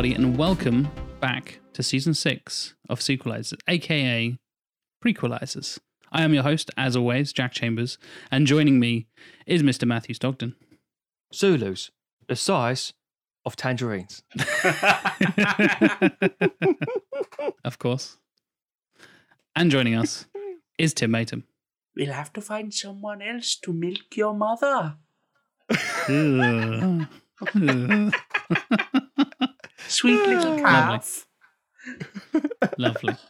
Hello, 0.00 0.08
everybody, 0.08 0.28
and 0.28 0.38
welcome 0.38 0.88
back 1.20 1.60
to 1.74 1.82
season 1.82 2.14
six 2.14 2.74
of 2.88 3.00
Sequelizers, 3.00 3.58
aka 3.68 4.38
Prequelizers. 5.04 5.78
I 6.10 6.22
am 6.22 6.32
your 6.32 6.42
host, 6.42 6.70
as 6.78 6.96
always, 6.96 7.34
Jack 7.34 7.52
Chambers, 7.52 7.98
and 8.30 8.46
joining 8.46 8.80
me 8.80 9.08
is 9.46 9.62
Mr. 9.62 9.86
Matthew 9.86 10.14
Stockton. 10.14 10.56
Zulus, 11.34 11.90
the 12.28 12.34
size 12.34 12.94
of 13.44 13.56
tangerines. 13.56 14.22
of 17.62 17.78
course. 17.78 18.16
And 19.54 19.70
joining 19.70 19.96
us 19.96 20.24
is 20.78 20.94
Tim 20.94 21.10
Matum. 21.10 21.42
We'll 21.94 22.14
have 22.14 22.32
to 22.32 22.40
find 22.40 22.72
someone 22.72 23.20
else 23.20 23.54
to 23.56 23.74
milk 23.74 24.16
your 24.16 24.32
mother. 24.32 24.94
Ugh. 30.04 30.10
Ugh. 30.10 30.18
Sweet 30.18 30.28
little 30.28 30.58
calf. 30.58 31.26
Lovely. 32.78 33.16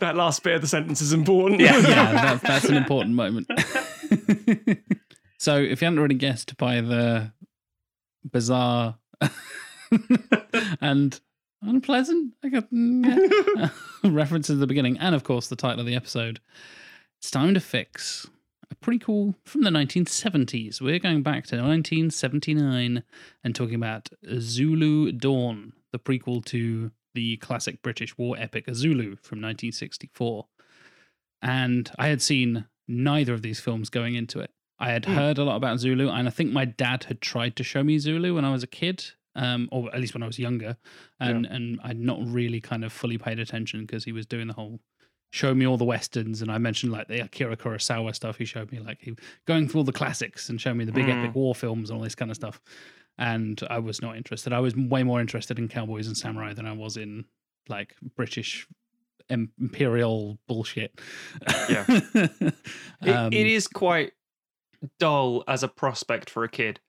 That 0.00 0.16
last 0.16 0.42
bit 0.42 0.54
of 0.54 0.62
the 0.62 0.66
sentence 0.66 1.02
is 1.02 1.12
important. 1.12 1.60
Yeah. 1.60 1.76
yeah, 1.80 2.12
that, 2.12 2.40
that's 2.40 2.64
an 2.70 2.78
important 2.78 3.14
moment. 3.14 3.46
so, 5.38 5.58
if 5.58 5.82
you 5.82 5.84
haven't 5.84 5.98
already 5.98 6.14
guessed 6.14 6.56
by 6.56 6.80
the 6.80 7.32
bizarre 8.24 8.96
and 10.80 11.20
unpleasant 11.60 12.32
I 12.42 12.48
got, 12.48 12.68
yeah, 12.72 13.68
references 14.02 14.56
at 14.56 14.60
the 14.60 14.66
beginning, 14.66 14.96
and 14.96 15.14
of 15.14 15.22
course 15.22 15.48
the 15.48 15.56
title 15.56 15.80
of 15.80 15.86
the 15.86 15.96
episode, 15.96 16.40
it's 17.18 17.30
time 17.30 17.52
to 17.52 17.60
fix 17.60 18.26
a 18.70 18.74
prequel 18.76 19.34
from 19.44 19.62
the 19.62 19.70
1970s. 19.70 20.80
We're 20.80 20.98
going 20.98 21.22
back 21.22 21.46
to 21.46 21.56
1979 21.56 23.02
and 23.42 23.54
talking 23.54 23.74
about 23.74 24.08
Zulu 24.38 25.12
Dawn, 25.12 25.72
the 25.92 25.98
prequel 25.98 26.44
to 26.46 26.90
the 27.14 27.36
classic 27.38 27.82
British 27.82 28.16
war 28.16 28.36
epic 28.38 28.66
Zulu 28.72 29.16
from 29.16 29.40
1964. 29.40 30.46
And 31.42 31.90
I 31.98 32.08
had 32.08 32.22
seen 32.22 32.66
neither 32.86 33.34
of 33.34 33.42
these 33.42 33.60
films 33.60 33.90
going 33.90 34.14
into 34.14 34.40
it. 34.40 34.50
I 34.78 34.90
had 34.90 35.04
heard 35.04 35.36
a 35.36 35.44
lot 35.44 35.56
about 35.56 35.78
Zulu, 35.78 36.08
and 36.08 36.26
I 36.26 36.30
think 36.30 36.52
my 36.52 36.64
dad 36.64 37.04
had 37.04 37.20
tried 37.20 37.54
to 37.56 37.64
show 37.64 37.82
me 37.82 37.98
Zulu 37.98 38.34
when 38.34 38.46
I 38.46 38.50
was 38.50 38.62
a 38.62 38.66
kid, 38.66 39.04
um, 39.34 39.68
or 39.70 39.94
at 39.94 40.00
least 40.00 40.14
when 40.14 40.22
I 40.22 40.26
was 40.26 40.38
younger, 40.38 40.78
and 41.20 41.44
and 41.44 41.78
I'd 41.84 42.00
not 42.00 42.18
really 42.22 42.62
kind 42.62 42.82
of 42.82 42.90
fully 42.90 43.18
paid 43.18 43.38
attention 43.38 43.82
because 43.82 44.04
he 44.04 44.12
was 44.12 44.24
doing 44.24 44.46
the 44.46 44.54
whole 44.54 44.80
show 45.30 45.54
me 45.54 45.66
all 45.66 45.76
the 45.76 45.84
westerns, 45.84 46.42
and 46.42 46.50
I 46.50 46.58
mentioned 46.58 46.92
like 46.92 47.08
the 47.08 47.20
Akira 47.24 47.56
Kurosawa 47.56 48.14
stuff. 48.14 48.36
He 48.38 48.44
showed 48.44 48.70
me 48.72 48.80
like 48.80 48.98
he 49.00 49.14
going 49.46 49.68
through 49.68 49.80
all 49.80 49.84
the 49.84 49.92
classics 49.92 50.48
and 50.48 50.60
showed 50.60 50.74
me 50.76 50.84
the 50.84 50.92
big 50.92 51.06
Mm. 51.06 51.22
epic 51.24 51.34
war 51.34 51.54
films 51.54 51.90
and 51.90 51.96
all 51.98 52.02
this 52.02 52.14
kind 52.14 52.30
of 52.30 52.36
stuff. 52.36 52.60
And 53.18 53.60
I 53.70 53.78
was 53.78 54.00
not 54.02 54.16
interested. 54.16 54.52
I 54.52 54.60
was 54.60 54.74
way 54.74 55.02
more 55.02 55.20
interested 55.20 55.58
in 55.58 55.68
cowboys 55.68 56.06
and 56.06 56.16
samurai 56.16 56.52
than 56.54 56.66
I 56.66 56.72
was 56.72 56.96
in 56.96 57.26
like 57.68 57.94
British 58.16 58.66
imperial 59.28 60.38
bullshit. 60.48 61.00
Yeah. 61.68 61.84
It- 63.02 63.08
Um, 63.08 63.32
it 63.32 63.46
is 63.46 63.66
quite 63.66 64.12
dull 64.98 65.42
as 65.48 65.62
a 65.62 65.68
prospect 65.68 66.28
for 66.28 66.44
a 66.44 66.48
kid, 66.48 66.80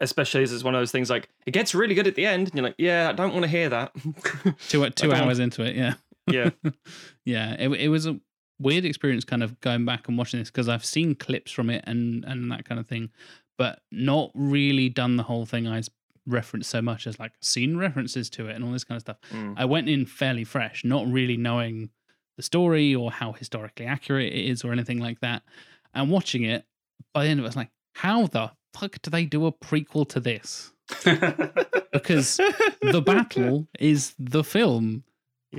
especially 0.00 0.42
as 0.42 0.52
it's 0.52 0.64
one 0.64 0.74
of 0.74 0.80
those 0.80 0.92
things 0.92 1.08
like 1.08 1.28
it 1.46 1.52
gets 1.52 1.74
really 1.74 1.94
good 1.94 2.06
at 2.06 2.14
the 2.14 2.26
end, 2.26 2.48
and 2.48 2.54
you're 2.56 2.64
like, 2.64 2.74
yeah, 2.78 3.08
I 3.08 3.12
don't 3.12 3.32
want 3.32 3.44
to 3.44 3.48
hear 3.50 3.68
that. 3.70 3.92
two 4.68 4.88
two 4.90 5.12
hours 5.12 5.38
into 5.38 5.62
it. 5.62 5.74
Yeah, 5.76 5.94
yeah, 6.26 6.50
yeah. 7.24 7.56
It 7.58 7.68
it 7.68 7.88
was 7.88 8.06
a 8.06 8.18
weird 8.58 8.84
experience, 8.84 9.24
kind 9.24 9.42
of 9.42 9.60
going 9.60 9.84
back 9.84 10.08
and 10.08 10.16
watching 10.16 10.40
this 10.40 10.50
because 10.50 10.68
I've 10.68 10.84
seen 10.84 11.14
clips 11.14 11.52
from 11.52 11.70
it 11.70 11.84
and 11.86 12.24
and 12.24 12.50
that 12.50 12.64
kind 12.64 12.80
of 12.80 12.86
thing, 12.86 13.10
but 13.58 13.80
not 13.90 14.30
really 14.34 14.88
done 14.88 15.16
the 15.16 15.22
whole 15.24 15.46
thing 15.46 15.66
I 15.66 15.82
referenced 16.26 16.70
so 16.70 16.82
much 16.82 17.06
as 17.06 17.18
like 17.18 17.32
seen 17.40 17.76
references 17.76 18.28
to 18.30 18.48
it 18.48 18.56
and 18.56 18.64
all 18.64 18.72
this 18.72 18.84
kind 18.84 18.96
of 18.96 19.02
stuff. 19.02 19.18
Mm. 19.32 19.54
I 19.56 19.64
went 19.64 19.88
in 19.88 20.06
fairly 20.06 20.44
fresh, 20.44 20.84
not 20.84 21.06
really 21.06 21.36
knowing 21.36 21.90
the 22.36 22.42
story 22.42 22.94
or 22.94 23.10
how 23.10 23.32
historically 23.32 23.86
accurate 23.86 24.32
it 24.32 24.44
is 24.44 24.64
or 24.64 24.72
anything 24.72 24.98
like 24.98 25.20
that. 25.20 25.42
And 25.94 26.10
watching 26.10 26.42
it, 26.42 26.64
by 27.14 27.24
the 27.24 27.30
end 27.30 27.40
of 27.40 27.44
it, 27.44 27.46
I 27.46 27.50
was 27.50 27.56
like, 27.56 27.70
how 27.94 28.26
the 28.26 28.50
fuck 28.74 29.00
do 29.02 29.10
they 29.10 29.24
do 29.24 29.46
a 29.46 29.52
prequel 29.52 30.08
to 30.10 30.20
this? 30.20 30.72
Because 31.92 32.36
the 32.82 33.02
battle 33.04 33.66
is 33.80 34.14
the 34.18 34.44
film. 34.44 35.02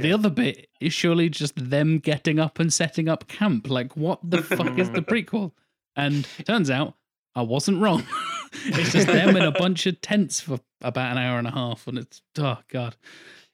The 0.02 0.14
other 0.14 0.30
bit 0.30 0.68
is 0.80 0.94
surely 0.94 1.30
just 1.30 1.54
them 1.70 2.00
getting 2.00 2.40
up 2.40 2.60
and 2.60 2.72
setting 2.72 3.08
up 3.10 3.28
camp. 3.28 3.70
Like, 3.70 3.96
what 3.98 4.20
the 4.24 4.42
fuck 4.42 4.78
is 4.78 4.90
the 4.92 5.02
prequel? 5.02 5.52
And 5.96 6.28
turns 6.46 6.70
out 6.70 6.96
I 7.36 7.42
wasn't 7.42 7.82
wrong. 7.82 8.04
it's 8.66 8.92
just 8.92 9.08
them 9.08 9.36
in 9.36 9.44
a 9.44 9.52
bunch 9.52 9.86
of 9.86 10.00
tents 10.02 10.40
for 10.42 10.60
about 10.82 11.12
an 11.14 11.18
hour 11.18 11.38
and 11.40 11.48
a 11.48 11.52
half, 11.52 11.88
and 11.88 11.98
it's 11.98 12.22
oh 12.40 12.58
god. 12.70 12.96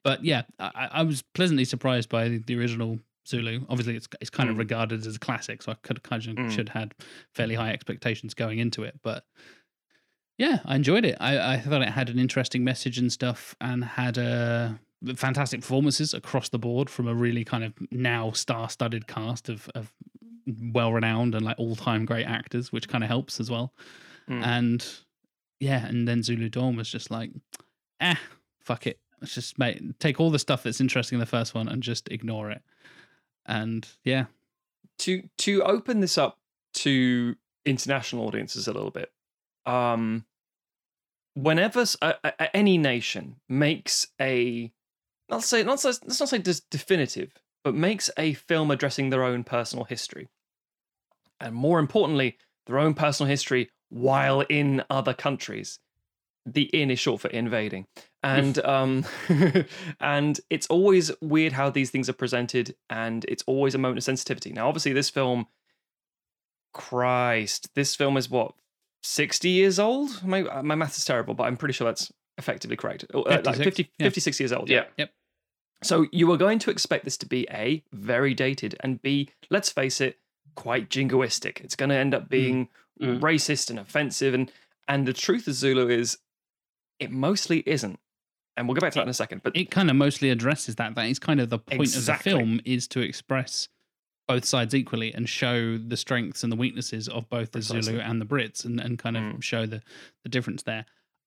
But 0.03 0.23
yeah, 0.25 0.43
I, 0.59 0.89
I 0.91 1.03
was 1.03 1.21
pleasantly 1.33 1.63
surprised 1.65 2.09
by 2.09 2.27
the, 2.45 2.57
original 2.57 2.99
Zulu. 3.25 3.61
Obviously, 3.69 3.95
it's 3.95 4.07
it's 4.19 4.29
kind 4.29 4.49
of 4.49 4.55
Mm. 4.57 4.59
regarded 4.59 5.05
as 5.07 5.15
a 5.15 5.19
classic, 5.19 5.61
so 5.63 5.71
I 5.71 5.75
could 5.81 6.03
kind 6.03 6.25
of 6.27 6.35
Mm. 6.35 6.51
should 6.51 6.69
had 6.69 6.93
fairly 7.33 7.55
high 7.55 7.71
expectations 7.71 8.33
going 8.33 8.59
into 8.59 8.83
it. 8.83 8.99
But 9.01 9.23
yeah, 10.37 10.59
I 10.65 10.75
enjoyed 10.75 11.05
it. 11.05 11.15
I, 11.21 11.53
I 11.53 11.59
thought 11.59 11.81
it 11.81 11.89
had 11.89 12.09
an 12.09 12.19
interesting 12.19 12.63
message 12.63 12.97
and 12.97 13.11
stuff, 13.11 13.55
and 13.61 13.83
had 13.85 14.17
uh, 14.17 14.71
fantastic 15.15 15.61
performances 15.61 16.13
across 16.13 16.49
the 16.49 16.59
board 16.59 16.89
from 16.89 17.07
a 17.07 17.13
really 17.13 17.43
kind 17.43 17.63
of 17.63 17.73
now 17.91 18.31
star-studded 18.31 19.07
cast 19.07 19.49
of, 19.49 19.69
of 19.75 19.91
well-renowned 20.47 21.35
and 21.35 21.45
like 21.45 21.57
all-time 21.59 22.05
great 22.05 22.25
actors, 22.25 22.71
which 22.71 22.87
kind 22.87 23.03
of 23.03 23.09
helps 23.09 23.39
as 23.39 23.49
well. 23.49 23.73
Mm. 24.29 24.45
And 24.45 24.87
yeah, 25.59 25.85
and 25.85 26.07
then 26.07 26.23
Zulu 26.23 26.49
Dawn 26.49 26.75
was 26.75 26.89
just 26.89 27.11
like, 27.11 27.31
eh, 27.99 28.15
fuck 28.61 28.87
it. 28.87 28.99
Let's 29.21 29.35
just 29.35 29.57
make, 29.57 29.99
take 29.99 30.19
all 30.19 30.31
the 30.31 30.39
stuff 30.39 30.63
that's 30.63 30.81
interesting 30.81 31.15
in 31.17 31.19
the 31.21 31.25
first 31.25 31.53
one 31.55 31.67
and 31.69 31.81
just 31.81 32.09
ignore 32.09 32.51
it. 32.51 32.61
And 33.45 33.87
yeah, 34.03 34.25
to 34.99 35.23
to 35.39 35.63
open 35.63 35.99
this 36.01 36.17
up 36.17 36.39
to 36.75 37.35
international 37.65 38.27
audiences 38.27 38.67
a 38.67 38.73
little 38.73 38.91
bit 38.91 39.11
um 39.65 40.25
whenever 41.33 41.81
s- 41.81 41.95
a- 42.01 42.15
a- 42.23 42.55
any 42.55 42.77
nation 42.77 43.37
makes 43.47 44.07
a 44.19 44.71
not 45.33 45.43
say 45.43 45.63
not 45.63 45.83
let's 45.83 46.19
not 46.19 46.29
say 46.29 46.37
des- 46.37 46.65
definitive 46.69 47.31
but 47.63 47.73
makes 47.75 48.09
a 48.17 48.33
film 48.33 48.71
addressing 48.71 49.09
their 49.09 49.23
own 49.23 49.43
personal 49.43 49.85
history 49.85 50.29
and 51.39 51.53
more 51.55 51.79
importantly 51.79 52.37
their 52.67 52.77
own 52.79 52.93
personal 52.93 53.29
history 53.29 53.69
while 53.89 54.41
in 54.41 54.83
other 54.89 55.13
countries 55.13 55.79
the 56.45 56.63
in 56.63 56.91
is 56.91 56.99
short 56.99 57.21
for 57.21 57.29
invading 57.29 57.85
and 58.21 58.59
um 58.75 59.05
and 59.99 60.39
it's 60.49 60.67
always 60.67 61.11
weird 61.21 61.53
how 61.53 61.69
these 61.69 61.89
things 61.89 62.09
are 62.09 62.13
presented 62.23 62.75
and 62.89 63.25
it's 63.27 63.43
always 63.47 63.75
a 63.75 63.77
moment 63.77 63.97
of 63.97 64.03
sensitivity 64.03 64.51
now 64.51 64.67
obviously 64.67 64.93
this 64.93 65.09
film 65.09 65.45
christ 66.73 67.69
this 67.75 67.95
film 67.95 68.17
is 68.17 68.29
what 68.29 68.53
60 69.03 69.49
years 69.49 69.79
old 69.79 70.23
my 70.23 70.41
my 70.61 70.75
math 70.75 70.97
is 70.97 71.05
terrible 71.05 71.33
but 71.33 71.43
i'm 71.43 71.57
pretty 71.57 71.73
sure 71.73 71.85
that's 71.85 72.11
effectively 72.37 72.75
correct 72.75 73.05
Uh, 73.13 73.19
like 73.45 73.57
56, 73.57 73.63
50 73.63 73.91
yeah. 73.99 74.05
56 74.05 74.39
years 74.39 74.51
old 74.53 74.69
Yeah. 74.69 74.85
Yep. 74.97 75.11
So 75.83 76.07
you 76.11 76.31
are 76.31 76.37
going 76.37 76.59
to 76.59 76.71
expect 76.71 77.05
this 77.05 77.17
to 77.17 77.25
be 77.25 77.47
a 77.51 77.83
very 77.91 78.33
dated 78.33 78.75
and 78.81 79.01
b 79.01 79.29
let's 79.49 79.69
face 79.69 79.99
it 80.01 80.17
quite 80.55 80.89
jingoistic 80.89 81.61
it's 81.61 81.75
going 81.75 81.89
to 81.89 81.95
end 81.95 82.13
up 82.13 82.29
being 82.29 82.69
Mm. 83.01 83.19
racist 83.21 83.71
and 83.71 83.79
offensive 83.79 84.35
and 84.35 84.51
and 84.87 85.07
the 85.07 85.13
truth 85.13 85.47
of 85.47 85.55
zulu 85.55 85.89
is 85.89 86.19
it 86.99 87.09
mostly 87.09 87.63
isn't 87.65 87.99
and 88.55 88.67
we'll 88.67 88.75
get 88.75 88.81
back 88.81 88.93
to 88.93 88.99
that 88.99 89.03
in 89.03 89.09
a 89.09 89.13
second 89.15 89.41
but 89.43 89.55
it 89.57 89.71
kind 89.71 89.89
of 89.89 89.95
mostly 89.95 90.29
addresses 90.29 90.75
that. 90.75 90.93
That 90.93 91.07
is 91.07 91.17
kind 91.17 91.41
of 91.41 91.49
the 91.49 91.57
point 91.57 91.81
Exactly. 91.81 92.31
of 92.33 92.37
the 92.37 92.43
film 92.45 92.61
is 92.65 92.87
to 92.89 92.99
express 93.01 93.67
both 94.27 94.45
sides 94.45 94.75
equally 94.75 95.11
and 95.11 95.27
show 95.27 95.77
the 95.79 95.97
strengths 95.97 96.43
and 96.43 96.51
the 96.51 96.55
weaknesses 96.55 97.09
of 97.09 97.27
both 97.29 97.51
the 97.51 97.63
Zulu 97.63 97.99
and 97.99 98.21
the 98.21 98.25
Brits 98.27 98.63
and, 98.63 98.79
and 98.79 98.99
kind 98.99 99.17
of 99.17 99.23
Mm. 99.23 99.41
show 99.43 99.65
the, 99.65 99.81
the 100.21 100.29
difference 100.29 100.61
there. 100.63 100.85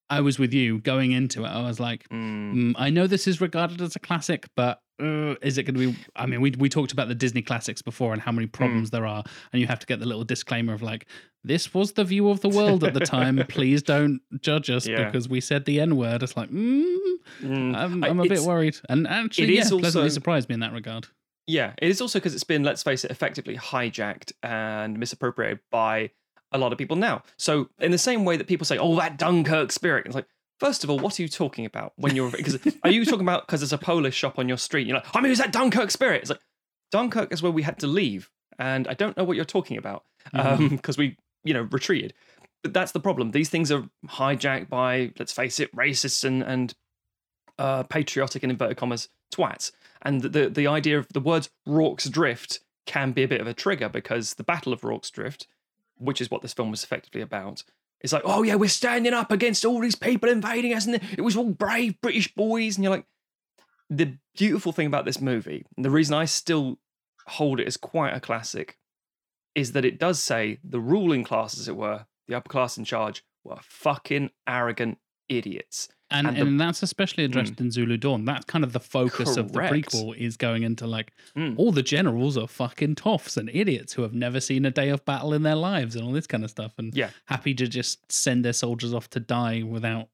I 0.09 0.21
was 0.21 0.39
with 0.39 0.53
you 0.55 0.79
going 0.81 1.13
into 1.13 1.45
it. 1.45 1.49
I 1.49 1.63
was 1.63 1.81
like, 1.81 2.09
mm, 2.09 2.55
Mm, 2.55 2.75
I 2.77 2.91
know 2.91 3.07
this 3.07 3.27
is 3.27 3.41
regarded 3.41 3.81
as 3.81 3.97
a 3.97 3.99
classic, 3.99 4.49
but 4.57 4.81
uh, 5.03 5.35
is 5.43 5.59
it 5.59 5.65
going 5.65 5.75
to 5.75 5.93
be? 5.93 5.99
I 6.15 6.27
mean, 6.27 6.41
we 6.41 6.53
we 6.53 6.69
talked 6.69 6.93
about 6.93 7.09
the 7.09 7.15
Disney 7.15 7.43
classics 7.43 7.83
before 7.83 8.13
and 8.13 8.23
how 8.23 8.33
many 8.33 8.47
problems 8.47 8.91
there 8.91 9.05
are, 9.05 9.25
and 9.53 9.61
you 9.61 9.67
have 9.67 9.79
to 9.81 9.87
get 9.87 9.99
the 10.01 10.07
little 10.07 10.25
disclaimer 10.25 10.73
of 10.73 10.81
like, 10.83 11.07
this 11.45 11.75
was 11.75 11.93
the 11.93 12.05
view 12.05 12.31
of 12.31 12.41
the 12.41 12.49
world 12.49 12.83
at 12.85 12.95
the 12.95 13.01
time. 13.01 13.45
Please 13.49 13.83
don't 13.83 14.21
judge 14.41 14.71
us 14.71 14.87
Yeah. 14.87 15.05
because 15.05 15.29
we 15.29 15.41
said 15.41 15.65
the 15.67 15.81
N 15.81 15.97
word. 15.97 16.23
It's 16.23 16.37
like, 16.37 16.51
mm, 16.51 16.85
mm. 17.43 17.77
I'm, 17.77 18.03
I'm 18.05 18.21
a 18.21 18.27
bit 18.29 18.41
worried, 18.41 18.77
and 18.89 19.07
actually, 19.07 19.49
it 19.49 19.55
yeah, 19.55 19.61
is 19.63 19.69
pleasantly 19.71 20.03
also- 20.05 20.09
surprised 20.15 20.49
me 20.49 20.55
in 20.55 20.61
that 20.61 20.73
regard. 20.73 21.09
Yeah, 21.49 21.75
it 21.81 21.91
is 21.91 22.01
also 22.01 22.19
because 22.19 22.35
it's 22.35 22.43
been, 22.45 22.65
let's 22.65 22.83
face 22.83 23.05
it, 23.05 23.11
effectively 23.13 23.57
hijacked 23.57 24.33
and 24.43 24.99
misappropriated 24.99 25.61
by 25.71 26.11
a 26.57 26.59
lot 26.59 26.73
of 26.73 26.79
people 26.79 26.97
now. 26.97 27.23
So, 27.39 27.69
in 27.79 27.91
the 27.93 27.99
same 27.99 28.25
way 28.25 28.37
that 28.37 28.47
people 28.49 28.65
say, 28.65 28.79
"Oh, 28.79 28.97
that 28.97 29.17
Dunkirk 29.19 29.71
spirit," 29.73 30.07
it's 30.07 30.15
like, 30.15 30.27
first 30.59 30.83
of 30.85 30.91
all, 30.91 30.99
what 30.99 31.19
are 31.19 31.23
you 31.23 31.29
talking 31.29 31.65
about 31.67 31.93
when 31.97 32.17
you're? 32.17 32.31
Because 32.31 32.59
are 32.83 32.91
you 32.91 33.05
talking 33.05 33.21
about 33.23 33.47
because 33.47 33.61
there's 33.61 33.73
a 33.73 33.79
Polish 33.79 34.15
shop 34.15 34.39
on 34.39 34.49
your 34.49 34.59
street? 34.59 34.87
You're 34.87 34.97
like, 34.97 35.07
I 35.15 35.21
mean, 35.21 35.31
is 35.33 35.39
that 35.39 35.53
Dunkirk 35.53 35.91
spirit? 35.91 36.23
It's 36.23 36.31
like 36.31 36.41
Dunkirk 36.91 37.33
is 37.33 37.43
where 37.43 37.53
we 37.53 37.63
had 37.63 37.79
to 37.81 37.87
leave, 37.87 38.31
and 38.59 38.89
I 38.89 38.95
don't 38.95 39.17
know 39.17 39.25
what 39.25 39.37
you're 39.37 39.45
talking 39.45 39.77
about 39.77 40.05
because 40.25 40.97
Mhm. 40.97 40.99
we, 40.99 41.17
you 41.45 41.55
know, 41.55 41.63
retreated. 41.71 42.15
but 42.63 42.73
that's 42.73 42.91
the 42.93 43.01
problem. 43.01 43.31
These 43.31 43.49
things 43.51 43.71
are 43.71 43.89
hijacked 44.09 44.69
by, 44.69 45.13
let's 45.21 45.33
face 45.33 45.61
it, 45.61 45.71
racists 45.77 46.25
and 46.25 46.43
and 46.43 46.75
uh, 47.59 47.83
patriotic 47.85 48.43
in 48.45 48.51
inverted 48.51 48.77
commas 48.77 49.09
twats. 49.33 49.73
And 50.03 50.21
the, 50.23 50.29
the 50.29 50.49
the 50.51 50.67
idea 50.67 50.99
of 50.99 51.09
the 51.13 51.21
words 51.21 51.49
Rorke's 51.67 52.09
Drift 52.09 52.61
can 52.87 53.13
be 53.13 53.23
a 53.23 53.29
bit 53.29 53.41
of 53.41 53.47
a 53.47 53.55
trigger 53.55 53.89
because 53.89 54.35
the 54.35 54.45
Battle 54.45 54.73
of 54.73 54.85
Rorke's 54.85 55.11
Drift, 55.11 55.47
which 55.97 56.21
is 56.21 56.31
what 56.31 56.43
this 56.43 56.53
film 56.53 56.71
was 56.71 56.85
effectively 56.85 57.21
about, 57.21 57.63
it's 58.01 58.13
like, 58.13 58.23
oh 58.25 58.43
yeah, 58.43 58.55
we're 58.55 58.69
standing 58.69 59.15
up 59.15 59.33
against 59.33 59.65
all 59.65 59.81
these 59.81 59.95
people 59.95 60.29
invading 60.29 60.75
us, 60.75 60.87
and 60.87 61.01
it 61.17 61.23
was 61.23 61.37
all 61.37 61.51
brave 61.51 62.01
British 62.01 62.33
boys, 62.35 62.77
and 62.77 62.85
you're 62.85 62.95
like, 62.95 63.07
the 63.89 64.19
beautiful 64.37 64.73
thing 64.73 64.87
about 64.87 65.05
this 65.05 65.21
movie, 65.21 65.65
and 65.77 65.85
the 65.85 65.91
reason 65.91 66.15
I 66.15 66.25
still 66.25 66.79
hold 67.29 67.61
it 67.61 67.67
as 67.67 67.77
quite 67.77 68.15
a 68.15 68.21
classic, 68.21 68.77
is 69.55 69.73
that 69.73 69.85
it 69.85 69.99
does 69.99 70.23
say 70.23 70.59
the 70.63 70.81
ruling 70.81 71.25
class, 71.25 71.59
as 71.59 71.69
it 71.69 71.77
were, 71.77 72.07
the 72.29 72.35
upper 72.35 72.49
class 72.49 72.77
in 72.77 72.85
charge, 72.85 73.25
were 73.43 73.59
fucking 73.63 74.31
arrogant 74.47 74.99
idiots. 75.29 75.89
And, 76.11 76.29
And 76.29 76.39
and, 76.39 76.61
that's 76.61 76.85
especially 76.85 77.25
addressed 77.25 77.61
in 77.61 77.71
Zulu 77.73 77.97
Dawn. 77.97 78.25
That's 78.25 78.45
kind 78.45 78.63
of 78.63 78.73
the 78.73 78.79
focus 78.81 79.37
of 79.37 79.51
the 79.53 79.59
prequel 79.59 80.17
is 80.17 80.37
going 80.37 80.63
into 80.63 80.87
like 80.87 81.13
Mm. 81.37 81.55
all 81.59 81.73
the 81.73 81.83
generals 81.83 82.37
are 82.39 82.47
fucking 82.47 82.95
toffs 82.95 83.37
and 83.37 83.51
idiots 83.53 83.93
who 83.95 84.03
have 84.03 84.15
never 84.15 84.39
seen 84.41 84.65
a 84.65 84.71
day 84.71 84.89
of 84.91 85.05
battle 85.05 85.33
in 85.33 85.43
their 85.43 85.57
lives 85.57 85.97
and 85.97 86.05
all 86.05 86.13
this 86.13 86.27
kind 86.29 86.45
of 86.45 86.51
stuff 86.51 86.73
and 86.79 86.95
Yeah. 86.95 87.11
happy 87.25 87.55
to 87.55 87.67
just 87.67 88.11
send 88.13 88.45
their 88.45 88.53
soldiers 88.53 88.95
off 88.95 89.11
to 89.11 89.21
die 89.21 89.63
without 89.63 90.09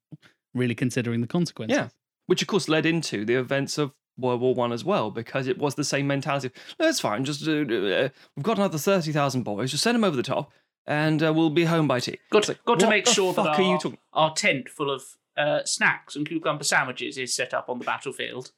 really 0.55 0.75
considering 0.75 1.21
the 1.21 1.27
consequences. 1.27 1.77
Yeah. 1.77 1.89
Which 2.27 2.41
of 2.41 2.49
course 2.49 2.69
led 2.69 2.87
into 2.87 3.25
the 3.27 3.35
events 3.35 3.77
of 3.77 3.93
World 4.19 4.41
War 4.41 4.55
One 4.55 4.73
as 4.73 4.85
well, 4.85 5.11
because 5.11 5.47
it 5.47 5.59
was 5.59 5.75
the 5.75 5.85
same 5.85 6.06
mentality. 6.06 6.47
of, 6.49 6.53
That's 6.79 7.00
fine. 7.00 7.25
Just 7.25 7.47
uh, 7.47 7.53
uh, 7.53 8.09
we've 8.37 8.43
got 8.44 8.56
another 8.59 8.79
thirty 8.79 9.11
thousand 9.12 9.43
boys. 9.43 9.71
Just 9.71 9.83
send 9.83 9.94
them 9.94 10.05
over 10.05 10.17
the 10.17 10.23
top, 10.23 10.53
and 10.87 11.23
uh, 11.23 11.33
we'll 11.35 11.50
be 11.50 11.65
home 11.65 11.89
by 11.89 11.99
tea. 12.00 12.19
Got, 12.31 12.39
It's 12.41 12.49
like, 12.49 12.65
got 12.65 12.79
to 12.81 12.89
make 12.91 13.06
sure 13.06 13.33
that 13.33 13.41
our, 13.47 13.55
are 13.55 13.62
you 13.62 13.79
talking? 13.79 13.99
our 14.12 14.33
tent 14.35 14.69
full 14.69 14.91
of 14.91 15.03
uh, 15.37 15.64
snacks 15.64 16.17
and 16.17 16.26
cucumber 16.26 16.64
sandwiches 16.64 17.19
is 17.19 17.34
set 17.34 17.55
up 17.55 17.69
on 17.69 17.79
the 17.79 17.84
battlefield. 17.84 18.52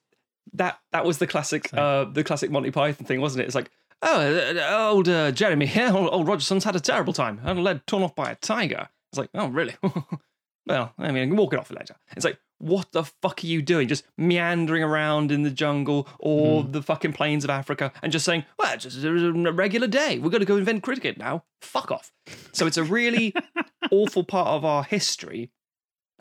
That 0.53 0.79
that 0.93 1.05
was 1.05 1.19
the 1.19 1.27
classic, 1.27 1.73
uh, 1.73 2.05
the 2.05 2.23
classic 2.23 2.51
Monty 2.51 2.71
Python 2.71 3.07
thing, 3.07 3.21
wasn't 3.21 3.43
it? 3.43 3.47
It's 3.47 3.55
like, 3.55 3.71
oh, 4.03 4.55
uh, 4.57 4.89
old 4.91 5.09
uh, 5.09 5.33
Jeremy 5.33 5.67
here, 5.67 5.91
old, 5.93 6.11
old 6.13 6.29
Rogerson's 6.29 6.65
had 6.65 6.77
a 6.77 6.81
terrible 6.81 7.13
time. 7.13 7.39
Had 7.39 7.57
a 7.57 7.61
leg 7.61 7.87
torn 7.87 8.03
off 8.03 8.15
by 8.15 8.31
a 8.31 8.35
tiger. 8.37 8.89
It's 9.11 9.19
like, 9.19 9.31
oh, 9.35 9.49
really? 9.49 9.75
well, 10.67 10.93
I 10.99 11.13
mean, 11.13 11.23
I 11.23 11.27
can 11.27 11.37
walk 11.37 11.55
it 11.55 11.59
off 11.59 11.71
later. 11.71 11.97
It's 12.17 12.25
like, 12.25 12.39
what 12.59 12.93
the 12.93 13.05
fuck 13.05 13.43
are 13.43 13.47
you 13.47 13.63
doing? 13.63 13.89
Just 13.89 14.05
meandering 14.17 14.83
around 14.83 15.31
in 15.31 15.43
the 15.43 15.51
jungle 15.51 16.09
or 16.19 16.63
the 16.63 16.83
fucking 16.83 17.13
plains 17.13 17.45
of 17.45 17.51
Africa 17.51 17.93
and 18.03 18.13
just 18.13 18.25
saying, 18.25 18.45
well, 18.59 18.73
it's 18.73 18.85
just 18.85 19.05
a 19.05 19.33
regular 19.53 19.87
day. 19.87 20.19
We're 20.19 20.31
going 20.31 20.41
to 20.41 20.47
go 20.47 20.57
invent 20.57 20.83
cricket 20.83 21.19
now. 21.19 21.45
Fuck 21.61 21.91
off. 21.91 22.13
So 22.53 22.67
it's 22.67 22.77
a 22.77 22.85
really 22.85 23.35
awful 23.91 24.25
part 24.25 24.49
of 24.49 24.65
our 24.65 24.83
history. 24.85 25.51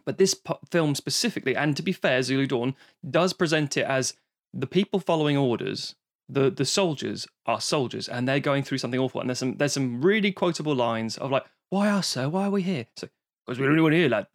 But 0.06 0.18
this 0.18 0.34
p- 0.34 0.54
film 0.70 0.96
specifically, 0.96 1.56
and 1.56 1.76
to 1.78 1.84
be 1.84 1.94
fair, 1.94 2.22
Zulu 2.22 2.46
Dawn 2.48 2.76
does 3.10 3.34
present 3.34 3.78
it 3.78 3.86
as 3.86 4.14
the 4.54 4.68
people 4.68 5.00
following 5.00 5.38
orders, 5.38 5.96
the 6.30 6.50
the 6.50 6.66
soldiers 6.66 7.28
are 7.46 7.62
soldiers, 7.62 8.08
and 8.10 8.28
they're 8.28 8.40
going 8.40 8.64
through 8.64 8.78
something 8.80 9.00
awful. 9.00 9.22
And 9.22 9.30
there's 9.30 9.40
some 9.40 9.58
there's 9.58 9.74
some 9.74 10.02
really 10.02 10.32
quotable 10.32 10.76
lines 10.76 11.18
of 11.18 11.32
like, 11.32 11.46
"Why 11.70 11.90
us, 11.90 12.08
sir? 12.08 12.28
Why 12.30 12.46
are 12.46 12.52
we 12.52 12.64
here?" 12.64 12.88
So, 12.98 13.08
because 13.46 13.60
we're 13.60 13.66
the 13.68 13.72
only 13.72 13.84
one 13.84 13.92
here, 13.94 14.10
lad. 14.10 14.28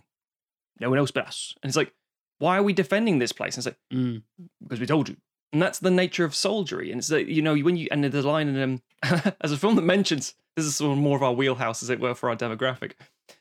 No 0.80 0.90
one 0.90 0.98
else 0.98 1.10
but 1.10 1.26
us. 1.26 1.54
And 1.62 1.68
it's 1.68 1.76
like, 1.76 1.92
why 2.38 2.56
are 2.56 2.62
we 2.62 2.72
defending 2.72 3.18
this 3.18 3.32
place? 3.32 3.56
And 3.56 3.66
it's 3.66 3.74
like, 3.74 3.78
Mm. 3.92 4.22
because 4.62 4.78
we 4.78 4.86
told 4.86 5.08
you. 5.08 5.16
And 5.52 5.60
that's 5.60 5.80
the 5.80 5.90
nature 5.90 6.24
of 6.24 6.36
soldiery. 6.36 6.92
And 6.92 7.00
it's 7.00 7.08
that, 7.08 7.26
you 7.26 7.42
know, 7.42 7.56
when 7.56 7.76
you, 7.76 7.88
and 7.90 8.04
there's 8.04 8.24
a 8.24 8.28
line 8.28 8.46
in 8.46 8.62
um, 8.62 8.82
as 9.40 9.50
a 9.50 9.56
film 9.56 9.74
that 9.74 9.82
mentions, 9.82 10.34
this 10.54 10.64
is 10.64 10.76
sort 10.76 10.92
of 10.92 10.98
more 11.02 11.16
of 11.16 11.22
our 11.24 11.32
wheelhouse, 11.32 11.82
as 11.82 11.90
it 11.90 11.98
were, 11.98 12.14
for 12.14 12.30
our 12.30 12.36
demographic. 12.36 12.92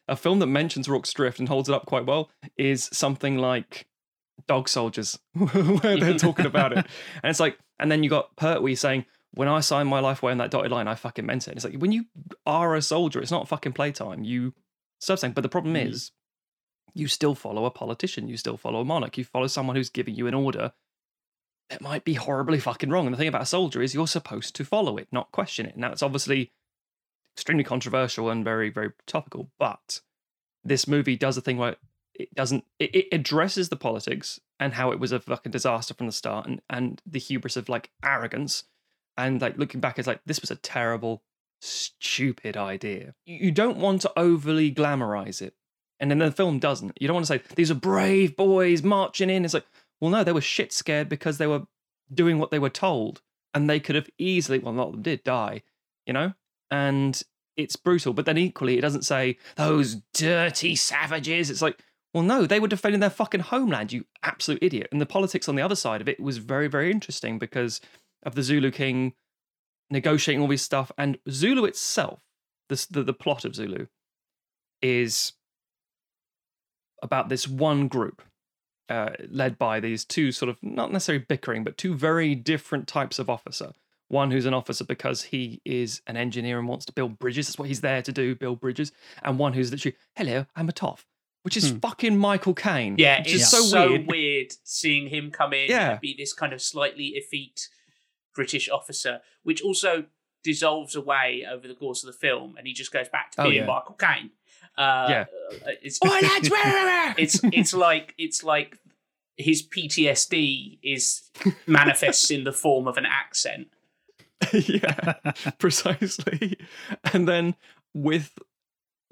A 0.08 0.16
film 0.16 0.40
that 0.40 0.48
mentions 0.48 0.88
Rorke's 0.90 1.14
Drift 1.14 1.40
and 1.40 1.48
holds 1.48 1.70
it 1.70 1.76
up 1.76 1.86
quite 1.86 2.06
well 2.06 2.30
is 2.58 2.90
something 2.94 3.38
like 3.38 3.88
Dog 4.48 4.70
Soldiers, 4.70 5.18
where 5.34 5.98
they're 5.98 6.18
talking 6.18 6.46
about 6.46 6.74
it. 6.74 6.86
And 7.24 7.30
it's 7.30 7.40
like, 7.40 7.58
and 7.80 7.92
then 7.92 8.04
you 8.04 8.10
got 8.10 8.36
Pertwee 8.36 8.76
saying, 8.76 9.06
when 9.32 9.48
I 9.48 9.60
signed 9.60 9.90
my 9.90 10.00
life 10.00 10.24
away 10.24 10.32
on 10.32 10.38
that 10.40 10.52
dotted 10.52 10.72
line, 10.72 10.88
I 10.88 10.96
fucking 10.96 11.26
meant 11.26 11.48
it. 11.48 11.56
It's 11.56 11.66
like, 11.66 11.76
when 11.76 11.92
you 11.92 12.06
are 12.46 12.76
a 12.76 12.82
soldier, 12.82 13.22
it's 13.22 13.32
not 13.32 13.48
fucking 13.48 13.74
playtime. 13.74 14.24
You 14.24 14.54
serve 15.00 15.20
saying, 15.20 15.34
But 15.34 15.42
the 15.42 15.50
problem 15.50 15.76
Mm. 15.76 15.90
is, 15.90 16.12
you 16.94 17.08
still 17.08 17.36
follow 17.36 17.66
a 17.66 17.72
politician, 17.72 18.28
you 18.28 18.38
still 18.38 18.58
follow 18.58 18.82
a 18.82 18.86
monarch, 18.86 19.18
you 19.18 19.24
follow 19.24 19.48
someone 19.48 19.76
who's 19.76 19.90
giving 19.90 20.16
you 20.16 20.26
an 20.28 20.34
order 20.34 20.74
that 21.70 21.82
might 21.82 22.04
be 22.06 22.14
horribly 22.14 22.60
fucking 22.60 22.90
wrong. 22.90 23.06
And 23.06 23.14
the 23.14 23.18
thing 23.18 23.28
about 23.28 23.42
a 23.42 23.46
soldier 23.48 23.82
is 23.82 23.94
you're 23.94 24.08
supposed 24.08 24.56
to 24.56 24.66
follow 24.66 24.98
it, 24.98 25.08
not 25.12 25.32
question 25.32 25.66
it. 25.66 25.76
Now, 25.78 25.92
it's 25.92 26.02
obviously 26.02 26.52
extremely 27.38 27.64
controversial 27.64 28.32
and 28.32 28.44
very, 28.44 28.72
very 28.72 28.90
topical, 29.06 29.52
but 29.60 30.02
this 30.64 30.88
movie 30.88 31.16
does 31.16 31.38
a 31.38 31.42
thing 31.42 31.58
where 31.58 31.76
it 32.16 32.34
doesn't, 32.34 32.66
it, 32.80 32.96
it 32.96 33.08
addresses 33.12 33.70
the 33.70 33.76
politics 33.76 34.40
and 34.60 34.74
how 34.74 34.92
it 34.92 35.00
was 35.00 35.12
a 35.12 35.20
fucking 35.20 35.52
disaster 35.52 35.94
from 35.94 36.08
the 36.08 36.12
start 36.12 36.48
and, 36.48 36.62
and 36.68 37.00
the 37.06 37.20
hubris 37.20 37.56
of 37.56 37.70
like 37.70 37.92
arrogance. 38.04 38.64
And 39.18 39.40
like 39.40 39.56
looking 39.56 39.80
back, 39.80 40.00
it's 40.00 40.08
like, 40.08 40.22
this 40.26 40.42
was 40.42 40.50
a 40.50 40.56
terrible, 40.56 41.22
stupid 41.62 42.58
idea. 42.58 43.14
You 43.28 43.52
don't 43.52 43.78
want 43.78 44.02
to 44.02 44.12
overly 44.18 44.72
glamorize 44.72 45.40
it. 45.40 45.54
And 46.00 46.10
then 46.10 46.18
the 46.18 46.32
film 46.32 46.58
doesn't. 46.58 46.98
You 47.00 47.08
don't 47.08 47.16
want 47.16 47.28
to 47.28 47.34
say, 47.34 47.42
these 47.56 47.70
are 47.70 47.76
brave 47.76 48.36
boys 48.36 48.82
marching 48.82 49.30
in. 49.30 49.46
It's 49.46 49.54
like, 49.54 49.66
well, 50.02 50.10
no, 50.10 50.24
they 50.24 50.34
were 50.34 50.42
shit 50.42 50.74
scared 50.74 51.08
because 51.08 51.38
they 51.38 51.48
were 51.48 51.68
doing 52.12 52.40
what 52.40 52.50
they 52.50 52.60
were 52.60 52.70
told. 52.72 53.22
And 53.54 53.70
they 53.70 53.80
could 53.80 53.96
have 53.96 54.10
easily, 54.18 54.58
well, 54.58 54.74
not 54.74 54.88
of 54.88 54.94
them 54.94 55.02
did 55.04 55.24
die, 55.24 55.62
you 56.08 56.14
know? 56.14 56.34
And 56.72 57.22
it's 57.56 57.76
brutal. 57.76 58.14
But 58.14 58.26
then 58.26 58.38
equally, 58.38 58.78
it 58.78 58.82
doesn't 58.82 59.06
say, 59.06 59.38
those 59.56 59.98
dirty 60.14 60.76
savages. 60.76 61.50
It's 61.50 61.62
like, 61.62 61.82
well, 62.14 62.24
no, 62.24 62.46
they 62.46 62.60
were 62.60 62.68
defending 62.68 63.00
their 63.00 63.10
fucking 63.10 63.42
homeland, 63.42 63.92
you 63.92 64.06
absolute 64.24 64.64
idiot. 64.64 64.90
And 64.92 65.02
the 65.02 65.06
politics 65.06 65.50
on 65.50 65.56
the 65.56 65.62
other 65.62 65.76
side 65.76 66.02
of 66.02 66.08
it 66.08 66.20
was 66.20 66.38
very, 66.38 66.68
very 66.68 66.92
interesting 66.92 67.38
because 67.38 67.82
of 68.24 68.36
the 68.36 68.44
Zulu 68.44 68.72
king 68.72 69.14
negotiating 69.90 70.42
all 70.42 70.48
this 70.48 70.62
stuff. 70.62 70.92
And 70.98 71.18
Zulu 71.30 71.66
itself, 71.66 72.22
the, 72.70 73.04
the 73.04 73.14
plot 73.14 73.46
of 73.46 73.56
Zulu, 73.56 73.88
is 74.82 75.34
about 77.04 77.30
this 77.30 77.48
one 77.48 77.88
group 77.88 78.22
uh, 78.90 79.10
led 79.30 79.58
by 79.58 79.80
these 79.80 80.06
two 80.06 80.32
sort 80.32 80.50
of 80.50 80.58
not 80.62 80.92
necessarily 80.92 81.26
bickering, 81.28 81.64
but 81.64 81.78
two 81.78 81.94
very 81.94 82.36
different 82.36 82.88
types 82.88 83.20
of 83.20 83.30
officer. 83.30 83.74
One 84.10 84.32
who's 84.32 84.46
an 84.46 84.54
officer 84.54 84.86
because 84.86 85.22
he 85.22 85.62
is 85.66 86.02
an 86.08 86.16
engineer 86.16 86.60
and 86.60 86.68
wants 86.68 86.86
to 86.86 86.94
build 86.94 87.20
bridges. 87.20 87.48
That's 87.48 87.60
what 87.60 87.68
he's 87.68 87.82
there 87.82 88.02
to 88.02 88.12
do, 88.12 88.36
build 88.36 88.60
bridges. 88.62 88.92
And 89.24 89.38
one 89.38 89.54
who's 89.54 89.70
literally, 89.72 89.98
hello, 90.16 90.46
I'm 90.56 90.70
a 90.70 90.72
toff, 90.72 91.06
which 91.44 91.58
is 91.58 91.72
Hmm. 91.72 91.80
fucking 91.80 92.18
Michael 92.18 92.54
Caine. 92.54 92.96
Yeah, 92.98 93.20
which 93.20 93.34
it's 93.34 93.44
is 93.44 93.50
so, 93.52 93.62
so, 93.64 93.90
weird. 93.90 94.08
weird. 94.08 94.54
seeing 94.64 95.08
him 95.08 95.30
come 95.32 95.54
in 95.54 95.70
Yeah. 95.70 95.92
and 95.94 96.02
be 96.02 96.16
this 96.18 96.32
kind 96.34 96.54
of 96.54 96.62
slightly 96.62 97.08
effete 97.16 97.68
British 98.34 98.70
officer, 98.70 99.20
which 99.44 99.62
also 99.62 100.06
dissolves 100.44 100.96
away 100.96 101.46
over 101.50 101.68
the 101.68 101.74
course 101.76 102.04
of 102.04 102.08
the 102.08 102.18
film, 102.18 102.56
and 102.58 102.66
he 102.66 102.72
just 102.74 102.94
goes 102.94 103.10
back 103.10 103.32
to 103.32 103.42
Oh, 103.42 103.50
being 103.50 103.56
yeah. 103.58 103.66
Michael 103.66 103.96
Caine. 103.96 104.30
Uh, 104.78 105.08
Yeah. 105.10 105.26
uh, 105.66 105.72
it's 105.82 106.00
Oi, 106.06 106.08
lads, 106.08 106.50
where, 106.50 106.64
where, 106.64 106.86
where? 106.86 107.16
it's 107.18 107.40
it's 107.44 107.74
like 107.74 108.14
it's 108.18 108.44
like 108.44 108.78
his 109.36 109.64
PTSD 109.64 110.80
is 110.82 111.30
manifests 111.66 112.32
in 112.32 112.44
the 112.44 112.54
form 112.54 112.88
of 112.88 112.96
an 112.98 113.06
accent. 113.06 113.68
yeah, 114.54 115.14
precisely. 115.60 116.58
And 117.14 117.28
then 117.28 117.56
with 117.94 118.38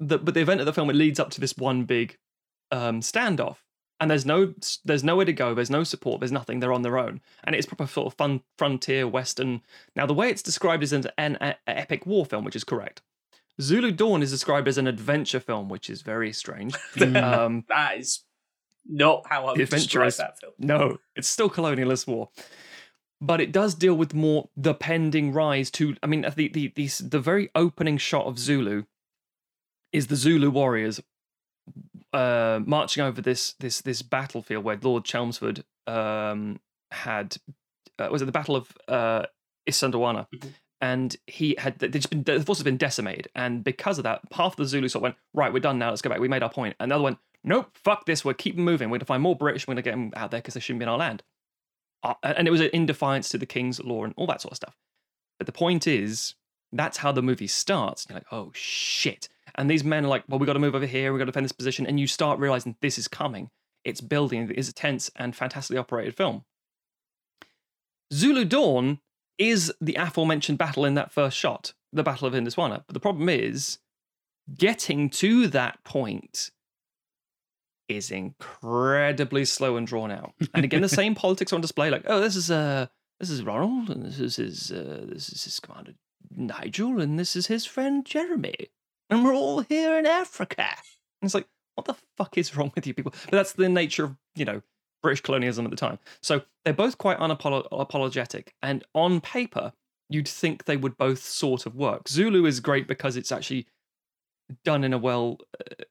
the 0.00 0.18
but 0.18 0.34
the 0.34 0.40
event 0.40 0.60
of 0.60 0.66
the 0.66 0.72
film, 0.72 0.90
it 0.90 0.96
leads 0.96 1.18
up 1.20 1.30
to 1.30 1.40
this 1.40 1.56
one 1.56 1.84
big 1.84 2.18
um, 2.70 3.00
standoff, 3.00 3.56
and 4.00 4.10
there's 4.10 4.26
no 4.26 4.54
there's 4.84 5.04
nowhere 5.04 5.24
to 5.24 5.32
go. 5.32 5.54
There's 5.54 5.70
no 5.70 5.84
support. 5.84 6.20
There's 6.20 6.32
nothing. 6.32 6.60
They're 6.60 6.72
on 6.72 6.82
their 6.82 6.98
own, 6.98 7.20
and 7.44 7.54
it's 7.56 7.66
proper 7.66 7.86
sort 7.86 8.06
of 8.06 8.14
fun 8.14 8.42
frontier 8.58 9.08
western. 9.08 9.62
Now 9.94 10.06
the 10.06 10.14
way 10.14 10.30
it's 10.30 10.42
described 10.42 10.82
is 10.82 10.92
an, 10.92 11.04
an, 11.18 11.36
an 11.36 11.54
epic 11.66 12.06
war 12.06 12.24
film, 12.24 12.44
which 12.44 12.56
is 12.56 12.64
correct. 12.64 13.02
Zulu 13.60 13.90
Dawn 13.90 14.22
is 14.22 14.30
described 14.30 14.68
as 14.68 14.76
an 14.76 14.86
adventure 14.86 15.40
film, 15.40 15.68
which 15.70 15.88
is 15.88 16.02
very 16.02 16.32
strange. 16.32 16.74
Um, 17.00 17.64
That 17.68 17.98
is 17.98 18.20
not 18.84 19.26
how 19.28 19.46
I 19.46 19.52
would 19.52 19.70
describe 19.70 20.12
that 20.12 20.38
film. 20.38 20.52
no, 20.58 20.98
it's 21.16 21.28
still 21.28 21.48
colonialist 21.50 22.06
war. 22.06 22.28
But 23.20 23.40
it 23.40 23.50
does 23.50 23.74
deal 23.74 23.94
with 23.94 24.12
more 24.14 24.48
the 24.56 24.74
pending 24.74 25.32
rise 25.32 25.70
to. 25.72 25.96
I 26.02 26.06
mean, 26.06 26.22
the 26.36 26.48
the 26.48 26.72
the, 26.74 26.86
the 27.08 27.20
very 27.20 27.50
opening 27.54 27.96
shot 27.98 28.26
of 28.26 28.38
Zulu 28.38 28.84
is 29.92 30.08
the 30.08 30.16
Zulu 30.16 30.50
warriors 30.50 31.00
uh, 32.12 32.60
marching 32.64 33.02
over 33.02 33.20
this 33.20 33.54
this 33.60 33.80
this 33.80 34.02
battlefield 34.02 34.64
where 34.64 34.78
Lord 34.82 35.04
Chelmsford 35.04 35.64
um, 35.86 36.60
had 36.90 37.36
uh, 37.98 38.08
was 38.10 38.22
it 38.22 38.26
the 38.26 38.32
Battle 38.32 38.56
of 38.56 38.76
uh, 38.88 39.24
Isandlwana, 39.68 40.26
Mhm. 40.34 40.52
and 40.80 41.16
he 41.26 41.56
had 41.58 41.78
they 41.78 41.88
just 41.88 42.10
been 42.10 42.22
the 42.22 42.40
force 42.44 42.58
has 42.58 42.64
been 42.64 42.76
decimated, 42.76 43.28
and 43.34 43.64
because 43.64 43.98
of 43.98 44.04
that, 44.04 44.20
half 44.32 44.52
of 44.52 44.56
the 44.56 44.66
Zulu 44.66 44.88
sort 44.88 45.00
of 45.00 45.02
went 45.04 45.16
right, 45.34 45.52
we're 45.52 45.60
done 45.60 45.78
now, 45.78 45.90
let's 45.90 46.02
go 46.02 46.10
back, 46.10 46.20
we 46.20 46.28
made 46.28 46.42
our 46.42 46.50
point, 46.52 46.76
and 46.78 46.90
the 46.90 46.94
other 46.96 47.02
one, 47.04 47.18
nope, 47.44 47.70
fuck 47.82 48.04
this, 48.06 48.24
we're 48.24 48.34
keeping 48.34 48.64
moving, 48.64 48.90
we're 48.90 48.98
gonna 48.98 49.06
find 49.06 49.22
more 49.22 49.34
British, 49.36 49.66
we're 49.66 49.72
gonna 49.74 49.82
get 49.82 49.92
them 49.92 50.12
out 50.16 50.30
there 50.30 50.40
because 50.40 50.54
they 50.54 50.60
shouldn't 50.60 50.80
be 50.80 50.84
in 50.84 50.88
our 50.90 50.98
land, 50.98 51.22
Uh, 52.06 52.34
and 52.36 52.46
it 52.46 52.50
was 52.50 52.60
in 52.60 52.86
defiance 52.86 53.28
to 53.30 53.38
the 53.38 53.46
king's 53.46 53.80
law 53.82 54.04
and 54.04 54.14
all 54.16 54.26
that 54.26 54.40
sort 54.40 54.52
of 54.52 54.56
stuff. 54.56 54.76
But 55.38 55.46
the 55.46 55.52
point 55.52 55.86
is, 55.86 56.34
that's 56.72 56.98
how 56.98 57.12
the 57.12 57.22
movie 57.22 57.46
starts. 57.46 58.06
You're 58.08 58.16
like, 58.16 58.32
oh 58.32 58.50
shit. 58.54 59.28
And 59.54 59.70
these 59.70 59.84
men 59.84 60.04
are 60.04 60.08
like, 60.08 60.24
well, 60.28 60.38
we 60.38 60.46
got 60.46 60.54
to 60.54 60.58
move 60.58 60.74
over 60.74 60.86
here, 60.86 61.12
we 61.12 61.18
got 61.18 61.24
to 61.24 61.32
defend 61.32 61.44
this 61.44 61.52
position. 61.52 61.86
And 61.86 61.98
you 61.98 62.06
start 62.06 62.38
realizing 62.38 62.76
this 62.80 62.98
is 62.98 63.08
coming. 63.08 63.50
It's 63.84 64.00
building, 64.00 64.50
it's 64.54 64.68
a 64.68 64.74
tense 64.74 65.10
and 65.16 65.34
fantastically 65.34 65.78
operated 65.78 66.16
film. 66.16 66.44
Zulu 68.12 68.44
Dawn 68.44 69.00
is 69.38 69.72
the 69.80 69.94
aforementioned 69.96 70.58
battle 70.58 70.84
in 70.84 70.94
that 70.94 71.12
first 71.12 71.36
shot, 71.36 71.72
the 71.92 72.02
Battle 72.02 72.26
of 72.26 72.34
Indiswana. 72.34 72.84
But 72.86 72.94
the 72.94 73.00
problem 73.00 73.28
is, 73.28 73.78
getting 74.56 75.10
to 75.10 75.48
that 75.48 75.82
point 75.84 76.50
is 77.88 78.10
incredibly 78.10 79.44
slow 79.44 79.76
and 79.76 79.86
drawn 79.86 80.10
out. 80.10 80.34
And 80.54 80.64
again, 80.64 80.82
the 80.82 80.88
same 80.88 81.14
politics 81.16 81.52
on 81.52 81.60
display. 81.60 81.90
Like, 81.90 82.04
oh, 82.06 82.20
this 82.20 82.36
is 82.36 82.50
uh, 82.50 82.86
this 83.20 83.30
is 83.30 83.42
Ronald, 83.42 83.90
and 83.90 84.04
this 84.04 84.18
is 84.18 84.36
his 84.36 84.72
uh, 84.72 85.06
this 85.08 85.28
is 85.28 85.44
his 85.44 85.60
commander 85.60 85.94
Nigel, 86.34 87.00
and 87.00 87.18
this 87.18 87.36
is 87.36 87.46
his 87.46 87.64
friend 87.64 88.04
Jeremy, 88.04 88.70
and 89.10 89.24
we're 89.24 89.34
all 89.34 89.60
here 89.60 89.98
in 89.98 90.06
Africa. 90.06 90.66
And 91.22 91.28
it's 91.28 91.34
like, 91.34 91.48
what 91.74 91.86
the 91.86 91.96
fuck 92.16 92.36
is 92.36 92.56
wrong 92.56 92.72
with 92.74 92.86
you 92.86 92.94
people? 92.94 93.12
But 93.24 93.32
that's 93.32 93.52
the 93.52 93.68
nature 93.68 94.04
of 94.04 94.16
you 94.34 94.44
know 94.44 94.62
British 95.02 95.22
colonialism 95.22 95.64
at 95.64 95.70
the 95.70 95.76
time. 95.76 95.98
So 96.22 96.42
they're 96.64 96.74
both 96.74 96.98
quite 96.98 97.18
unapologetic, 97.18 98.48
and 98.62 98.84
on 98.94 99.20
paper, 99.20 99.72
you'd 100.08 100.28
think 100.28 100.64
they 100.64 100.76
would 100.76 100.96
both 100.96 101.22
sort 101.22 101.66
of 101.66 101.74
work. 101.74 102.08
Zulu 102.08 102.46
is 102.46 102.60
great 102.60 102.86
because 102.86 103.16
it's 103.16 103.32
actually 103.32 103.66
done 104.64 104.84
in 104.84 104.92
a 104.92 104.98
well 104.98 105.38
uh, 105.60 105.84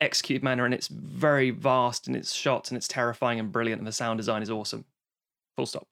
executed 0.00 0.42
manner 0.42 0.64
and 0.64 0.74
it's 0.74 0.88
very 0.88 1.50
vast 1.50 2.08
in 2.08 2.14
its 2.14 2.32
shots 2.32 2.70
and 2.70 2.76
it's 2.76 2.88
terrifying 2.88 3.40
and 3.40 3.52
brilliant 3.52 3.80
and 3.80 3.86
the 3.86 3.92
sound 3.92 4.18
design 4.18 4.42
is 4.42 4.50
awesome. 4.50 4.84
Full 5.56 5.66
stop. 5.66 5.86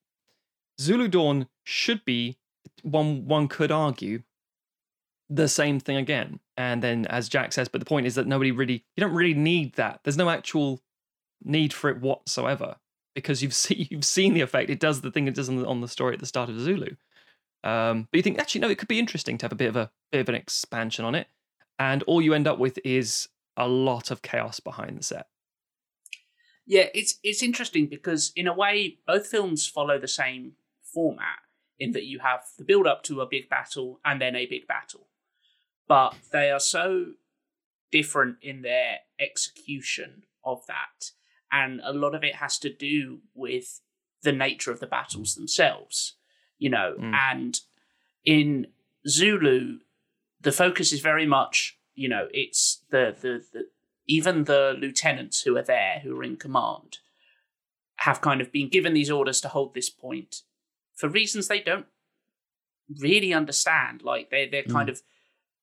Zulu 0.81 1.09
Dawn 1.09 1.49
should 1.65 2.05
be 2.05 2.37
one 2.83 3.27
one 3.27 3.49
could 3.49 3.71
argue 3.71 4.23
the 5.31 5.49
same 5.49 5.81
thing 5.81 5.97
again. 5.97 6.41
And 6.57 6.83
then 6.83 7.07
as 7.07 7.29
Jack 7.29 7.53
says, 7.53 7.69
but 7.69 7.81
the 7.81 7.87
point 7.87 8.07
is 8.07 8.15
that 8.17 8.27
nobody 8.27 8.51
really 8.51 8.85
you 8.97 9.01
don't 9.01 9.15
really 9.15 9.35
need 9.35 9.75
that. 9.75 10.01
There's 10.05 10.17
no 10.17 10.29
actual 10.29 10.81
need 11.43 11.73
for 11.73 11.91
it 11.91 12.01
whatsoever 12.01 12.77
because 13.15 13.43
you've 13.43 13.55
seen 13.55 13.87
you've 13.91 14.05
seen 14.05 14.35
the 14.35 14.43
effect. 14.43 14.71
It 14.71 14.81
does 14.81 15.01
the 15.01 15.11
thing 15.11 15.29
it 15.29 15.35
does 15.35 15.49
on 15.49 15.57
the, 15.57 15.67
on 15.67 15.81
the 15.81 15.89
story 15.89 16.15
at 16.15 16.21
the 16.21 16.27
start 16.27 16.51
of 16.51 16.61
Zulu. 16.61 16.97
Um, 17.63 18.09
but 18.11 18.19
you 18.19 18.23
think 18.23 18.39
actually 18.39 18.61
no, 18.61 18.69
it 18.69 18.79
could 18.79 18.89
be 18.89 18.99
interesting 18.99 19.39
to 19.39 19.45
have 19.45 19.53
a 19.53 19.57
bit 19.57 19.69
of 19.69 19.77
a 19.77 19.91
bit 20.13 20.21
of 20.21 20.29
an 20.29 20.35
expansion 20.35 21.05
on 21.05 21.15
it 21.15 21.29
and 21.79 22.03
all 22.05 22.23
you 22.23 22.35
end 22.35 22.47
up 22.47 22.59
with 22.59 22.79
is 22.85 23.29
a 23.57 23.69
lot 23.69 24.11
of 24.11 24.23
chaos 24.23 24.61
behind 24.61 24.99
the 24.99 25.03
set. 25.03 25.27
Yeah, 26.67 26.87
it's 26.95 27.19
it's 27.23 27.43
interesting 27.43 27.87
because 27.87 28.33
in 28.35 28.47
a 28.47 28.55
way 28.55 28.99
both 29.07 29.27
films 29.27 29.67
follow 29.67 29.99
the 29.99 30.09
same 30.09 30.53
format 30.83 31.41
in 31.79 31.93
that 31.93 32.05
you 32.05 32.21
have 32.21 32.41
the 32.57 32.65
build 32.65 32.87
up 32.87 33.03
to 33.05 33.21
a 33.21 33.27
big 33.27 33.49
battle 33.49 34.01
and 34.05 34.21
then 34.21 34.35
a 34.35 34.47
big 34.47 34.67
battle. 34.67 35.09
But 35.87 36.15
they 36.33 36.51
are 36.51 36.61
so 36.61 37.07
different 37.93 38.37
in 38.41 38.63
their 38.63 39.01
execution 39.21 40.25
of 40.45 40.65
that 40.67 41.11
and 41.53 41.81
a 41.85 41.93
lot 41.93 42.15
of 42.15 42.25
it 42.25 42.37
has 42.37 42.59
to 42.59 42.73
do 42.73 43.21
with 43.35 43.81
the 44.23 44.33
nature 44.33 44.73
of 44.73 44.81
the 44.81 44.87
battles 44.87 45.35
themselves, 45.35 46.17
you 46.59 46.69
know, 46.69 46.97
mm. 46.99 47.15
and 47.15 47.61
in 48.25 48.67
Zulu 49.07 49.79
the 50.41 50.53
focus 50.53 50.93
is 50.93 51.01
very 51.01 51.27
much, 51.27 51.79
you 51.95 52.09
know, 52.09 52.29
it's 52.33 52.83
the, 52.91 53.15
the, 53.21 53.43
the 53.53 53.69
even 54.07 54.45
the 54.45 54.77
lieutenants 54.79 55.43
who 55.43 55.57
are 55.57 55.63
there, 55.63 56.01
who 56.03 56.19
are 56.19 56.25
in 56.25 56.37
command, 56.37 56.99
have 57.97 58.21
kind 58.21 58.41
of 58.41 58.53
been 58.53 58.69
given 58.69 58.93
these 58.93 59.11
orders 59.11 59.41
to 59.41 59.49
hold 59.49 59.75
this 59.75 59.89
point 59.89 60.43
for 60.95 61.09
reasons 61.09 61.49
they 61.49 61.61
don't 61.61 61.87
really 63.01 63.33
understand. 63.33 64.03
Like 64.03 64.31
they 64.31 64.49
they're 64.49 64.63
kind 64.63 64.89
mm. 64.89 64.93
of 64.93 65.03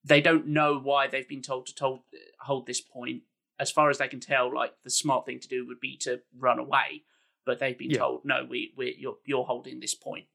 they 0.04 0.22
don't 0.22 0.48
know 0.48 0.80
why 0.80 1.08
they've 1.08 1.28
been 1.28 1.42
told 1.42 1.68
to 1.68 1.76
told, 1.76 2.02
hold 2.40 2.68
this 2.68 2.82
point. 2.82 3.24
As 3.60 3.70
far 3.70 3.92
as 3.92 4.00
they 4.00 4.08
can 4.08 4.20
tell, 4.20 4.54
like 4.54 4.74
the 4.84 4.90
smart 4.90 5.26
thing 5.26 5.40
to 5.40 5.48
do 5.48 5.68
would 5.68 5.80
be 5.80 5.96
to 5.98 6.22
run 6.36 6.58
away, 6.58 7.04
but 7.46 7.60
they've 7.60 7.78
been 7.78 7.92
yeah. 7.92 8.00
told 8.00 8.22
no, 8.26 8.46
we 8.50 8.74
we 8.76 8.96
you're 8.98 9.18
you're 9.26 9.46
holding 9.46 9.80
this 9.80 9.96
point. 9.96 10.26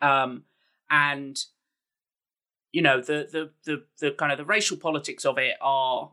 Um, 0.00 0.44
and 0.90 1.42
you 2.74 2.82
know 2.82 3.00
the 3.00 3.28
the 3.30 3.50
the 3.64 3.84
the 4.00 4.10
kind 4.10 4.32
of 4.32 4.36
the 4.36 4.44
racial 4.44 4.76
politics 4.76 5.24
of 5.24 5.38
it 5.38 5.54
are 5.60 6.10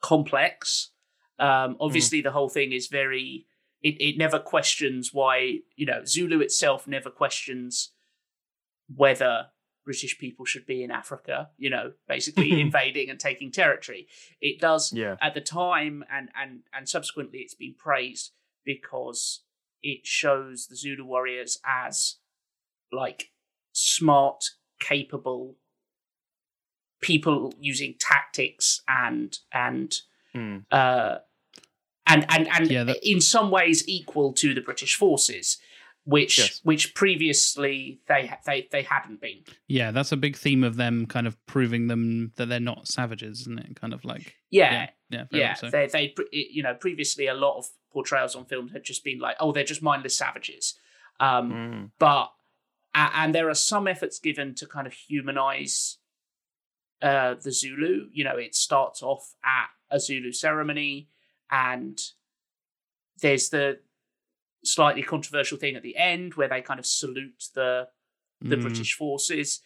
complex. 0.00 0.92
Um, 1.40 1.76
obviously, 1.80 2.20
mm. 2.20 2.24
the 2.24 2.30
whole 2.30 2.48
thing 2.48 2.72
is 2.72 2.86
very. 2.86 3.46
It, 3.82 4.00
it 4.00 4.16
never 4.16 4.38
questions 4.38 5.10
why 5.12 5.58
you 5.74 5.84
know 5.84 6.04
Zulu 6.06 6.40
itself 6.40 6.86
never 6.86 7.10
questions 7.10 7.90
whether 8.94 9.48
British 9.84 10.16
people 10.16 10.44
should 10.46 10.64
be 10.64 10.84
in 10.84 10.92
Africa. 10.92 11.50
You 11.58 11.70
know, 11.70 11.92
basically 12.06 12.60
invading 12.60 13.10
and 13.10 13.18
taking 13.18 13.50
territory. 13.50 14.06
It 14.40 14.60
does 14.60 14.92
yeah. 14.92 15.16
at 15.20 15.34
the 15.34 15.40
time, 15.40 16.04
and 16.08 16.28
and 16.40 16.60
and 16.72 16.88
subsequently, 16.88 17.40
it's 17.40 17.54
been 17.54 17.74
praised 17.76 18.30
because 18.64 19.42
it 19.82 20.06
shows 20.06 20.68
the 20.68 20.76
Zulu 20.76 21.04
warriors 21.04 21.58
as 21.66 22.18
like 22.92 23.32
smart 23.72 24.44
capable 24.84 25.56
people 27.00 27.52
using 27.60 27.94
tactics 27.98 28.82
and 28.88 29.38
and 29.52 30.00
mm. 30.34 30.64
uh, 30.70 31.18
and 32.06 32.26
and 32.28 32.48
and 32.48 32.70
yeah, 32.70 32.84
that... 32.84 32.98
in 33.08 33.20
some 33.20 33.50
ways 33.50 33.86
equal 33.88 34.32
to 34.32 34.54
the 34.54 34.60
British 34.60 34.96
forces, 34.96 35.58
which 36.04 36.38
yes. 36.38 36.60
which 36.64 36.94
previously 36.94 38.00
they 38.08 38.30
they 38.46 38.68
they 38.72 38.82
hadn't 38.82 39.20
been. 39.20 39.40
Yeah, 39.68 39.90
that's 39.90 40.12
a 40.12 40.16
big 40.16 40.36
theme 40.36 40.64
of 40.64 40.76
them, 40.76 41.06
kind 41.06 41.26
of 41.26 41.36
proving 41.46 41.88
them 41.88 42.32
that 42.36 42.48
they're 42.48 42.60
not 42.60 42.88
savages, 42.88 43.42
isn't 43.42 43.58
it? 43.58 43.80
Kind 43.80 43.92
of 43.92 44.04
like 44.04 44.34
yeah, 44.50 44.88
yeah, 45.10 45.24
yeah. 45.30 45.38
yeah. 45.38 45.54
So. 45.54 45.70
They 45.70 45.86
they 45.86 46.14
you 46.32 46.62
know 46.62 46.74
previously 46.74 47.26
a 47.26 47.34
lot 47.34 47.58
of 47.58 47.66
portrayals 47.92 48.34
on 48.34 48.44
films 48.46 48.72
had 48.72 48.82
just 48.82 49.04
been 49.04 49.18
like, 49.18 49.36
oh, 49.40 49.52
they're 49.52 49.64
just 49.64 49.82
mindless 49.82 50.16
savages, 50.16 50.74
um, 51.20 51.52
mm. 51.52 51.90
but 51.98 52.30
and 52.94 53.34
there 53.34 53.48
are 53.48 53.54
some 53.54 53.88
efforts 53.88 54.18
given 54.18 54.54
to 54.54 54.66
kind 54.66 54.86
of 54.86 54.92
humanize 54.92 55.98
uh, 57.02 57.34
the 57.42 57.52
Zulu. 57.52 58.08
You 58.12 58.24
know, 58.24 58.36
it 58.36 58.54
starts 58.54 59.02
off 59.02 59.34
at 59.44 59.68
a 59.90 59.98
Zulu 59.98 60.32
ceremony, 60.32 61.08
and 61.50 61.98
there's 63.20 63.48
the 63.48 63.80
slightly 64.64 65.02
controversial 65.02 65.58
thing 65.58 65.76
at 65.76 65.82
the 65.82 65.96
end 65.96 66.34
where 66.34 66.48
they 66.48 66.62
kind 66.62 66.80
of 66.80 66.86
salute 66.86 67.44
the 67.54 67.88
the 68.40 68.56
mm. 68.56 68.62
British 68.62 68.94
forces. 68.94 69.60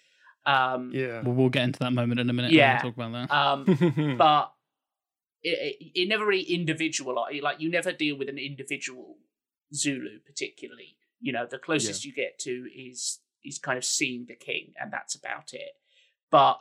Um, 0.46 0.90
yeah, 0.94 1.20
well, 1.22 1.34
we'll 1.34 1.48
get 1.50 1.64
into 1.64 1.80
that 1.80 1.92
moment 1.92 2.20
in 2.20 2.30
a 2.30 2.32
minute. 2.32 2.52
Yeah, 2.52 2.82
we'll 2.82 2.92
talk 2.92 3.06
about 3.06 3.28
that. 3.28 3.34
Um, 3.34 4.16
but 4.18 4.52
it, 5.42 5.76
it, 5.80 6.00
it 6.00 6.08
never 6.08 6.26
really 6.26 6.42
individual 6.42 7.14
like 7.14 7.60
you 7.60 7.70
never 7.70 7.92
deal 7.92 8.16
with 8.16 8.28
an 8.28 8.38
individual 8.38 9.18
Zulu 9.74 10.18
particularly 10.24 10.96
you 11.20 11.32
know 11.32 11.46
the 11.48 11.58
closest 11.58 12.04
yeah. 12.04 12.08
you 12.08 12.14
get 12.14 12.38
to 12.38 12.68
is 12.74 13.20
is 13.44 13.58
kind 13.58 13.78
of 13.78 13.84
seeing 13.84 14.26
the 14.26 14.34
king 14.34 14.72
and 14.80 14.92
that's 14.92 15.14
about 15.14 15.52
it 15.52 15.72
but 16.30 16.60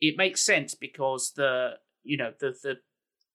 it 0.00 0.16
makes 0.16 0.42
sense 0.42 0.74
because 0.74 1.32
the 1.36 1.72
you 2.02 2.16
know 2.16 2.32
the 2.40 2.54
the 2.62 2.76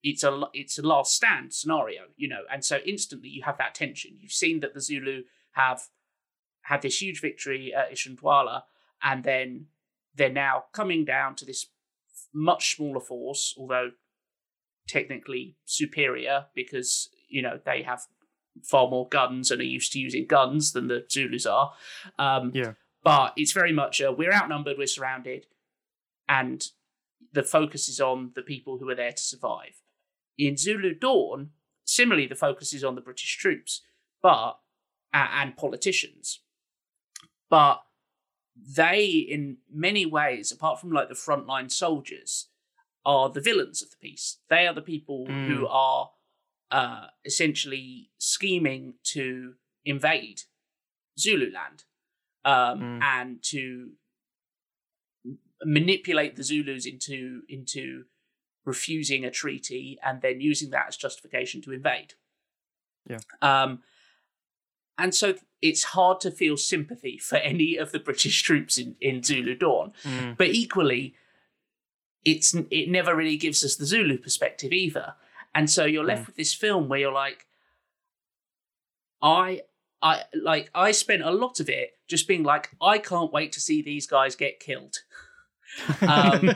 it's 0.04 0.24
a 0.24 0.42
it's 0.54 0.78
a 0.78 0.82
last 0.82 1.16
stand 1.16 1.54
scenario 1.54 2.04
you 2.16 2.28
know 2.28 2.42
and 2.52 2.64
so 2.64 2.78
instantly 2.86 3.30
you 3.30 3.44
have 3.44 3.58
that 3.58 3.74
tension 3.76 4.12
you've 4.20 4.32
seen 4.32 4.60
that 4.60 4.74
the 4.74 4.82
zulu 4.82 5.24
have 5.54 5.82
had 6.62 6.82
this 6.82 7.02
huge 7.02 7.22
victory 7.22 7.74
at 7.74 7.92
Isandlwana 7.92 8.64
and 9.04 9.24
then 9.24 9.68
they're 10.16 10.30
now 10.32 10.66
coming 10.74 11.06
down 11.06 11.36
to 11.36 11.46
this 11.46 11.68
much 12.34 12.76
smaller 12.76 13.00
force 13.00 13.56
although 13.58 13.92
technically 14.88 15.56
superior 15.66 16.46
because 16.54 17.10
you 17.28 17.42
know 17.42 17.60
they 17.66 17.82
have 17.82 18.02
far 18.64 18.90
more 18.90 19.08
guns 19.10 19.52
and 19.52 19.62
are 19.62 19.66
used 19.66 19.92
to 19.94 20.00
using 20.00 20.26
guns 20.26 20.72
than 20.74 20.88
the 20.88 21.06
Zulus 21.10 21.46
are. 21.46 21.74
Um, 22.18 22.52
yeah. 22.54 22.74
But 23.04 23.34
it's 23.38 23.52
very 23.52 23.72
much 23.72 24.02
a, 24.02 24.12
we're 24.12 24.34
outnumbered, 24.34 24.78
we're 24.78 24.88
surrounded, 24.88 25.46
and 26.28 26.64
the 27.32 27.44
focus 27.44 27.88
is 27.88 28.00
on 28.00 28.32
the 28.34 28.42
people 28.42 28.78
who 28.78 28.90
are 28.90 28.96
there 28.96 29.12
to 29.12 29.22
survive. 29.22 29.82
In 30.38 30.58
Zulu 30.58 30.96
Dawn, 30.96 31.52
similarly, 31.84 32.28
the 32.28 32.36
focus 32.36 32.74
is 32.74 32.84
on 32.84 32.96
the 32.96 33.02
British 33.02 33.38
troops, 33.38 33.82
but 34.24 34.58
uh, 35.14 35.28
and 35.34 35.56
politicians, 35.56 36.42
but 37.50 37.84
they, 38.56 39.06
in 39.06 39.58
many 39.72 40.06
ways, 40.06 40.52
apart 40.52 40.80
from 40.80 40.92
like 40.92 41.10
the 41.10 41.16
frontline 41.16 41.72
soldiers, 41.72 42.48
are 43.06 43.30
the 43.30 43.42
villains 43.42 43.82
of 43.84 43.92
the 43.92 43.98
piece. 43.98 44.40
They 44.50 44.66
are 44.66 44.74
the 44.74 44.82
people 44.82 45.28
mm. 45.28 45.48
who 45.48 45.68
are 45.68 46.10
uh, 46.76 47.08
essentially 47.24 48.10
scheming 48.18 48.96
to 49.02 49.54
invade 49.86 50.42
Zululand 51.18 51.86
um, 52.44 52.80
mm. 52.82 53.02
and 53.02 53.42
to 53.44 53.92
manipulate 55.64 56.36
the 56.36 56.44
Zulus 56.44 56.86
into 56.86 57.44
into 57.48 58.04
refusing 58.66 59.24
a 59.24 59.32
treaty 59.32 59.98
and 60.04 60.22
then 60.22 60.42
using 60.42 60.72
that 60.72 60.88
as 60.90 60.98
justification 60.98 61.62
to 61.62 61.72
invade. 61.72 62.16
Yeah. 63.10 63.20
Um, 63.42 63.84
and 64.98 65.16
so 65.16 65.36
it's 65.62 65.84
hard 65.84 66.20
to 66.22 66.32
feel 66.32 66.58
sympathy 66.58 67.18
for 67.18 67.36
any 67.52 67.78
of 67.78 67.94
the 67.94 68.00
British 68.00 68.42
troops 68.42 68.78
in, 68.78 68.98
in 69.00 69.24
Zulu 69.24 69.56
Dawn. 69.56 69.94
Mm. 70.04 70.36
But 70.36 70.50
equally, 70.50 71.16
it's 72.26 72.54
it 72.70 72.90
never 72.90 73.16
really 73.16 73.38
gives 73.38 73.64
us 73.64 73.78
the 73.78 73.86
Zulu 73.86 74.18
perspective 74.18 74.74
either. 74.74 75.14
And 75.56 75.70
so 75.70 75.86
you're 75.86 76.04
left 76.04 76.24
Mm. 76.24 76.28
with 76.28 76.36
this 76.36 76.54
film 76.54 76.90
where 76.90 77.00
you're 77.00 77.12
like, 77.12 77.48
I 79.22 79.62
I 80.02 80.24
like 80.34 80.70
I 80.76 80.92
spent 80.92 81.24
a 81.24 81.32
lot 81.32 81.60
of 81.60 81.70
it 81.70 81.92
just 82.08 82.28
being 82.28 82.44
like, 82.44 82.70
I 82.82 82.98
can't 83.00 83.32
wait 83.34 83.52
to 83.54 83.60
see 83.62 83.82
these 83.82 84.06
guys 84.08 84.36
get 84.36 84.60
killed. 84.60 84.98
Um, 86.08 86.56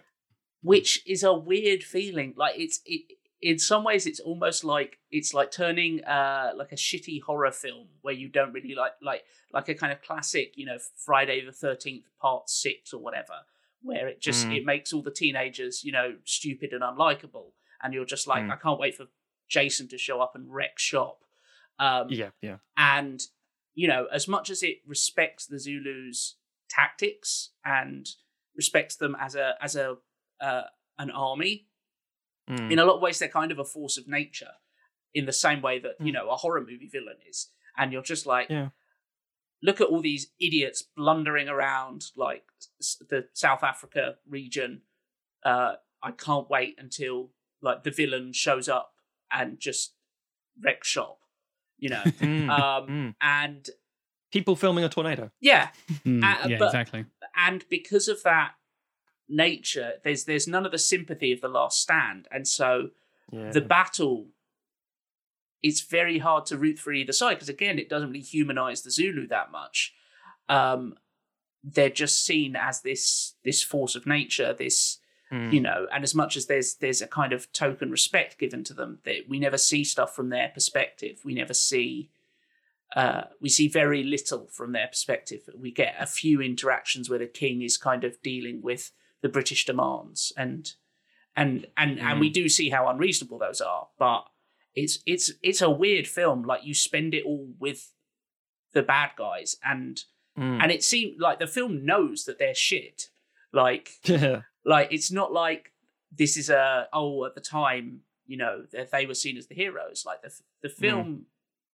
which 0.62 1.02
is 1.06 1.22
a 1.24 1.32
weird 1.32 1.82
feeling. 1.82 2.34
Like 2.36 2.54
it's 2.58 2.80
it 2.84 3.02
in 3.40 3.58
some 3.58 3.82
ways 3.82 4.06
it's 4.06 4.20
almost 4.20 4.62
like 4.62 4.98
it's 5.10 5.34
like 5.34 5.50
turning 5.50 6.04
uh 6.04 6.52
like 6.54 6.70
a 6.70 6.76
shitty 6.76 7.22
horror 7.22 7.50
film 7.50 7.88
where 8.02 8.14
you 8.14 8.28
don't 8.28 8.52
really 8.52 8.74
like 8.74 8.92
like 9.02 9.24
like 9.52 9.68
a 9.68 9.74
kind 9.74 9.92
of 9.92 10.02
classic, 10.02 10.52
you 10.56 10.66
know, 10.66 10.78
Friday 10.96 11.44
the 11.44 11.50
thirteenth 11.52 12.04
part 12.20 12.48
six 12.50 12.92
or 12.92 13.00
whatever, 13.02 13.34
where 13.82 14.06
it 14.06 14.20
just 14.20 14.46
Mm. 14.46 14.58
it 14.58 14.64
makes 14.66 14.92
all 14.92 15.02
the 15.02 15.10
teenagers, 15.10 15.82
you 15.82 15.90
know, 15.92 16.16
stupid 16.24 16.72
and 16.72 16.82
unlikable. 16.82 17.52
And 17.82 17.92
you're 17.94 18.04
just 18.04 18.26
like, 18.26 18.44
Mm. 18.44 18.52
I 18.52 18.56
can't 18.56 18.78
wait 18.78 18.94
for 18.94 19.06
Jason 19.48 19.88
to 19.88 19.98
show 19.98 20.20
up 20.20 20.34
and 20.34 20.52
wreck 20.52 20.78
shop. 20.78 21.18
Um 21.78 22.06
yeah, 22.10 22.30
yeah. 22.42 22.58
and 22.76 23.20
you 23.74 23.88
know 23.88 24.06
as 24.12 24.28
much 24.28 24.50
as 24.50 24.62
it 24.62 24.78
respects 24.86 25.46
the 25.46 25.58
zulus 25.58 26.36
tactics 26.68 27.50
and 27.64 28.06
respects 28.56 28.96
them 28.96 29.16
as 29.18 29.34
a 29.34 29.54
as 29.60 29.76
a 29.76 29.96
uh, 30.40 30.62
an 30.98 31.10
army 31.10 31.66
Mm. 32.50 32.72
in 32.72 32.78
a 32.80 32.84
lot 32.84 32.96
of 32.96 33.00
ways 33.02 33.20
they're 33.20 33.28
kind 33.28 33.52
of 33.52 33.60
a 33.60 33.64
force 33.64 33.96
of 33.96 34.08
nature 34.08 34.54
in 35.14 35.26
the 35.26 35.32
same 35.32 35.62
way 35.62 35.78
that 35.78 35.94
you 36.00 36.10
Mm. 36.10 36.14
know 36.14 36.28
a 36.30 36.36
horror 36.36 36.60
movie 36.60 36.88
villain 36.92 37.18
is 37.28 37.50
and 37.78 37.92
you're 37.92 38.02
just 38.02 38.26
like 38.26 38.48
Yeah. 38.50 38.70
look 39.62 39.80
at 39.80 39.86
all 39.86 40.02
these 40.02 40.32
idiots 40.40 40.82
blundering 40.82 41.48
around 41.48 42.06
like 42.16 42.44
the 43.08 43.28
south 43.32 43.62
africa 43.62 44.16
region 44.28 44.82
uh 45.44 45.74
i 46.02 46.10
can't 46.10 46.50
wait 46.50 46.74
until 46.78 47.30
like 47.62 47.84
the 47.84 47.90
villain 47.90 48.32
shows 48.32 48.68
up 48.68 48.92
and 49.30 49.58
just 49.58 49.94
wrecks 50.62 50.88
shop 50.88 51.18
you 51.78 51.88
know 51.88 52.02
Mm. 52.20 52.50
um 52.50 52.86
Mm. 52.88 53.14
and 53.20 53.70
People 54.30 54.56
filming 54.56 54.82
a 54.84 54.88
tornado. 54.88 55.30
yeah 55.40 55.68
Mm, 56.06 56.22
Uh, 56.24 56.48
yeah, 56.48 56.58
but- 56.58 56.66
exactly. 56.66 57.04
and 57.36 57.64
because 57.68 58.08
of 58.08 58.22
that 58.24 58.52
nature 59.28 59.94
there's 60.04 60.24
there's 60.24 60.46
none 60.48 60.66
of 60.66 60.72
the 60.72 60.78
sympathy 60.78 61.32
of 61.32 61.40
the 61.40 61.48
last 61.48 61.80
stand 61.80 62.28
and 62.30 62.46
so 62.46 62.90
Yeah. 63.30 63.50
the 63.50 63.60
battle 63.62 64.28
it's 65.62 65.80
very 65.80 66.18
hard 66.18 66.44
to 66.46 66.58
root 66.58 66.78
for 66.78 66.92
either 66.92 67.12
side 67.12 67.34
because 67.34 67.48
again 67.48 67.78
it 67.78 67.88
doesn't 67.88 68.08
really 68.10 68.20
humanize 68.20 68.82
the 68.82 68.90
zulu 68.90 69.26
that 69.28 69.50
much 69.52 69.94
um 70.48 70.96
they're 71.64 71.88
just 71.88 72.24
seen 72.24 72.56
as 72.56 72.82
this 72.82 73.34
this 73.44 73.62
force 73.62 73.94
of 73.94 74.06
nature 74.06 74.52
this 74.52 74.98
Mm. 75.32 75.52
you 75.52 75.60
know 75.60 75.86
and 75.90 76.04
as 76.04 76.14
much 76.14 76.36
as 76.36 76.44
there's 76.46 76.74
there's 76.74 77.00
a 77.00 77.06
kind 77.06 77.32
of 77.32 77.50
token 77.52 77.90
respect 77.90 78.38
given 78.38 78.62
to 78.64 78.74
them 78.74 78.98
that 79.04 79.28
we 79.30 79.38
never 79.38 79.56
see 79.56 79.82
stuff 79.82 80.14
from 80.14 80.28
their 80.28 80.50
perspective 80.52 81.20
we 81.24 81.32
never 81.32 81.54
see 81.54 82.10
uh, 82.94 83.22
we 83.40 83.48
see 83.48 83.66
very 83.68 84.02
little 84.02 84.46
from 84.48 84.72
their 84.72 84.86
perspective 84.88 85.40
we 85.58 85.70
get 85.70 85.94
a 85.98 86.04
few 86.04 86.42
interactions 86.42 87.08
where 87.08 87.18
the 87.18 87.26
king 87.26 87.62
is 87.62 87.78
kind 87.78 88.04
of 88.04 88.20
dealing 88.22 88.60
with 88.60 88.92
the 89.22 89.28
british 89.28 89.64
demands 89.64 90.32
and 90.36 90.74
and 91.34 91.66
and 91.78 91.98
and 91.98 92.20
we 92.20 92.28
do 92.28 92.46
see 92.50 92.68
how 92.68 92.86
unreasonable 92.88 93.38
those 93.38 93.62
are 93.62 93.88
but 93.98 94.24
it's 94.74 94.98
it's 95.06 95.32
it's 95.42 95.62
a 95.62 95.70
weird 95.70 96.06
film 96.06 96.42
like 96.42 96.64
you 96.66 96.74
spend 96.74 97.14
it 97.14 97.24
all 97.24 97.48
with 97.58 97.94
the 98.74 98.82
bad 98.82 99.10
guys 99.16 99.56
and 99.64 100.04
Mm. 100.38 100.62
and 100.62 100.72
it 100.72 100.82
seemed 100.82 101.20
like 101.20 101.38
the 101.38 101.46
film 101.46 101.84
knows 101.84 102.24
that 102.24 102.38
they're 102.38 102.54
shit 102.54 103.10
like 103.52 103.90
yeah. 104.04 104.40
Like 104.64 104.88
it's 104.90 105.10
not 105.10 105.32
like 105.32 105.72
this 106.10 106.36
is 106.36 106.50
a 106.50 106.88
oh 106.92 107.24
at 107.24 107.34
the 107.34 107.40
time 107.40 108.00
you 108.26 108.36
know 108.36 108.64
that 108.72 108.90
they 108.90 109.06
were 109.06 109.14
seen 109.14 109.36
as 109.36 109.46
the 109.46 109.54
heroes. 109.54 110.04
Like 110.06 110.22
the 110.22 110.32
the 110.62 110.68
mm. 110.68 110.76
film 110.78 111.26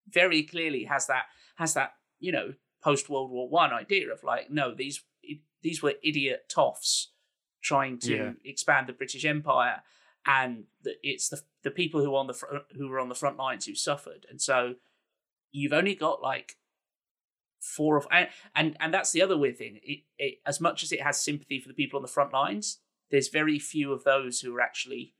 very 0.07 0.43
clearly 0.43 0.85
has 0.85 1.07
that 1.07 1.25
has 1.55 1.73
that 1.73 1.93
you 2.19 2.31
know 2.31 2.53
post 2.83 3.09
world 3.09 3.31
war 3.31 3.49
one 3.49 3.71
idea 3.71 4.11
of 4.11 4.23
like 4.23 4.49
no 4.49 4.73
these 4.73 5.03
these 5.61 5.83
were 5.83 5.93
idiot 6.01 6.51
toffs 6.53 7.07
trying 7.61 7.99
to 7.99 8.15
Yeah. 8.15 8.31
expand 8.45 8.87
the 8.87 8.93
british 8.93 9.25
empire 9.25 9.83
and 10.25 10.63
the, 10.83 10.95
it's 11.03 11.29
the 11.29 11.41
the 11.63 11.71
people 11.71 12.01
who 12.01 12.13
are 12.15 12.19
on 12.19 12.27
the 12.27 12.33
fr- 12.33 12.67
who 12.77 12.87
were 12.87 12.99
on 12.99 13.09
the 13.09 13.15
front 13.15 13.37
lines 13.37 13.65
who 13.65 13.75
suffered. 13.75 14.25
And 14.29 14.41
so 14.41 14.75
you've 15.51 15.73
only 15.73 15.95
got 15.95 16.21
like 16.21 16.55
four 17.59 17.97
of 17.97 18.07
and 18.11 18.27
and, 18.55 18.77
and 18.79 18.93
that's 18.93 19.11
the 19.11 19.21
other 19.21 19.37
weird 19.37 19.57
thing 19.57 19.79
it, 19.83 19.99
it 20.17 20.35
as 20.45 20.61
much 20.61 20.83
as 20.83 20.91
it 20.91 21.01
has 21.01 21.19
sympathy 21.21 21.59
for 21.59 21.67
the 21.67 21.73
people 21.73 21.97
on 21.97 22.01
the 22.01 22.07
front 22.07 22.31
lines 22.33 22.79
there's 23.11 23.27
very 23.27 23.59
few 23.59 23.91
of 23.91 24.03
those 24.03 24.39
who 24.41 24.55
are 24.55 24.61
actually 24.61 25.13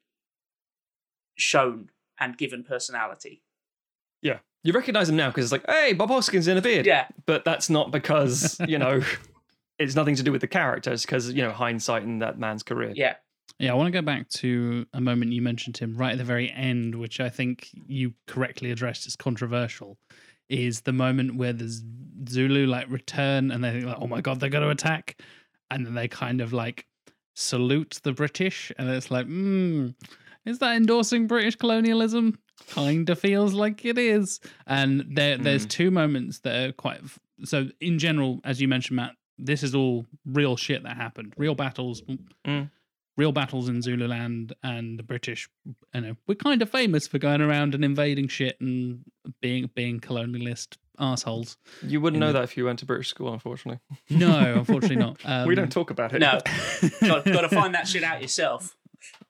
shown 1.35 1.89
and 2.19 2.37
given 2.37 2.63
personality 2.63 3.41
Yeah. 4.21 4.39
You 4.63 4.73
recognize 4.73 5.07
him 5.07 5.15
now 5.15 5.29
because 5.29 5.45
it's 5.45 5.51
like, 5.53 5.65
hey, 5.69 5.93
Bob 5.93 6.09
Hoskins 6.09 6.47
in 6.49 6.57
a 6.57 6.61
beard. 6.61 6.85
yeah 6.85 7.07
But 7.25 7.45
that's 7.45 7.69
not 7.69 7.91
because, 7.91 8.59
you 8.67 8.77
know, 8.77 9.01
it's 9.77 9.95
nothing 9.95 10.15
to 10.15 10.23
do 10.23 10.33
with 10.33 10.41
the 10.41 10.47
characters 10.47 11.03
because, 11.05 11.31
you 11.31 11.41
know, 11.41 11.51
hindsight 11.51 12.03
in 12.03 12.19
that 12.19 12.37
man's 12.37 12.61
career. 12.61 12.91
yeah 12.93 13.15
Yeah, 13.57 13.71
I 13.71 13.75
want 13.75 13.87
to 13.87 13.91
go 13.91 14.01
back 14.01 14.27
to 14.29 14.85
a 14.93 14.99
moment 14.99 15.31
you 15.31 15.41
mentioned 15.41 15.77
him 15.77 15.95
right 15.95 16.11
at 16.11 16.17
the 16.17 16.25
very 16.25 16.51
end, 16.51 16.95
which 16.95 17.21
I 17.21 17.29
think 17.29 17.69
you 17.87 18.13
correctly 18.27 18.69
addressed 18.71 19.07
as 19.07 19.15
controversial. 19.15 19.97
Is 20.49 20.81
the 20.81 20.93
moment 20.93 21.35
where 21.35 21.53
the 21.53 21.69
Zulu 22.27 22.65
like 22.65 22.89
return 22.89 23.51
and 23.51 23.63
they 23.63 23.71
think 23.71 23.85
like, 23.85 23.97
oh 23.99 24.07
my 24.07 24.21
god, 24.21 24.39
they're 24.39 24.49
going 24.49 24.63
to 24.63 24.69
attack, 24.69 25.21
and 25.69 25.85
then 25.85 25.93
they 25.93 26.07
kind 26.07 26.41
of 26.41 26.53
like 26.53 26.85
salute 27.35 27.99
the 28.03 28.11
British, 28.11 28.71
and 28.77 28.89
it's 28.89 29.11
like, 29.11 29.25
hmm, 29.25 29.89
is 30.45 30.59
that 30.59 30.75
endorsing 30.75 31.27
British 31.27 31.55
colonialism? 31.55 32.39
Kind 32.69 33.09
of 33.09 33.19
feels 33.19 33.53
like 33.53 33.85
it 33.85 33.97
is. 33.97 34.39
And 34.67 35.05
there, 35.09 35.37
there's 35.37 35.65
two 35.65 35.91
moments 35.91 36.39
that 36.39 36.69
are 36.69 36.71
quite. 36.73 37.01
So 37.45 37.69
in 37.79 37.99
general, 37.99 38.39
as 38.43 38.59
you 38.59 38.67
mentioned, 38.67 38.97
Matt, 38.97 39.13
this 39.37 39.63
is 39.63 39.73
all 39.73 40.05
real 40.25 40.57
shit 40.57 40.83
that 40.83 40.97
happened, 40.97 41.33
real 41.37 41.55
battles 41.55 42.01
real 43.19 43.31
battles 43.33 43.67
in 43.69 43.81
Zululand 43.81 44.53
and 44.63 44.97
the 44.97 45.03
British, 45.03 45.49
you 45.93 46.01
know, 46.01 46.15
we're 46.25 46.35
kind 46.35 46.61
of 46.61 46.69
famous 46.69 47.07
for 47.07 47.17
going 47.19 47.41
around 47.41 47.75
and 47.75 47.83
invading 47.83 48.27
shit 48.29 48.59
and 48.61 49.01
being 49.41 49.69
being 49.75 49.99
colonialist 49.99 50.77
assholes. 50.97 51.57
You 51.81 51.99
wouldn't 52.01 52.19
know 52.19 52.27
the- 52.27 52.39
that 52.39 52.43
if 52.45 52.57
you 52.57 52.65
went 52.65 52.79
to 52.79 52.85
British 52.85 53.09
school, 53.09 53.31
unfortunately. 53.33 53.79
No, 54.09 54.53
unfortunately 54.59 54.95
not. 54.97 55.17
Um, 55.25 55.47
we 55.47 55.55
don't 55.55 55.71
talk 55.71 55.91
about 55.91 56.13
it. 56.13 56.19
no 56.19 56.39
got, 57.01 57.25
got 57.25 57.41
to 57.41 57.49
find 57.49 57.75
that 57.75 57.87
shit 57.87 58.03
out 58.03 58.21
yourself 58.21 58.75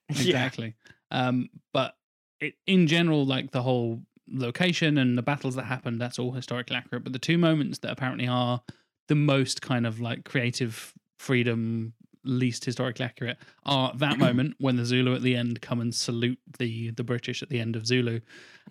Yeah. 0.09 0.21
exactly. 0.21 0.75
Um, 1.11 1.49
but 1.73 1.95
it, 2.39 2.53
in 2.67 2.85
general, 2.87 3.25
like 3.25 3.51
the 3.51 3.61
whole 3.63 4.01
location 4.31 4.97
and 4.99 5.17
the 5.17 5.23
battles 5.23 5.55
that 5.55 5.65
happened, 5.65 5.99
that's 5.99 6.19
all 6.19 6.31
historically 6.33 6.75
accurate. 6.75 7.03
But 7.03 7.13
the 7.13 7.19
two 7.19 7.37
moments 7.39 7.79
that 7.79 7.91
apparently 7.91 8.27
are 8.27 8.61
the 9.07 9.15
most 9.15 9.61
kind 9.63 9.87
of 9.87 9.99
like 9.99 10.23
creative 10.25 10.93
freedom, 11.17 11.93
least 12.29 12.65
historically 12.65 13.05
accurate, 13.05 13.37
are 13.65 13.93
that 13.97 14.17
moment 14.27 14.55
when 14.59 14.75
the 14.75 14.85
Zulu 14.85 15.15
at 15.15 15.21
the 15.21 15.35
end 15.35 15.61
come 15.61 15.81
and 15.81 15.93
salute 15.93 16.39
the 16.57 16.91
the 16.91 17.03
British 17.03 17.41
at 17.43 17.49
the 17.49 17.59
end 17.59 17.75
of 17.75 17.85
Zulu, 17.85 18.19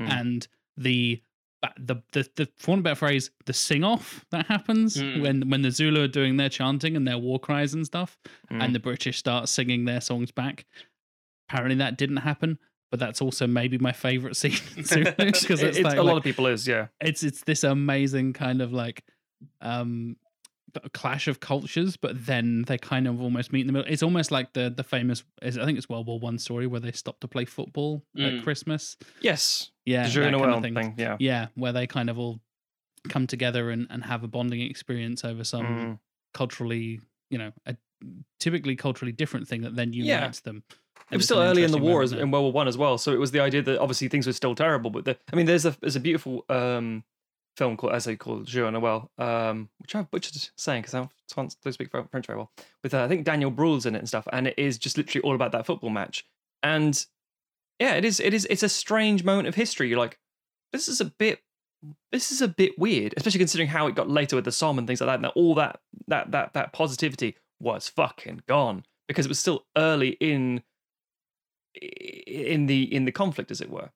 Mm. 0.00 0.10
and 0.10 0.48
the. 0.76 1.22
The, 1.76 2.00
the 2.12 2.24
the 2.36 2.48
for 2.56 2.78
a 2.78 2.80
better 2.80 2.94
phrase, 2.94 3.32
the 3.46 3.52
sing 3.52 3.82
off 3.82 4.24
that 4.30 4.46
happens 4.46 4.96
Mm. 4.96 5.22
when 5.22 5.50
when 5.50 5.62
the 5.62 5.72
Zulu 5.72 6.02
are 6.04 6.06
doing 6.08 6.36
their 6.36 6.48
chanting 6.48 6.94
and 6.94 7.04
their 7.04 7.18
war 7.18 7.40
cries 7.40 7.74
and 7.74 7.84
stuff, 7.84 8.16
Mm. 8.52 8.62
and 8.62 8.74
the 8.76 8.78
British 8.78 9.18
start 9.18 9.48
singing 9.48 9.84
their 9.84 10.00
songs 10.00 10.30
back. 10.30 10.66
Apparently, 11.50 11.74
that 11.78 11.98
didn't 11.98 12.18
happen, 12.18 12.60
but 12.92 13.00
that's 13.00 13.20
also 13.20 13.48
maybe 13.48 13.76
my 13.76 13.90
favorite 13.90 14.36
scene 14.40 14.52
because 14.76 14.92
it's, 15.18 15.50
it's- 15.50 15.80
like, 15.80 15.98
a 15.98 16.02
lot 16.02 16.12
like- 16.12 16.16
of 16.18 16.22
people 16.22 16.46
is, 16.46 16.68
yeah. 16.68 16.86
it's 17.00 17.24
it's 17.24 17.42
this 17.42 17.64
amazing 17.64 18.34
kind 18.34 18.62
of 18.62 18.72
like 18.72 19.02
um 19.60 20.16
clash 20.92 21.28
of 21.28 21.40
cultures, 21.40 21.96
but 21.96 22.26
then 22.26 22.62
they 22.66 22.78
kind 22.78 23.06
of 23.06 23.20
almost 23.20 23.52
meet 23.52 23.62
in 23.62 23.66
the 23.66 23.72
middle. 23.72 23.90
It's 23.92 24.02
almost 24.02 24.30
like 24.30 24.52
the 24.52 24.70
the 24.70 24.82
famous 24.84 25.22
is 25.42 25.56
I 25.58 25.64
think 25.64 25.78
it's 25.78 25.88
World 25.88 26.06
War 26.06 26.18
One 26.18 26.38
story 26.38 26.66
where 26.66 26.80
they 26.80 26.92
stop 26.92 27.20
to 27.20 27.28
play 27.28 27.44
football 27.44 28.02
Mm. 28.16 28.38
at 28.38 28.44
Christmas. 28.44 28.96
Yes. 29.20 29.70
Yeah, 29.86 30.08
the 30.08 30.20
kind 30.20 30.34
of 30.36 30.62
thing. 30.62 30.74
thing. 30.74 30.94
Yeah. 30.98 31.16
Yeah, 31.18 31.46
where 31.54 31.72
they 31.72 31.86
kind 31.86 32.10
of 32.10 32.18
all 32.18 32.40
come 33.08 33.26
together 33.26 33.70
and, 33.70 33.86
and 33.90 34.04
have 34.04 34.24
a 34.24 34.28
bonding 34.28 34.60
experience 34.60 35.24
over 35.24 35.44
some 35.44 35.66
Mm. 35.66 35.98
culturally, 36.34 37.00
you 37.30 37.38
know, 37.38 37.52
a 37.66 37.76
typically 38.40 38.76
culturally 38.76 39.12
different 39.12 39.48
thing 39.48 39.62
that 39.62 39.74
then 39.76 39.92
Yeah. 39.92 40.16
unites 40.16 40.40
them. 40.40 40.62
It 41.10 41.16
was 41.16 41.24
still 41.24 41.38
early 41.40 41.62
in 41.64 41.70
the 41.70 41.78
war 41.78 42.02
moment 42.02 42.20
in 42.20 42.30
World 42.30 42.42
War 42.44 42.52
One 42.52 42.68
as 42.68 42.76
well, 42.76 42.98
so 42.98 43.12
it 43.12 43.18
was 43.18 43.30
the 43.30 43.40
idea 43.40 43.62
that 43.62 43.78
obviously 43.80 44.08
things 44.08 44.26
were 44.26 44.32
still 44.34 44.54
terrible. 44.54 44.90
But 44.90 45.04
the, 45.06 45.16
I 45.32 45.36
mean, 45.36 45.46
there's 45.46 45.64
a 45.64 45.74
there's 45.80 45.96
a 45.96 46.00
beautiful 46.00 46.44
um, 46.50 47.02
film 47.58 47.76
called 47.76 47.92
as 47.92 48.04
they 48.04 48.16
call 48.16 48.40
Jour 48.40 48.70
Noel, 48.70 49.10
um, 49.18 49.68
which 49.78 49.94
I've 49.94 50.10
butchered 50.10 50.48
saying 50.56 50.82
because 50.82 50.94
I 50.94 50.98
don't 51.34 51.56
don't 51.62 51.72
speak 51.72 51.90
French 51.90 52.26
very 52.26 52.38
well. 52.38 52.52
With 52.82 52.94
uh, 52.94 53.04
I 53.04 53.08
think 53.08 53.24
Daniel 53.24 53.50
Bruhl's 53.50 53.84
in 53.84 53.96
it 53.96 53.98
and 53.98 54.08
stuff, 54.08 54.28
and 54.32 54.46
it 54.46 54.54
is 54.56 54.78
just 54.78 54.96
literally 54.96 55.22
all 55.22 55.34
about 55.34 55.52
that 55.52 55.66
football 55.66 55.90
match. 55.90 56.24
And 56.62 57.04
yeah, 57.80 57.94
it 57.94 58.04
is 58.04 58.20
it 58.20 58.32
is 58.32 58.46
it's 58.48 58.62
a 58.62 58.68
strange 58.68 59.24
moment 59.24 59.48
of 59.48 59.56
history. 59.56 59.88
You're 59.88 59.98
like, 59.98 60.18
this 60.72 60.88
is 60.88 61.00
a 61.00 61.06
bit 61.06 61.40
this 62.12 62.32
is 62.32 62.40
a 62.40 62.48
bit 62.48 62.78
weird, 62.78 63.14
especially 63.16 63.38
considering 63.38 63.68
how 63.68 63.86
it 63.86 63.94
got 63.94 64.08
later 64.08 64.36
with 64.36 64.44
the 64.44 64.52
Somme 64.52 64.78
and 64.78 64.86
things 64.86 65.00
like 65.00 65.08
that. 65.08 65.16
And 65.16 65.24
that 65.24 65.32
all 65.34 65.54
that 65.56 65.80
that 66.06 66.30
that 66.30 66.54
that 66.54 66.72
positivity 66.72 67.36
was 67.60 67.88
fucking 67.88 68.42
gone 68.46 68.84
because 69.08 69.26
it 69.26 69.28
was 69.28 69.38
still 69.38 69.64
early 69.76 70.10
in 70.20 70.62
in 71.80 72.66
the 72.66 72.94
in 72.94 73.04
the 73.04 73.12
conflict, 73.12 73.50
as 73.50 73.60
it 73.60 73.70
were. 73.70 73.90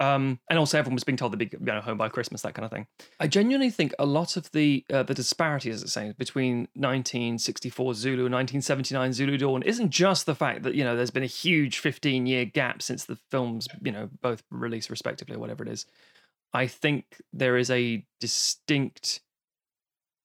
Um, 0.00 0.38
and 0.48 0.58
also, 0.58 0.78
everyone 0.78 0.94
was 0.94 1.04
being 1.04 1.16
told 1.16 1.32
they'd 1.32 1.50
be 1.50 1.50
you 1.52 1.64
know, 1.64 1.80
home 1.80 1.98
by 1.98 2.08
Christmas, 2.08 2.42
that 2.42 2.54
kind 2.54 2.64
of 2.64 2.70
thing. 2.70 2.86
I 3.18 3.26
genuinely 3.26 3.70
think 3.70 3.94
a 3.98 4.06
lot 4.06 4.36
of 4.36 4.50
the 4.52 4.84
uh, 4.92 5.02
the 5.02 5.14
disparity, 5.14 5.70
as 5.70 5.82
it's 5.82 5.92
saying, 5.92 6.14
between 6.18 6.68
1964 6.74 7.94
Zulu 7.94 8.26
and 8.26 8.34
1979 8.34 9.12
Zulu 9.12 9.36
Dawn 9.36 9.62
isn't 9.62 9.90
just 9.90 10.26
the 10.26 10.36
fact 10.36 10.62
that 10.62 10.74
you 10.74 10.84
know 10.84 10.94
there's 10.94 11.10
been 11.10 11.24
a 11.24 11.26
huge 11.26 11.80
15 11.80 12.26
year 12.26 12.44
gap 12.44 12.80
since 12.80 13.04
the 13.04 13.18
films 13.30 13.66
you 13.82 13.90
know 13.90 14.08
both 14.22 14.44
released 14.50 14.88
respectively, 14.88 15.34
or 15.34 15.40
whatever 15.40 15.64
it 15.64 15.68
is. 15.68 15.84
I 16.52 16.68
think 16.68 17.20
there 17.32 17.56
is 17.56 17.68
a 17.68 18.06
distinct 18.20 19.20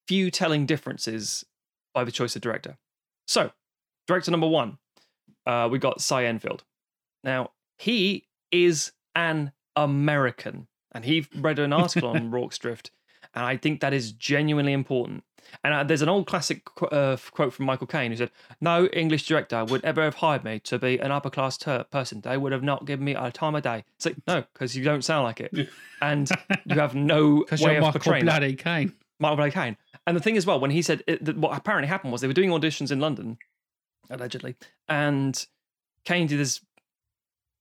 few 0.08 0.30
telling 0.30 0.66
differences 0.68 1.44
by 1.94 2.04
the 2.04 2.12
choice 2.12 2.36
of 2.36 2.44
director. 2.44 2.78
So, 3.28 3.52
director 4.08 4.30
number 4.30 4.48
one, 4.48 4.78
uh, 5.48 5.68
we 5.72 5.80
got 5.80 6.02
Cy 6.02 6.26
Enfield. 6.26 6.64
Now, 7.24 7.52
he 7.78 8.28
is 8.52 8.92
an 9.16 9.52
American. 9.76 10.68
And 10.92 11.06
he 11.06 11.28
read 11.36 11.60
an 11.60 11.74
article 11.74 12.10
on 12.10 12.30
Rorke's 12.32 12.58
Drift, 12.60 12.92
and 13.34 13.44
I 13.44 13.58
think 13.58 13.82
that 13.82 13.94
is 13.94 14.12
genuinely 14.12 14.74
important. 14.74 15.24
And 15.64 15.74
uh, 15.74 15.84
there's 15.84 16.02
an 16.02 16.10
old 16.10 16.28
classic 16.28 16.66
qu- 16.66 16.86
uh, 16.88 17.18
quote 17.32 17.54
from 17.54 17.66
Michael 17.66 17.88
Caine 17.88 18.12
who 18.12 18.18
said, 18.18 18.32
"No 18.62 18.86
English 18.88 19.28
director 19.28 19.66
would 19.66 19.84
ever 19.84 20.04
have 20.04 20.16
hired 20.16 20.44
me 20.44 20.60
to 20.62 20.80
be 20.80 21.00
an 21.00 21.12
upper 21.12 21.30
class 21.30 21.58
ter- 21.58 21.84
person. 21.86 22.22
They 22.22 22.38
would 22.38 22.52
have 22.52 22.64
not 22.64 22.86
given 22.86 23.06
me 23.06 23.16
a 23.16 23.32
time 23.32 23.56
of 23.56 23.64
day." 23.64 23.84
It's 23.96 24.06
like 24.06 24.16
no, 24.28 24.44
because 24.54 24.76
you 24.76 24.84
don't 24.84 25.04
sound 25.04 25.24
like 25.24 25.42
it, 25.42 25.52
and 26.02 26.30
you 26.66 26.80
have 26.80 26.96
no 26.96 27.46
way 27.52 27.58
you're 27.60 27.72
of 27.72 27.82
Michael 27.82 27.92
portraying. 27.92 28.26
Bloody 28.26 28.56
Caine. 28.56 28.94
Michael 29.20 29.38
Blake 29.38 29.54
Caine. 29.54 29.78
And 30.06 30.18
the 30.18 30.22
thing 30.22 30.38
as 30.38 30.46
well, 30.46 30.60
when 30.60 30.72
he 30.72 30.82
said 30.82 31.02
it, 31.08 31.24
that 31.24 31.38
what 31.38 31.58
apparently 31.58 31.88
happened 31.88 32.12
was 32.12 32.22
they 32.22 32.28
were 32.28 32.34
doing 32.34 32.50
auditions 32.50 32.92
in 32.92 33.00
London, 33.00 33.38
allegedly, 34.10 34.56
and 34.88 35.46
Caine 36.06 36.28
did 36.28 36.40
this 36.40 36.62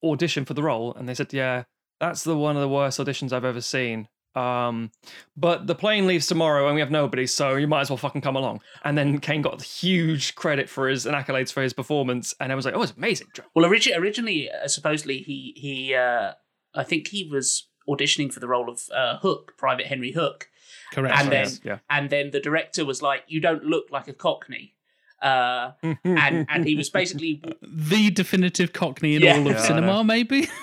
audition 0.05 0.45
for 0.45 0.55
the 0.55 0.63
role, 0.63 0.93
and 0.95 1.09
they 1.09 1.15
said, 1.15 1.33
"Yeah, 1.33 1.65
that's 2.03 2.23
the 2.25 2.37
one 2.37 2.57
of 2.57 2.61
the 2.63 2.69
worst 2.69 2.99
auditions 3.01 3.33
I've 3.33 3.47
ever 3.47 3.63
seen." 3.63 4.09
Um, 4.35 4.91
but 5.37 5.67
the 5.67 5.75
plane 5.75 6.07
leaves 6.07 6.27
tomorrow, 6.27 6.67
and 6.67 6.75
we 6.75 6.81
have 6.81 6.91
nobody, 6.91 7.27
so 7.27 7.55
you 7.57 7.67
might 7.69 7.83
as 7.83 7.91
well 7.91 7.99
fucking 7.99 8.23
come 8.23 8.35
along. 8.35 8.63
And 8.83 8.97
then 8.97 9.19
Caine 9.19 9.43
got 9.43 9.61
huge 9.63 10.35
credit 10.35 10.71
for 10.71 10.89
his 10.89 11.05
and 11.07 11.15
accolades 11.15 11.53
for 11.53 11.63
his 11.63 11.73
performance, 11.75 12.35
and 12.41 12.51
I 12.51 12.55
was 12.55 12.65
like, 12.65 12.75
"Oh, 12.75 12.83
it's 12.83 12.93
amazing." 12.97 13.29
Well, 13.55 13.69
origi- 13.71 13.97
originally, 13.97 14.51
uh, 14.51 14.69
supposedly 14.69 15.19
he 15.19 15.55
he 15.57 15.95
uh, 15.95 16.33
I 16.75 16.83
think 16.85 17.09
he 17.09 17.29
was 17.31 17.69
auditioning 17.89 18.33
for 18.33 18.41
the 18.41 18.49
role 18.49 18.71
of 18.71 18.81
uh, 18.95 19.19
Hook, 19.19 19.53
Private 19.59 19.87
Henry 19.87 20.13
Hook, 20.13 20.49
Correct. 20.95 21.19
And 21.19 21.31
then- 21.33 21.45
Yes, 21.47 21.61
yeah. 21.65 21.79
and 21.91 22.09
then 22.09 22.31
the 22.31 22.41
director 22.41 22.85
was 22.87 23.03
like, 23.03 23.25
"You 23.29 23.41
don't 23.41 23.65
look 23.65 23.87
like 23.91 24.09
a 24.09 24.15
Cockney," 24.15 24.77
uh, 25.21 25.73
and 25.83 26.47
and 26.49 26.65
he 26.67 26.75
was 26.75 26.89
basically 26.89 27.43
the 27.61 28.11
definitive 28.11 28.73
Cockney 28.73 29.17
in 29.17 29.21
Yeah. 29.23 29.37
all 29.37 29.47
of 29.47 29.53
Yeah, 29.57 29.61
cinema, 29.63 30.05
maybe. 30.05 30.49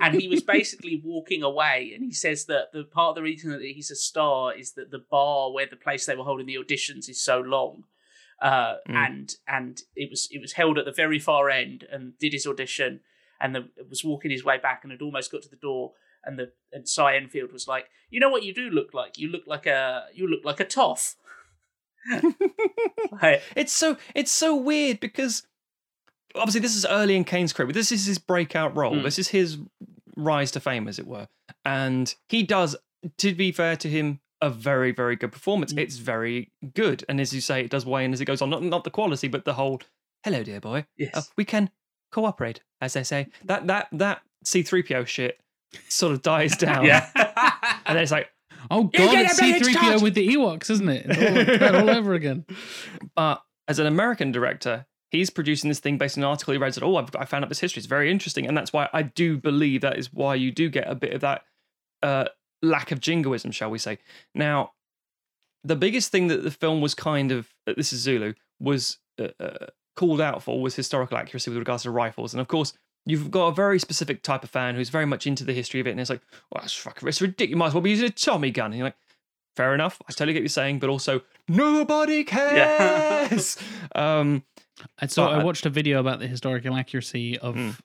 and 0.00 0.20
he 0.20 0.28
was 0.28 0.42
basically 0.42 1.00
walking 1.04 1.42
away 1.42 1.92
and 1.94 2.04
he 2.04 2.12
says 2.12 2.44
that 2.46 2.72
the 2.72 2.84
part 2.84 3.10
of 3.10 3.14
the 3.16 3.22
reason 3.22 3.50
that 3.50 3.60
he's 3.62 3.90
a 3.90 3.96
star 3.96 4.54
is 4.54 4.72
that 4.72 4.90
the 4.90 5.04
bar 5.10 5.52
where 5.52 5.66
the 5.66 5.76
place 5.76 6.06
they 6.06 6.16
were 6.16 6.24
holding 6.24 6.46
the 6.46 6.56
auditions 6.56 7.08
is 7.08 7.20
so 7.22 7.40
long. 7.40 7.84
Uh, 8.40 8.76
Mm. 8.88 8.94
and 8.96 9.36
and 9.46 9.82
it 9.94 10.10
was 10.10 10.28
it 10.32 10.40
was 10.40 10.54
held 10.54 10.76
at 10.76 10.84
the 10.84 10.90
very 10.92 11.18
far 11.20 11.48
end 11.48 11.86
and 11.92 12.18
did 12.18 12.32
his 12.32 12.44
audition 12.46 13.00
and 13.40 13.54
the, 13.54 13.68
was 13.88 14.02
walking 14.04 14.30
his 14.32 14.44
way 14.44 14.58
back 14.58 14.80
and 14.82 14.90
had 14.90 15.00
almost 15.02 15.30
got 15.30 15.42
to 15.42 15.48
the 15.48 15.54
door 15.56 15.92
and 16.24 16.36
the 16.38 16.50
and 16.72 16.88
Cy 16.88 17.14
Enfield 17.16 17.52
was 17.52 17.68
like 17.68 17.88
you 18.10 18.18
know 18.18 18.28
what 18.30 18.42
you 18.42 18.52
do 18.52 18.68
look 18.68 18.92
like? 18.94 19.16
You 19.16 19.28
look 19.28 19.44
like 19.46 19.66
a 19.66 20.06
you 20.12 20.26
look 20.26 20.44
like 20.44 20.58
a 20.60 20.64
toff. 20.64 21.14
Like, 23.22 23.42
It's 23.54 23.72
so 23.72 23.96
it's 24.14 24.32
so 24.32 24.56
weird 24.56 24.98
because 25.00 25.46
obviously 26.34 26.60
this 26.60 26.74
is 26.76 26.86
early 26.86 27.16
in 27.16 27.24
Caine's 27.24 27.52
career, 27.52 27.66
but 27.66 27.74
this 27.74 27.92
is 27.92 28.06
his 28.06 28.18
breakout 28.18 28.76
role. 28.76 28.96
Mm. 28.96 29.02
This 29.02 29.18
is 29.18 29.28
his 29.28 29.58
rise 30.16 30.50
to 30.52 30.60
fame, 30.60 30.88
as 30.88 30.98
it 30.98 31.06
were. 31.06 31.28
And 31.64 32.14
he 32.28 32.42
does, 32.42 32.76
to 33.18 33.34
be 33.34 33.52
fair 33.52 33.76
to 33.76 33.88
him, 33.88 34.20
a 34.40 34.50
very, 34.50 34.90
very 34.92 35.14
good 35.16 35.30
performance. 35.32 35.72
Mm. 35.72 35.78
It's 35.78 35.96
very 35.98 36.50
good. 36.74 37.04
And 37.08 37.20
as 37.20 37.32
you 37.32 37.40
say, 37.40 37.60
it 37.64 37.70
does 37.70 37.86
wane 37.86 38.12
as 38.12 38.20
it 38.20 38.24
goes 38.24 38.42
on. 38.42 38.50
Not 38.50 38.62
not 38.62 38.84
the 38.84 38.90
quality, 38.90 39.28
but 39.28 39.44
the 39.44 39.54
whole 39.54 39.80
hello, 40.24 40.42
dear 40.42 40.60
boy. 40.60 40.84
yes 40.96 41.14
Uh, 41.14 41.22
we 41.36 41.44
can 41.44 41.70
cooperate, 42.10 42.60
as 42.80 42.92
they 42.94 43.04
say. 43.04 43.28
That 43.44 43.66
that 43.68 43.88
that 43.92 44.22
C3PO 44.44 45.06
shit 45.06 45.40
sort 45.88 46.12
of 46.12 46.22
dies 46.22 46.56
down. 46.66 46.84
yeah 46.84 47.08
And 47.86 47.96
then 47.96 48.02
it's 48.02 48.12
like, 48.12 48.28
Oh 48.70 48.84
god, 48.84 49.18
it's 49.18 49.40
C3PO 49.40 49.72
touch. 49.74 50.02
with 50.02 50.14
the 50.14 50.28
Ewoks, 50.28 50.70
isn't 50.70 50.88
it? 50.88 51.06
It's 51.08 51.62
all, 51.62 51.76
all 51.88 51.90
over 51.96 52.14
again. 52.14 52.44
But 53.14 53.42
as 53.68 53.78
an 53.78 53.86
American 53.86 54.32
director, 54.32 54.86
he's 55.12 55.30
producing 55.30 55.68
this 55.68 55.78
thing 55.78 55.96
based 55.98 56.18
on 56.18 56.24
an 56.24 56.28
article 56.30 56.52
he 56.52 56.58
read. 56.58 56.74
Said, 56.74 56.82
"Oh, 56.82 56.96
I've, 56.96 57.14
I 57.16 57.24
found 57.24 57.44
out 57.44 57.48
this 57.48 57.60
history. 57.60 57.78
It's 57.80 57.86
very 57.86 58.10
interesting," 58.10 58.46
and 58.48 58.56
that's 58.56 58.72
why 58.72 58.88
I 58.92 59.02
do 59.02 59.36
believe 59.36 59.82
that 59.82 59.96
is 59.98 60.12
why 60.12 60.34
you 60.34 60.50
do 60.50 60.68
get 60.68 60.88
a 60.90 60.94
bit 60.96 61.12
of 61.12 61.20
that 61.20 61.44
uh, 62.02 62.24
lack 62.62 62.90
of 62.90 63.00
jingoism, 63.00 63.52
shall 63.52 63.70
we 63.70 63.78
say? 63.78 63.98
Now, 64.34 64.72
the 65.62 65.76
biggest 65.76 66.10
thing 66.10 66.26
that 66.28 66.42
the 66.42 66.50
film 66.50 66.80
was 66.80 66.94
kind 66.94 67.30
of 67.30 67.54
uh, 67.68 67.74
this 67.76 67.92
is 67.92 68.00
Zulu 68.00 68.34
was 68.58 68.98
uh, 69.20 69.28
uh, 69.38 69.66
called 69.94 70.20
out 70.20 70.42
for 70.42 70.60
was 70.60 70.74
historical 70.74 71.16
accuracy 71.16 71.50
with 71.50 71.58
regards 71.58 71.84
to 71.84 71.90
rifles, 71.92 72.34
and 72.34 72.40
of 72.40 72.48
course. 72.48 72.72
You've 73.04 73.32
got 73.32 73.48
a 73.48 73.52
very 73.52 73.80
specific 73.80 74.22
type 74.22 74.44
of 74.44 74.50
fan 74.50 74.76
who's 74.76 74.88
very 74.88 75.06
much 75.06 75.26
into 75.26 75.42
the 75.42 75.52
history 75.52 75.80
of 75.80 75.88
it, 75.88 75.90
and 75.90 75.98
it's 75.98 76.08
like, 76.08 76.20
well, 76.52 76.60
that's 76.62 76.72
fucking, 76.72 77.08
it's 77.08 77.20
ridiculous. 77.20 77.50
You 77.50 77.56
might 77.56 77.66
as 77.66 77.74
well 77.74 77.80
be 77.80 77.90
using 77.90 78.06
a 78.06 78.10
Tommy 78.10 78.52
gun. 78.52 78.66
And 78.66 78.76
you're 78.76 78.86
like, 78.86 78.96
fair 79.56 79.74
enough. 79.74 80.00
I 80.08 80.12
totally 80.12 80.34
get 80.34 80.38
what 80.38 80.42
you're 80.42 80.48
saying, 80.50 80.78
but 80.78 80.88
also 80.88 81.22
nobody 81.48 82.24
Yeah. 82.32 83.26
cares. 83.28 83.58
um, 83.96 84.44
And 84.98 85.10
so 85.10 85.24
But- 85.26 85.38
I 85.40 85.44
watched 85.44 85.66
a 85.66 85.70
video 85.70 86.00
about 86.00 86.18
the 86.18 86.26
historical 86.26 86.74
accuracy 86.76 87.38
of 87.38 87.54
Mm. 87.56 87.76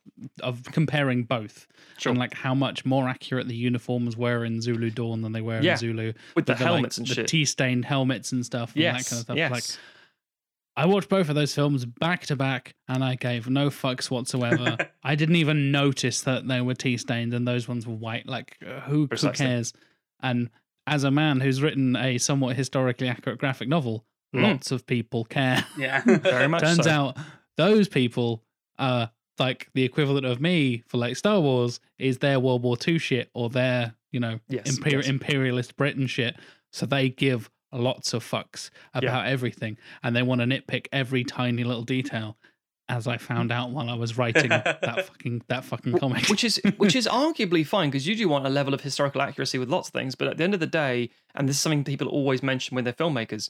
of 0.42 0.64
comparing 0.72 1.24
both 1.24 1.68
Sure. 1.98 2.10
and 2.12 2.18
like 2.20 2.34
how 2.34 2.56
much 2.56 2.86
more 2.86 3.08
accurate 3.08 3.48
the 3.48 3.56
uniforms 3.56 4.16
were 4.18 4.44
in 4.46 4.62
Zulu 4.62 4.90
Dawn 4.90 5.22
than 5.22 5.32
they 5.34 5.42
were 5.42 5.62
Yeah, 5.62 5.74
in 5.74 5.78
Zulu 5.78 6.14
with 6.36 6.46
the 6.46 6.54
like, 6.54 6.60
helmets 6.62 6.98
and 6.98 7.06
the 7.08 7.14
shit. 7.16 7.28
tea 7.28 7.46
stained 7.46 7.86
helmets 7.86 8.32
and 8.32 8.46
stuff 8.46 8.74
and 8.76 8.84
that 8.84 8.92
kind 8.94 9.00
of 9.00 9.06
stuff. 9.20 9.38
yes. 9.38 9.52
Like 9.52 9.64
I 10.76 10.86
watched 10.86 11.10
both 11.10 11.28
of 11.30 11.36
those 11.36 11.54
films 11.56 11.86
back 11.86 12.26
to 12.28 12.36
back 12.36 12.76
and 12.88 13.04
I 13.04 13.16
gave 13.16 13.50
no 13.50 13.70
fucks 13.70 14.10
whatsoever. 14.12 14.78
I 15.04 15.16
didn't 15.16 15.36
even 15.38 15.72
notice 15.72 16.22
that 16.22 16.48
they 16.48 16.62
were 16.62 16.76
tea 16.76 16.98
stained 16.98 17.34
and 17.34 17.48
those 17.48 17.68
ones 17.68 17.86
were 17.88 17.96
white. 17.96 18.28
Like 18.28 18.58
who, 18.86 19.08
who 19.12 19.32
cares? 19.32 19.74
And 20.22 20.50
as 20.86 21.04
a 21.04 21.12
man 21.12 21.42
who's 21.42 21.62
written 21.62 21.96
a 21.96 22.18
somewhat 22.18 22.56
historically 22.56 23.08
accurate 23.10 23.40
graphic 23.40 23.68
novel, 23.68 24.06
Mm. 24.36 24.44
lots 24.44 24.72
of 24.72 24.86
people 24.86 25.24
care. 25.26 25.66
yeah 25.78 26.02
very 26.06 26.48
much 26.48 26.62
Turns 26.64 26.84
so. 26.84 26.90
out 26.92 27.18
those 27.56 27.88
people 27.88 28.44
are 28.78 29.10
like 29.40 29.70
the 29.74 29.84
equivalent 29.84 30.26
of 30.26 30.42
me 30.42 30.84
for 30.88 30.98
like 30.98 31.16
Star 31.16 31.40
Wars 31.40 31.80
is 31.98 32.18
their 32.20 32.40
World 32.40 32.64
War 32.64 32.76
II 32.88 32.98
shit 33.00 33.30
or 33.34 33.50
their, 33.50 33.94
you 34.12 34.20
know, 34.20 34.40
Yes, 34.50 34.78
imper- 34.80 34.92
yes. 34.94 35.08
imperialist 35.08 35.76
Britain 35.78 36.08
shit. 36.08 36.36
So 36.74 36.86
they 36.86 37.10
give 37.10 37.50
lots 37.72 38.14
of 38.14 38.24
fucks 38.24 38.70
about 38.94 39.28
everything 39.28 39.78
and 40.04 40.16
they 40.16 40.24
want 40.24 40.42
to 40.42 40.48
nitpick 40.48 40.88
every 40.92 41.24
tiny 41.24 41.64
little 41.64 41.84
detail. 41.84 42.38
As 42.90 43.06
I 43.06 43.18
found 43.18 43.52
out 43.52 43.72
while 43.72 43.90
I 43.90 43.96
was 43.96 44.18
writing 44.18 44.48
that 44.50 45.06
fucking 45.08 45.42
that 45.50 45.66
fucking 45.66 45.98
comic. 46.00 46.30
which 46.30 46.44
is 46.46 46.62
which 46.78 46.96
is 46.96 47.06
arguably 47.06 47.66
fine 47.68 47.90
because 47.90 48.08
you 48.08 48.16
do 48.16 48.30
want 48.30 48.46
a 48.46 48.50
level 48.50 48.74
of 48.74 48.80
historical 48.80 49.22
accuracy 49.22 49.58
with 49.58 49.70
lots 49.70 49.90
of 49.90 49.94
things, 49.94 50.16
but 50.16 50.30
at 50.30 50.38
the 50.38 50.44
end 50.46 50.54
of 50.54 50.62
the 50.62 50.68
day, 50.68 51.10
and 51.36 51.50
this 51.50 51.58
is 51.58 51.62
something 51.62 51.84
people 51.84 52.08
always 52.08 52.42
mention 52.42 52.76
when 52.76 52.86
they're 52.86 52.94
filmmakers, 52.94 53.50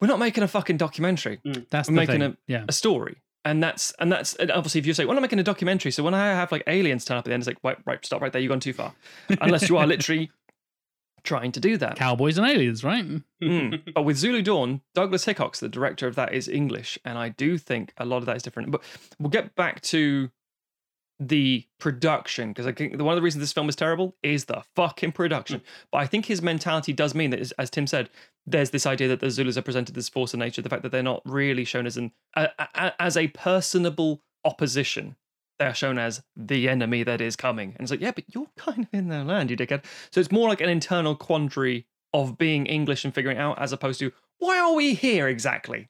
we're 0.00 0.08
not 0.08 0.18
making 0.18 0.42
a 0.44 0.48
fucking 0.48 0.76
documentary, 0.76 1.40
That's 1.70 1.88
we're 1.88 1.94
the 1.94 2.00
making 2.00 2.20
thing. 2.20 2.22
a- 2.22 2.36
yeah. 2.46 2.64
a 2.68 2.72
story. 2.72 3.16
And 3.46 3.62
that's 3.62 3.92
and 3.98 4.10
that's 4.10 4.34
and 4.36 4.50
obviously 4.50 4.78
if 4.78 4.86
you 4.86 4.94
say, 4.94 5.04
well, 5.04 5.16
I'm 5.16 5.22
making 5.22 5.38
a 5.38 5.42
documentary, 5.42 5.90
so 5.92 6.02
when 6.02 6.14
I 6.14 6.28
have 6.28 6.50
like 6.50 6.62
aliens 6.66 7.04
turn 7.04 7.18
up 7.18 7.22
at 7.22 7.24
the 7.26 7.34
end, 7.34 7.42
it's 7.42 7.46
like, 7.46 7.62
wait, 7.62 7.76
right, 7.84 8.04
stop 8.04 8.22
right 8.22 8.32
there, 8.32 8.40
you've 8.40 8.48
gone 8.48 8.60
too 8.60 8.72
far. 8.72 8.94
Unless 9.40 9.68
you 9.68 9.76
are 9.76 9.86
literally 9.86 10.30
trying 11.24 11.52
to 11.52 11.60
do 11.60 11.76
that. 11.76 11.96
Cowboys 11.96 12.38
and 12.38 12.46
aliens, 12.46 12.82
right? 12.84 13.04
Mm. 13.42 13.82
But 13.94 14.02
with 14.04 14.16
Zulu 14.16 14.40
Dawn, 14.42 14.80
Douglas 14.94 15.24
Hickox, 15.26 15.60
the 15.60 15.68
director 15.68 16.06
of 16.06 16.14
that, 16.16 16.32
is 16.32 16.48
English, 16.48 16.98
and 17.04 17.18
I 17.18 17.28
do 17.30 17.58
think 17.58 17.92
a 17.98 18.04
lot 18.06 18.18
of 18.18 18.26
that 18.26 18.36
is 18.36 18.42
different. 18.42 18.70
But 18.70 18.82
we'll 19.18 19.30
get 19.30 19.54
back 19.54 19.80
to 19.82 20.30
the 21.20 21.64
production 21.78 22.48
because 22.48 22.66
I 22.66 22.72
think 22.72 23.00
one 23.00 23.12
of 23.12 23.16
the 23.16 23.22
reasons 23.22 23.40
this 23.42 23.52
film 23.52 23.68
is 23.68 23.76
terrible 23.76 24.16
is 24.22 24.46
the 24.46 24.62
fucking 24.74 25.12
production. 25.12 25.60
Mm. 25.60 25.64
But 25.92 25.98
I 25.98 26.06
think 26.06 26.26
his 26.26 26.42
mentality 26.42 26.92
does 26.92 27.14
mean 27.14 27.30
that, 27.30 27.40
as- 27.40 27.52
as 27.52 27.70
Tim 27.70 27.86
said, 27.86 28.10
there's 28.46 28.70
this 28.70 28.84
idea 28.86 29.08
that 29.08 29.20
the 29.20 29.30
Zulus 29.30 29.56
are 29.56 29.62
presented 29.62 29.96
as 29.96 30.08
force 30.08 30.34
of 30.34 30.40
nature, 30.40 30.60
the 30.60 30.68
fact 30.68 30.82
that 30.82 30.92
they're 30.92 31.02
not 31.02 31.22
really 31.24 31.64
shown 31.64 31.86
as 31.86 31.96
an 31.96 32.12
a, 32.36 32.48
a, 32.58 32.92
as 33.00 33.16
a 33.16 33.28
personable 33.28 34.22
opposition. 34.44 35.16
They 35.58 35.66
are 35.66 35.74
shown 35.74 35.98
as 35.98 36.22
the 36.34 36.68
enemy 36.68 37.04
that 37.04 37.20
is 37.20 37.36
coming, 37.36 37.70
and 37.70 37.82
it's 37.82 37.90
like, 37.92 38.00
yeah, 38.00 38.10
but 38.10 38.24
you're 38.34 38.48
kind 38.56 38.80
of 38.80 38.88
in 38.92 39.08
their 39.08 39.24
land, 39.24 39.50
you 39.50 39.56
dickhead. 39.56 39.84
So 40.10 40.20
it's 40.20 40.32
more 40.32 40.48
like 40.48 40.60
an 40.60 40.68
internal 40.68 41.14
quandary 41.14 41.86
of 42.12 42.38
being 42.38 42.66
English 42.66 43.04
and 43.04 43.14
figuring 43.14 43.38
out, 43.38 43.60
as 43.60 43.72
opposed 43.72 44.00
to 44.00 44.12
why 44.38 44.58
are 44.58 44.74
we 44.74 44.94
here 44.94 45.28
exactly? 45.28 45.88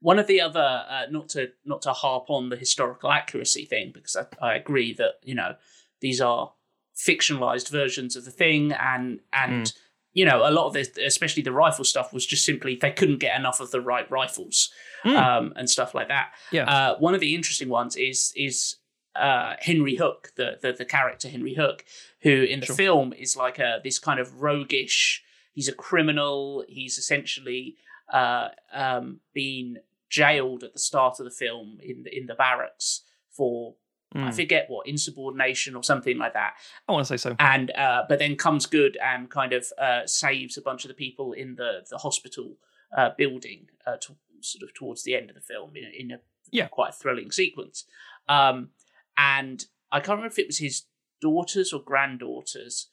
One 0.00 0.18
of 0.18 0.26
the 0.28 0.40
other, 0.40 0.84
uh, 0.88 1.06
not 1.10 1.28
to 1.30 1.48
not 1.64 1.82
to 1.82 1.92
harp 1.92 2.26
on 2.30 2.48
the 2.50 2.56
historical 2.56 3.10
accuracy 3.10 3.64
thing, 3.64 3.90
because 3.92 4.16
I, 4.16 4.26
I 4.50 4.54
agree 4.54 4.92
that 4.94 5.14
you 5.24 5.34
know 5.34 5.56
these 6.00 6.20
are 6.20 6.52
fictionalized 6.96 7.68
versions 7.70 8.16
of 8.16 8.24
the 8.24 8.30
thing, 8.30 8.72
and 8.72 9.20
and 9.32 9.72
you 10.12 10.24
know, 10.24 10.48
a 10.48 10.50
lot 10.50 10.66
of 10.66 10.72
this, 10.72 10.90
especially 11.04 11.42
the 11.42 11.52
rifle 11.52 11.84
stuff, 11.84 12.12
was 12.12 12.26
just 12.26 12.44
simply 12.44 12.76
they 12.80 12.90
couldn't 12.90 13.18
get 13.18 13.38
enough 13.38 13.60
of 13.60 13.70
the 13.70 13.80
right 13.80 14.10
rifles 14.10 14.70
Mm. 15.04 15.14
um, 15.16 15.52
and 15.54 15.70
stuff 15.70 15.94
like 15.94 16.08
that. 16.08 16.32
Yeah. 16.50 16.64
Uh, 16.68 16.98
one 16.98 17.14
of 17.14 17.20
the 17.20 17.36
interesting 17.36 17.68
ones 17.68 17.94
is 17.94 18.32
is 18.34 18.76
uh, 19.14 19.54
Henry 19.60 19.94
Hook, 19.96 20.32
the, 20.36 20.58
the 20.60 20.72
the 20.72 20.84
character 20.84 21.28
Henry 21.28 21.54
Hook, 21.54 21.84
who 22.22 22.42
in 22.42 22.58
the 22.60 22.66
Sure. 22.66 22.76
film 22.76 23.12
is 23.12 23.36
like 23.36 23.58
a 23.60 23.80
this 23.84 23.98
kind 24.00 24.18
of 24.18 24.40
roguish. 24.42 25.22
He's 25.54 25.68
a 25.68 25.72
criminal. 25.74 26.64
He's 26.68 26.98
essentially 26.98 27.76
uh, 28.12 28.48
um, 28.72 29.20
been 29.34 29.78
jailed 30.10 30.64
at 30.64 30.72
the 30.72 30.78
start 30.78 31.18
of 31.20 31.24
the 31.24 31.30
film 31.30 31.78
in 31.82 32.02
the, 32.04 32.16
in 32.16 32.26
the 32.26 32.34
barracks 32.34 33.02
for 33.30 33.74
I 34.14 34.30
Mm. 34.30 34.34
forget 34.34 34.64
what 34.70 34.86
insubordination 34.88 35.76
or 35.76 35.82
something 35.82 36.16
like 36.16 36.32
that 36.32 36.54
I 36.88 36.92
want 36.92 37.06
to 37.06 37.18
say 37.18 37.28
so. 37.28 37.36
and 37.38 37.70
uh, 37.72 38.04
but 38.08 38.18
then 38.18 38.36
comes 38.36 38.64
good 38.64 38.96
and 39.04 39.28
kind 39.30 39.52
of 39.52 39.66
uh, 39.76 40.06
saves 40.06 40.56
a 40.56 40.62
bunch 40.62 40.84
of 40.84 40.88
the 40.88 40.94
people 40.94 41.32
in 41.34 41.56
the 41.56 41.84
the 41.90 41.98
hospital 41.98 42.56
uh, 42.96 43.10
building 43.18 43.66
uh, 43.86 43.98
to, 43.98 44.16
sort 44.40 44.62
of 44.62 44.72
towards 44.72 45.02
the 45.02 45.14
end 45.14 45.28
of 45.28 45.34
the 45.36 45.42
film 45.42 45.76
in, 45.76 45.84
a- 45.84 46.00
in 46.00 46.10
a 46.12 46.20
Yeah. 46.50 46.68
quite 46.68 46.88
a 46.90 46.92
thrilling 46.92 47.30
sequence. 47.30 47.84
Um, 48.30 48.70
and 49.18 49.66
I 49.92 50.00
can't 50.00 50.16
remember 50.16 50.32
if 50.32 50.38
it 50.38 50.46
was 50.46 50.56
his 50.58 50.84
daughters 51.20 51.74
or 51.74 51.82
granddaughters. 51.82 52.88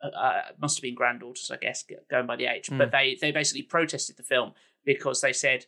Uh, 0.00 0.06
uh, 0.08 0.42
it 0.50 0.56
must 0.60 0.76
have 0.78 0.82
been 0.82 0.94
granddaughters, 0.94 1.50
I 1.50 1.56
guess, 1.56 1.84
going 2.08 2.26
by 2.26 2.36
the 2.36 2.46
age. 2.46 2.68
But 2.70 2.92
they 2.92 3.18
they 3.20 3.32
basically 3.32 3.62
protested 3.62 4.16
the 4.16 4.22
film 4.22 4.52
because 4.84 5.20
they 5.20 5.32
said 5.32 5.66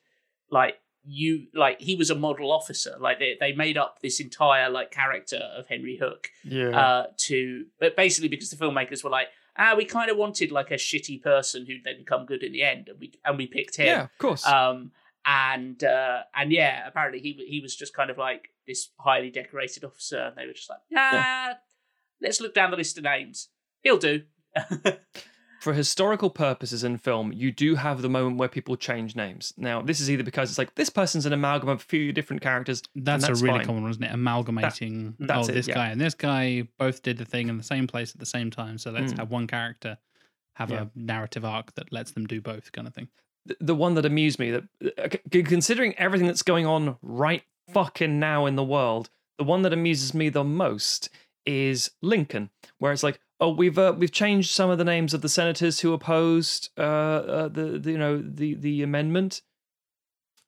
like 0.49 0.77
you 1.05 1.47
like 1.55 1.81
he 1.81 1.97
was 1.97 2.11
a 2.11 2.15
model 2.15 2.53
officer. 2.53 2.95
Like 3.01 3.19
they, 3.19 3.37
they 3.41 3.53
made 3.53 3.77
up 3.77 4.01
this 4.03 4.21
entire 4.21 4.71
like 4.71 4.91
character 4.91 5.37
of 5.57 5.67
henry 5.67 5.97
hook 6.01 6.29
Yeah. 6.45 6.69
uh, 6.79 7.07
to 7.29 7.67
but 7.81 7.97
basically 7.97 8.29
because 8.29 8.51
the 8.51 8.57
filmmakers 8.57 9.03
were 9.03 9.11
like 9.11 9.29
ah 9.59 9.75
we 9.77 9.85
kind 9.85 10.11
of 10.11 10.17
wanted 10.17 10.51
like 10.53 10.71
a 10.71 10.75
shitty 10.75 11.23
person 11.23 11.67
who'd 11.67 11.85
then 11.85 12.05
come 12.07 12.25
good 12.27 12.43
in 12.43 12.53
the 12.53 12.63
end 12.63 12.89
and 12.89 12.99
we 13.01 13.13
and 13.25 13.37
we 13.37 13.47
picked 13.47 13.77
him. 13.77 13.87
Yeah, 13.87 14.03
of 14.05 14.19
course. 14.19 14.47
um 14.47 14.93
and 15.27 15.83
uh 15.85 16.23
and 16.35 16.51
yeah 16.53 16.87
apparently 16.87 17.21
he 17.21 17.33
he 17.49 17.61
was 17.61 17.75
just 17.77 17.95
kind 17.95 18.11
of 18.11 18.19
like 18.19 18.49
this 18.67 18.91
highly 18.99 19.31
decorated 19.31 19.85
officer 19.85 20.19
and 20.19 20.37
they 20.37 20.47
were 20.47 20.53
just 20.53 20.71
like 20.71 20.81
ah 20.97 21.55
let's 22.21 22.41
look 22.41 22.55
down 22.55 22.71
the 22.71 22.77
list 22.77 22.97
of 22.99 23.05
names. 23.05 23.49
He'll 23.83 23.99
do 23.99 24.23
for 25.63 25.75
historical 25.75 26.29
purposes 26.29 26.83
in 26.83 26.99
film, 26.99 27.33
you 27.33 27.53
do 27.53 27.77
have 27.77 28.03
the 28.03 28.09
moment 28.09 28.37
where 28.37 28.49
people 28.49 28.75
change 28.75 29.15
names. 29.15 29.55
Now, 29.57 29.81
this 29.81 30.01
is 30.01 30.11
either 30.11 30.25
because 30.25 30.51
it's 30.51 30.59
like 30.59 30.75
this 30.75 30.91
person's 30.91 31.25
an 31.25 31.33
amalgam 31.33 31.69
of 31.69 31.79
a 31.79 31.85
few 31.85 32.13
different 32.13 32.43
characters. 32.43 32.83
That's, 32.97 33.25
that's 33.29 33.41
a 33.41 33.45
really 33.45 33.59
fine. 33.61 33.67
common 33.67 33.83
one, 33.83 33.91
isn't 33.93 34.03
it? 34.03 34.13
Amalgamating. 34.13 35.15
that's 35.21 35.47
oh, 35.47 35.51
it, 35.53 35.55
this 35.55 35.69
yeah. 35.69 35.75
guy 35.75 35.87
and 35.91 36.01
this 36.01 36.15
guy 36.15 36.67
both 36.79 37.03
did 37.05 37.17
the 37.17 37.25
thing 37.25 37.49
in 37.49 37.59
the 37.59 37.63
same 37.63 37.87
place 37.87 38.13
at 38.13 38.19
the 38.19 38.27
same 38.27 38.51
time. 38.51 38.77
So 38.77 38.91
let's 38.91 39.13
Mm. 39.13 39.19
have 39.19 39.31
one 39.31 39.47
character 39.47 39.99
have 40.57 40.73
Yeah. 40.73 40.83
a 40.83 40.87
narrative 40.97 41.45
arc 41.45 41.75
that 41.75 41.93
lets 41.93 42.11
them 42.11 42.27
do 42.27 42.41
both, 42.41 42.73
kind 42.73 42.89
of 42.89 42.93
thing. 42.93 43.07
The, 43.47 43.57
the 43.61 43.75
one 43.77 43.95
that 43.95 44.05
amused 44.05 44.41
me 44.41 44.51
that 44.51 44.65
uh, 44.99 45.09
considering 45.45 45.97
everything 45.97 46.27
that's 46.27 46.43
going 46.43 46.67
on 46.67 46.97
right 47.03 47.45
fucking 47.73 48.19
now 48.19 48.47
in 48.47 48.57
the 48.57 48.65
world, 48.65 49.11
the 49.39 49.45
one 49.45 49.63
that 49.63 49.73
amuses 49.73 50.13
me 50.13 50.29
the 50.29 50.43
most 50.43 51.09
is 51.47 51.93
Lincoln, 52.03 52.51
where 52.79 52.93
it's 52.93 53.05
like, 53.05 53.21
oh, 53.43 53.51
we've 53.51 53.79
uh, 53.79 53.95
we've 53.97 54.13
changed 54.13 54.51
some 54.53 54.71
of 54.71 54.79
the 54.79 54.85
names 54.85 55.13
of 55.13 55.21
the 55.21 55.29
senators 55.29 55.81
who 55.81 55.93
opposed 55.93 56.71
uh, 56.79 56.83
uh 56.83 57.49
the, 57.49 57.79
the 57.79 57.91
you 57.93 57.99
know 57.99 58.23
the 58.23 58.55
the 58.55 58.83
amendment. 58.83 59.43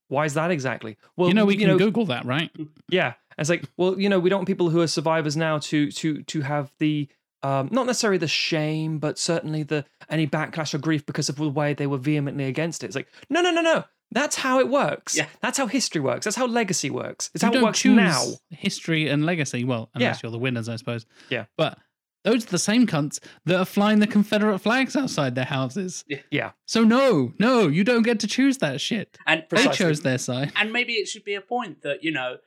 Why 0.08 0.24
is 0.26 0.34
that 0.34 0.50
exactly? 0.50 0.96
Well, 1.16 1.28
you 1.28 1.34
know, 1.34 1.44
we 1.44 1.56
can 1.56 1.76
Google 1.76 2.06
that, 2.06 2.24
right? 2.24 2.50
Yeah, 2.88 3.14
it's 3.36 3.50
like, 3.50 3.64
well, 3.76 3.98
you 4.00 4.08
know, 4.08 4.20
we 4.20 4.30
don't 4.30 4.40
want 4.40 4.46
people 4.46 4.70
who 4.70 4.80
are 4.80 4.86
survivors 4.86 5.36
now 5.36 5.58
to 5.58 5.90
to 5.90 6.22
to 6.22 6.40
have 6.42 6.72
the 6.78 7.08
um, 7.42 7.68
not 7.72 7.86
necessarily 7.86 8.18
the 8.18 8.28
shame, 8.28 8.98
but 8.98 9.18
certainly 9.18 9.62
the 9.62 9.84
any 10.08 10.26
backlash 10.26 10.72
or 10.72 10.78
grief 10.78 11.04
because 11.04 11.28
of 11.28 11.36
the 11.36 11.48
way 11.48 11.74
they 11.74 11.86
were 11.86 11.98
vehemently 11.98 12.44
against 12.44 12.82
it. 12.82 12.86
It's 12.86 12.96
like, 12.96 13.08
no, 13.28 13.42
no, 13.42 13.50
no, 13.50 13.60
no. 13.60 13.84
That's 14.10 14.36
how 14.36 14.60
it 14.60 14.68
works. 14.68 15.16
Yeah. 15.16 15.26
That's 15.42 15.58
how 15.58 15.66
history 15.66 16.00
works. 16.00 16.24
That's 16.24 16.36
how 16.36 16.46
legacy 16.46 16.88
works. 16.88 17.30
It's 17.34 17.42
You 17.42 17.48
how 17.48 17.52
it 17.52 17.54
don't 17.56 17.64
works 17.64 17.80
choose 17.80 17.96
now. 17.96 18.22
history 18.50 19.08
and 19.08 19.26
legacy. 19.26 19.64
Well, 19.64 19.90
unless 19.94 20.16
Yeah. 20.16 20.20
you're 20.22 20.32
the 20.32 20.38
winners, 20.38 20.68
I 20.68 20.76
suppose. 20.76 21.04
Yeah. 21.30 21.46
But 21.56 21.78
those 22.24 22.44
are 22.46 22.50
the 22.50 22.58
same 22.58 22.86
cunts 22.86 23.20
that 23.44 23.58
are 23.58 23.64
flying 23.64 23.98
the 24.00 24.06
Confederate 24.06 24.58
flags 24.58 24.96
outside 24.96 25.34
their 25.34 25.44
houses. 25.44 26.04
Yeah. 26.30 26.52
So 26.66 26.82
no, 26.84 27.32
no, 27.38 27.68
you 27.68 27.84
don't 27.84 28.02
get 28.02 28.18
to 28.20 28.26
choose 28.26 28.58
that 28.58 28.80
shit. 28.80 29.18
and 29.26 29.44
They 29.50 29.68
chose 29.68 30.00
their 30.00 30.18
side. 30.18 30.52
and 30.56 30.72
maybe 30.72 30.94
it 30.94 31.06
should 31.08 31.24
be 31.24 31.34
a 31.34 31.40
point 31.40 31.82
that 31.82 32.02
you 32.02 32.10
know 32.10 32.38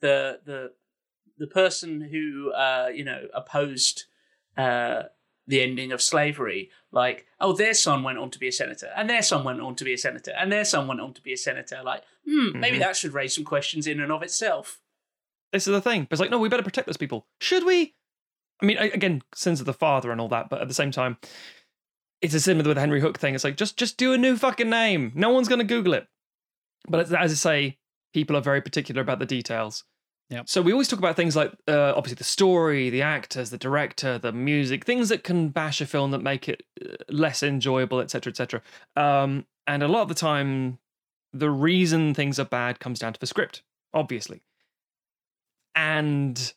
the 0.00 0.40
the 0.44 0.72
the 1.38 1.46
person 1.46 2.00
who 2.00 2.52
uh 2.52 2.88
you 2.94 3.04
know 3.04 3.26
opposed 3.34 4.04
uh 4.56 5.04
the 5.46 5.60
ending 5.62 5.92
of 5.92 6.00
slavery 6.00 6.70
like 6.92 7.26
oh 7.40 7.52
their 7.52 7.74
son 7.74 8.02
went 8.02 8.18
on 8.18 8.30
to 8.30 8.38
be 8.38 8.48
a 8.48 8.52
senator 8.52 8.90
and 8.96 9.10
their 9.10 9.22
son 9.22 9.44
went 9.44 9.60
on 9.60 9.74
to 9.74 9.84
be 9.84 9.92
a 9.92 9.98
senator 9.98 10.32
and 10.38 10.50
their 10.52 10.64
son 10.64 10.86
went 10.86 11.00
on 11.00 11.12
to 11.12 11.20
be 11.22 11.32
a 11.32 11.36
senator 11.36 11.80
like 11.84 12.02
hmm 12.26 12.58
maybe 12.58 12.76
Mhm. 12.76 12.80
that 12.80 12.96
should 12.96 13.12
raise 13.14 13.34
some 13.34 13.44
questions 13.44 13.86
in 13.86 14.00
and 14.00 14.12
of 14.12 14.22
itself 14.22 14.80
This 15.52 15.66
is 15.68 15.72
the 15.72 15.80
thing. 15.80 16.02
But 16.04 16.14
it's 16.14 16.20
like, 16.20 16.30
no, 16.30 16.38
we 16.38 16.48
better 16.48 16.64
protect 16.64 16.86
those 16.88 16.96
people. 16.96 17.26
Should 17.40 17.64
we? 17.64 17.94
I 18.64 18.66
mean, 18.66 18.78
again, 18.78 19.22
sins 19.34 19.60
of 19.60 19.66
the 19.66 19.74
father 19.74 20.10
and 20.10 20.20
all 20.20 20.28
that, 20.28 20.48
but 20.48 20.62
at 20.62 20.68
the 20.68 20.74
same 20.74 20.90
time, 20.90 21.18
it's 22.22 22.32
a 22.32 22.40
similar 22.40 22.68
with 22.68 22.76
the 22.76 22.80
Henry 22.80 23.00
Hook 23.00 23.18
thing. 23.18 23.34
It's 23.34 23.44
like 23.44 23.56
just 23.56 23.76
just 23.76 23.98
do 23.98 24.14
a 24.14 24.18
new 24.18 24.36
fucking 24.36 24.70
name. 24.70 25.12
No 25.14 25.28
one's 25.30 25.48
gonna 25.48 25.64
Google 25.64 25.92
it. 25.92 26.06
But 26.88 27.12
as, 27.12 27.12
I 27.12 27.26
say, 27.26 27.78
people 28.14 28.36
are 28.36 28.40
very 28.40 28.62
particular 28.62 29.02
about 29.02 29.18
the 29.18 29.26
details. 29.26 29.84
Yep. 30.30 30.48
So 30.48 30.62
we 30.62 30.72
always 30.72 30.88
talk 30.88 30.98
about 30.98 31.16
things 31.16 31.36
like 31.36 31.52
uh, 31.68 31.92
obviously 31.94 32.16
the 32.16 32.24
story, 32.24 32.88
the 32.88 33.02
actors, 33.02 33.50
the 33.50 33.58
director, 33.58 34.18
the 34.18 34.32
music, 34.32 34.84
things 34.84 35.10
that 35.10 35.22
can 35.22 35.50
bash 35.50 35.82
a 35.82 35.86
film 35.86 36.12
that 36.12 36.20
make 36.20 36.48
it 36.48 36.62
uh, 36.82 36.94
less 37.10 37.42
enjoyable, 37.42 38.00
etc., 38.00 38.30
etc. 38.30 38.62
Um, 38.96 39.44
and 39.66 39.82
a 39.82 39.88
lot 39.88 40.02
of 40.02 40.08
the 40.08 40.14
time, 40.14 40.78
the 41.34 41.50
reason 41.50 42.14
things 42.14 42.38
are 42.38 42.46
bad 42.46 42.80
comes 42.80 42.98
down 42.98 43.12
to 43.12 43.20
the 43.20 43.26
script, 43.26 43.62
obviously, 43.92 44.42
and 45.74 46.54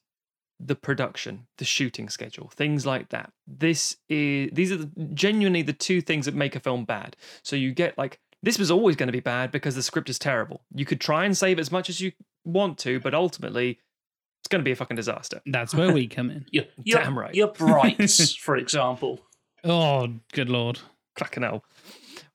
the 0.60 0.76
production, 0.76 1.48
the 1.58 1.65
shooting 1.65 2.10
schedule, 2.10 2.50
things 2.56 2.86
like 2.86 3.10
that. 3.10 3.32
This 3.46 3.98
is 4.10 4.50
these 4.54 4.72
are 4.72 4.78
the, 4.78 4.91
genuinely 5.13 5.62
the 5.62 5.74
two 5.74 6.02
things 6.02 6.26
that 6.26 6.36
make 6.36 6.56
a 6.56 6.60
film 6.60 6.86
bad. 6.86 7.15
So 7.43 7.56
you 7.56 7.74
get 7.74 7.98
like 7.98 8.20
this 8.43 8.60
was 8.60 8.72
always 8.72 8.96
going 8.96 9.08
to 9.08 9.13
be 9.13 9.20
bad 9.20 9.52
because 9.52 9.76
the 9.76 9.84
script 9.84 10.10
is 10.10 10.20
terrible. 10.20 10.62
You 10.74 10.86
could 10.86 11.02
try 11.02 11.26
and 11.26 11.36
save 11.36 11.60
as 11.60 11.72
much 11.72 11.89
as 11.89 12.02
you 12.02 12.12
want 12.46 12.78
to, 12.80 13.00
but 13.00 13.13
ultimately 13.13 13.80
it's 14.41 14.48
going 14.48 14.62
to 14.62 14.65
be 14.65 14.72
a 14.72 14.76
fucking 14.76 14.96
disaster. 14.96 15.41
That's 15.46 15.74
where 15.74 15.91
we 15.91 16.08
come 16.08 16.30
in. 16.30 16.46
your, 16.52 16.65
your, 16.84 17.00
Damn 17.02 17.17
right. 17.17 17.34
your 17.34 17.48
brights 17.48 18.36
for 18.38 18.56
example 18.56 19.22
Oh, 19.63 20.08
good 20.34 20.50
lord. 20.50 20.80
Cracking 21.15 21.43
hell. 21.43 21.63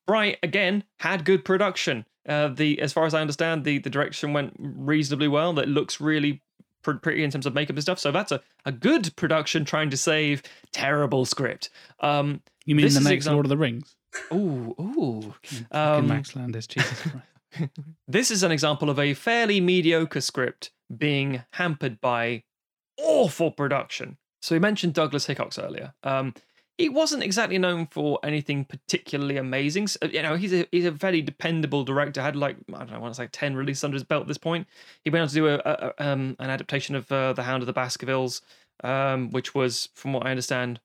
Bright 0.07 0.39
again 0.43 0.85
had 0.99 1.25
good 1.25 1.45
production. 1.45 2.05
Uh, 2.29 2.49
the 2.49 2.81
as 2.81 2.93
far 2.93 3.07
as 3.07 3.15
I 3.15 3.21
understand, 3.21 3.65
the 3.65 3.79
the 3.79 3.91
direction 3.91 4.33
went 4.33 4.55
reasonably 4.59 5.29
well. 5.29 5.53
That 5.53 5.69
looks 5.69 6.01
really 6.01 6.35
pr- 6.35 6.41
pretty 6.83 7.23
in 7.25 7.31
terms 7.31 7.47
of 7.47 7.55
makeup 7.55 7.77
and 7.77 7.83
stuff. 7.83 7.99
So 7.99 8.11
that's 8.11 8.33
a, 8.33 8.41
a 8.65 8.73
good 8.73 9.15
production 9.17 9.65
trying 9.65 9.91
to 9.91 9.97
save 9.97 10.43
terrible 10.73 11.25
script. 11.25 11.71
Um, 12.01 12.43
You 12.67 12.75
mean 12.75 12.93
the 12.93 13.01
next 13.01 13.27
Lord 13.27 13.47
of 13.47 13.51
the 13.51 13.57
Rings? 13.57 13.95
ooh, 14.33 14.75
ooh. 14.81 15.35
Um, 15.71 16.09
Max 16.09 16.37
Landis, 16.37 16.67
Jesus 16.67 17.01
Christ. 17.03 17.71
This 18.09 18.31
is 18.31 18.43
an 18.43 18.51
example 18.51 18.91
of 18.91 18.99
a 18.99 19.15
fairly 19.15 19.61
mediocre 19.61 20.21
script 20.21 20.71
being 20.97 21.43
hampered 21.53 22.01
by 22.01 22.43
awful 22.99 23.51
production. 23.51 24.17
So 24.41 24.55
we 24.55 24.59
mentioned 24.59 24.95
Douglas 24.95 25.27
Hickox 25.27 25.59
earlier. 25.59 25.95
Um, 26.03 26.35
he 26.79 26.89
wasn't 26.89 27.23
exactly 27.23 27.59
known 27.59 27.87
for 27.87 28.19
anything 28.25 28.65
particularly 28.65 29.37
amazing. 29.37 29.87
So, 29.89 29.99
you 30.07 30.23
know, 30.23 30.37
he's 30.37 30.53
a 30.53 30.67
he's 30.73 30.85
a 30.87 30.91
very 30.91 31.23
dependable 31.23 31.85
director. 31.85 32.23
Had 32.23 32.37
like 32.37 32.57
I 32.73 32.79
don't 32.79 32.91
know, 32.91 32.97
I 32.97 32.99
want 32.99 33.15
to 33.15 33.19
say 33.19 33.29
ten 33.31 33.55
releases 33.55 33.85
under 33.85 33.95
his 33.95 34.05
belt 34.05 34.23
at 34.23 34.29
this 34.29 34.39
point. 34.39 34.67
He 35.05 35.11
went 35.11 35.23
on 35.23 35.29
to 35.29 35.35
do 35.35 35.49
a, 35.49 35.55
a, 35.55 35.61
a- 35.65 35.95
um, 36.05 36.37
an 36.39 36.51
adaptation 36.51 36.95
of 36.95 37.11
uh, 37.13 37.33
The 37.35 37.43
Hound 37.45 37.63
of 37.63 37.67
the 37.67 37.73
Baskervilles, 37.73 38.41
um, 38.83 39.31
which 39.31 39.55
was, 39.55 39.91
from 39.95 40.13
what 40.13 40.27
I 40.27 40.31
understand, 40.31 40.81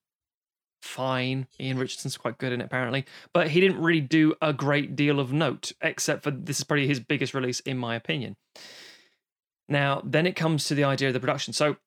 fine. 0.81 1.47
Ian 1.59 1.79
Richardson's 1.79 2.17
quite 2.17 2.37
good 2.37 2.53
in 2.53 2.61
it 2.61 2.65
apparently, 2.65 3.05
but 3.33 3.49
he 3.49 3.59
didn't 3.59 3.81
really 3.81 4.01
do 4.01 4.35
a 4.41 4.53
great 4.53 4.95
deal 4.95 5.19
of 5.19 5.33
note, 5.33 5.71
except 5.81 6.23
for 6.23 6.31
this 6.31 6.59
is 6.59 6.63
probably 6.63 6.87
his 6.87 6.99
biggest 6.99 7.33
release 7.33 7.59
in 7.61 7.77
my 7.77 7.95
opinion. 7.95 8.35
Now, 9.69 10.01
then 10.05 10.27
it 10.27 10.35
comes 10.35 10.65
to 10.65 10.75
the 10.75 10.83
idea 10.83 11.09
of 11.09 11.13
the 11.13 11.19
production. 11.19 11.53
So 11.53 11.77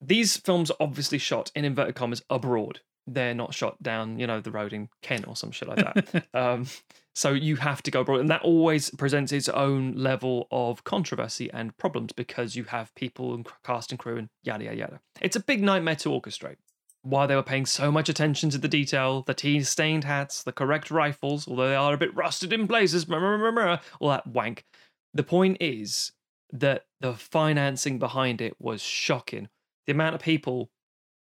these 0.00 0.36
films 0.36 0.70
are 0.70 0.76
obviously 0.80 1.18
shot 1.18 1.50
in 1.54 1.64
inverted 1.64 1.94
commas 1.94 2.22
abroad. 2.28 2.80
They're 3.06 3.34
not 3.34 3.54
shot 3.54 3.82
down, 3.82 4.18
you 4.18 4.26
know, 4.26 4.40
the 4.40 4.50
road 4.50 4.72
in 4.72 4.88
Kent 5.02 5.26
or 5.26 5.36
some 5.36 5.50
shit 5.50 5.68
like 5.68 5.78
that. 5.78 6.26
um, 6.34 6.66
so 7.14 7.32
you 7.32 7.56
have 7.56 7.82
to 7.82 7.90
go 7.90 8.00
abroad, 8.00 8.20
and 8.20 8.30
that 8.30 8.42
always 8.42 8.90
presents 8.90 9.32
its 9.32 9.48
own 9.48 9.94
level 9.94 10.46
of 10.50 10.84
controversy 10.84 11.50
and 11.52 11.76
problems 11.76 12.12
because 12.12 12.56
you 12.56 12.64
have 12.64 12.94
people 12.94 13.34
and 13.34 13.46
cast 13.64 13.90
and 13.90 13.98
crew 13.98 14.16
and 14.16 14.28
yada 14.42 14.64
yada 14.64 14.76
yada. 14.76 15.00
It's 15.20 15.36
a 15.36 15.40
big 15.40 15.62
nightmare 15.62 15.96
to 15.96 16.08
orchestrate. 16.08 16.56
While 17.02 17.26
they 17.26 17.34
were 17.34 17.42
paying 17.42 17.66
so 17.66 17.90
much 17.90 18.08
attention 18.08 18.48
to 18.50 18.58
the 18.58 18.68
detail, 18.68 19.22
the 19.22 19.34
tea 19.34 19.62
stained 19.64 20.04
hats, 20.04 20.42
the 20.42 20.52
correct 20.52 20.90
rifles, 20.90 21.48
although 21.48 21.68
they 21.68 21.74
are 21.74 21.94
a 21.94 21.98
bit 21.98 22.14
rusted 22.14 22.52
in 22.52 22.68
places, 22.68 23.08
meh, 23.08 23.18
meh, 23.18 23.50
meh, 23.50 23.78
all 23.98 24.08
that 24.10 24.26
wank. 24.26 24.64
The 25.12 25.24
point 25.24 25.58
is 25.60 26.12
that 26.52 26.84
the 27.00 27.14
financing 27.14 27.98
behind 27.98 28.40
it 28.40 28.54
was 28.60 28.80
shocking. 28.80 29.48
The 29.86 29.92
amount 29.92 30.14
of 30.14 30.20
people 30.20 30.70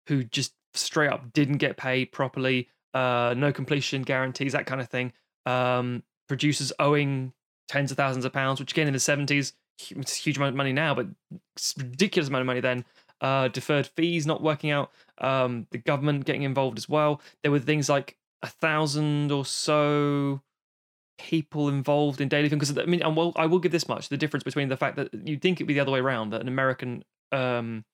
who 0.06 0.22
just 0.22 0.52
straight 0.74 1.10
up 1.10 1.32
didn't 1.32 1.58
get 1.58 1.76
paid 1.76 2.12
properly, 2.12 2.68
uh, 2.94 3.34
no 3.36 3.52
completion 3.52 4.02
guarantees, 4.02 4.52
that 4.52 4.66
kind 4.66 4.80
of 4.80 4.88
thing. 4.88 5.12
Um, 5.46 6.02
producers 6.28 6.72
owing 6.78 7.32
tens 7.68 7.90
of 7.90 7.96
thousands 7.96 8.24
of 8.24 8.32
pounds, 8.32 8.60
which 8.60 8.72
again 8.72 8.86
in 8.86 8.92
the 8.92 9.00
seventies, 9.00 9.54
it's 9.90 10.18
a 10.18 10.22
huge 10.22 10.36
amount 10.36 10.50
of 10.50 10.56
money 10.56 10.72
now, 10.72 10.94
but 10.94 11.06
ridiculous 11.78 12.28
amount 12.28 12.42
of 12.42 12.46
money 12.46 12.60
then. 12.60 12.84
Uh, 13.20 13.48
deferred 13.48 13.86
fees 13.86 14.26
not 14.26 14.42
working 14.42 14.70
out. 14.70 14.90
Um, 15.18 15.66
the 15.70 15.78
government 15.78 16.24
getting 16.24 16.42
involved 16.42 16.78
as 16.78 16.88
well. 16.88 17.20
There 17.42 17.52
were 17.52 17.58
things 17.58 17.88
like 17.88 18.16
a 18.42 18.46
thousand 18.46 19.30
or 19.30 19.44
so 19.44 20.40
people 21.18 21.68
involved 21.68 22.20
in 22.20 22.28
daily 22.28 22.48
film 22.48 22.58
because 22.58 22.76
I 22.76 22.86
mean, 22.86 23.02
and 23.02 23.14
well, 23.14 23.32
I 23.36 23.46
will 23.46 23.58
give 23.58 23.72
this 23.72 23.88
much: 23.88 24.08
the 24.08 24.16
difference 24.16 24.44
between 24.44 24.68
the 24.68 24.76
fact 24.76 24.96
that 24.96 25.10
you'd 25.12 25.42
think 25.42 25.58
it'd 25.58 25.68
be 25.68 25.74
the 25.74 25.80
other 25.80 25.92
way 25.92 26.00
around 26.00 26.30
that 26.30 26.40
an 26.40 26.48
American 26.48 27.04
um, 27.32 27.84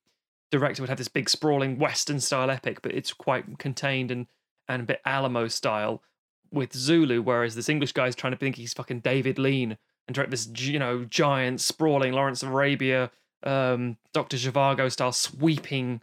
director 0.50 0.82
would 0.82 0.88
have 0.88 0.98
this 0.98 1.08
big 1.08 1.28
sprawling 1.28 1.78
Western 1.78 2.20
style 2.20 2.50
epic, 2.50 2.82
but 2.82 2.92
it's 2.92 3.12
quite 3.12 3.58
contained 3.58 4.10
and 4.10 4.26
and 4.68 4.82
a 4.82 4.84
bit 4.84 5.00
Alamo 5.04 5.48
style 5.48 6.02
with 6.50 6.72
Zulu, 6.72 7.22
whereas 7.22 7.54
this 7.54 7.68
English 7.68 7.92
guy's 7.92 8.16
trying 8.16 8.32
to 8.32 8.38
think 8.38 8.56
he's 8.56 8.72
fucking 8.72 9.00
David 9.00 9.38
Lean 9.38 9.76
and 10.06 10.14
direct 10.14 10.30
this 10.30 10.48
you 10.56 10.78
know 10.78 11.04
giant 11.04 11.60
sprawling 11.60 12.12
Lawrence 12.12 12.42
of 12.42 12.50
Arabia, 12.50 13.10
um, 13.42 13.96
Doctor 14.12 14.36
Zhivago 14.36 14.90
style 14.90 15.12
sweeping 15.12 16.00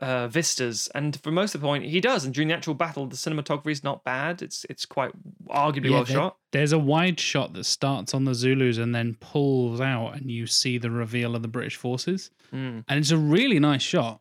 uh, 0.00 0.26
vistas, 0.28 0.88
and 0.94 1.20
for 1.20 1.30
most 1.30 1.54
of 1.54 1.60
the 1.60 1.66
point, 1.66 1.84
he 1.84 2.00
does. 2.00 2.24
And 2.24 2.32
during 2.34 2.48
the 2.48 2.54
actual 2.54 2.74
battle, 2.74 3.06
the 3.06 3.16
cinematography 3.16 3.70
is 3.72 3.84
not 3.84 4.04
bad. 4.04 4.40
It's 4.42 4.64
it's 4.70 4.86
quite 4.86 5.12
arguably 5.48 5.86
Yeah, 5.86 5.90
well 5.90 6.04
there- 6.04 6.16
shot. 6.16 6.36
There's 6.52 6.72
a 6.72 6.78
wide 6.78 7.18
shot 7.20 7.52
that 7.54 7.64
starts 7.64 8.12
on 8.14 8.24
the 8.24 8.34
Zulus 8.34 8.78
and 8.78 8.94
then 8.94 9.16
pulls 9.20 9.80
out, 9.80 10.12
and 10.16 10.30
you 10.30 10.46
see 10.46 10.78
the 10.78 10.90
reveal 10.90 11.34
of 11.34 11.42
the 11.42 11.48
British 11.48 11.76
forces. 11.76 12.30
Mm. 12.52 12.84
And 12.88 12.98
it's 13.00 13.10
a 13.10 13.16
really 13.18 13.58
nice 13.58 13.82
shot. 13.82 14.20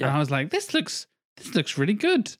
And 0.00 0.08
I 0.10 0.18
was 0.18 0.30
like, 0.30 0.50
this 0.50 0.72
looks 0.74 1.06
this 1.36 1.54
looks 1.54 1.76
really 1.78 1.94
good. 1.94 2.36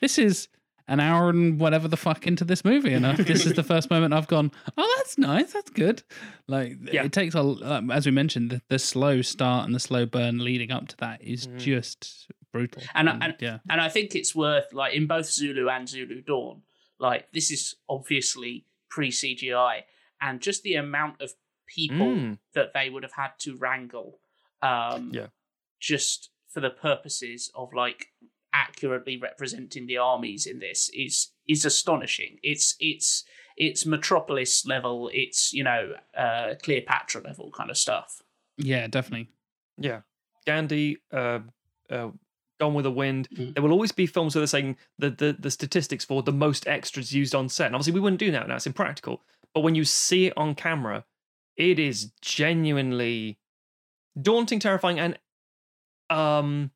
This 0.00 0.18
is 0.18 0.48
an 0.88 1.00
hour 1.00 1.28
and 1.28 1.58
whatever 1.58 1.88
the 1.88 1.96
fuck 1.96 2.26
into 2.26 2.44
this 2.44 2.64
movie, 2.64 2.92
and 2.92 3.06
I- 3.06 3.12
this 3.16 3.44
is 3.46 3.54
the 3.54 3.62
first 3.62 3.90
moment 3.90 4.14
I've 4.14 4.28
gone, 4.28 4.52
oh, 4.76 4.94
that's 4.98 5.18
nice, 5.18 5.52
that's 5.52 5.70
good. 5.70 6.02
Like 6.46 6.76
Yeah. 6.92 7.04
it 7.04 7.12
takes 7.12 7.34
a, 7.34 7.40
um, 7.40 7.90
as 7.90 8.06
we 8.06 8.12
mentioned, 8.12 8.50
the, 8.50 8.62
the 8.68 8.78
slow 8.78 9.22
start 9.22 9.66
and 9.66 9.74
the 9.74 9.80
slow 9.80 10.06
burn 10.06 10.38
leading 10.44 10.70
up 10.70 10.88
to 10.88 10.96
that 10.98 11.22
is 11.22 11.46
Mhm. 11.48 11.58
just 11.58 12.28
brutal. 12.52 12.82
And 12.94 13.08
I- 13.10 13.18
and- 13.20 13.36
yeah, 13.40 13.58
and 13.68 13.80
I 13.80 13.88
think 13.88 14.14
it's 14.14 14.34
worth 14.34 14.72
like 14.72 14.94
in 14.94 15.06
both 15.06 15.26
Zulu 15.26 15.68
and 15.68 15.88
Zulu 15.88 16.22
Dawn, 16.22 16.62
like 16.98 17.32
this 17.32 17.50
is 17.50 17.74
obviously 17.88 18.64
pre 18.88 19.10
CGI, 19.10 19.82
and 20.20 20.40
just 20.40 20.62
the 20.62 20.74
amount 20.76 21.20
of 21.20 21.32
people 21.66 22.06
Mm. 22.14 22.38
that 22.54 22.72
they 22.74 22.88
would 22.90 23.02
have 23.02 23.12
had 23.14 23.32
to 23.40 23.56
wrangle, 23.56 24.20
um, 24.62 25.10
Yeah. 25.12 25.26
just 25.80 26.30
for 26.48 26.60
the 26.60 26.70
purposes 26.70 27.50
of 27.54 27.72
like 27.74 28.12
accurately 28.56 29.16
representing 29.18 29.86
the 29.86 29.98
armies 29.98 30.46
in 30.46 30.58
this 30.58 30.90
is 30.94 31.32
is 31.46 31.64
astonishing. 31.64 32.38
It's 32.42 32.74
it's 32.80 33.24
it's 33.56 33.86
Metropolis 33.86 34.66
level. 34.66 35.10
It's 35.12 35.52
you 35.52 35.64
know 35.64 35.92
uh, 36.16 36.54
Cleopatra 36.62 37.22
level 37.22 37.50
kind 37.50 37.70
of 37.70 37.76
stuff. 37.76 38.22
yeah, 38.56 38.86
definitely. 38.86 39.28
Yeah, 39.78 40.00
Gandhi, 40.46 40.96
uh, 41.12 41.40
uh, 41.90 42.10
Gone 42.58 42.74
with 42.74 42.84
the 42.84 42.90
Wind. 42.90 43.28
Mm. 43.34 43.54
There 43.54 43.62
will 43.62 43.72
always 43.72 43.92
be 43.92 44.06
films 44.06 44.34
where 44.34 44.40
they're 44.40 44.46
saying 44.46 44.76
the, 44.98 45.10
the 45.10 45.36
the 45.38 45.50
statistics 45.50 46.04
for 46.04 46.22
the 46.22 46.32
most 46.32 46.66
extras 46.66 47.12
used 47.12 47.34
on 47.34 47.48
set. 47.48 47.66
And 47.66 47.74
obviously, 47.74 47.92
we 47.92 48.00
wouldn't 48.00 48.20
do 48.20 48.30
that 48.30 48.48
now; 48.48 48.56
it's 48.56 48.66
impractical. 48.66 49.22
But 49.52 49.60
when 49.60 49.74
you 49.74 49.84
see 49.84 50.26
it 50.26 50.34
on 50.36 50.54
camera, 50.54 51.04
it 51.56 51.78
is 51.78 52.12
genuinely 52.22 53.38
daunting, 54.20 54.60
terrifying, 54.60 54.98
and 54.98 55.18
um 56.08 56.70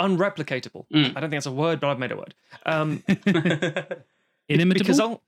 unreplicatable. 0.00 0.86
Mm. 0.92 1.10
I 1.16 1.20
don't 1.20 1.30
think 1.30 1.32
that's 1.32 1.46
a 1.46 1.52
word, 1.52 1.80
but 1.80 1.90
I've 1.90 1.98
made 1.98 2.12
a 2.12 2.16
word. 2.16 2.34
Um, 2.64 3.02
Inimitable. 4.48 4.78
because 4.84 5.00
I'll 5.00 5.22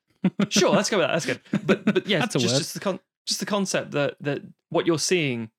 sure 0.49 0.71
let's 0.71 0.91
go 0.91 0.99
with 0.99 1.07
that. 1.07 1.13
That's 1.13 1.27
good. 1.27 1.41
But 1.67 1.85
but 1.85 2.07
yes, 2.07 2.23
That's 2.23 2.37
a 2.37 2.39
just 2.39 2.55
word. 2.55 2.59
just 2.59 2.75
the 2.75 2.81
con- 2.81 3.01
just 3.27 3.41
the 3.41 3.47
concept 3.47 3.91
that 3.93 4.17
that 4.21 4.43
what 4.71 4.87
you're 4.87 4.99
seeing 4.99 5.51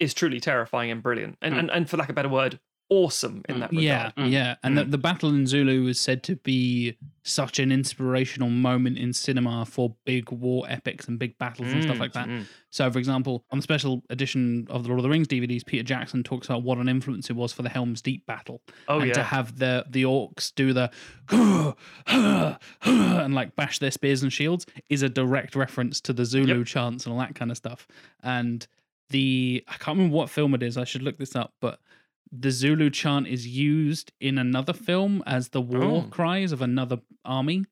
is 0.00 0.14
truly 0.14 0.40
terrifying 0.40 0.90
and 0.90 1.02
brilliant, 1.02 1.38
and 1.42 1.54
Mm. 1.54 1.58
and, 1.58 1.70
and 1.70 1.90
for 1.90 1.96
lack 1.96 2.08
of 2.08 2.14
a 2.14 2.14
better 2.14 2.28
word, 2.28 2.58
awesome 2.88 3.42
in 3.48 3.56
Mm. 3.56 3.60
that 3.60 3.72
Yeah, 3.72 3.96
regard. 3.96 4.14
Mm. 4.16 4.30
yeah. 4.32 4.54
And 4.62 4.78
the, 4.78 4.84
Mm. 4.84 4.90
the 4.92 4.98
battle 4.98 5.30
in 5.30 5.46
Zulu 5.46 5.82
was 5.84 5.98
said 5.98 6.22
to 6.24 6.36
be 6.36 6.96
such 7.24 7.58
an 7.58 7.72
inspirational 7.72 8.48
moment 8.48 8.96
in 8.98 9.12
cinema 9.12 9.64
for 9.66 9.96
big 10.04 10.30
war 10.30 10.64
epics 10.68 11.08
and 11.08 11.18
big 11.18 11.36
battles 11.38 11.72
and 11.72 11.82
stuff 11.82 11.96
Mm, 11.96 12.00
like 12.00 12.12
that. 12.12 12.28
mm. 12.28 12.44
So, 12.70 12.88
for 12.90 12.98
example, 13.00 13.44
on 13.50 13.58
the 13.58 13.62
special 13.62 14.04
edition 14.10 14.66
of 14.70 14.84
the 14.84 14.88
Lord 14.90 15.00
of 15.00 15.02
the 15.02 15.08
Rings 15.08 15.26
DVDs, 15.26 15.64
Peter 15.66 15.82
Jackson 15.82 16.22
talks 16.22 16.46
about 16.46 16.62
what 16.62 16.78
an 16.78 16.88
influence 16.88 17.28
it 17.28 17.34
was 17.34 17.52
for 17.52 17.62
the 17.62 17.68
Helm's 17.68 18.00
Deep 18.00 18.24
battle. 18.26 18.62
Oh 18.86 19.00
and 19.00 19.12
to 19.14 19.22
have 19.24 19.58
the 19.58 19.84
the 19.90 20.04
orcs 20.04 20.54
do 20.54 20.72
the 20.72 20.90
and 22.06 23.34
like 23.34 23.56
bash 23.56 23.78
their 23.78 23.90
spears 23.90 24.22
and 24.22 24.32
shields 24.32 24.66
is 24.88 25.02
a 25.02 25.08
direct 25.08 25.56
reference 25.56 26.00
to 26.02 26.12
the 26.12 26.24
Zulu 26.24 26.64
chants 26.64 27.04
and 27.06 27.12
all 27.12 27.18
that 27.20 27.34
kind 27.34 27.50
of 27.50 27.56
stuff. 27.56 27.86
And 28.22 28.66
the 29.10 29.64
I 29.68 29.72
can't 29.74 29.96
remember 29.96 30.16
what 30.16 30.30
film 30.30 30.54
it 30.54 30.62
is. 30.62 30.76
I 30.76 30.84
should 30.84 31.02
look 31.02 31.18
this 31.18 31.34
up, 31.36 31.54
but 31.60 31.80
the 32.32 32.50
Zulu 32.50 32.90
chant 32.90 33.26
is 33.26 33.46
used 33.46 34.12
in 34.20 34.38
another 34.38 34.72
film 34.72 35.22
as 35.26 35.48
the 35.50 35.60
war 35.60 36.04
Oh. 36.06 36.08
cries 36.10 36.52
of 36.52 36.60
another 36.62 36.98
army. 37.24 37.64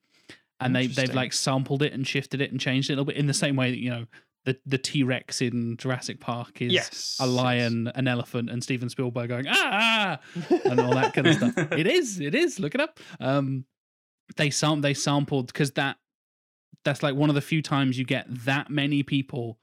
And 0.60 0.74
they, 0.74 0.86
they've 0.86 1.14
like 1.14 1.32
sampled 1.32 1.82
it 1.82 1.92
and 1.92 2.06
shifted 2.06 2.40
it 2.40 2.50
and 2.50 2.60
changed 2.60 2.88
it 2.88 2.92
a 2.92 2.96
little 2.96 3.04
bit 3.06 3.16
in 3.16 3.26
the 3.26 3.34
same 3.34 3.56
way 3.56 3.70
that, 3.70 3.78
you 3.78 3.90
know, 3.90 4.06
the, 4.44 4.56
the 4.64 4.78
T 4.78 5.02
Rex 5.02 5.40
in 5.42 5.76
Jurassic 5.76 6.20
Park 6.20 6.62
is 6.62 6.72
yes, 6.72 7.16
a 7.20 7.26
lion, 7.26 7.88
an 7.94 8.06
elephant, 8.06 8.50
and 8.50 8.62
Steven 8.62 8.88
Spielberg 8.88 9.28
going 9.28 9.46
ah, 9.48 10.18
ah," 10.36 10.58
and 10.64 10.78
all 10.80 10.94
that 10.94 11.12
kind 11.14 11.26
of 11.26 11.34
stuff. 11.34 11.54
It 11.72 11.86
is, 11.86 12.20
it 12.20 12.34
is. 12.34 12.60
Look 12.60 12.74
it 12.74 12.80
up. 12.80 13.00
Um, 13.20 13.64
they 14.36 14.50
sam 14.50 14.80
they 14.82 14.94
sampled 14.94 15.46
because 15.48 15.72
that 15.72 15.96
that's 16.84 17.02
like 17.02 17.14
one 17.14 17.30
of 17.30 17.34
the 17.34 17.40
few 17.40 17.62
times 17.62 17.98
you 17.98 18.04
get 18.04 18.26
that 18.44 18.70
many 18.70 19.02
people 19.02 19.58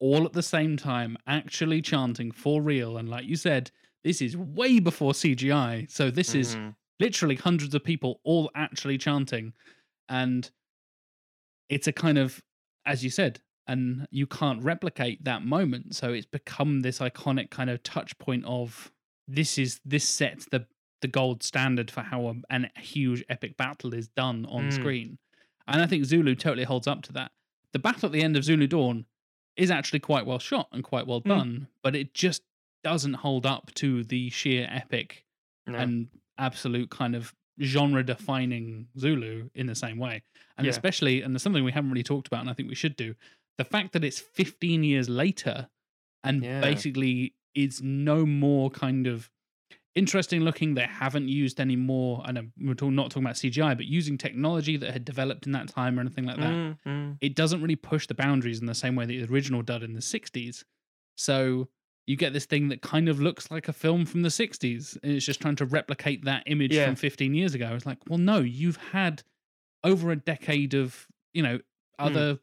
all 0.00 0.24
at 0.26 0.32
the 0.32 0.42
same 0.42 0.76
time 0.76 1.16
actually 1.26 1.80
chanting 1.80 2.30
for 2.32 2.60
real. 2.60 2.96
And 2.96 3.08
like 3.08 3.24
you 3.26 3.36
said, 3.36 3.70
this 4.04 4.20
is 4.22 4.36
way 4.36 4.78
before 4.80 5.12
CGI, 5.12 5.86
so 5.90 6.10
this 6.10 6.34
is 6.34 6.54
Mhm. 6.56 6.76
literally 7.00 7.34
hundreds 7.36 7.74
of 7.74 7.82
people 7.82 8.20
all 8.24 8.50
actually 8.54 8.98
chanting 8.98 9.52
and 10.08 10.50
it's 11.68 11.86
a 11.86 11.92
kind 11.92 12.18
of 12.18 12.42
as 12.86 13.02
you 13.02 13.10
said 13.10 13.40
and 13.66 14.06
you 14.10 14.26
can't 14.26 14.62
replicate 14.62 15.24
that 15.24 15.42
moment 15.42 15.94
so 15.96 16.12
it's 16.12 16.26
become 16.26 16.80
this 16.80 16.98
iconic 16.98 17.50
kind 17.50 17.70
of 17.70 17.82
touch 17.82 18.16
point 18.18 18.44
of 18.44 18.92
this 19.26 19.58
is 19.58 19.80
this 19.84 20.06
sets 20.08 20.46
the 20.50 20.66
the 21.00 21.08
gold 21.08 21.42
standard 21.42 21.90
for 21.90 22.02
how 22.02 22.28
a, 22.28 22.34
an, 22.50 22.70
a 22.76 22.80
huge 22.80 23.24
epic 23.28 23.56
battle 23.56 23.92
is 23.94 24.08
done 24.08 24.46
on 24.46 24.68
Mm. 24.68 24.72
screen 24.72 25.18
and 25.66 25.80
i 25.82 25.86
think 25.86 26.04
zulu 26.04 26.34
totally 26.34 26.64
holds 26.64 26.86
up 26.86 27.02
to 27.02 27.12
that 27.12 27.32
the 27.72 27.78
battle 27.78 28.06
at 28.06 28.12
the 28.12 28.22
end 28.22 28.36
of 28.36 28.44
zulu 28.44 28.66
dawn 28.66 29.06
is 29.56 29.70
actually 29.70 30.00
quite 30.00 30.26
well 30.26 30.38
shot 30.38 30.68
and 30.72 30.84
quite 30.84 31.06
well 31.06 31.22
Mm. 31.22 31.28
done 31.28 31.68
but 31.82 31.96
it 31.96 32.12
just 32.14 32.42
doesn't 32.84 33.14
hold 33.14 33.46
up 33.46 33.72
to 33.74 34.04
the 34.04 34.30
sheer 34.30 34.68
epic 34.70 35.24
No. 35.66 35.78
and 35.78 36.08
absolute 36.38 36.90
kind 36.90 37.16
of 37.16 37.34
genre 37.60 38.04
defining 38.04 38.88
Zulu 38.98 39.48
in 39.54 39.66
the 39.66 39.74
same 39.74 39.98
way. 39.98 40.22
And 40.58 40.66
Yeah. 40.66 40.70
especially, 40.70 41.22
and 41.22 41.34
there's 41.34 41.42
something 41.42 41.64
we 41.64 41.72
haven't 41.72 41.90
really 41.90 42.02
talked 42.04 42.26
about, 42.28 42.40
and 42.40 42.50
I 42.50 42.52
think 42.52 42.68
we 42.68 42.74
should 42.74 42.96
do 42.96 43.14
the 43.58 43.64
fact 43.64 43.92
that 43.92 44.04
it's 44.04 44.18
15 44.20 44.82
years 44.84 45.08
later 45.08 45.68
and 46.24 46.42
Yeah. 46.42 46.60
basically 46.60 47.34
is 47.54 47.80
no 47.82 48.26
more 48.26 48.70
kind 48.70 49.06
of 49.06 49.30
interesting 49.94 50.40
looking. 50.40 50.74
They 50.74 50.86
haven't 50.86 51.28
used 51.28 51.60
any 51.60 51.76
more, 51.76 52.22
and 52.26 52.52
we're 52.58 52.74
talking, 52.74 52.96
not 52.96 53.10
talking 53.10 53.22
about 53.24 53.36
CGI, 53.36 53.74
but 53.76 53.86
using 53.86 54.18
technology 54.18 54.76
that 54.76 54.90
had 54.92 55.04
developed 55.04 55.46
in 55.46 55.52
that 55.52 55.68
time 55.68 55.96
or 55.98 56.00
anything 56.00 56.24
like 56.24 56.38
that 56.38 56.52
Mm, 56.52 56.78
mm. 56.84 57.16
it 57.20 57.36
doesn't 57.36 57.62
really 57.62 57.76
push 57.76 58.06
the 58.08 58.14
boundaries 58.14 58.58
in 58.60 58.66
the 58.66 58.74
same 58.74 58.96
way 58.96 59.06
that 59.06 59.12
the 59.12 59.32
original 59.32 59.62
did 59.62 59.82
in 59.84 59.92
the 59.94 60.02
60s. 60.02 60.64
So 61.16 61.68
you 62.06 62.16
get 62.16 62.32
this 62.32 62.44
thing 62.46 62.68
that 62.68 62.82
kind 62.82 63.08
of 63.08 63.20
looks 63.20 63.50
like 63.50 63.66
a 63.68 63.72
film 63.72 64.04
from 64.04 64.22
the 64.22 64.28
60s. 64.28 64.98
And 65.02 65.12
it's 65.12 65.24
just 65.24 65.40
trying 65.40 65.56
to 65.56 65.64
replicate 65.64 66.24
that 66.26 66.42
image 66.46 66.74
Yeah. 66.74 66.86
from 66.86 66.96
15 66.96 67.34
years 67.34 67.54
ago. 67.54 67.72
It's 67.74 67.86
like, 67.86 67.98
well, 68.08 68.18
no, 68.18 68.40
you've 68.40 68.76
had 68.76 69.22
over 69.82 70.10
a 70.10 70.16
decade 70.16 70.74
of, 70.74 71.06
you 71.32 71.42
know, 71.42 71.56
Hmm. 71.98 72.04
other. 72.06 72.38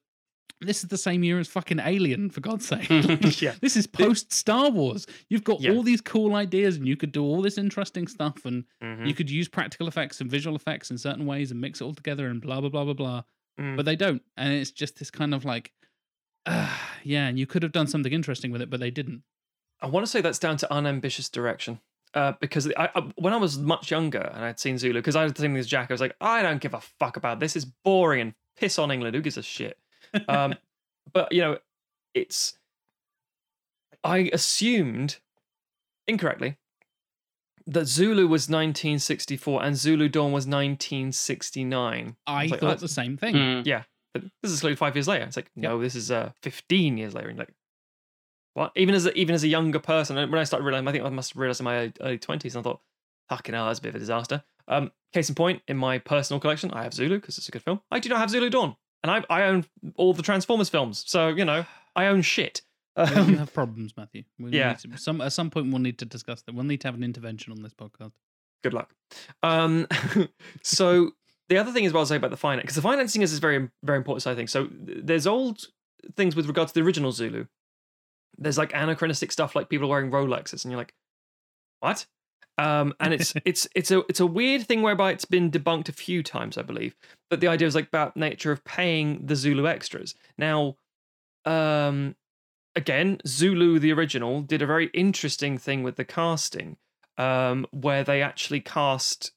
This 0.64 0.84
is 0.84 0.90
the 0.90 0.98
same 0.98 1.24
year 1.24 1.40
as 1.40 1.48
fucking 1.48 1.80
Alien, 1.80 2.30
for 2.30 2.40
God's 2.40 2.68
sake. 2.68 2.88
yeah. 3.42 3.56
this 3.62 3.76
is 3.76 3.88
post 3.88 4.32
Star 4.32 4.70
Wars. 4.70 5.08
You've 5.28 5.44
got 5.44 5.60
Yeah. 5.60 5.72
all 5.72 5.82
these 5.82 6.02
cool 6.02 6.36
ideas 6.36 6.76
and 6.78 6.88
you 6.88 6.96
could 6.96 7.12
do 7.12 7.24
all 7.24 7.42
this 7.42 7.58
interesting 7.58 8.08
stuff 8.08 8.46
and 8.46 8.66
Mhm. 8.84 9.08
you 9.08 9.14
could 9.16 9.30
use 9.32 9.48
practical 9.48 9.88
effects 9.88 10.22
and 10.22 10.30
visual 10.30 10.56
effects 10.56 10.92
in 10.92 10.98
certain 11.00 11.26
ways 11.26 11.50
and 11.52 11.60
mix 11.60 11.82
it 11.82 11.84
all 11.84 11.96
together 11.96 12.28
and 12.28 12.42
blah, 12.42 12.60
blah, 12.62 12.70
blah, 12.70 12.84
blah, 12.86 12.94
blah 12.94 13.24
Mm. 13.60 13.76
but 13.76 13.86
they 13.86 13.96
don't 13.98 14.24
and 14.38 14.54
it's 14.54 14.72
just 14.72 14.98
this 15.00 15.12
kind 15.12 15.34
of 15.34 15.44
like 15.46 15.72
uh, 16.46 16.70
yeah 17.04 17.28
and 17.28 17.38
you 17.38 17.46
could 17.46 17.64
have 17.64 17.72
done 17.74 17.86
something 17.88 18.14
interesting 18.14 18.50
with 18.52 18.62
it 18.62 18.70
but 18.70 18.80
they 18.80 18.90
didn't 18.92 19.24
I 19.82 19.88
want 19.88 20.06
to 20.06 20.12
say 20.12 20.22
that's 20.22 20.40
down 20.40 20.58
to 20.58 20.74
unambitious 20.74 21.30
direction. 21.30 21.80
Uh, 22.14 22.34
because 22.42 22.68
I, 22.76 22.90
I, 22.94 23.00
when 23.16 23.32
I 23.32 23.38
was 23.38 23.58
much 23.58 23.90
younger 23.90 24.32
and 24.34 24.44
I'd 24.44 24.60
seen 24.60 24.78
Zulu, 24.78 25.00
because 25.00 25.16
I 25.16 25.24
was 25.24 25.32
the 25.32 25.42
same 25.42 25.56
as 25.56 25.66
Jack, 25.66 25.90
I 25.90 25.94
was 25.94 26.02
like, 26.02 26.16
I 26.20 26.42
don't 26.42 26.60
give 26.60 26.74
a 26.74 26.82
fuck 26.82 27.16
about 27.16 27.40
this. 27.40 27.56
It's 27.56 27.64
boring 27.64 28.20
and 28.20 28.34
piss 28.58 28.78
on 28.78 28.92
England. 28.92 29.16
Who 29.16 29.22
gives 29.22 29.38
a 29.38 29.42
shit? 29.42 29.78
Um, 30.28 30.56
but 31.14 31.32
you 31.32 31.42
know, 31.42 31.58
it's. 32.14 32.56
I 34.04 34.30
assumed 34.34 35.18
incorrectly 36.08 36.58
that 37.68 37.86
Zulu 37.86 38.24
was 38.24 38.50
1964 38.50 39.64
and 39.64 39.78
Zulu 39.78 40.10
Dawn 40.10 40.32
was 40.32 40.48
1969. 40.48 42.16
I 42.28 42.42
was 42.44 42.52
like, 42.52 42.60
thought 42.60 42.66
that's- 42.66 42.82
the 42.82 42.88
same 42.88 43.16
thing. 43.16 43.36
Mm. 43.36 43.86
But 44.14 44.24
this 44.42 44.52
is 44.52 44.62
literally 44.64 44.76
five 44.76 44.96
years 44.96 45.08
later. 45.08 45.24
It's 45.24 45.38
like, 45.38 45.50
no, 45.56 45.80
this 45.80 45.96
is 45.96 46.12
uh, 46.12 46.32
15 46.42 46.98
years 46.98 47.14
later. 47.14 47.30
And 47.30 47.38
you're 47.38 47.46
like, 47.46 47.56
what? 48.54 48.72
Even 48.76 48.96
as 48.96 49.06
a, 49.06 49.14
even 49.18 49.34
as 49.36 49.44
a 49.44 49.48
younger 49.48 49.80
person, 49.80 50.16
when 50.16 50.34
I 50.40 50.44
started 50.44 50.66
realizing, 50.66 50.88
I 50.88 50.92
think 50.92 51.04
I 51.06 51.10
must 51.10 51.34
have 51.34 51.40
realized 51.40 51.62
in 51.62 51.66
my 51.66 51.92
early- 52.02 52.18
20s, 52.20 52.56
and 52.56 52.58
I 52.58 52.62
thought, 52.62 52.82
fucking 53.30 53.56
hell, 53.56 53.68
that's 53.68 53.80
a 53.80 53.82
bit 53.82 53.90
of 53.90 53.96
a 53.96 54.00
disaster. 54.00 54.44
Um, 54.68 54.92
case 55.14 55.30
in 55.30 55.36
point, 55.36 55.62
in 55.68 55.78
my 55.78 55.98
personal 55.98 56.40
collection, 56.40 56.72
I 56.72 56.84
have 56.84 56.94
Zulu 56.94 57.20
because 57.20 57.38
it's 57.38 57.48
a 57.48 57.52
good 57.52 57.64
film. 57.64 57.82
I 57.92 58.00
do 58.00 58.10
not 58.10 58.20
have 58.20 58.30
Zulu 58.30 58.50
Dawn, 58.50 58.76
and 59.04 59.12
I 59.12 59.24
I 59.30 59.44
own 59.44 59.66
all 59.96 60.14
the 60.14 60.22
Transformers 60.24 60.70
films, 60.70 61.04
so 61.08 61.30
you 61.30 61.46
know 61.46 61.66
I 61.96 62.06
own 62.08 62.22
shit. 62.22 62.62
Um, 62.98 63.36
have 63.38 63.54
problems, 63.54 63.94
Matthew. 63.96 64.24
We 64.38 64.52
yeah. 64.52 64.70
need 64.70 64.80
to- 64.80 64.98
some 64.98 65.22
at 65.22 65.32
some 65.34 65.50
point 65.50 65.72
we'll 65.72 65.80
need 65.82 65.98
to 66.00 66.06
discuss 66.06 66.42
that. 66.44 66.54
We'll 66.54 66.66
need 66.66 66.82
to 66.82 66.88
have 66.90 66.96
an 66.96 67.04
intervention 67.04 67.54
on 67.54 67.62
this 67.64 67.74
podcast. 67.74 68.12
good 68.64 68.74
luck. 68.74 68.94
Um, 69.44 69.88
so 70.62 71.12
the 71.50 71.58
other 71.58 71.72
thing 71.72 71.86
as 71.86 71.94
well 71.94 72.04
to 72.04 72.08
say 72.08 72.18
about 72.18 72.32
the 72.32 72.38
finance, 72.38 72.64
because 72.64 72.76
the 72.76 72.82
financing 72.82 73.22
is 73.22 73.36
a 73.36 73.40
very 73.40 73.70
very 73.84 73.98
important 73.98 74.24
side 74.24 74.36
thing. 74.36 74.48
So 74.48 74.68
there's 74.72 75.26
old 75.26 75.64
things 76.16 76.36
with 76.36 76.48
regard 76.48 76.68
to 76.68 76.74
the 76.74 76.82
original 76.82 77.12
Zulu. 77.12 77.46
There's 78.42 78.58
like 78.58 78.74
anachronistic 78.74 79.32
stuff 79.32 79.56
like 79.56 79.70
people 79.70 79.88
wearing 79.88 80.12
Rolexes, 80.12 80.66
and 80.66 80.72
you're 80.72 80.80
like, 80.80 80.94
what? 81.80 82.06
Um, 82.58 82.94
and 83.00 83.14
it's 83.14 83.34
it's 83.46 83.68
it's 83.76 83.92
a 83.92 84.00
it's 84.10 84.20
a 84.20 84.26
weird 84.26 84.68
thing 84.68 84.82
whereby 84.82 85.12
it's 85.12 85.26
been 85.26 85.52
debunked 85.52 85.90
a 85.90 85.94
few 85.94 86.24
times, 86.24 86.58
I 86.58 86.62
believe. 86.62 86.96
But 87.30 87.40
the 87.40 87.48
idea 87.48 87.68
is 87.68 87.76
like 87.76 87.88
about 87.88 88.18
nature 88.18 88.52
of 88.52 88.64
paying 88.64 89.26
the 89.26 89.36
Zulu 89.36 89.68
extras. 89.68 90.16
Now, 90.38 90.76
um, 91.46 92.16
again, 92.76 93.20
Zulu 93.26 93.80
the 93.80 93.94
original 93.94 94.42
did 94.42 94.62
a 94.62 94.68
very 94.68 94.88
interesting 94.88 95.58
thing 95.58 95.84
with 95.84 95.96
the 95.96 96.06
casting, 96.06 96.78
um, 97.18 97.66
where 97.72 98.04
they 98.04 98.22
actually 98.22 98.62
cast 98.62 99.32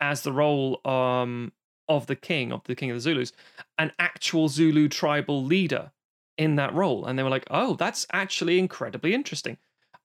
as 0.00 0.22
the 0.22 0.32
role 0.32 0.80
um 0.86 1.52
of 1.88 2.06
the 2.06 2.16
king 2.16 2.50
of 2.50 2.64
the 2.64 2.74
king 2.74 2.90
of 2.90 2.96
the 2.96 3.00
Zulus, 3.00 3.32
an 3.78 3.92
actual 3.98 4.48
Zulu 4.48 4.88
tribal 4.88 5.44
leader 5.44 5.92
in 6.38 6.56
that 6.56 6.74
role, 6.74 7.04
and 7.06 7.18
they 7.18 7.22
were 7.22 7.30
like, 7.30 7.46
"Oh, 7.50 7.74
that's 7.74 8.06
actually 8.12 8.58
incredibly 8.58 9.14
interesting." 9.14 9.56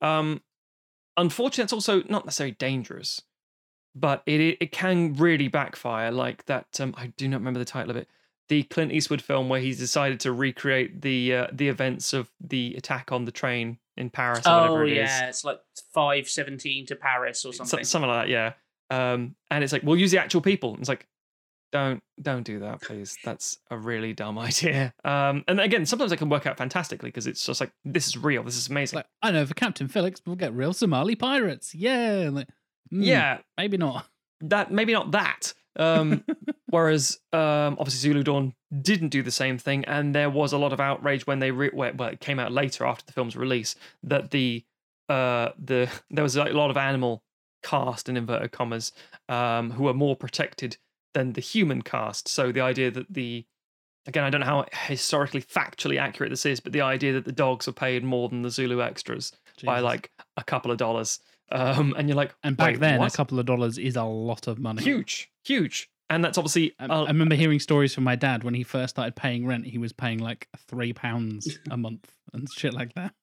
Um, 0.02 0.42
unfortunately, 1.18 1.64
it's 1.66 1.74
also 1.74 2.04
not 2.10 2.26
necessarily 2.26 2.56
dangerous, 2.60 3.22
but 3.96 4.24
it 4.26 4.40
it, 4.60 4.72
can 4.72 5.14
really 5.16 5.48
backfire. 5.48 6.12
Like 6.12 6.46
that, 6.46 6.80
um, 6.80 6.94
I 6.98 7.08
do 7.18 7.28
not 7.28 7.38
remember 7.40 7.60
the 7.60 7.66
title 7.66 7.92
of 7.92 7.98
it. 7.98 8.08
The 8.50 8.64
Clint 8.64 8.92
Eastwood 8.92 9.22
film 9.22 9.48
where 9.50 9.62
he's 9.62 9.78
decided 9.78 10.20
to 10.22 10.32
recreate 10.32 11.02
the 11.02 11.36
uh, 11.36 11.48
the 11.52 11.68
events 11.68 12.14
of 12.14 12.32
the 12.42 12.76
attack 12.78 13.12
on 13.12 13.26
the 13.26 13.32
train 13.32 13.78
in 13.98 14.10
Paris 14.10 14.46
or 14.46 14.50
Oh 14.52 14.62
whatever 14.62 14.86
it 14.86 14.92
is. 14.94 14.98
yeah, 14.98 15.28
it's 15.30 15.44
like 15.44 15.60
five 15.94 16.28
seventeen 16.30 16.86
to 16.88 16.96
Paris 16.96 17.46
or 17.46 17.54
So- 17.54 17.64
something. 17.64 17.86
something 17.86 18.10
like 18.10 18.28
that, 18.28 18.30
yeah. 18.30 18.54
Um, 18.92 19.36
and 19.52 19.64
it's 19.64 19.72
like 19.72 19.84
we'll 19.84 19.98
use 19.98 20.10
the 20.12 20.20
actual 20.20 20.42
people. 20.42 20.72
And 20.72 20.80
it's 20.80 20.90
like, 20.90 21.06
don't 21.72 22.02
don't 22.22 22.44
do 22.44 22.60
that, 22.60 22.82
please. 22.82 23.18
That's 23.24 23.58
a 23.70 23.78
really 23.78 24.14
dumb 24.14 24.38
idea. 24.50 24.94
Um, 25.04 25.44
and 25.48 25.60
again, 25.60 25.86
sometimes 25.86 26.12
it 26.12 26.18
can 26.18 26.30
work 26.30 26.46
out 26.46 26.58
fantastically 26.58 27.10
because 27.10 27.28
it's 27.28 27.46
just 27.46 27.60
like 27.62 27.72
this 27.86 28.08
is 28.08 28.18
real. 28.18 28.44
This 28.44 28.58
is 28.58 28.70
amazing. 28.70 28.98
like 28.98 29.06
I 29.22 29.32
know 29.32 29.46
for 29.46 29.54
Captain 29.54 29.88
Phillips, 29.88 30.22
we'll 30.26 30.36
get 30.36 30.54
real 30.54 30.74
Somali 30.74 31.16
pirates. 31.16 31.74
Yeah, 31.76 32.30
like, 32.32 32.48
hmm, 32.90 33.04
yeah, 33.04 33.40
maybe 33.58 33.78
not. 33.78 34.08
that 34.42 34.72
maybe 34.72 34.94
not 34.94 35.12
that. 35.12 35.54
Um, 35.78 36.26
whereas 36.70 37.20
um, 37.32 37.78
obviously 37.80 38.10
Zulu 38.10 38.24
Dawn 38.24 38.54
didn't 38.82 39.10
do 39.10 39.24
the 39.24 39.32
same 39.32 39.58
thing, 39.58 39.86
and 39.86 40.14
there 40.14 40.30
was 40.30 40.52
a 40.54 40.58
lot 40.58 40.74
of 40.74 40.80
outrage 40.80 41.26
when 41.28 41.40
they 41.40 41.52
re- 41.52 41.72
well, 41.74 42.10
it 42.10 42.20
came 42.20 42.40
out 42.40 42.52
later 42.52 42.86
after 42.86 43.06
the 43.06 43.14
film's 43.14 43.36
release 43.36 43.76
that 44.04 44.32
the 44.32 44.64
uh 45.08 45.50
the 45.58 45.90
there 46.10 46.24
was 46.24 46.36
like 46.36 46.52
a 46.52 46.58
lot 46.58 46.70
of 46.70 46.78
animal 46.78 47.24
cast 47.62 48.08
in 48.08 48.16
inverted 48.16 48.52
commas 48.54 48.94
um 49.28 49.72
who 49.72 49.84
were 49.84 49.94
more 49.94 50.16
protected 50.16 50.78
than 51.14 51.34
the 51.34 51.42
human 51.42 51.82
cast. 51.82 52.28
So 52.28 52.52
the 52.52 52.62
idea 52.62 52.92
that 52.92 53.12
the 53.12 53.46
again 54.08 54.24
I 54.24 54.30
don't 54.30 54.42
know 54.42 54.48
how 54.48 54.66
historically 54.88 55.42
factually 55.42 56.00
accurate 56.00 56.30
this 56.32 56.46
is, 56.46 56.60
but 56.60 56.74
the 56.74 56.82
idea 56.82 57.14
that 57.14 57.26
the 57.26 57.32
dogs 57.32 57.68
are 57.68 57.74
paid 57.74 58.04
more 58.04 58.30
than 58.30 58.42
the 58.42 58.50
Zulu 58.50 58.82
extras 58.82 59.32
by 59.64 59.80
like 59.80 60.12
a 60.38 60.44
couple 60.44 60.72
of 60.72 60.78
dollars. 60.78 61.20
Um, 61.52 61.96
and 61.98 62.08
you're 62.08 62.16
like, 62.16 62.36
and 62.44 62.56
back 62.56 62.78
then, 62.78 63.00
what? 63.00 63.12
a 63.12 63.18
couple 63.18 63.40
of 63.40 63.46
dollars 63.46 63.78
is 63.78 63.96
a 63.96 64.04
lot 64.04 64.48
of 64.48 64.60
money. 64.60 64.84
huge, 64.84 65.32
huge, 65.44 65.90
and 66.10 66.24
that's 66.24 66.38
obviously 66.38 66.74
I, 66.80 66.86
uh, 66.86 67.04
I 67.06 67.08
remember 67.08 67.36
hearing 67.36 67.60
stories 67.60 67.94
from 67.94 68.04
my 68.04 68.16
dad 68.16 68.44
when 68.44 68.54
he 68.54 68.64
first 68.64 68.96
started 68.96 69.16
paying 69.16 69.48
rent. 69.48 69.66
He 69.66 69.80
was 69.80 69.92
paying 69.92 70.20
like 70.20 70.48
three 70.68 70.94
pounds 70.94 71.58
a 71.72 71.78
month 71.78 72.14
and 72.34 72.48
shit 72.52 72.74
like 72.74 72.94
that. 72.94 73.14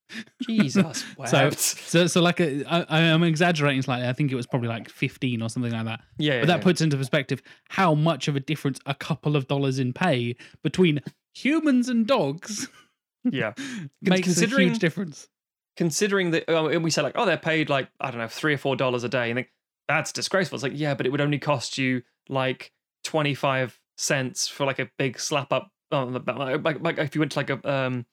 Jesus. 0.42 1.04
So, 1.26 1.50
so, 1.50 2.06
so 2.06 2.20
like, 2.20 2.40
a, 2.40 2.64
I, 2.64 2.80
I- 2.88 3.02
I'm 3.12 3.22
exaggerating 3.24 3.82
slightly. 3.82 4.06
I 4.06 4.12
think 4.12 4.30
it 4.30 4.34
was 4.36 4.46
probably 4.46 4.68
like 4.68 4.88
15 4.88 5.42
or 5.42 5.48
something 5.48 5.72
like 5.72 5.84
that. 5.86 6.00
yeah, 6.18 6.40
But 6.40 6.46
that 6.48 6.58
yeah. 6.58 6.62
puts 6.62 6.80
into 6.80 6.96
perspective 6.96 7.42
how 7.70 7.94
much 7.94 8.28
of 8.28 8.36
a 8.36 8.40
difference 8.40 8.78
a 8.86 8.94
couple 8.94 9.34
of 9.36 9.48
dollars 9.48 9.78
in 9.78 9.92
pay 9.92 10.36
between 10.62 11.00
humans 11.34 11.88
and 11.88 12.06
dogs 12.06 12.68
yeah. 13.24 13.54
makes 14.02 14.20
a 14.20 14.22
considering- 14.22 14.68
huge 14.68 14.78
difference. 14.78 15.28
Considering 15.76 16.30
that, 16.30 16.48
and 16.48 16.82
we 16.82 16.90
say 16.90 17.02
like, 17.02 17.12
oh, 17.16 17.26
they're 17.26 17.36
paid 17.36 17.68
like 17.68 17.88
I 18.00 18.10
don't 18.10 18.20
know, 18.20 18.28
three 18.28 18.54
or 18.54 18.58
four 18.58 18.76
dollars 18.76 19.04
a 19.04 19.10
day, 19.10 19.30
and 19.30 19.36
think 19.36 19.48
that's 19.88 20.10
disgraceful. 20.10 20.56
It's 20.56 20.62
like, 20.62 20.72
yeah, 20.74 20.94
but 20.94 21.04
it 21.04 21.10
would 21.10 21.20
only 21.20 21.38
cost 21.38 21.76
you 21.76 22.02
like 22.30 22.72
twenty 23.04 23.34
five 23.34 23.78
cents 23.98 24.48
for 24.48 24.64
like 24.64 24.78
a 24.78 24.88
big 24.98 25.18
slap 25.20 25.52
up. 25.52 25.70
Like, 25.92 26.64
like, 26.64 26.80
like 26.80 26.98
if 26.98 27.14
you 27.14 27.20
went 27.20 27.32
to 27.32 27.38
like 27.38 27.50
a 27.50 27.70
um 27.70 28.06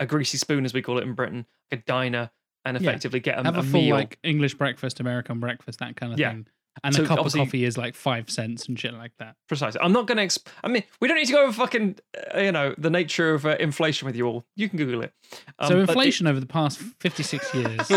a 0.00 0.06
greasy 0.06 0.38
spoon, 0.38 0.64
as 0.64 0.74
we 0.74 0.82
call 0.82 0.98
it 0.98 1.04
in 1.04 1.12
Britain, 1.14 1.46
like 1.70 1.80
a 1.80 1.84
diner, 1.84 2.30
and 2.64 2.80
Yeah. 2.80 2.88
effectively 2.90 3.20
get 3.20 3.38
a, 3.38 3.42
Have 3.44 3.56
a, 3.56 3.60
a 3.60 3.62
full 3.62 3.82
meal. 3.82 3.94
like 3.96 4.18
English 4.22 4.54
breakfast, 4.54 5.00
American 5.00 5.40
breakfast, 5.40 5.78
that 5.80 5.96
kind 5.96 6.12
of 6.12 6.18
Yeah. 6.18 6.30
thing. 6.32 6.46
And 6.82 6.92
So 6.92 7.04
a 7.04 7.06
cup 7.06 7.20
of 7.24 7.32
coffee 7.32 7.64
is 7.64 7.78
like 7.78 7.94
five 7.94 8.28
cents 8.28 8.66
and 8.66 8.76
shit 8.76 8.94
like 8.94 9.12
that. 9.20 9.36
Precisely. 9.46 9.80
I'm 9.80 9.92
not 9.92 10.08
going 10.08 10.18
to. 10.18 10.26
Exp- 10.26 10.48
I 10.64 10.66
mean, 10.66 10.82
we 11.00 11.06
don't 11.06 11.16
need 11.16 11.26
to 11.26 11.32
go 11.32 11.44
over 11.44 11.52
fucking, 11.52 12.00
uh, 12.34 12.40
you 12.40 12.50
know, 12.50 12.74
the 12.76 12.90
nature 12.90 13.32
of 13.32 13.46
uh, 13.46 13.56
inflation 13.60 14.06
with 14.06 14.16
you 14.16 14.26
all. 14.26 14.44
You 14.56 14.68
can 14.68 14.78
Google 14.78 15.02
it. 15.04 15.12
Um, 15.60 15.68
so 15.68 15.76
it- 15.76 15.80
inflation 15.88 16.26
over 16.26 16.40
the 16.40 16.46
past 16.46 16.78
56 16.98 17.54
years 17.54 17.88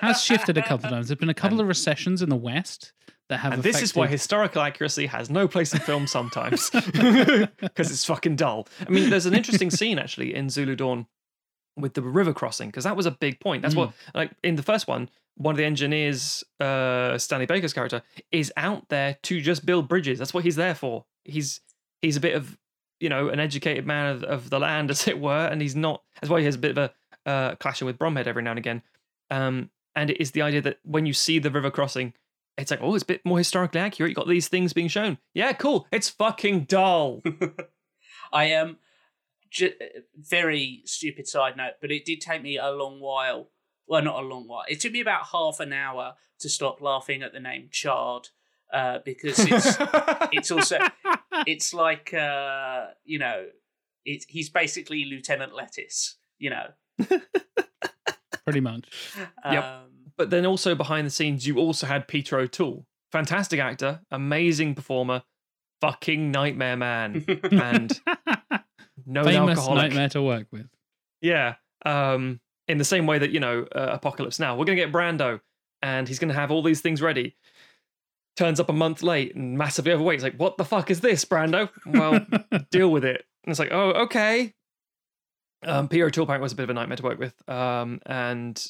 has 0.00 0.24
shifted 0.24 0.58
a 0.58 0.62
couple 0.62 0.86
of 0.86 0.90
times. 0.92 1.06
There's 1.06 1.20
been 1.20 1.28
a 1.28 1.34
couple 1.34 1.60
of 1.60 1.68
recessions 1.68 2.20
in 2.20 2.28
the 2.28 2.34
West 2.36 2.92
that 3.28 3.38
have 3.38 3.52
and 3.54 3.62
this 3.62 3.80
is 3.82 3.94
why 3.94 4.06
historical 4.08 4.60
accuracy 4.62 5.06
has 5.06 5.30
no 5.30 5.46
place 5.48 5.72
in 5.72 5.78
film 5.80 6.06
sometimes 6.08 6.70
because 7.60 7.90
it's 7.90 8.04
fucking 8.04 8.36
dull. 8.36 8.66
I 8.86 8.90
mean, 8.90 9.10
there's 9.10 9.26
an 9.26 9.34
interesting 9.34 9.70
scene 9.70 9.98
actually 9.98 10.34
in 10.34 10.48
Zulu 10.50 10.74
Dawn 10.76 11.06
with 11.76 11.94
the 11.94 12.02
river 12.02 12.32
crossing 12.32 12.68
because 12.68 12.84
that 12.84 12.96
was 12.96 13.06
a 13.06 13.10
big 13.10 13.40
point. 13.40 13.62
That's 13.62 13.74
what, 13.74 13.92
like, 14.14 14.32
in 14.42 14.56
the 14.56 14.62
first 14.62 14.88
one, 14.88 15.08
one 15.36 15.52
of 15.52 15.56
the 15.58 15.64
engineers, 15.64 16.42
uh, 16.60 17.18
Stanley 17.18 17.46
Baker's 17.46 17.72
character, 17.72 18.02
is 18.32 18.52
out 18.56 18.88
there 18.88 19.18
to 19.24 19.40
just 19.40 19.66
build 19.66 19.88
bridges. 19.88 20.18
That's 20.18 20.32
what 20.32 20.44
he's 20.44 20.56
there 20.56 20.74
for. 20.74 21.04
He's 21.24 21.60
he's 22.02 22.16
a 22.16 22.20
bit 22.20 22.34
of 22.34 22.56
you 23.00 23.08
know 23.08 23.28
an 23.28 23.40
educated 23.40 23.86
man 23.86 24.16
of, 24.16 24.24
of 24.24 24.50
the 24.50 24.58
land, 24.58 24.90
as 24.92 25.06
it 25.06 25.20
were, 25.20 25.46
and 25.46 25.60
he's 25.60 25.76
not. 25.76 26.02
That's 26.20 26.30
why 26.30 26.40
he 26.40 26.46
has 26.46 26.54
a 26.54 26.58
bit 26.58 26.76
of 26.76 26.78
a 26.78 27.30
uh, 27.30 27.54
clashing 27.56 27.86
with 27.86 27.98
Bromhead 27.98 28.26
every 28.26 28.42
now 28.42 28.50
and 28.50 28.58
again. 28.58 28.82
Um, 29.30 29.70
and 29.94 30.10
it 30.10 30.20
is 30.20 30.30
the 30.30 30.42
idea 30.42 30.60
that 30.62 30.78
when 30.84 31.06
you 31.06 31.12
see 31.12 31.38
the 31.38 31.50
river 31.50 31.70
crossing, 31.70 32.12
it's 32.56 32.70
like, 32.70 32.80
oh, 32.82 32.94
it's 32.94 33.02
a 33.02 33.06
bit 33.06 33.24
more 33.24 33.38
historically 33.38 33.80
accurate. 33.80 34.10
You 34.10 34.14
got 34.14 34.28
these 34.28 34.48
things 34.48 34.72
being 34.72 34.88
shown. 34.88 35.18
Yeah, 35.34 35.52
cool. 35.52 35.86
It's 35.90 36.08
fucking 36.08 36.64
dull. 36.64 37.22
I 38.32 38.44
am 38.44 38.68
um, 38.68 38.76
j- 39.56 39.74
very 40.16 40.82
stupid 40.84 41.26
side 41.26 41.56
note, 41.56 41.74
but 41.80 41.90
it 41.90 42.04
did 42.04 42.20
take 42.20 42.42
me 42.42 42.58
a 42.58 42.70
long 42.70 43.00
while. 43.00 43.50
Well, 43.86 44.02
not 44.02 44.22
a 44.22 44.26
long 44.26 44.46
while. 44.46 44.64
It 44.68 44.80
took 44.80 44.92
me 44.92 45.00
about 45.00 45.26
half 45.32 45.60
an 45.60 45.72
hour 45.72 46.14
to 46.40 46.48
stop 46.48 46.80
laughing 46.80 47.22
at 47.22 47.32
the 47.32 47.40
name 47.40 47.68
Chard, 47.70 48.28
uh, 48.72 48.98
because 49.04 49.38
it's 49.38 49.76
it's 50.32 50.50
also 50.50 50.78
it's 51.46 51.72
like 51.72 52.12
uh, 52.12 52.88
you 53.04 53.18
know, 53.18 53.46
it, 54.04 54.24
he's 54.28 54.50
basically 54.50 55.04
Lieutenant 55.04 55.54
Lettuce. 55.54 56.16
You 56.38 56.50
know. 56.50 56.66
pretty 58.44 58.60
much. 58.60 58.88
Yep. 59.50 59.64
Um, 59.64 59.82
but 60.16 60.30
then 60.30 60.46
also 60.46 60.74
behind 60.74 61.06
the 61.06 61.10
scenes, 61.10 61.46
you 61.46 61.58
also 61.58 61.86
had 61.86 62.08
Peter 62.08 62.38
O'Toole, 62.38 62.86
fantastic 63.12 63.60
actor, 63.60 64.00
amazing 64.10 64.74
performer, 64.74 65.22
fucking 65.80 66.30
nightmare 66.30 66.76
man, 66.76 67.24
and 67.50 68.00
no 69.06 69.24
Famous 69.24 69.58
alcoholic. 69.58 69.82
nightmare 69.90 70.08
to 70.10 70.22
work 70.22 70.46
with. 70.50 70.66
Yeah. 71.20 71.54
Um, 71.84 72.40
in 72.68 72.78
the 72.78 72.84
same 72.84 73.06
way 73.06 73.18
that 73.18 73.30
you 73.30 73.40
know, 73.40 73.66
uh, 73.74 73.90
Apocalypse 73.92 74.38
Now, 74.40 74.56
we're 74.56 74.64
gonna 74.64 74.76
get 74.76 74.92
Brando, 74.92 75.40
and 75.82 76.08
he's 76.08 76.18
gonna 76.18 76.34
have 76.34 76.50
all 76.50 76.62
these 76.62 76.80
things 76.80 77.00
ready. 77.00 77.36
Turns 78.36 78.60
up 78.60 78.68
a 78.68 78.72
month 78.72 79.02
late 79.02 79.34
and 79.34 79.56
massively 79.56 79.92
overweight. 79.92 80.16
It's 80.16 80.24
like, 80.24 80.36
what 80.36 80.58
the 80.58 80.64
fuck 80.64 80.90
is 80.90 81.00
this, 81.00 81.24
Brando? 81.24 81.70
Well, 81.86 82.26
deal 82.70 82.90
with 82.90 83.04
it. 83.04 83.24
And 83.44 83.50
it's 83.50 83.58
like, 83.58 83.72
oh, 83.72 83.90
okay. 83.92 84.52
Um, 85.64 85.88
Peter 85.88 86.06
O'Toole 86.06 86.24
apparently 86.24 86.42
was 86.44 86.52
a 86.52 86.56
bit 86.56 86.64
of 86.64 86.70
a 86.70 86.74
nightmare 86.74 86.96
to 86.96 87.02
work 87.02 87.18
with. 87.18 87.34
Um, 87.48 88.00
and 88.04 88.62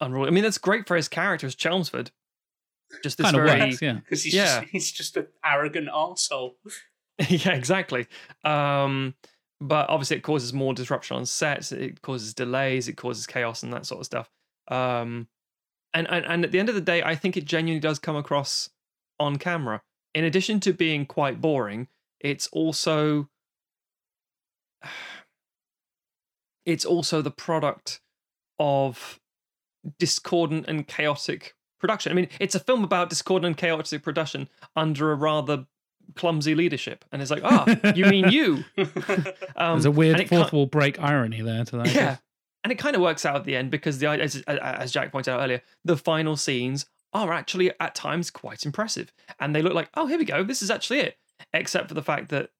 unruly. 0.00 0.28
I 0.28 0.30
mean, 0.30 0.44
that's 0.44 0.58
great 0.58 0.86
for 0.86 0.94
his 0.94 1.08
character 1.08 1.48
as 1.48 1.56
Chelmsford. 1.56 2.12
Just 3.02 3.18
this 3.18 3.24
kind 3.24 3.36
of 3.36 3.44
very, 3.44 3.60
works, 3.70 3.82
yeah. 3.82 3.92
because 4.04 4.22
he's 4.22 4.34
Yeah. 4.34 4.60
just, 4.60 4.70
he's 4.70 4.92
just 4.92 5.16
an 5.16 5.26
arrogant 5.44 5.88
asshole. 5.92 6.56
yeah, 7.28 7.52
exactly. 7.54 8.06
Um, 8.44 9.14
but 9.60 9.88
obviously, 9.88 10.16
it 10.16 10.22
causes 10.22 10.52
more 10.52 10.72
disruption 10.74 11.16
on 11.16 11.26
sets. 11.26 11.72
It 11.72 12.00
causes 12.02 12.34
delays. 12.34 12.88
It 12.88 12.96
causes 12.96 13.26
chaos 13.26 13.62
and 13.62 13.72
that 13.72 13.86
sort 13.86 14.00
of 14.00 14.06
stuff. 14.06 14.30
Um, 14.68 15.28
and, 15.94 16.08
and 16.10 16.24
and 16.26 16.44
at 16.44 16.52
the 16.52 16.58
end 16.60 16.68
of 16.68 16.74
the 16.74 16.80
day, 16.80 17.02
I 17.02 17.14
think 17.14 17.36
it 17.36 17.44
genuinely 17.44 17.80
does 17.80 17.98
come 17.98 18.16
across 18.16 18.70
on 19.18 19.36
camera. 19.36 19.82
In 20.14 20.24
addition 20.24 20.60
to 20.60 20.72
being 20.72 21.06
quite 21.06 21.40
boring, 21.40 21.88
it's 22.20 22.48
also 22.48 23.28
it's 26.66 26.84
also 26.84 27.22
the 27.22 27.30
product 27.30 28.00
of 28.58 29.18
discordant 29.98 30.66
and 30.68 30.86
chaotic 30.86 31.54
production. 31.80 32.12
I 32.12 32.14
mean, 32.14 32.28
it's 32.40 32.54
a 32.54 32.60
film 32.60 32.84
about 32.84 33.10
discordant 33.10 33.46
and 33.46 33.56
chaotic 33.56 34.02
production 34.02 34.48
under 34.76 35.12
a 35.12 35.14
rather 35.14 35.66
clumsy 36.16 36.54
leadership, 36.54 37.04
and 37.12 37.20
it's 37.22 37.30
like, 37.30 37.42
ah, 37.44 37.64
you 37.94 38.06
mean 38.06 38.28
you? 38.30 38.64
Um, 39.56 39.74
There's 39.74 39.86
a 39.86 39.88
and 39.88 39.96
weird 39.96 40.20
it 40.20 40.28
fourth 40.28 40.52
wall 40.52 40.66
break 40.66 41.00
irony 41.02 41.40
there 41.42 41.64
to 41.64 41.76
that. 41.78 41.94
yeah, 41.94 42.16
and 42.64 42.72
it 42.72 42.76
kind 42.78 42.94
of 42.94 43.02
works 43.02 43.26
out 43.26 43.36
at 43.36 43.44
the 43.44 43.56
end 43.56 43.70
because 43.70 43.98
the 43.98 44.06
as, 44.08 44.36
as 44.46 44.92
Jack 44.92 45.10
pointed 45.12 45.32
out 45.32 45.40
earlier, 45.40 45.60
the 45.84 45.96
final 45.96 46.36
scenes 46.36 46.86
are 47.12 47.32
actually 47.32 47.72
at 47.80 47.94
times 47.94 48.30
quite 48.30 48.64
impressive, 48.66 49.12
and 49.40 49.54
they 49.54 49.62
look 49.62 49.74
like, 49.74 49.88
oh, 49.94 50.06
here 50.06 50.18
we 50.18 50.24
go, 50.24 50.44
this 50.44 50.62
is 50.62 50.70
actually 50.70 51.00
it. 51.00 51.16
Except 51.52 51.88
for 51.88 51.94
the 51.94 52.02
fact 52.02 52.28
that, 52.30 52.50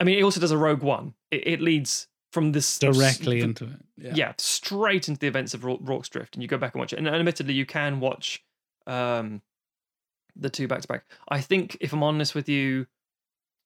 I 0.00 0.04
mean, 0.04 0.18
it 0.18 0.22
also 0.22 0.40
does 0.40 0.50
a 0.50 0.58
Rogue 0.58 0.82
One. 0.82 1.14
It, 1.30 1.46
it 1.46 1.60
leads 1.60 2.08
from 2.32 2.52
this 2.52 2.78
Directly 2.78 3.38
the- 3.40 3.44
into 3.44 3.64
it. 3.64 4.16
yeah. 4.16 4.32
straight 4.38 5.08
into 5.08 5.18
the 5.20 5.26
events 5.26 5.52
of 5.54 5.64
Ra- 5.64 5.76
Rorke's 5.80 6.08
Drift, 6.08 6.34
and 6.36 6.42
you 6.42 6.48
go 6.48 6.58
back 6.58 6.74
and 6.74 6.80
watch 6.80 6.92
it. 6.92 6.98
And 6.98 7.08
admittedly, 7.08 7.54
you 7.54 7.66
can 7.66 8.00
watch 8.00 8.42
um, 8.86 9.42
the 10.36 10.50
two 10.50 10.68
back 10.68 10.82
to 10.82 10.88
back. 10.88 11.04
I 11.28 11.40
think, 11.40 11.76
if 11.80 11.92
I'm 11.92 12.02
honest 12.02 12.34
with 12.34 12.48
you, 12.48 12.86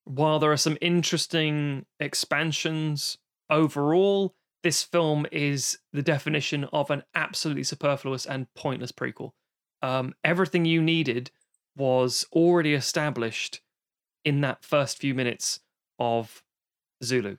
while 0.04 0.38
there 0.38 0.52
are 0.52 0.56
some 0.56 0.78
interesting 0.80 1.86
expansions 1.98 3.18
overall, 3.50 4.34
this 4.62 4.82
film 4.82 5.26
is 5.30 5.78
the 5.92 6.02
definition 6.02 6.64
of 6.72 6.90
an 6.90 7.02
absolutely 7.14 7.64
superfluous 7.64 8.26
and 8.26 8.46
pointless 8.54 8.92
prequel. 8.92 9.32
Um, 9.82 10.14
everything 10.24 10.64
you 10.64 10.82
needed 10.82 11.30
was 11.76 12.26
already 12.32 12.74
established 12.74 13.60
in 14.24 14.40
that 14.40 14.64
first 14.64 14.98
few 14.98 15.14
minutes 15.14 15.60
of 15.98 16.42
Zulu. 17.02 17.36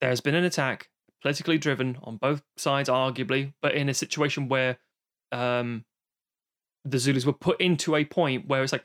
There 0.00 0.10
has 0.10 0.20
been 0.20 0.34
an 0.34 0.44
attack, 0.44 0.88
politically 1.22 1.58
driven 1.58 1.98
on 2.02 2.16
both 2.16 2.42
sides, 2.56 2.88
arguably, 2.88 3.52
but 3.60 3.74
in 3.74 3.88
a 3.88 3.94
situation 3.94 4.48
where 4.48 4.78
um, 5.32 5.84
the 6.84 6.98
Zulus 6.98 7.26
were 7.26 7.32
put 7.32 7.60
into 7.60 7.94
a 7.96 8.04
point 8.04 8.46
where 8.46 8.62
it's 8.62 8.72
like, 8.72 8.84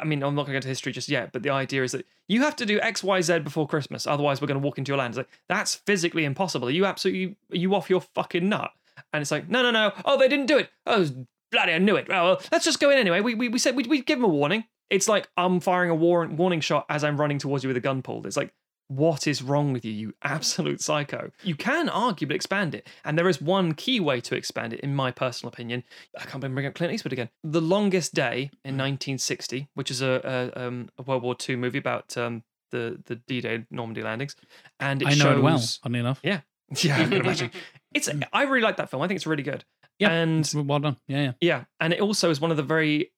I 0.00 0.04
mean, 0.04 0.22
I'm 0.22 0.34
not 0.34 0.42
going 0.42 0.46
to 0.46 0.52
go 0.52 0.56
into 0.56 0.68
history 0.68 0.92
just 0.92 1.08
yet, 1.08 1.32
but 1.32 1.42
the 1.42 1.50
idea 1.50 1.82
is 1.82 1.92
that 1.92 2.06
you 2.28 2.42
have 2.42 2.54
to 2.56 2.66
do 2.66 2.80
X, 2.80 3.02
Y, 3.02 3.20
Z 3.20 3.40
before 3.40 3.66
Christmas, 3.66 4.06
otherwise 4.06 4.40
we're 4.40 4.46
going 4.46 4.60
to 4.60 4.64
walk 4.64 4.78
into 4.78 4.90
your 4.90 4.98
land. 4.98 5.12
It's 5.12 5.18
like 5.18 5.28
that's 5.48 5.74
physically 5.74 6.24
impossible. 6.24 6.68
Are 6.68 6.72
you 6.72 6.84
absolutely, 6.84 7.36
are 7.50 7.56
you 7.56 7.74
off 7.74 7.90
your 7.90 8.00
fucking 8.00 8.48
nut? 8.48 8.70
And 9.12 9.22
it's 9.22 9.30
like, 9.30 9.48
no, 9.48 9.62
no, 9.62 9.70
no. 9.70 9.92
Oh, 10.04 10.16
they 10.16 10.28
didn't 10.28 10.46
do 10.46 10.58
it. 10.58 10.70
Oh, 10.86 11.08
bloody, 11.50 11.72
I 11.72 11.78
knew 11.78 11.96
it. 11.96 12.06
Oh, 12.08 12.24
well, 12.24 12.42
let's 12.52 12.64
just 12.64 12.78
go 12.78 12.90
in 12.90 12.98
anyway. 12.98 13.20
We 13.20 13.34
we, 13.34 13.48
we 13.48 13.58
said 13.58 13.74
we'd, 13.74 13.88
we'd 13.88 14.06
give 14.06 14.18
them 14.18 14.24
a 14.24 14.32
warning. 14.32 14.64
It's 14.90 15.08
like 15.08 15.28
I'm 15.36 15.60
firing 15.60 15.90
a 15.90 15.94
warrant, 15.94 16.34
warning 16.34 16.60
shot 16.60 16.86
as 16.88 17.02
I'm 17.02 17.20
running 17.20 17.38
towards 17.38 17.64
you 17.64 17.68
with 17.68 17.76
a 17.76 17.80
gun 17.80 18.02
pulled. 18.02 18.26
It's 18.26 18.36
like, 18.36 18.52
what 18.88 19.26
is 19.26 19.42
wrong 19.42 19.72
with 19.72 19.84
you, 19.84 19.92
you 19.92 20.14
absolute 20.22 20.80
psycho? 20.80 21.30
You 21.42 21.54
can 21.54 21.88
arguably 21.88 22.34
expand 22.34 22.74
it, 22.74 22.86
and 23.04 23.18
there 23.18 23.28
is 23.28 23.40
one 23.40 23.74
key 23.74 24.00
way 24.00 24.20
to 24.22 24.34
expand 24.34 24.72
it, 24.72 24.80
in 24.80 24.94
my 24.94 25.10
personal 25.10 25.52
opinion. 25.52 25.84
I 26.18 26.24
can't 26.24 26.40
bring 26.40 26.66
up 26.66 26.74
Clint 26.74 26.92
Eastwood 26.92 27.12
again. 27.12 27.30
The 27.42 27.60
Longest 27.60 28.14
Day 28.14 28.50
in 28.64 28.76
1960, 28.76 29.68
which 29.74 29.90
is 29.90 30.02
a, 30.02 30.52
a, 30.56 30.66
um, 30.66 30.90
a 30.98 31.02
World 31.02 31.22
War 31.22 31.36
II 31.48 31.56
movie 31.56 31.78
about 31.78 32.16
um, 32.16 32.42
the 32.70 33.00
the 33.06 33.16
D-Day 33.16 33.66
Normandy 33.70 34.02
landings, 34.02 34.36
and 34.80 35.02
it 35.02 35.08
I 35.08 35.10
know 35.12 35.24
shows, 35.24 35.38
it 35.38 35.42
well, 35.42 35.62
funny 35.82 35.98
enough. 36.00 36.20
Yeah, 36.22 36.40
yeah, 36.82 36.96
I 36.96 37.04
can 37.04 37.12
imagine. 37.14 37.50
It's 37.94 38.10
I 38.32 38.42
really 38.42 38.62
like 38.62 38.78
that 38.78 38.90
film. 38.90 39.04
I 39.04 39.06
think 39.06 39.18
it's 39.18 39.26
really 39.26 39.44
good. 39.44 39.64
Yeah. 40.00 40.10
and 40.10 40.52
Well 40.52 40.80
done. 40.80 40.96
Yeah, 41.06 41.22
yeah. 41.22 41.32
yeah, 41.40 41.64
and 41.78 41.92
it 41.92 42.00
also 42.00 42.30
is 42.30 42.40
one 42.40 42.50
of 42.50 42.56
the 42.56 42.64
very 42.64 43.12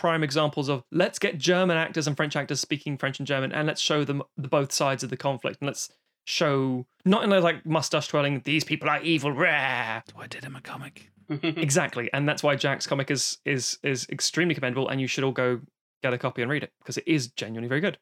prime 0.00 0.24
examples 0.24 0.70
of 0.70 0.82
let's 0.90 1.18
get 1.18 1.36
German 1.36 1.76
actors 1.76 2.06
and 2.06 2.16
French 2.16 2.34
actors 2.34 2.58
speaking 2.58 2.96
French 2.96 3.18
and 3.18 3.26
German, 3.26 3.52
and 3.52 3.66
let's 3.66 3.82
show 3.82 4.02
them 4.02 4.22
the 4.34 4.48
both 4.48 4.72
sides 4.72 5.04
of 5.04 5.10
the 5.10 5.16
conflict, 5.16 5.58
and 5.60 5.66
let's 5.66 5.90
show 6.24 6.86
not 7.04 7.22
in 7.22 7.30
a 7.32 7.40
like 7.40 7.66
mustache 7.66 8.08
twirling 8.08 8.40
these 8.44 8.64
people 8.64 8.88
are 8.88 9.02
evil, 9.02 9.30
rare. 9.30 10.02
That's 10.06 10.14
why 10.14 10.24
I 10.24 10.26
did 10.26 10.42
him 10.42 10.56
a 10.56 10.62
comic. 10.62 11.10
exactly, 11.42 12.08
and 12.14 12.26
that's 12.26 12.42
why 12.42 12.56
Jack's 12.56 12.86
comic 12.86 13.10
is 13.10 13.38
is 13.44 13.78
is 13.82 14.06
extremely 14.08 14.54
commendable, 14.54 14.88
and 14.88 15.02
you 15.02 15.06
should 15.06 15.22
all 15.22 15.32
go 15.32 15.60
get 16.02 16.14
a 16.14 16.18
copy 16.18 16.40
and 16.40 16.50
read 16.50 16.62
it 16.62 16.72
because 16.78 16.96
it 16.96 17.04
is 17.06 17.28
genuinely 17.28 17.68
very 17.68 17.82
good. 17.82 17.98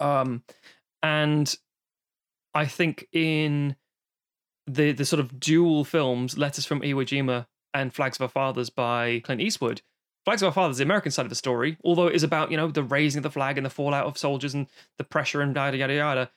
Um, 0.00 0.42
and 1.04 1.54
I 2.52 2.66
think 2.66 3.06
in 3.12 3.76
the 4.66 4.90
the 4.90 5.04
sort 5.04 5.20
of 5.20 5.38
dual 5.38 5.84
films, 5.84 6.36
Letters 6.36 6.66
from 6.66 6.80
Iwo 6.80 7.04
Jima 7.04 7.46
and 7.72 7.94
Flags 7.94 8.16
of 8.16 8.22
Our 8.22 8.28
Fathers 8.28 8.70
by 8.70 9.20
Clint 9.20 9.40
Eastwood. 9.40 9.82
Flags 10.26 10.42
of 10.42 10.48
Our 10.48 10.52
Fathers, 10.52 10.78
the 10.78 10.82
American 10.82 11.12
side 11.12 11.24
of 11.24 11.30
the 11.30 11.36
story, 11.36 11.78
although 11.84 12.08
it 12.08 12.16
is 12.16 12.24
about 12.24 12.50
you 12.50 12.56
know 12.56 12.68
the 12.68 12.82
raising 12.82 13.20
of 13.20 13.22
the 13.22 13.30
flag 13.30 13.56
and 13.56 13.64
the 13.64 13.70
fallout 13.70 14.06
of 14.06 14.18
soldiers 14.18 14.54
and 14.54 14.66
the 14.98 15.04
pressure 15.04 15.40
and 15.40 15.54
yada 15.54 15.76
yada 15.76 15.94
yada, 15.94 16.30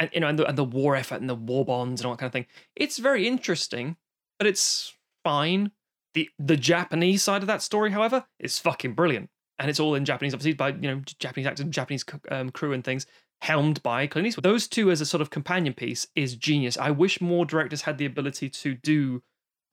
and 0.00 0.10
you 0.12 0.20
know 0.20 0.26
and 0.26 0.38
the, 0.40 0.46
and 0.46 0.58
the 0.58 0.64
war 0.64 0.96
effort 0.96 1.20
and 1.20 1.30
the 1.30 1.34
war 1.36 1.64
bonds 1.64 2.00
and 2.00 2.06
all 2.06 2.14
that 2.14 2.18
kind 2.18 2.26
of 2.26 2.32
thing. 2.32 2.46
It's 2.74 2.98
very 2.98 3.28
interesting, 3.28 3.96
but 4.38 4.48
it's 4.48 4.92
fine. 5.22 5.70
The 6.14 6.28
the 6.36 6.56
Japanese 6.56 7.22
side 7.22 7.42
of 7.42 7.46
that 7.46 7.62
story, 7.62 7.92
however, 7.92 8.24
is 8.40 8.58
fucking 8.58 8.94
brilliant, 8.94 9.30
and 9.56 9.70
it's 9.70 9.78
all 9.78 9.94
in 9.94 10.04
Japanese, 10.04 10.34
obviously 10.34 10.54
by 10.54 10.70
you 10.70 10.90
know 10.90 11.02
Japanese 11.20 11.46
actors, 11.46 11.66
Japanese 11.66 12.04
um, 12.28 12.50
crew 12.50 12.72
and 12.72 12.82
things, 12.82 13.06
helmed 13.42 13.80
by 13.84 14.08
Clint 14.08 14.26
Eastwood. 14.26 14.42
Those 14.42 14.66
two 14.66 14.90
as 14.90 15.00
a 15.00 15.06
sort 15.06 15.20
of 15.20 15.30
companion 15.30 15.74
piece 15.74 16.08
is 16.16 16.34
genius. 16.34 16.76
I 16.76 16.90
wish 16.90 17.20
more 17.20 17.46
directors 17.46 17.82
had 17.82 17.98
the 17.98 18.04
ability 18.04 18.48
to 18.50 18.74
do, 18.74 19.22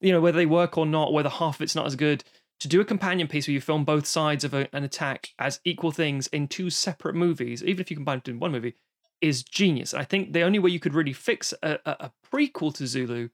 you 0.01 0.11
know, 0.11 0.21
whether 0.21 0.37
they 0.37 0.45
work 0.45 0.77
or 0.77 0.85
not, 0.85 1.13
whether 1.13 1.29
half 1.29 1.55
of 1.55 1.61
it's 1.63 1.75
not 1.75 1.87
as 1.87 1.95
good, 1.95 2.23
to 2.59 2.67
do 2.67 2.81
a 2.81 2.85
companion 2.85 3.27
piece 3.27 3.47
where 3.47 3.53
you 3.53 3.61
film 3.61 3.85
both 3.85 4.05
sides 4.05 4.43
of 4.43 4.53
a, 4.53 4.67
an 4.75 4.83
attack 4.83 5.29
as 5.39 5.59
equal 5.63 5.91
things 5.91 6.27
in 6.27 6.47
two 6.47 6.69
separate 6.69 7.15
movies, 7.15 7.63
even 7.63 7.81
if 7.81 7.89
you 7.89 7.97
combine 7.97 8.19
it 8.19 8.27
in 8.27 8.39
one 8.39 8.51
movie, 8.51 8.75
is 9.21 9.43
genius. 9.43 9.93
I 9.93 10.03
think 10.03 10.33
the 10.33 10.41
only 10.41 10.59
way 10.59 10.69
you 10.69 10.79
could 10.79 10.93
really 10.93 11.13
fix 11.13 11.53
a, 11.63 11.79
a, 11.85 11.91
a 11.99 12.11
prequel 12.31 12.73
to 12.75 12.87
Zulu 12.87 13.29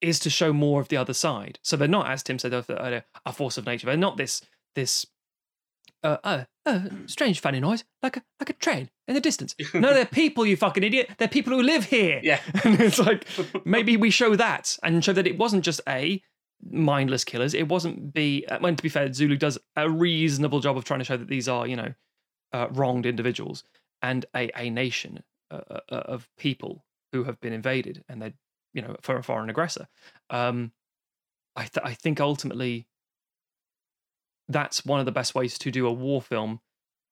is 0.00 0.18
to 0.20 0.30
show 0.30 0.52
more 0.52 0.80
of 0.80 0.88
the 0.88 0.96
other 0.96 1.14
side. 1.14 1.58
So 1.62 1.76
they're 1.76 1.88
not, 1.88 2.10
as 2.10 2.22
Tim 2.22 2.38
said 2.38 2.52
earlier, 2.52 3.04
a 3.24 3.32
force 3.32 3.56
of 3.56 3.66
nature. 3.66 3.86
They're 3.86 3.96
not 3.96 4.16
this 4.16 4.42
this 4.74 5.06
uh, 6.02 6.18
uh, 6.22 6.44
uh, 6.66 6.80
strange 7.06 7.40
funny 7.40 7.60
noise, 7.60 7.84
like 8.02 8.18
a 8.18 8.22
like 8.38 8.50
a 8.50 8.54
train 8.54 8.90
in 9.08 9.14
the 9.14 9.20
distance. 9.20 9.54
No, 9.74 9.94
they're 9.94 10.04
people, 10.04 10.44
you 10.44 10.56
fucking 10.56 10.82
idiot. 10.82 11.10
They're 11.18 11.28
people 11.28 11.54
who 11.54 11.62
live 11.62 11.86
here. 11.86 12.20
Yeah. 12.22 12.40
and 12.64 12.80
it's 12.80 12.98
like 12.98 13.26
maybe 13.64 13.96
we 13.96 14.10
show 14.10 14.36
that 14.36 14.76
and 14.82 15.02
show 15.04 15.12
that 15.14 15.26
it 15.26 15.38
wasn't 15.38 15.64
just 15.64 15.80
a 15.88 16.22
mindless 16.62 17.24
killers. 17.24 17.54
It 17.54 17.68
wasn't 17.68 18.12
be. 18.12 18.44
uh, 18.48 18.58
When 18.58 18.76
to 18.76 18.82
be 18.82 18.88
fair, 18.88 19.12
Zulu 19.12 19.36
does 19.36 19.58
a 19.76 19.88
reasonable 19.88 20.60
job 20.60 20.76
of 20.76 20.84
trying 20.84 21.00
to 21.00 21.04
show 21.04 21.16
that 21.16 21.28
these 21.28 21.48
are 21.48 21.66
you 21.66 21.76
know 21.76 21.94
uh, 22.52 22.68
wronged 22.70 23.06
individuals 23.06 23.64
and 24.02 24.24
a 24.34 24.50
a 24.58 24.70
nation 24.70 25.22
uh, 25.50 25.60
uh, 25.70 25.80
of 25.90 26.28
people 26.38 26.84
who 27.12 27.24
have 27.24 27.40
been 27.40 27.52
invaded 27.52 28.04
and 28.08 28.20
they're 28.20 28.34
you 28.72 28.82
know 28.82 28.96
for 29.02 29.16
a 29.16 29.22
foreign 29.22 29.50
aggressor. 29.50 29.88
Um, 30.30 30.72
I 31.56 31.62
th- 31.62 31.84
I 31.84 31.94
think 31.94 32.20
ultimately 32.20 32.86
that's 34.48 34.84
one 34.84 35.00
of 35.00 35.06
the 35.06 35.12
best 35.12 35.34
ways 35.34 35.58
to 35.58 35.70
do 35.70 35.86
a 35.86 35.92
war 35.92 36.20
film. 36.20 36.60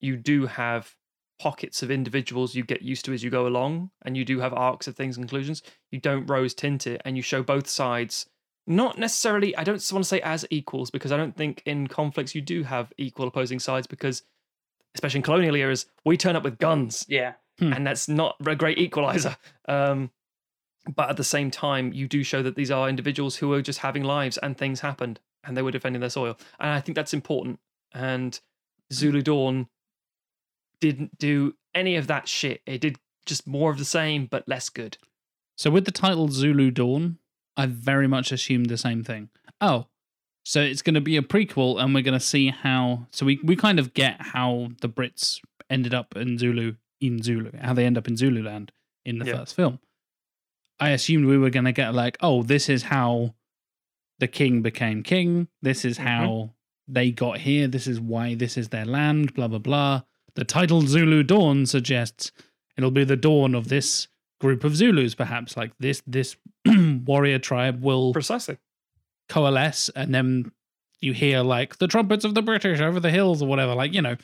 You 0.00 0.16
do 0.16 0.46
have 0.46 0.96
pockets 1.38 1.82
of 1.82 1.90
individuals 1.90 2.54
you 2.54 2.62
get 2.64 2.82
used 2.82 3.04
to 3.06 3.12
as 3.12 3.22
you 3.24 3.30
go 3.30 3.46
along, 3.46 3.90
and 4.04 4.16
you 4.16 4.24
do 4.24 4.40
have 4.40 4.52
arcs 4.52 4.86
of 4.86 4.96
things 4.96 5.16
and 5.16 5.24
conclusions. 5.24 5.62
You 5.90 5.98
don't 6.00 6.26
rose 6.26 6.54
tint 6.54 6.86
it, 6.86 7.00
and 7.04 7.16
you 7.16 7.22
show 7.22 7.42
both 7.42 7.68
sides. 7.68 8.26
Not 8.66 8.98
necessarily, 8.98 9.56
I 9.56 9.64
don't 9.64 9.82
want 9.92 10.04
to 10.04 10.08
say 10.08 10.20
as 10.20 10.46
equals, 10.50 10.90
because 10.90 11.10
I 11.12 11.16
don't 11.16 11.36
think 11.36 11.62
in 11.66 11.88
conflicts 11.88 12.34
you 12.34 12.40
do 12.40 12.62
have 12.62 12.92
equal 12.96 13.26
opposing 13.26 13.58
sides, 13.58 13.86
because 13.86 14.22
especially 14.94 15.18
in 15.18 15.22
colonial 15.24 15.56
eras, 15.56 15.86
we 16.04 16.16
turn 16.16 16.36
up 16.36 16.44
with 16.44 16.58
guns 16.58 17.04
Yeah. 17.08 17.32
Hmm. 17.58 17.72
and 17.72 17.86
that's 17.86 18.08
not 18.08 18.36
a 18.46 18.54
great 18.54 18.78
equalizer. 18.78 19.36
Um, 19.68 20.10
but 20.96 21.10
at 21.10 21.16
the 21.16 21.24
same 21.24 21.50
time, 21.50 21.92
you 21.92 22.08
do 22.08 22.22
show 22.22 22.42
that 22.42 22.56
these 22.56 22.70
are 22.70 22.88
individuals 22.88 23.36
who 23.36 23.52
are 23.52 23.62
just 23.62 23.80
having 23.80 24.04
lives 24.04 24.36
and 24.38 24.56
things 24.56 24.80
happened 24.80 25.20
and 25.44 25.56
they 25.56 25.62
were 25.62 25.70
defending 25.70 26.00
their 26.00 26.10
soil. 26.10 26.36
And 26.60 26.70
I 26.70 26.80
think 26.80 26.96
that's 26.96 27.14
important. 27.14 27.58
And 27.94 28.38
Zulu 28.92 29.22
Dawn 29.22 29.68
didn't 30.80 31.18
do 31.18 31.54
any 31.74 31.96
of 31.96 32.06
that 32.08 32.28
shit. 32.28 32.62
It 32.66 32.80
did 32.80 32.96
just 33.26 33.46
more 33.46 33.70
of 33.70 33.78
the 33.78 33.84
same, 33.84 34.26
but 34.26 34.48
less 34.48 34.68
good. 34.68 34.98
So 35.56 35.70
with 35.70 35.84
the 35.84 35.92
title 35.92 36.28
Zulu 36.28 36.70
Dawn, 36.70 37.18
I 37.56 37.66
very 37.66 38.06
much 38.06 38.32
assumed 38.32 38.66
the 38.70 38.78
same 38.78 39.04
thing. 39.04 39.28
Oh, 39.60 39.86
so 40.44 40.60
it's 40.60 40.82
going 40.82 40.94
to 40.94 41.00
be 41.00 41.16
a 41.16 41.22
prequel, 41.22 41.80
and 41.82 41.94
we're 41.94 42.02
going 42.02 42.18
to 42.18 42.24
see 42.24 42.48
how. 42.48 43.06
So 43.12 43.26
we 43.26 43.38
we 43.42 43.56
kind 43.56 43.78
of 43.78 43.94
get 43.94 44.20
how 44.20 44.70
the 44.80 44.88
Brits 44.88 45.40
ended 45.70 45.94
up 45.94 46.16
in 46.16 46.38
Zulu 46.38 46.74
in 47.00 47.22
Zulu, 47.22 47.50
how 47.60 47.74
they 47.74 47.84
end 47.86 47.98
up 47.98 48.08
in 48.08 48.16
Zululand 48.16 48.72
in 49.04 49.18
the 49.18 49.26
Yeah. 49.26 49.36
first 49.38 49.54
film. 49.56 49.78
I 50.80 50.90
assumed 50.90 51.26
we 51.26 51.38
were 51.38 51.50
going 51.50 51.64
to 51.64 51.72
get 51.72 51.94
like, 51.94 52.16
oh, 52.20 52.42
this 52.42 52.68
is 52.68 52.84
how 52.84 53.34
the 54.18 54.28
king 54.28 54.62
became 54.62 55.02
king. 55.02 55.48
This 55.60 55.84
is 55.84 55.98
Mhm. 55.98 56.02
how 56.04 56.54
they 56.88 57.10
got 57.10 57.38
here. 57.38 57.68
This 57.68 57.86
is 57.86 58.00
why 58.00 58.34
this 58.34 58.56
is 58.56 58.68
their 58.70 58.84
land. 58.84 59.34
Blah 59.34 59.48
blah 59.48 59.58
blah. 59.58 60.02
The 60.34 60.44
title 60.44 60.80
Zulu 60.82 61.22
Dawn 61.22 61.66
suggests 61.66 62.32
it'll 62.76 62.90
be 62.90 63.04
the 63.04 63.16
dawn 63.16 63.54
of 63.54 63.68
this 63.68 64.08
group 64.42 64.64
of 64.64 64.76
Zulus, 64.76 65.14
perhaps 65.14 65.56
like 65.56 65.72
this 65.78 66.02
this 66.06 66.36
warrior 67.06 67.38
tribe 67.38 67.80
will 67.82 68.12
Precisely. 68.12 68.58
coalesce 69.28 69.88
and 69.94 70.12
then 70.12 70.50
you 71.00 71.12
hear 71.12 71.40
like 71.42 71.78
the 71.78 71.86
trumpets 71.86 72.24
of 72.24 72.34
the 72.34 72.42
British 72.42 72.80
over 72.80 73.00
the 73.00 73.10
hills 73.10 73.40
or 73.40 73.48
whatever, 73.48 73.74
like, 73.74 73.94
you 73.94 74.02
know, 74.02 74.16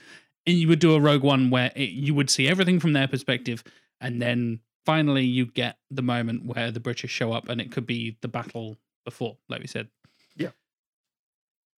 and 0.47 0.57
you 0.57 0.69
would 0.69 0.81
do 0.81 0.95
a 0.95 1.01
Rogue 1.01 1.23
One 1.23 1.51
where 1.51 1.73
it, 1.75 1.91
you 1.91 2.15
would 2.15 2.31
see 2.31 2.49
everything 2.49 2.81
from 2.81 2.93
their 2.93 3.09
perspective 3.09 3.63
and 4.01 4.21
then 4.21 4.61
finally 4.85 5.25
you 5.25 5.47
get 5.47 5.79
the 5.91 6.03
moment 6.03 6.47
where 6.47 6.71
the 6.71 6.81
British 6.81 7.11
show 7.11 7.33
up 7.33 7.49
and 7.49 7.61
it 7.61 7.71
could 7.71 7.87
be 7.87 8.19
the 8.21 8.29
battle 8.29 8.77
before, 9.05 9.37
like 9.49 9.61
we 9.61 9.67
said. 9.67 9.89
Yeah. 10.37 10.51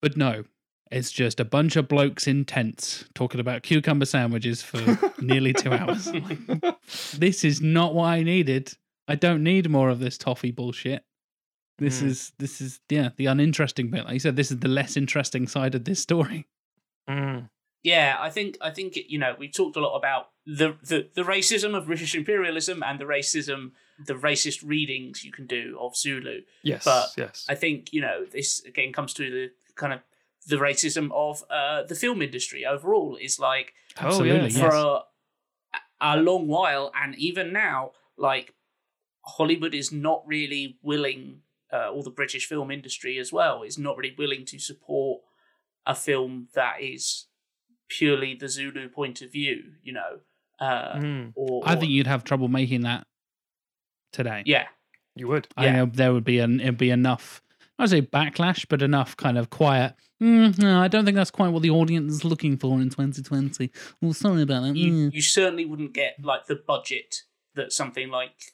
But 0.02 0.16
no, 0.16 0.46
it's 0.92 1.12
just 1.12 1.40
a 1.40 1.46
bunch 1.46 1.76
of 1.76 1.88
blokes 1.88 2.28
in 2.28 2.46
tents 2.46 3.06
talking 3.14 3.40
about 3.40 3.64
cucumber 3.64 4.06
sandwiches 4.06 4.62
for 4.62 5.00
nearly 5.22 5.54
two 5.54 5.72
hours. 5.72 6.12
this 7.18 7.44
is 7.44 7.62
not 7.62 7.94
what 7.94 8.06
I 8.06 8.24
needed. 8.24 8.74
I 9.08 9.16
don't 9.16 9.44
need 9.44 9.70
more 9.70 9.90
of 9.90 10.00
this 10.00 10.18
toffee 10.18 10.52
bullshit. 10.52 11.04
This 11.78 12.02
Mm. 12.02 12.08
is 12.08 12.34
this 12.40 12.60
is 12.60 12.82
yeah 12.90 13.10
the 13.16 13.28
uninteresting 13.28 13.90
bit. 13.90 14.04
Like 14.06 14.14
you 14.14 14.20
said, 14.20 14.36
this 14.36 14.52
is 14.52 14.60
the 14.60 14.68
less 14.68 14.98
interesting 14.98 15.48
side 15.48 15.76
of 15.76 15.86
this 15.86 16.02
story. 16.02 16.48
Mm. 17.10 17.50
Yeah, 17.84 18.18
I 18.20 18.30
think 18.30 18.58
I 18.60 18.72
think 18.72 18.98
you 19.08 19.18
know 19.18 19.36
we 19.40 19.48
talked 19.50 19.78
a 19.78 19.80
lot 19.80 19.96
about 19.96 20.30
the, 20.46 20.76
the 20.84 21.08
the 21.14 21.22
racism 21.24 21.76
of 21.78 21.86
British 21.86 22.14
imperialism 22.16 22.84
and 22.84 23.00
the 23.00 23.06
racism 23.06 23.72
the 24.06 24.14
racist 24.16 24.62
readings 24.68 25.24
you 25.24 25.32
can 25.32 25.48
do 25.48 25.78
of 25.80 25.96
Zulu. 25.96 26.42
Yes. 26.64 26.84
But 26.84 27.10
yes. 27.18 27.46
I 27.48 27.56
think 27.56 27.94
you 27.94 28.02
know 28.02 28.26
this 28.26 28.62
again 28.66 28.92
comes 28.92 29.14
to 29.14 29.30
the 29.32 29.52
kind 29.76 29.94
of 29.94 30.02
the 30.50 30.58
racism 30.58 31.12
of 31.14 31.44
uh, 31.50 31.84
the 31.84 31.96
film 31.96 32.22
industry 32.22 32.66
overall 32.66 33.18
is 33.28 33.40
like 33.40 33.74
oh 34.00 34.02
yeah. 34.02 34.08
Absolutely, 34.08 34.50
for 34.52 34.74
yes. 34.74 34.74
a, 34.74 35.00
a 36.02 36.18
long 36.18 36.48
while 36.48 36.92
and 37.02 37.16
even 37.16 37.54
now 37.54 37.92
like 38.18 38.54
Hollywood 39.26 39.74
is 39.74 39.92
not 39.92 40.24
really 40.26 40.78
willing 40.82 41.42
uh, 41.72 41.90
or 41.94 42.02
the 42.04 42.10
British 42.10 42.46
film 42.48 42.72
industry 42.72 43.18
as 43.20 43.32
well 43.32 43.64
is 43.64 43.78
not 43.78 43.96
really 43.98 44.16
willing 44.18 44.46
to 44.46 44.58
support 44.60 45.22
a 45.86 45.94
film 45.96 46.48
that 46.56 46.82
is 46.82 47.28
purely 47.90 48.36
the 48.36 48.48
Zulu 48.50 48.90
point 48.90 49.22
of 49.22 49.32
view, 49.32 49.58
you 49.84 49.94
know. 49.94 50.20
Uh, 50.60 50.96
Mm. 50.98 51.32
or, 51.36 51.62
I 51.66 51.76
think 51.76 51.92
you'd 51.92 52.08
have 52.08 52.24
trouble 52.24 52.48
making 52.48 52.82
that 52.82 53.06
today. 54.12 54.44
yeah, 54.46 54.68
You 55.16 55.28
would. 55.28 55.48
I 55.58 55.66
Yeah. 55.66 55.72
know 55.78 55.86
there 55.86 56.14
would 56.14 56.24
be 56.26 56.40
an 56.40 56.60
it'd 56.60 56.78
be 56.78 56.90
enough. 56.90 57.42
I 57.78 57.84
would 57.84 57.90
say 57.90 58.02
backlash, 58.02 58.66
but 58.70 58.82
enough 58.82 59.16
kind 59.18 59.38
of 59.38 59.50
quiet. 59.50 59.94
"Mm, 60.22 60.58
no, 60.60 60.82
I 60.82 60.88
don't 60.88 61.06
think 61.06 61.16
that's 61.16 61.32
quite 61.32 61.50
what 61.50 61.62
the 61.62 61.70
audience 61.70 62.12
is 62.14 62.26
looking 62.26 62.58
for 62.58 62.80
in 62.82 62.90
2020. 62.90 63.72
Well, 64.02 64.14
sorry 64.14 64.42
about 64.42 64.64
that. 64.64 64.76
you, 64.76 64.92
Mm. 65.10 65.14
you 65.14 65.22
certainly 65.22 65.66
wouldn't 65.66 65.94
get 65.94 66.16
like 66.24 66.48
the 66.48 66.56
budget 66.56 67.24
that 67.56 67.72
something 67.74 68.10
like 68.10 68.54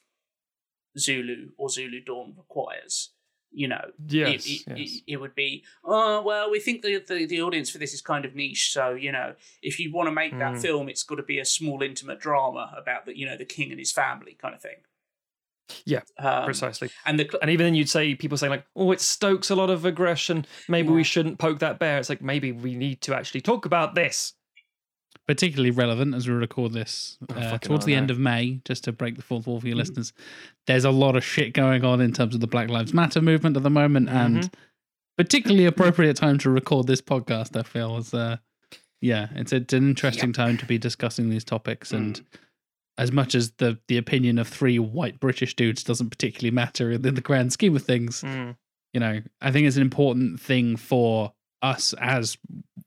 Zulu 0.98 1.50
or 1.56 1.68
Zulu 1.68 2.00
Dawn 2.00 2.34
requires. 2.36 3.10
You 3.52 3.68
know, 3.68 3.90
Yes. 4.06 4.44
it, 4.46 4.50
it, 4.50 4.62
yes. 4.66 4.90
it, 4.98 5.02
it 5.12 5.16
would 5.16 5.34
be, 5.34 5.64
oh, 5.82 6.20
well, 6.20 6.50
we 6.50 6.60
think 6.60 6.82
the, 6.82 6.98
the, 6.98 7.24
the 7.26 7.40
audience 7.40 7.70
for 7.70 7.78
this 7.78 7.94
is 7.94 8.02
kind 8.02 8.24
of 8.26 8.34
niche. 8.34 8.70
So, 8.72 8.90
you 8.90 9.10
know, 9.12 9.34
if 9.62 9.78
you 9.80 9.90
want 9.92 10.08
to 10.08 10.12
make 10.12 10.32
that 10.38 10.54
Mm. 10.54 10.60
film, 10.62 10.88
it's 10.90 11.02
got 11.04 11.14
to 11.14 11.22
be 11.22 11.38
a 11.38 11.44
small, 11.44 11.80
intimate 11.82 12.20
drama 12.20 12.74
about 12.76 13.06
the, 13.06 13.16
you 13.16 13.24
know, 13.24 13.36
the 13.36 13.46
king 13.46 13.70
and 13.70 13.78
his 13.78 13.92
family 13.92 14.36
kind 14.40 14.54
of 14.54 14.60
thing. 14.60 14.78
Yeah, 15.84 16.00
Um, 16.18 16.44
Precisely. 16.44 16.90
And 17.04 17.18
the, 17.18 17.24
cl- 17.24 17.40
And 17.42 17.50
even 17.50 17.66
then, 17.66 17.74
you'd 17.74 17.88
say 17.88 18.14
people 18.14 18.38
saying 18.38 18.50
like, 18.50 18.64
"Oh, 18.76 18.92
it 18.92 19.00
stokes 19.00 19.50
a 19.50 19.56
lot 19.56 19.68
of 19.70 19.84
aggression. 19.84 20.46
Maybe 20.68 20.88
Yeah. 20.88 20.94
we 20.94 21.02
shouldn't 21.04 21.38
poke 21.38 21.58
that 21.58 21.78
bear." 21.78 21.98
It's 21.98 22.08
like 22.08 22.22
maybe 22.22 22.52
we 22.52 22.74
need 22.76 23.00
to 23.02 23.14
actually 23.16 23.40
talk 23.40 23.66
about 23.66 23.94
this. 23.94 24.34
particularly 25.26 25.72
relevant 25.72 26.14
as 26.14 26.28
we 26.28 26.34
record 26.34 26.72
this 26.72 27.18
Oh, 27.30 27.34
uh, 27.34 27.58
towards 27.58 27.84
the 27.84 27.94
I 27.94 27.96
end 27.96 28.12
of 28.12 28.18
May, 28.18 28.60
just 28.64 28.84
to 28.84 28.92
break 28.92 29.16
the 29.16 29.22
fourth 29.22 29.48
wall 29.48 29.60
for 29.60 29.66
your 29.66 29.74
Mm. 29.74 29.80
listeners. 29.80 30.12
There's 30.68 30.84
a 30.84 30.92
lot 30.92 31.16
of 31.16 31.24
shit 31.24 31.52
going 31.52 31.84
on 31.84 32.00
in 32.00 32.12
terms 32.12 32.36
of 32.36 32.40
the 32.40 32.46
Black 32.46 32.68
Lives 32.68 32.94
Matter 32.94 33.20
movement 33.20 33.56
at 33.56 33.64
the 33.64 33.70
moment, 33.70 34.06
Mm-hmm. 34.08 34.16
and 34.36 34.50
particularly 35.18 35.64
appropriate 35.64 36.14
time 36.16 36.38
to 36.38 36.50
record 36.50 36.86
this 36.86 37.00
podcast. 37.02 37.58
I 37.58 37.64
feel 37.64 37.96
is, 37.96 38.14
uh, 38.14 38.36
yeah, 39.00 39.30
it's, 39.34 39.52
it's 39.52 39.74
an 39.74 39.88
interesting 39.88 40.32
time 40.32 40.58
to 40.58 40.64
be 40.66 40.78
discussing 40.78 41.28
these 41.28 41.42
topics, 41.42 41.90
Mm. 41.90 42.22
As 42.98 43.12
much 43.12 43.34
as 43.34 43.52
the 43.58 43.78
the 43.88 43.96
opinion 43.98 44.38
of 44.38 44.48
three 44.48 44.78
white 44.78 45.20
British 45.20 45.54
dudes 45.54 45.84
doesn't 45.84 46.10
particularly 46.10 46.50
matter 46.54 46.90
in 46.92 47.02
the 47.02 47.20
grand 47.20 47.52
scheme 47.52 47.76
of 47.76 47.82
things, 47.82 48.22
Mm. 48.22 48.56
you 48.92 49.00
know, 49.00 49.20
I 49.40 49.50
think 49.52 49.66
it's 49.66 49.76
an 49.76 49.82
important 49.82 50.40
thing 50.40 50.76
for 50.76 51.32
us 51.62 51.94
as 52.00 52.36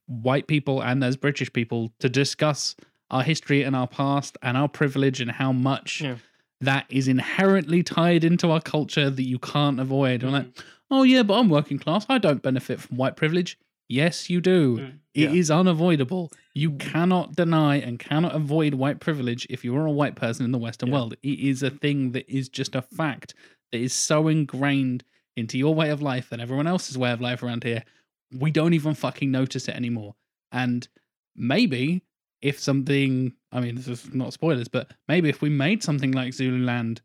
white 0.08 0.48
people 0.48 0.82
and 0.82 1.04
as 1.04 1.16
British 1.18 1.52
people 1.54 1.92
to 2.00 2.10
discuss 2.10 2.76
our 3.12 3.24
history 3.24 3.64
and 3.64 3.76
our 3.76 3.88
past 3.88 4.38
and 4.42 4.56
our 4.58 4.68
privilege 4.68 5.22
and 5.22 5.32
how 5.32 5.52
much 5.52 6.02
Yeah. 6.02 6.16
that 6.62 6.86
is 6.90 7.08
inherently 7.08 7.84
tied 7.84 8.24
into 8.24 8.52
our 8.52 8.62
culture 8.62 9.10
that 9.10 9.24
you 9.24 9.40
can't 9.40 9.80
avoid. 9.80 10.24
I'm 10.24 10.32
like, 10.32 10.46
Mm. 10.54 10.64
oh 10.92 11.04
yeah, 11.04 11.24
but 11.24 11.40
I'm 11.40 11.50
working 11.50 11.80
class. 11.80 12.06
I 12.10 12.18
don't 12.18 12.42
benefit 12.42 12.80
from 12.80 12.98
white 12.98 13.16
privilege. 13.16 13.58
Yes, 13.88 14.30
you 14.30 14.40
do. 14.42 14.78
Mm. 14.78 14.94
It 15.16 15.34
is 15.34 15.50
Yeah. 15.50 15.60
unavoidable. 15.60 16.32
You 16.60 16.72
cannot 16.72 17.36
deny 17.38 17.78
and 17.78 17.98
cannot 17.98 18.36
avoid 18.36 18.74
white 18.74 19.00
privilege 19.00 19.48
if 19.50 19.64
you 19.64 19.74
are 19.78 19.86
a 19.86 19.92
white 19.92 20.16
person 20.16 20.44
in 20.44 20.52
the 20.52 20.58
Western 20.58 20.90
Yeah. 20.90 20.96
world. 20.96 21.14
It 21.24 21.40
is 21.40 21.64
a 21.64 21.70
thing 21.70 22.12
that 22.12 22.30
is 22.30 22.50
just 22.50 22.76
a 22.76 22.82
fact 22.82 23.34
that 23.72 23.78
is 23.80 23.94
so 23.94 24.28
ingrained 24.28 25.06
into 25.38 25.58
your 25.58 25.74
way 25.74 25.90
of 25.90 26.02
life 26.02 26.34
and 26.34 26.42
everyone 26.42 26.68
else's 26.68 26.98
way 26.98 27.12
of 27.14 27.22
life 27.22 27.42
around 27.44 27.64
here. 27.64 27.86
We 28.34 28.52
don't 28.52 28.74
even 28.74 28.94
fucking 28.94 29.32
notice 29.32 29.70
it 29.70 29.76
anymore. 29.76 30.16
And 30.52 30.86
maybe 31.34 32.02
if 32.42 32.60
something, 32.60 33.34
I 33.54 33.62
mean, 33.62 33.76
this 33.76 33.88
is 33.88 34.14
not 34.14 34.34
spoilers, 34.34 34.68
but 34.68 34.92
maybe 35.08 35.30
if 35.30 35.42
we 35.42 35.50
made 35.50 35.82
something 35.82 36.12
like 36.12 36.34
Zululand 36.34 37.02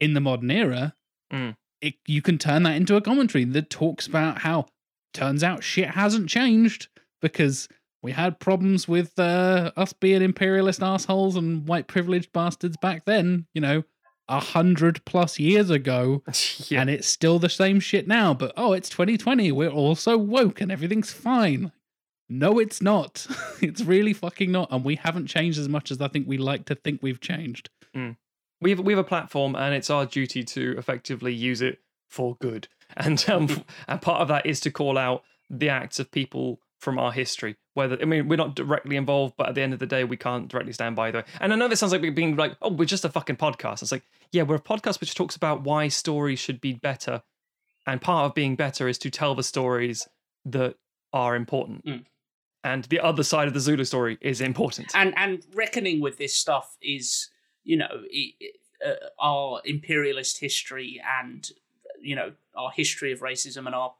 in 0.00 0.12
the 0.12 0.20
modern 0.20 0.50
era, 0.50 0.94
Mm. 1.32 1.56
it, 1.80 1.94
you 2.06 2.20
can 2.20 2.36
turn 2.36 2.62
that 2.64 2.76
into 2.76 2.94
a 2.96 3.00
commentary 3.00 3.44
that 3.44 3.70
talks 3.70 4.06
about 4.06 4.38
how 4.38 4.66
turns 5.14 5.42
out 5.42 5.64
shit 5.64 5.88
hasn't 5.90 6.28
changed 6.28 6.88
because 7.22 7.68
we 8.06 8.12
had 8.12 8.38
problems 8.38 8.86
with 8.86 9.18
uh, 9.18 9.72
us 9.76 9.92
being 9.92 10.22
imperialist 10.22 10.80
assholes 10.80 11.34
and 11.34 11.66
white 11.66 11.88
privileged 11.88 12.32
bastards 12.32 12.76
back 12.76 13.04
then, 13.04 13.48
you 13.52 13.60
know, 13.60 13.82
a 14.28 14.38
hundred 14.38 15.04
plus 15.04 15.40
years 15.40 15.70
ago, 15.70 16.22
yeah. 16.68 16.82
and 16.82 16.88
it's 16.88 17.08
still 17.08 17.40
the 17.40 17.48
same 17.48 17.80
shit 17.80 18.06
now. 18.06 18.32
But 18.32 18.52
oh, 18.56 18.74
it's 18.74 18.88
2020. 18.90 19.50
We're 19.50 19.70
all 19.70 19.96
so 19.96 20.16
woke 20.16 20.60
and 20.60 20.70
everything's 20.70 21.10
fine. 21.10 21.72
No, 22.28 22.60
it's 22.60 22.80
not. 22.80 23.26
it's 23.60 23.82
really 23.82 24.12
fucking 24.12 24.52
not. 24.52 24.70
And 24.70 24.84
we 24.84 24.94
haven't 24.94 25.26
changed 25.26 25.58
as 25.58 25.68
much 25.68 25.90
as 25.90 26.00
I 26.00 26.06
think 26.06 26.28
we 26.28 26.38
like 26.38 26.64
to 26.66 26.76
think 26.76 27.02
we've 27.02 27.20
changed. 27.20 27.70
we 28.60 28.70
have 28.70 28.78
we 28.78 28.92
have 28.92 29.04
a 29.04 29.08
platform, 29.08 29.56
and 29.56 29.74
it's 29.74 29.90
our 29.90 30.06
duty 30.06 30.44
to 30.44 30.76
effectively 30.78 31.34
use 31.34 31.60
it 31.60 31.80
for 32.08 32.36
good. 32.36 32.68
And 32.96 33.28
um, 33.28 33.64
and 33.88 34.00
part 34.00 34.22
of 34.22 34.28
that 34.28 34.46
is 34.46 34.60
to 34.60 34.70
call 34.70 34.96
out 34.96 35.24
the 35.50 35.68
acts 35.68 35.98
of 35.98 36.12
people 36.12 36.60
from 36.78 36.98
our 36.98 37.12
history. 37.12 37.56
Whether 37.74 37.98
I 38.00 38.04
mean 38.04 38.28
we're 38.28 38.36
not 38.36 38.54
directly 38.54 38.96
involved, 38.96 39.34
but 39.36 39.48
at 39.48 39.54
the 39.54 39.62
end 39.62 39.72
of 39.72 39.78
the 39.78 39.86
day, 39.86 40.04
we 40.04 40.16
can't 40.16 40.48
directly 40.48 40.72
stand 40.72 40.96
by 40.96 41.10
them. 41.10 41.24
And 41.40 41.52
I 41.52 41.56
know 41.56 41.68
this 41.68 41.80
sounds 41.80 41.92
like 41.92 42.02
we're 42.02 42.12
being 42.12 42.36
like, 42.36 42.56
oh, 42.62 42.70
we're 42.70 42.84
just 42.84 43.04
a 43.04 43.08
fucking 43.08 43.36
podcast. 43.36 43.82
It's 43.82 43.92
like, 43.92 44.04
yeah, 44.32 44.42
we're 44.42 44.56
a 44.56 44.60
podcast 44.60 45.00
which 45.00 45.14
talks 45.14 45.36
about 45.36 45.62
why 45.62 45.88
stories 45.88 46.38
should 46.38 46.60
be 46.60 46.72
better, 46.74 47.22
and 47.86 48.00
part 48.00 48.26
of 48.26 48.34
being 48.34 48.56
better 48.56 48.88
is 48.88 48.98
to 48.98 49.10
tell 49.10 49.34
the 49.34 49.42
stories 49.42 50.08
that 50.44 50.76
are 51.12 51.34
important. 51.36 51.84
Mm. 51.84 52.04
And 52.64 52.84
the 52.84 52.98
other 53.00 53.22
side 53.22 53.46
of 53.48 53.54
the 53.54 53.60
Zulu 53.60 53.84
story 53.84 54.18
is 54.20 54.40
important. 54.40 54.90
and 54.94 55.14
and 55.16 55.44
reckoning 55.54 56.00
with 56.00 56.18
this 56.18 56.34
stuff 56.34 56.76
is 56.82 57.28
you 57.64 57.76
know 57.76 57.88
i 57.90 58.32
i- 58.42 58.88
uh, 58.88 58.94
our 59.18 59.62
imperialist 59.64 60.38
history 60.40 61.00
and 61.20 61.50
you 62.00 62.14
know 62.14 62.32
our 62.54 62.70
history 62.70 63.10
of 63.12 63.20
racism 63.20 63.66
and 63.66 63.74
our 63.74 63.94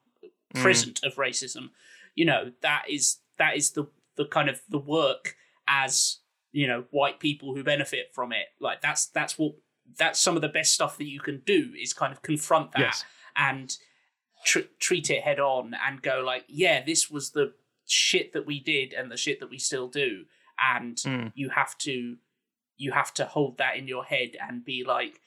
Mm. 0.55 0.63
present 0.63 1.01
of 1.03 1.17
racism 1.17 1.71
you 2.17 2.25
know 2.25 2.51
that 2.63 2.85
is 2.91 3.19
that 3.39 3.57
is 3.57 3.71
the 3.73 3.85
the 4.17 4.25
kind 4.27 4.49
of 4.49 4.61
the 4.69 4.79
work 4.79 5.37
as 5.69 6.19
you 6.53 6.67
know 6.67 6.85
white 6.91 7.21
people 7.21 7.55
who 7.55 7.63
benefit 7.63 8.07
from 8.15 8.33
it. 8.33 8.47
Like 8.61 8.81
that's 8.81 9.07
that's 9.07 9.39
what 9.39 9.53
that's 9.99 10.21
some 10.21 10.35
of 10.35 10.43
the 10.43 10.49
best 10.49 10.73
stuff 10.75 10.99
that 10.99 11.05
you 11.09 11.21
can 11.21 11.43
do 11.47 11.71
is 11.81 11.93
kind 11.93 12.13
of 12.13 12.21
confront 12.23 12.73
that 12.73 12.81
Yes. 12.81 13.05
and 13.37 13.77
tr- 14.45 14.71
treat 14.81 15.11
it 15.11 15.23
head 15.23 15.39
on 15.39 15.75
and 15.87 16.03
go 16.03 16.21
like 16.27 16.45
yeah 16.49 16.83
this 16.85 17.09
was 17.09 17.31
the 17.31 17.53
shit 17.87 18.33
that 18.33 18.47
we 18.47 18.59
did 18.59 18.93
and 18.93 19.13
the 19.13 19.17
shit 19.17 19.39
that 19.41 19.51
we 19.51 19.59
still 19.59 19.87
do. 19.89 20.25
And 20.59 20.97
Mm. 20.97 21.33
you 21.35 21.51
have 21.51 21.77
to 21.79 22.17
you 22.79 22.93
have 22.93 23.13
to 23.15 23.27
hold 23.27 23.59
that 23.59 23.77
in 23.77 23.87
your 23.87 24.05
head 24.05 24.31
and 24.41 24.65
be 24.65 24.83
like 24.85 25.21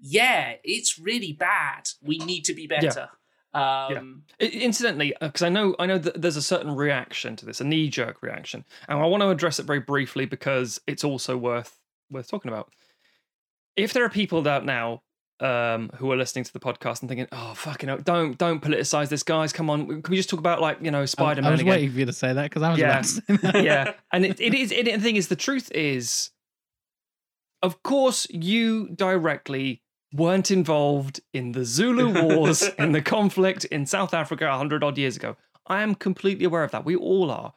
yeah 0.00 0.54
it's 0.64 0.98
really 0.98 1.32
bad. 1.32 1.88
We 2.02 2.18
need 2.18 2.44
to 2.46 2.54
be 2.54 2.66
better 2.66 3.10
um 3.54 4.22
I- 4.40 4.44
Incidentally, 4.46 5.14
because 5.20 5.42
I 5.42 5.48
know 5.48 5.74
I 5.78 5.86
know 5.86 5.98
that 5.98 6.20
there's 6.20 6.36
a 6.36 6.42
certain 6.42 6.74
reaction 6.74 7.36
to 7.36 7.46
this, 7.46 7.60
a 7.60 7.64
knee 7.64 7.88
jerk 7.88 8.22
reaction, 8.22 8.64
and 8.88 8.98
I 8.98 9.04
want 9.06 9.22
to 9.22 9.28
address 9.30 9.58
it 9.58 9.66
very 9.66 9.80
briefly 9.80 10.24
because 10.24 10.80
it's 10.86 11.04
also 11.04 11.36
worth 11.36 11.78
worth 12.10 12.28
talking 12.28 12.50
about. 12.50 12.72
If 13.76 13.92
there 13.92 14.04
are 14.04 14.10
people 14.10 14.46
out 14.48 14.64
now 14.64 15.02
um, 15.40 15.90
who 15.96 16.12
are 16.12 16.16
listening 16.16 16.44
to 16.44 16.52
the 16.52 16.60
podcast 16.60 17.00
and 17.00 17.08
thinking, 17.08 17.26
"Oh, 17.32 17.52
fucking, 17.54 17.88
hell, 17.88 17.98
don't 17.98 18.38
don't 18.38 18.62
politicize 18.62 19.08
this, 19.08 19.22
guys. 19.22 19.52
Come 19.52 19.68
on, 19.70 19.86
can 20.02 20.10
we 20.10 20.16
just 20.16 20.30
talk 20.30 20.38
about 20.38 20.60
like 20.60 20.78
you 20.80 20.90
know 20.90 21.04
Spider 21.04 21.40
I, 21.40 21.44
I 21.44 21.48
Man 21.48 21.52
was 21.52 21.60
again?" 21.62 21.70
waiting 21.72 21.92
for 21.92 21.98
you 21.98 22.06
to 22.06 22.12
say 22.12 22.32
that 22.32 22.44
because 22.44 22.62
I 22.62 22.70
was 22.70 22.78
Yeah. 22.78 22.90
about 22.90 23.04
to 23.04 23.10
say 23.10 23.36
that. 23.36 23.64
yeah, 23.64 23.92
and 24.12 24.24
it, 24.24 24.40
it 24.40 24.54
is. 24.54 24.70
It, 24.72 24.84
the 24.86 24.98
thing 24.98 25.16
is, 25.16 25.28
the 25.28 25.36
truth 25.36 25.70
is, 25.72 26.30
of 27.62 27.82
course, 27.82 28.26
you 28.30 28.88
directly 28.94 29.82
weren't 30.12 30.50
involved 30.50 31.20
in 31.32 31.52
the 31.52 31.64
Zulu 31.64 32.12
Wars, 32.36 32.62
in 32.78 32.92
the 32.92 33.02
conflict 33.02 33.64
in 33.66 33.86
South 33.86 34.14
Africa 34.14 34.46
100 34.46 34.84
odd 34.84 34.98
years 34.98 35.16
ago. 35.16 35.36
I 35.66 35.82
am 35.82 35.94
completely 35.94 36.44
aware 36.44 36.64
of 36.64 36.70
that. 36.72 36.84
We 36.84 36.96
all 36.96 37.30
are. 37.30 37.54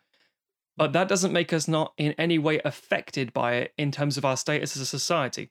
But 0.77 0.93
that 0.93 1.07
doesn't 1.07 1.31
make 1.31 1.53
us 1.53 1.67
not 1.67 1.93
in 1.97 2.13
any 2.13 2.37
way 2.37 2.59
affected 2.65 3.33
by 3.33 3.55
it 3.55 3.73
in 3.77 3.91
terms 3.91 4.17
of 4.17 4.25
our 4.25 4.37
status 4.37 4.75
as 4.75 4.81
a 4.81 4.85
society. 4.85 5.49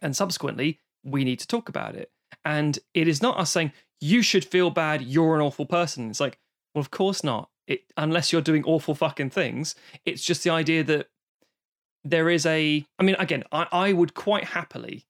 And 0.00 0.16
subsequently, 0.16 0.80
we 1.04 1.24
need 1.24 1.38
to 1.40 1.46
talk 1.46 1.68
about 1.68 1.94
it. 1.94 2.10
And 2.44 2.78
it 2.94 3.06
is 3.06 3.22
not 3.22 3.38
us 3.38 3.50
saying, 3.50 3.72
you 4.00 4.22
should 4.22 4.44
feel 4.44 4.70
bad, 4.70 5.02
you're 5.02 5.34
an 5.34 5.40
awful 5.40 5.66
person. 5.66 6.10
It's 6.10 6.20
like, 6.20 6.38
well, 6.74 6.80
of 6.80 6.90
course 6.90 7.22
not. 7.22 7.50
It, 7.66 7.82
unless 7.96 8.32
you're 8.32 8.42
doing 8.42 8.64
awful 8.64 8.94
fucking 8.94 9.30
things. 9.30 9.74
It's 10.04 10.24
just 10.24 10.42
the 10.42 10.50
idea 10.50 10.82
that 10.84 11.06
there 12.02 12.28
is 12.28 12.46
a. 12.46 12.84
I 12.98 13.02
mean, 13.02 13.14
again, 13.18 13.44
I, 13.52 13.66
I 13.70 13.92
would 13.92 14.14
quite 14.14 14.44
happily, 14.44 15.06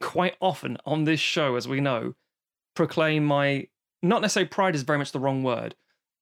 quite 0.00 0.36
often 0.40 0.78
on 0.84 1.04
this 1.04 1.20
show, 1.20 1.56
as 1.56 1.68
we 1.68 1.80
know, 1.80 2.14
proclaim 2.74 3.24
my. 3.24 3.68
Not 4.02 4.20
necessarily 4.20 4.48
pride 4.48 4.74
is 4.74 4.82
very 4.82 4.98
much 4.98 5.12
the 5.12 5.20
wrong 5.20 5.42
word, 5.42 5.74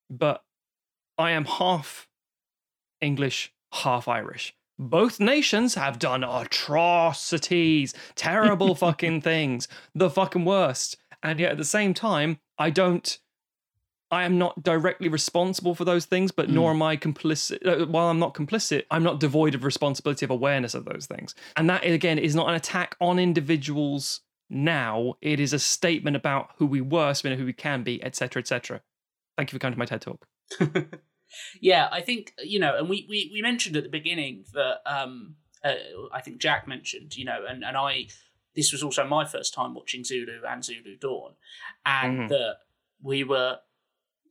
but 0.09 0.45
I 1.19 1.33
am 1.33 1.45
half 1.45 2.09
English, 3.01 3.53
half 3.73 4.07
Irish. 4.07 4.55
Both 4.79 5.21
nations 5.21 5.75
have 5.75 5.99
done 5.99 6.25
atrocities, 6.25 7.95
terrible 8.15 8.75
fucking 8.77 9.21
things, 9.21 9.69
the 9.95 10.11
fucking 10.11 10.45
worst. 10.45 10.97
And 11.23 11.39
yet 11.39 11.53
at 11.53 11.59
the 11.59 11.65
same 11.65 11.95
time, 11.95 12.39
I 12.59 12.71
don't 12.71 13.19
I 14.13 14.25
am 14.25 14.37
not 14.37 14.63
directly 14.63 15.09
responsible 15.09 15.75
for 15.75 15.87
those 15.87 16.05
things, 16.05 16.31
but 16.31 16.51
nor 16.51 16.71
am 16.71 16.83
I 16.83 16.99
complicit. 16.99 17.67
uh, 17.67 17.87
While 17.87 18.09
I'm 18.09 18.19
not 18.19 18.35
complicit, 18.35 18.85
I'm 18.91 19.03
not 19.03 19.21
devoid 19.21 19.55
of 19.55 19.65
responsibility 19.65 20.27
of 20.27 20.31
awareness 20.31 20.75
of 20.75 20.85
those 20.85 21.07
things. 21.07 21.35
And 21.57 21.69
that, 21.71 21.83
again, 21.85 22.19
is 22.19 22.35
not 22.35 22.49
an 22.49 22.55
attack 22.55 22.95
on 23.01 23.19
individuals 23.19 24.21
now. 24.51 25.15
It 25.23 25.41
is 25.41 25.55
a 25.55 25.59
statement 25.59 26.15
about 26.15 26.51
who 26.59 26.67
we 26.67 26.83
were, 26.83 27.15
so 27.15 27.23
we 27.27 27.35
know 27.35 27.41
who 27.41 27.47
we 27.47 27.55
can 27.55 27.83
be, 27.85 28.05
etc., 28.05 28.41
etc. 28.41 28.83
Thank 29.39 29.51
you 29.51 29.57
for 29.57 29.61
coming 29.61 29.75
to 29.75 29.79
my 29.79 29.87
TED 29.87 30.03
talk. 30.03 30.27
yeah, 31.61 31.89
I 31.91 32.03
think 32.03 32.35
you 32.45 32.59
know, 32.59 32.77
and 32.77 32.91
we 32.91 33.07
we, 33.09 33.31
we 33.33 33.41
mentioned 33.41 33.77
at 33.77 33.83
the 33.83 33.89
beginning 33.89 34.45
that 34.53 34.81
um, 34.85 35.37
uh, 35.65 35.75
I 36.13 36.21
think 36.21 36.39
Jack 36.39 36.69
mentioned, 36.69 37.17
you 37.17 37.25
know, 37.25 37.45
and 37.49 37.65
and 37.65 37.79
I 37.79 38.09
this 38.55 38.73
was 38.73 38.83
also 38.83 39.07
my 39.07 39.25
first 39.25 39.55
time 39.55 39.75
watching 39.75 40.05
Zulu 40.05 40.43
and 40.47 40.63
Zulu 40.63 40.99
Dawn, 41.01 41.33
and 41.87 42.19
Mhm. 42.21 42.29
that 42.29 42.57
we 43.01 43.25
were 43.25 43.59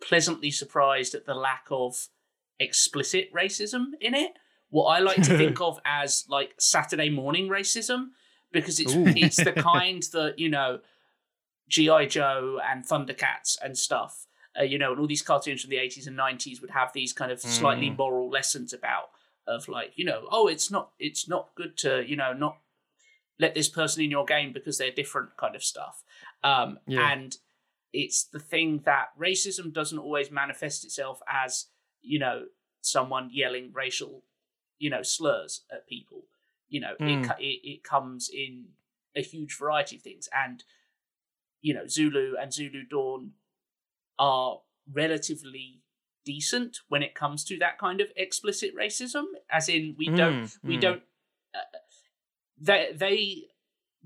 pleasantly 0.02 0.52
surprised 0.52 1.14
at 1.16 1.26
the 1.26 1.34
lack 1.36 1.66
of 1.72 2.08
explicit 2.60 3.32
racism 3.34 3.92
in 4.00 4.14
it. 4.14 4.34
What 4.70 4.86
I 4.86 5.00
like 5.00 5.22
to 5.24 5.38
think 5.38 5.60
of 5.70 5.80
as 5.86 6.26
like 6.30 6.54
Saturday 6.60 7.10
morning 7.10 7.48
racism, 7.50 8.10
because 8.52 8.80
it's 8.80 8.96
Ooh. 8.96 9.08
it's 9.16 9.38
the 9.38 9.52
kind 9.74 10.04
that 10.14 10.40
you 10.40 10.50
know, 10.50 10.80
GI 11.70 12.08
Joe 12.08 12.60
and 12.70 12.86
Thundercats 12.86 13.58
and 13.62 13.78
stuff 13.78 14.28
uh, 14.60 14.64
you 14.64 14.78
know, 14.78 14.92
and 14.92 15.00
all 15.00 15.08
these 15.08 15.22
cartoons 15.22 15.62
from 15.62 15.70
the 15.70 15.78
80s 15.78 16.08
and 16.08 16.18
90s 16.18 16.60
would 16.62 16.72
have 16.72 16.92
these 16.92 17.14
kind 17.14 17.32
of 17.32 17.40
slightly 17.40 17.90
Mm. 17.90 17.98
moral 17.98 18.30
lessons 18.30 18.74
about 18.74 19.10
of 19.48 19.68
like, 19.70 19.94
you 19.96 20.04
know, 20.04 20.28
oh, 20.30 20.48
it's 20.48 20.70
not 20.70 20.92
it's 21.00 21.28
not 21.28 21.56
good 21.56 21.78
to, 21.78 22.04
you 22.06 22.16
know, 22.18 22.34
not 22.34 22.58
let 23.40 23.56
this 23.56 23.70
person 23.70 24.04
in 24.04 24.12
your 24.12 24.26
game 24.26 24.52
because 24.54 24.78
they're 24.78 24.92
different 24.92 25.38
kind 25.38 25.56
of 25.56 25.64
stuff. 25.64 26.04
Um 26.44 26.80
Yeah. 26.86 27.12
and 27.14 27.38
it's 27.94 28.24
the 28.24 28.40
thing 28.40 28.82
that 28.86 29.08
racism 29.20 29.74
doesn't 29.74 30.00
always 30.00 30.32
manifest 30.32 30.86
itself 30.86 31.22
as, 31.28 31.68
you 32.02 32.20
know, 32.20 32.46
someone 32.82 33.30
yelling 33.32 33.72
racial, 33.74 34.24
you 34.80 34.90
know, 34.90 35.04
slurs 35.04 35.64
at 35.72 35.88
people. 35.88 36.24
You 36.70 36.80
know, 36.82 36.94
it, 37.00 37.02
Mm. 37.02 37.28
co- 37.28 37.36
it 37.40 37.60
it 37.64 37.84
comes 37.84 38.30
in 38.34 38.70
a 39.16 39.22
huge 39.22 39.58
variety 39.58 39.98
of 39.98 40.02
things 40.02 40.30
and 40.34 40.64
you 41.64 41.76
know, 41.76 41.86
Zulu 41.86 42.34
and 42.42 42.52
Zulu 42.52 42.84
Dawn 42.90 43.34
are 44.18 44.62
relatively 44.92 45.82
decent 46.26 46.78
when 46.88 47.04
it 47.04 47.14
comes 47.14 47.44
to 47.46 47.58
that 47.60 47.78
kind 47.78 48.02
of 48.02 48.08
explicit 48.16 48.76
racism 48.76 49.26
as 49.50 49.68
in 49.70 49.96
we 49.98 50.08
don't 50.10 50.44
Mm, 50.44 50.58
we 50.64 50.78
mm. 50.78 50.82
don't 50.82 51.04
uh, 51.54 51.78
they 52.60 52.92
they 52.96 53.44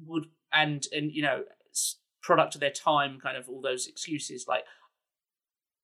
would 0.06 0.28
and 0.52 0.88
and 0.92 1.12
you 1.12 1.22
know 1.22 1.44
product 2.26 2.56
of 2.56 2.62
their 2.62 2.72
time 2.72 3.20
kind 3.22 3.38
of 3.38 3.48
all 3.48 3.62
those 3.62 3.86
excuses 3.86 4.46
like 4.48 4.64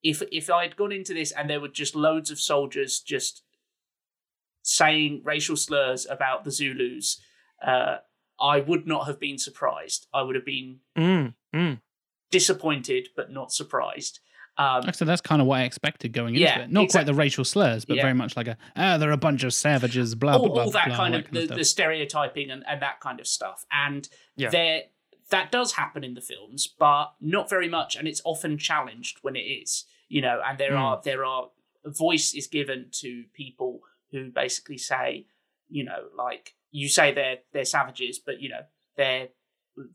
if 0.02 0.24
if 0.32 0.50
i'd 0.50 0.76
gone 0.76 0.92
into 0.92 1.14
this 1.14 1.32
and 1.32 1.48
there 1.48 1.62
were 1.62 1.68
just 1.68 1.96
loads 1.96 2.32
of 2.32 2.40
soldiers 2.40 3.00
just 3.00 3.44
saying 4.64 5.22
racial 5.24 5.56
slurs 5.56 6.08
about 6.10 6.44
the 6.44 6.52
zulus 6.52 7.20
uh 7.66 7.98
i 8.40 8.60
would 8.60 8.88
not 8.88 9.06
have 9.08 9.20
been 9.20 9.38
surprised 9.38 10.08
i 10.14 10.22
would 10.22 10.36
have 10.36 10.46
been 10.46 10.80
Mm, 10.98 11.34
mm. 11.56 11.80
disappointed 12.32 13.10
but 13.16 13.32
not 13.32 13.52
surprised. 13.52 14.20
Um, 14.58 14.84
Actually, 14.86 15.08
that's 15.08 15.22
kind 15.22 15.42
of 15.42 15.48
what 15.48 15.62
I 15.62 15.64
expected 15.64 16.12
going 16.12 16.36
into 16.36 16.42
Yeah, 16.44 16.60
it. 16.64 16.70
Not 16.72 16.90
quite 16.90 17.06
the 17.06 17.14
racial 17.14 17.46
slurs, 17.46 17.86
but 17.86 17.96
Yeah. 17.96 18.04
very 18.04 18.14
much 18.14 18.36
like 18.36 18.48
a, 18.48 18.58
ah, 18.76 18.98
they're 18.98 19.12
a 19.12 19.18
bunch 19.18 19.44
of 19.46 19.54
savages, 19.54 20.14
blah, 20.14 20.34
all, 20.34 20.40
blah, 20.40 20.54
blah. 20.54 20.64
all 20.66 20.72
that 20.72 20.88
blah, 20.88 20.96
kind 20.98 21.16
all 21.16 21.22
of 21.22 21.32
the, 21.32 21.56
the 21.56 21.64
stereotyping 21.64 22.52
and, 22.52 22.64
and 22.68 22.82
that 22.82 23.00
kind 23.00 23.22
of 23.22 23.28
stuff. 23.28 23.66
And 23.72 24.08
Yeah. 24.36 24.50
there 24.50 24.84
that 25.32 25.52
does 25.52 25.74
happen 25.74 26.04
in 26.04 26.14
the 26.14 26.22
films, 26.22 26.68
but 26.68 27.14
not 27.20 27.50
very 27.50 27.68
much, 27.68 27.96
and 27.96 28.08
it's 28.08 28.22
often 28.24 28.58
challenged 28.58 29.18
when 29.22 29.36
it 29.36 29.40
is. 29.42 29.86
You 30.08 30.22
know, 30.22 30.42
and 30.46 30.58
there 30.60 30.72
Mm. 30.74 30.80
are 30.82 31.02
there 31.04 31.26
are 31.26 31.50
a 31.84 31.90
voice 31.90 32.34
is 32.36 32.48
given 32.48 32.90
to 32.92 33.24
people 33.34 33.82
who 34.12 34.30
basically 34.30 34.78
say, 34.78 35.26
you 35.70 35.84
know, 35.84 36.10
like 36.16 36.56
you 36.72 36.88
say 36.88 37.12
they're 37.14 37.40
they're 37.54 37.66
savages, 37.66 38.20
but 38.20 38.40
you 38.42 38.50
know 38.50 38.64
they're 38.98 39.30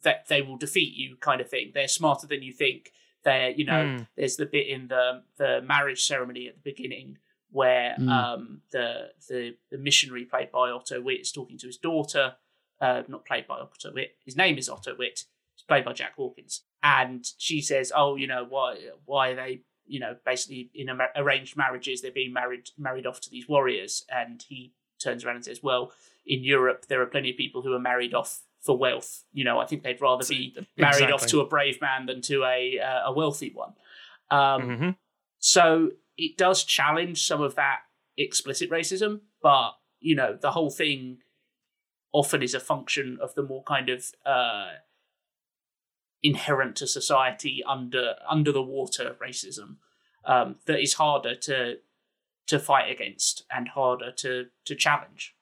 that 0.03 0.27
they 0.29 0.41
will 0.43 0.57
defeat 0.57 0.95
you, 0.95 1.17
kind 1.21 1.41
of 1.41 1.49
thing. 1.51 1.71
They're 1.75 1.87
smarter 1.89 2.27
than 2.27 2.43
you 2.43 2.53
think. 2.53 2.93
They're 3.25 3.51
you 3.51 3.65
know 3.67 3.85
Mm. 3.99 4.07
there's 4.17 4.37
the 4.37 4.47
bit 4.47 4.67
in 4.69 4.89
the 4.89 5.23
the 5.37 5.61
marriage 5.63 6.03
ceremony 6.05 6.49
at 6.49 6.55
the 6.55 6.71
beginning 6.73 7.19
where 7.51 7.95
Mm. 7.99 8.09
um, 8.11 8.63
the, 8.73 9.13
the 9.29 9.57
the 9.71 9.79
missionary 9.79 10.25
played 10.25 10.51
by 10.51 10.71
Otto 10.71 11.01
Witt 11.01 11.21
is 11.21 11.31
talking 11.33 11.59
to 11.59 11.67
his 11.67 11.77
daughter, 11.77 12.37
uh, 12.81 13.03
not 13.09 13.25
played 13.25 13.47
by 13.47 13.59
Otto 13.59 13.93
Witt. 13.93 14.17
His 14.25 14.37
name 14.37 14.59
is 14.59 14.69
Otto 14.69 14.95
Witt. 14.99 15.25
It's 15.55 15.63
played 15.67 15.85
by 15.85 15.93
Jack 15.93 16.15
Hawkins, 16.17 16.63
and 16.83 17.25
she 17.39 17.61
says, 17.63 17.93
"Oh, 17.95 18.17
you 18.17 18.27
know 18.27 18.45
why? 18.49 18.77
Why 19.05 19.31
are 19.31 19.35
they?" 19.37 19.63
You 19.87 20.01
know, 20.01 20.17
basically 20.25 20.71
in 20.75 20.89
arranged 21.15 21.57
marriages, 21.57 22.03
they're 22.03 22.11
being 22.11 22.33
married 22.33 22.71
married 22.77 23.07
off 23.07 23.21
to 23.23 23.31
these 23.31 23.49
warriors, 23.49 24.05
and 24.11 24.45
he 24.49 24.73
turns 25.03 25.25
around 25.25 25.37
and 25.37 25.45
says, 25.45 25.63
"Well, 25.63 25.93
in 26.27 26.43
Europe, 26.45 26.87
there 26.89 27.01
are 27.01 27.07
plenty 27.07 27.31
of 27.31 27.37
people 27.37 27.63
who 27.63 27.73
are 27.73 27.79
married 27.79 28.13
off 28.15 28.43
for 28.61 28.77
wealth. 28.77 29.23
You 29.33 29.45
know, 29.45 29.59
I 29.61 29.67
think 29.67 29.83
they'd 29.83 30.01
rather 30.01 30.25
be 30.29 30.55
married 30.77 31.11
off 31.15 31.21
to 31.29 31.41
a 31.41 31.47
brave 31.47 31.81
man 31.81 32.07
than 32.07 32.21
to 32.23 32.45
a 32.45 32.79
uh, 32.81 33.11
a 33.11 33.13
wealthy 33.13 33.51
one." 33.55 33.75
Um, 34.31 34.63
Mhm. 34.63 34.97
so 35.39 35.93
it 36.19 36.37
does 36.37 36.65
challenge 36.65 37.25
some 37.27 37.41
of 37.43 37.55
that 37.55 37.81
explicit 38.19 38.71
racism, 38.71 39.21
but 39.41 39.73
you 40.01 40.15
know, 40.15 40.37
the 40.37 40.51
whole 40.51 40.71
thing 40.71 41.19
often 42.17 42.43
is 42.43 42.55
a 42.55 42.61
function 42.61 43.19
of 43.21 43.35
the 43.35 43.43
more 43.43 43.63
kind 43.65 43.91
of 43.91 44.11
uh, 44.25 44.69
inherent 46.23 46.75
to 46.77 46.87
society 46.87 47.63
under 47.67 48.15
under 48.29 48.51
the 48.53 48.63
water 48.63 49.15
racism 49.23 49.77
um, 50.25 50.57
that 50.65 50.81
is 50.81 50.95
harder 50.95 51.35
to 51.35 51.77
to 52.47 52.59
fight 52.59 52.91
against 52.91 53.45
and 53.51 53.69
harder 53.69 54.11
to 54.11 54.47
to 54.65 54.75
challenge. 54.75 55.35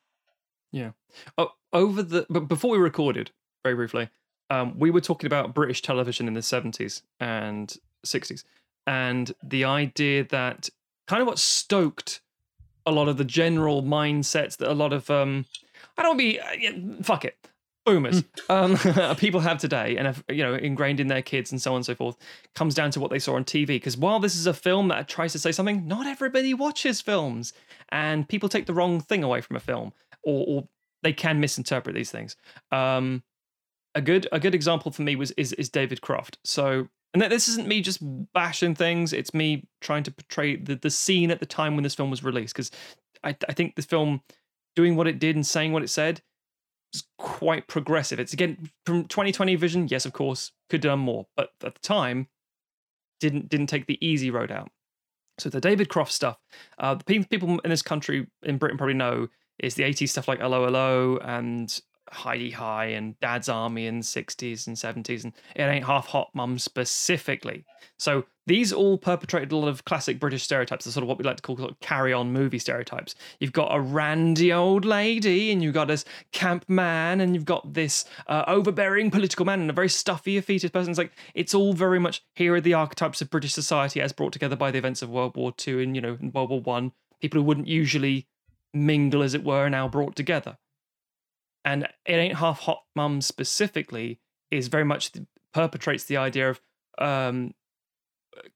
Oh, 1.38 1.52
over 1.72 2.02
the 2.02 2.26
but 2.28 2.48
before 2.48 2.72
we 2.72 2.78
recorded, 2.78 3.30
very 3.62 3.76
briefly, 3.76 4.08
um, 4.50 4.76
we 4.76 4.90
were 4.90 5.00
talking 5.00 5.28
about 5.28 5.54
British 5.54 5.80
television 5.80 6.26
in 6.26 6.34
the 6.34 6.42
seventies 6.42 7.02
and 7.20 7.76
sixties, 8.04 8.44
and 8.84 9.32
the 9.44 9.64
idea 9.64 10.24
that 10.24 10.70
kind 11.06 11.22
of 11.22 11.28
what 11.28 11.38
stoked 11.38 12.20
a 12.84 12.90
lot 12.90 13.06
of 13.06 13.16
the 13.16 13.24
general 13.24 13.80
mindsets 13.84 14.56
that 14.56 14.68
a 14.68 14.74
lot 14.74 14.92
of 14.92 15.08
um, 15.08 15.46
I 15.96 16.02
don't 16.02 16.16
be 16.16 16.40
uh, 16.40 16.52
yeah, 16.58 16.72
fuck 17.02 17.24
it. 17.24 17.36
Boomers, 17.84 18.24
um, 18.48 18.78
people 19.18 19.40
have 19.40 19.58
today, 19.58 19.96
and 19.98 20.06
have 20.06 20.24
you 20.30 20.42
know 20.42 20.54
ingrained 20.54 21.00
in 21.00 21.08
their 21.08 21.20
kids 21.20 21.52
and 21.52 21.60
so 21.60 21.72
on 21.72 21.76
and 21.76 21.86
so 21.86 21.94
forth, 21.94 22.16
comes 22.54 22.74
down 22.74 22.90
to 22.92 23.00
what 23.00 23.10
they 23.10 23.18
saw 23.18 23.34
on 23.34 23.44
TV. 23.44 23.66
Because 23.66 23.96
while 23.96 24.20
this 24.20 24.36
is 24.36 24.46
a 24.46 24.54
film 24.54 24.88
that 24.88 25.06
tries 25.06 25.32
to 25.32 25.38
say 25.38 25.52
something, 25.52 25.86
not 25.86 26.06
everybody 26.06 26.54
watches 26.54 27.02
films, 27.02 27.52
and 27.90 28.26
people 28.26 28.48
take 28.48 28.64
the 28.64 28.72
wrong 28.72 29.00
thing 29.00 29.22
away 29.22 29.42
from 29.42 29.56
a 29.56 29.60
film, 29.60 29.92
or, 30.22 30.44
or 30.48 30.68
they 31.02 31.12
can 31.12 31.40
misinterpret 31.40 31.94
these 31.94 32.10
things. 32.10 32.36
Um, 32.72 33.22
a 33.94 34.00
good 34.00 34.26
a 34.32 34.40
good 34.40 34.54
example 34.54 34.90
for 34.90 35.02
me 35.02 35.14
was 35.14 35.30
is 35.32 35.52
is 35.52 35.68
David 35.68 36.00
Croft. 36.00 36.38
So, 36.42 36.88
and 37.12 37.22
th- 37.22 37.30
this 37.30 37.48
isn't 37.48 37.68
me 37.68 37.80
just 37.80 38.00
bashing 38.32 38.74
things. 38.74 39.12
It's 39.12 39.34
me 39.34 39.68
trying 39.80 40.02
to 40.04 40.10
portray 40.10 40.56
the 40.56 40.74
the 40.76 40.90
scene 40.90 41.30
at 41.30 41.38
the 41.38 41.46
time 41.46 41.76
when 41.76 41.84
this 41.84 41.94
film 41.94 42.10
was 42.10 42.24
released. 42.24 42.54
Because 42.54 42.70
I 43.22 43.36
I 43.48 43.52
think 43.52 43.76
the 43.76 43.82
film 43.82 44.22
doing 44.76 44.96
what 44.96 45.06
it 45.06 45.18
did 45.18 45.36
and 45.36 45.46
saying 45.46 45.72
what 45.72 45.82
it 45.82 45.88
said 45.88 46.22
was 46.92 47.04
quite 47.18 47.68
progressive. 47.68 48.20
It's 48.20 48.32
again 48.32 48.70
from 48.86 49.04
2020 49.04 49.54
vision. 49.56 49.88
Yes, 49.88 50.06
of 50.06 50.12
course, 50.12 50.52
could 50.68 50.84
have 50.84 50.92
done 50.92 51.00
more, 51.00 51.26
but 51.36 51.50
at 51.62 51.74
the 51.74 51.80
time 51.80 52.28
didn't 53.20 53.48
didn't 53.48 53.68
take 53.68 53.86
the 53.86 54.04
easy 54.04 54.30
road 54.30 54.50
out. 54.50 54.70
So 55.38 55.48
the 55.48 55.60
David 55.60 55.88
Croft 55.88 56.12
stuff, 56.12 56.38
uh, 56.78 56.94
the 56.94 57.24
people 57.24 57.58
in 57.60 57.70
this 57.70 57.82
country 57.82 58.26
in 58.42 58.58
Britain 58.58 58.78
probably 58.78 58.94
know 58.94 59.28
is 59.58 59.74
the 59.74 59.82
80s 59.82 60.10
stuff 60.10 60.28
like 60.28 60.40
Hello 60.40 60.64
Hello 60.64 61.18
and 61.18 61.80
Hi-de-Hi 62.10 62.86
and 62.86 63.18
Dad's 63.20 63.48
Army 63.48 63.86
in 63.86 63.98
the 63.98 64.04
60s 64.04 64.66
and 64.66 64.76
70s, 64.76 65.24
and 65.24 65.32
It 65.56 65.62
Ain't 65.62 65.86
Half 65.86 66.08
Hot 66.08 66.30
Mum 66.34 66.58
specifically. 66.58 67.64
So 67.98 68.24
these 68.46 68.72
all 68.72 68.98
perpetrated 68.98 69.52
a 69.52 69.56
lot 69.56 69.68
of 69.68 69.84
classic 69.84 70.20
British 70.20 70.42
stereotypes, 70.42 70.84
the 70.84 70.92
sort 70.92 71.02
of 71.02 71.08
what 71.08 71.18
we 71.18 71.24
like 71.24 71.36
to 71.36 71.42
call 71.42 71.56
sort 71.56 71.70
of 71.70 71.80
carry 71.80 72.12
on 72.12 72.32
movie 72.32 72.58
stereotypes. 72.58 73.14
You've 73.40 73.52
got 73.52 73.74
a 73.74 73.80
randy 73.80 74.52
old 74.52 74.84
lady, 74.84 75.50
and 75.50 75.62
you've 75.62 75.74
got 75.74 75.88
this 75.88 76.04
camp 76.32 76.68
man, 76.68 77.20
and 77.20 77.34
you've 77.34 77.44
got 77.44 77.72
this 77.72 78.04
uh, 78.26 78.44
overbearing 78.46 79.10
political 79.10 79.46
man, 79.46 79.60
and 79.60 79.70
a 79.70 79.74
very 79.74 79.88
stuffy, 79.88 80.36
effetus 80.36 80.70
person. 80.70 80.90
It's 80.90 80.98
like 80.98 81.12
it's 81.34 81.54
all 81.54 81.72
very 81.72 81.98
much 81.98 82.22
here 82.34 82.54
are 82.54 82.60
the 82.60 82.74
archetypes 82.74 83.22
of 83.22 83.30
British 83.30 83.54
society 83.54 84.00
as 84.00 84.12
brought 84.12 84.32
together 84.32 84.56
by 84.56 84.70
the 84.70 84.78
events 84.78 85.00
of 85.02 85.10
World 85.10 85.36
War 85.36 85.52
Two 85.52 85.80
and 85.80 85.94
you 85.94 86.02
know 86.02 86.18
World 86.20 86.50
War 86.50 86.60
One. 86.60 86.92
People 87.20 87.40
who 87.40 87.46
wouldn't 87.46 87.68
usually 87.68 88.26
mingle, 88.74 89.22
as 89.22 89.34
it 89.34 89.44
were, 89.44 89.66
are 89.66 89.70
now 89.70 89.88
brought 89.88 90.16
together. 90.16 90.58
And 91.64 91.84
it 92.04 92.12
ain't 92.14 92.36
half 92.36 92.60
hot 92.60 92.82
mum 92.94 93.20
specifically 93.20 94.20
is 94.50 94.68
very 94.68 94.84
much 94.84 95.12
the, 95.12 95.26
perpetrates 95.52 96.04
the 96.04 96.16
idea 96.18 96.50
of 96.50 96.60
um, 96.98 97.54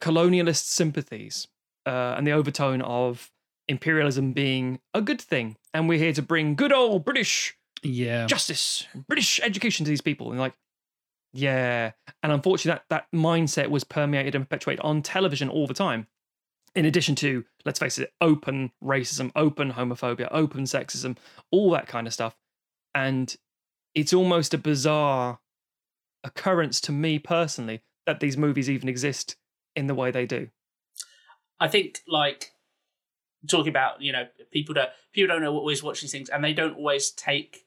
colonialist 0.01 0.65
sympathies 0.65 1.49
uh, 1.87 2.15
and 2.17 2.27
the 2.27 2.33
overtone 2.33 2.83
of 2.83 3.31
imperialism 3.69 4.33
being 4.33 4.81
a 4.95 5.01
good 5.03 5.21
thing, 5.21 5.57
and 5.75 5.89
we're 5.89 5.99
here 5.99 6.13
to 6.13 6.23
bring 6.23 6.55
good 6.55 6.73
old 6.73 7.05
British 7.05 7.57
Yeah. 7.83 8.27
justice, 8.27 8.87
British 9.07 9.41
education 9.43 9.85
to 9.85 9.91
these 9.91 10.01
people. 10.01 10.31
And 10.31 10.41
like, 10.41 10.55
yeah. 11.33 11.93
And 12.23 12.33
unfortunately, 12.33 12.81
that, 12.89 13.07
that 13.13 13.17
mindset 13.19 13.69
was 13.69 13.85
permeated 13.85 14.35
and 14.35 14.49
perpetuated 14.49 14.81
on 14.85 15.03
television 15.03 15.49
all 15.49 15.67
the 15.67 15.75
time. 15.75 16.07
In 16.75 16.85
addition 16.85 17.15
to, 17.17 17.45
let's 17.65 17.79
face 17.79 17.99
it, 17.99 18.13
open 18.21 18.73
racism, 18.83 19.31
open 19.37 19.73
homophobia, 19.73 20.29
open 20.31 20.65
sexism, 20.65 21.17
all 21.51 21.71
that 21.73 21.87
kind 21.87 22.07
of 22.07 22.13
stuff. 22.15 22.37
And 22.95 23.35
it's 23.95 24.13
almost 24.13 24.55
a 24.55 24.59
bizarre 24.59 25.41
occurrence 26.25 26.81
to 26.83 26.93
me 26.93 27.19
personally 27.19 27.83
that 28.07 28.21
these 28.21 28.37
movies 28.37 28.69
even 28.69 28.89
exist 28.89 29.37
in 29.77 29.87
the 29.87 29.95
way 29.95 30.11
they 30.11 30.27
do. 30.27 30.49
I 31.61 31.69
think 31.69 32.01
like 32.07 32.53
talking 33.49 33.69
about 33.69 34.03
you 34.03 34.13
know 34.13 34.27
people 34.51 34.75
don't 34.75 34.91
people 35.13 35.29
don't 35.29 35.45
always 35.45 35.83
watch 35.83 36.01
these 36.01 36.11
things 36.13 36.29
and 36.29 36.43
they 36.43 36.53
don't 36.53 36.77
always 36.77 37.11
take 37.11 37.65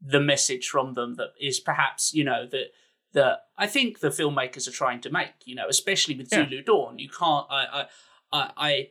the 0.00 0.20
message 0.20 0.68
from 0.68 0.94
them 0.94 1.16
that 1.16 1.30
is 1.40 1.60
perhaps 1.60 2.14
you 2.14 2.24
know 2.24 2.46
that 2.46 2.66
that 3.12 3.40
I 3.58 3.66
think 3.66 3.98
the 3.98 4.08
filmmakers 4.08 4.68
are 4.68 4.72
trying 4.72 5.00
to 5.02 5.10
make 5.10 5.32
you 5.44 5.54
know 5.54 5.66
especially 5.68 6.16
with 6.16 6.28
Yeah. 6.30 6.44
Zulu 6.44 6.62
Dawn 6.62 6.98
you 6.98 7.08
can't 7.08 7.46
I 7.50 7.66
I 7.72 7.86
I, 8.32 8.50
I 8.56 8.88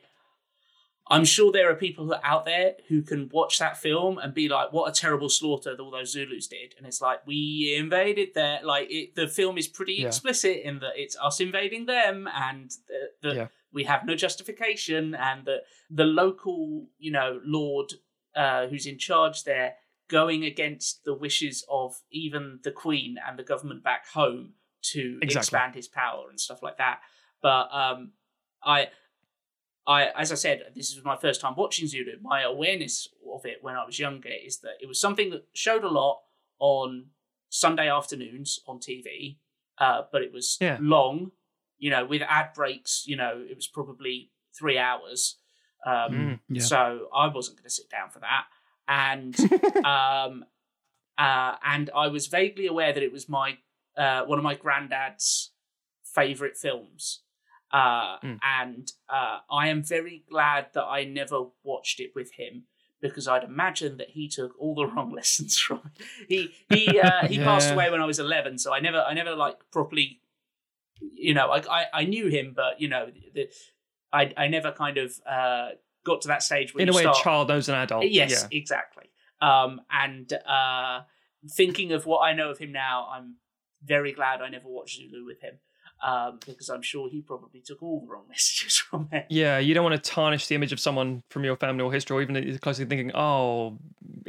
I'm 1.11 1.25
sure 1.25 1.51
there 1.51 1.71
are 1.71 1.75
people 1.75 2.05
who 2.05 2.13
are 2.13 2.21
out 2.23 2.45
there 2.45 2.75
who 2.87 3.01
can 3.01 3.29
watch 3.31 3.57
that 3.59 3.77
film 3.77 4.17
and 4.19 4.33
be 4.33 4.47
like, 4.47 4.71
"What 4.71 4.89
a 4.89 4.93
terrible 5.01 5.29
slaughter 5.29 5.75
that 5.75 5.81
all 5.81 5.89
those 5.91 6.11
Zulus 6.11 6.47
did," 6.47 6.75
and 6.77 6.85
it's 6.85 7.01
like 7.01 7.25
we 7.25 7.75
invaded 7.77 8.29
there. 8.35 8.59
Like 8.63 8.87
it, 8.91 9.15
the 9.15 9.27
film 9.27 9.57
is 9.57 9.67
pretty 9.67 9.93
Yeah. 9.95 10.07
explicit 10.07 10.57
in 10.63 10.79
that 10.79 10.93
it's 10.95 11.17
us 11.19 11.39
invading 11.39 11.85
them, 11.87 12.27
and 12.31 12.71
the, 12.87 13.11
the, 13.29 13.35
Yeah. 13.35 13.47
we 13.71 13.85
have 13.85 14.05
no 14.05 14.15
justification, 14.15 15.15
and 15.15 15.45
that 15.45 15.61
the 15.89 16.05
local, 16.05 16.87
you 16.99 17.11
know, 17.11 17.41
lord 17.43 17.93
uh, 18.35 18.67
who's 18.67 18.85
in 18.85 18.97
charge 18.99 19.43
there 19.43 19.75
going 20.07 20.43
against 20.43 21.03
the 21.03 21.13
wishes 21.13 21.65
of 21.69 21.95
even 22.11 22.59
the 22.63 22.71
queen 22.71 23.17
and 23.27 23.37
the 23.39 23.43
government 23.43 23.83
back 23.83 24.07
home 24.09 24.53
to 24.81 25.19
Exactly. 25.21 25.39
expand 25.39 25.75
his 25.75 25.87
power 25.87 26.29
and 26.29 26.39
stuff 26.39 26.61
like 26.63 26.77
that. 26.77 26.99
But 27.41 27.73
um, 27.73 28.13
I 28.63 28.89
I, 29.89 30.09
as 30.21 30.31
I 30.31 30.35
said, 30.35 30.61
this 30.75 30.91
is 30.91 31.03
my 31.03 31.17
first 31.17 31.41
time 31.41 31.55
watching 31.57 31.87
Zulu. 31.87 32.13
My 32.21 32.43
awareness 32.43 33.09
of 33.33 33.45
it 33.45 33.57
when 33.61 33.75
I 33.75 33.83
was 33.85 33.97
younger 33.97 34.29
is 34.29 34.59
that 34.59 34.75
it 34.81 34.87
was 34.87 35.01
something 35.01 35.31
that 35.31 35.45
showed 35.53 35.83
a 35.83 35.89
lot 35.89 36.19
on 36.59 37.07
Sunday 37.49 37.89
afternoons 37.89 38.59
on 38.67 38.77
TV, 38.79 39.37
uh, 39.79 40.03
but 40.11 40.21
it 40.21 40.31
was 40.31 40.57
Yeah. 40.61 40.77
long, 40.79 41.31
you 41.79 41.89
know, 41.89 42.05
with 42.05 42.21
ad 42.21 42.53
breaks. 42.53 43.05
You 43.07 43.15
know, 43.15 43.43
it 43.49 43.55
was 43.55 43.67
probably 43.67 44.31
three 44.57 44.77
hours. 44.77 45.37
Um, 45.85 46.11
Mm, 46.13 46.39
yeah. 46.49 46.61
So 46.61 47.09
I 47.13 47.27
wasn't 47.27 47.57
going 47.57 47.69
to 47.71 47.77
sit 47.79 47.89
down 47.89 48.09
for 48.11 48.19
that, 48.19 48.45
and 48.87 49.35
um, 49.85 50.45
uh, 51.17 51.55
and 51.63 51.89
I 51.95 52.07
was 52.07 52.27
vaguely 52.27 52.67
aware 52.67 52.93
that 52.93 53.01
it 53.01 53.11
was 53.11 53.27
my 53.27 53.57
uh, 53.97 54.25
one 54.25 54.37
of 54.37 54.43
my 54.43 54.55
granddad's 54.55 55.51
favorite 56.03 56.57
films. 56.57 57.21
Uh, 57.71 58.17
Mm. 58.23 58.39
And 58.43 58.91
uh, 59.09 59.39
I 59.51 59.67
am 59.69 59.83
very 59.83 60.23
glad 60.29 60.67
that 60.73 60.83
I 60.83 61.03
never 61.03 61.45
watched 61.63 61.99
it 61.99 62.11
with 62.15 62.33
him 62.33 62.63
because 63.01 63.27
I'd 63.27 63.43
imagine 63.43 63.97
that 63.97 64.09
he 64.09 64.27
took 64.27 64.51
all 64.59 64.75
the 64.75 64.85
wrong 64.91 65.11
lessons 65.11 65.57
from 65.57 65.81
it. 65.85 66.05
He 66.27 66.53
he 66.67 66.99
uh, 66.99 67.27
he 67.27 67.37
passed 67.49 67.71
away 67.71 67.89
when 67.91 68.01
I 68.01 68.05
was 68.05 68.19
eleven, 68.19 68.57
so 68.57 68.73
I 68.73 68.79
never 68.79 68.97
I 69.01 69.13
never 69.13 69.35
like 69.35 69.57
properly, 69.71 70.19
you 70.99 71.33
know, 71.33 71.49
I 71.49 71.59
I, 71.81 71.85
I 71.93 72.03
knew 72.05 72.27
him, 72.27 72.53
but 72.55 72.81
you 72.81 72.87
know, 72.89 73.11
the, 73.33 73.49
I 74.11 74.33
I 74.35 74.47
never 74.47 74.71
kind 74.71 74.97
of 74.97 75.13
uh, 75.25 75.69
got 76.03 76.21
to 76.21 76.27
that 76.29 76.43
stage 76.43 76.73
where 76.73 76.81
In 76.81 76.89
a 76.89 76.93
way, 76.93 77.03
start, 77.03 77.17
a 77.19 77.23
child 77.23 77.47
knows 77.49 77.69
an 77.69 77.75
adult. 77.75 78.05
Yes, 78.05 78.31
Yeah. 78.31 78.57
exactly. 78.57 79.05
Um, 79.41 79.81
and 79.91 80.31
uh, 80.33 81.01
thinking 81.51 81.93
of 81.93 82.05
what 82.05 82.19
I 82.19 82.33
know 82.33 82.49
of 82.49 82.57
him 82.57 82.71
now, 82.73 83.07
I'm 83.11 83.35
very 83.83 84.11
glad 84.11 84.41
I 84.41 84.49
never 84.49 84.67
watched 84.67 84.97
Zulu 84.97 85.25
with 85.25 85.39
him 85.41 85.59
um, 86.01 86.39
because 86.45 86.69
I'm 86.69 86.81
sure 86.81 87.09
he 87.09 87.21
probably 87.21 87.61
took 87.61 87.83
all 87.83 88.01
the 88.01 88.07
wrong 88.07 88.23
messages 88.29 88.77
from 88.77 89.09
it. 89.11 89.25
Yeah, 89.29 89.59
you 89.59 89.73
don't 89.73 89.83
want 89.83 90.01
to 90.01 90.09
tarnish 90.09 90.47
the 90.47 90.55
image 90.55 90.71
of 90.71 90.79
someone 90.79 91.23
from 91.29 91.43
your 91.43 91.55
family 91.57 91.83
or 91.83 91.91
history, 91.91 92.17
or 92.17 92.21
even 92.21 92.57
closely 92.59 92.85
thinking, 92.85 93.11
"Oh, 93.13 93.77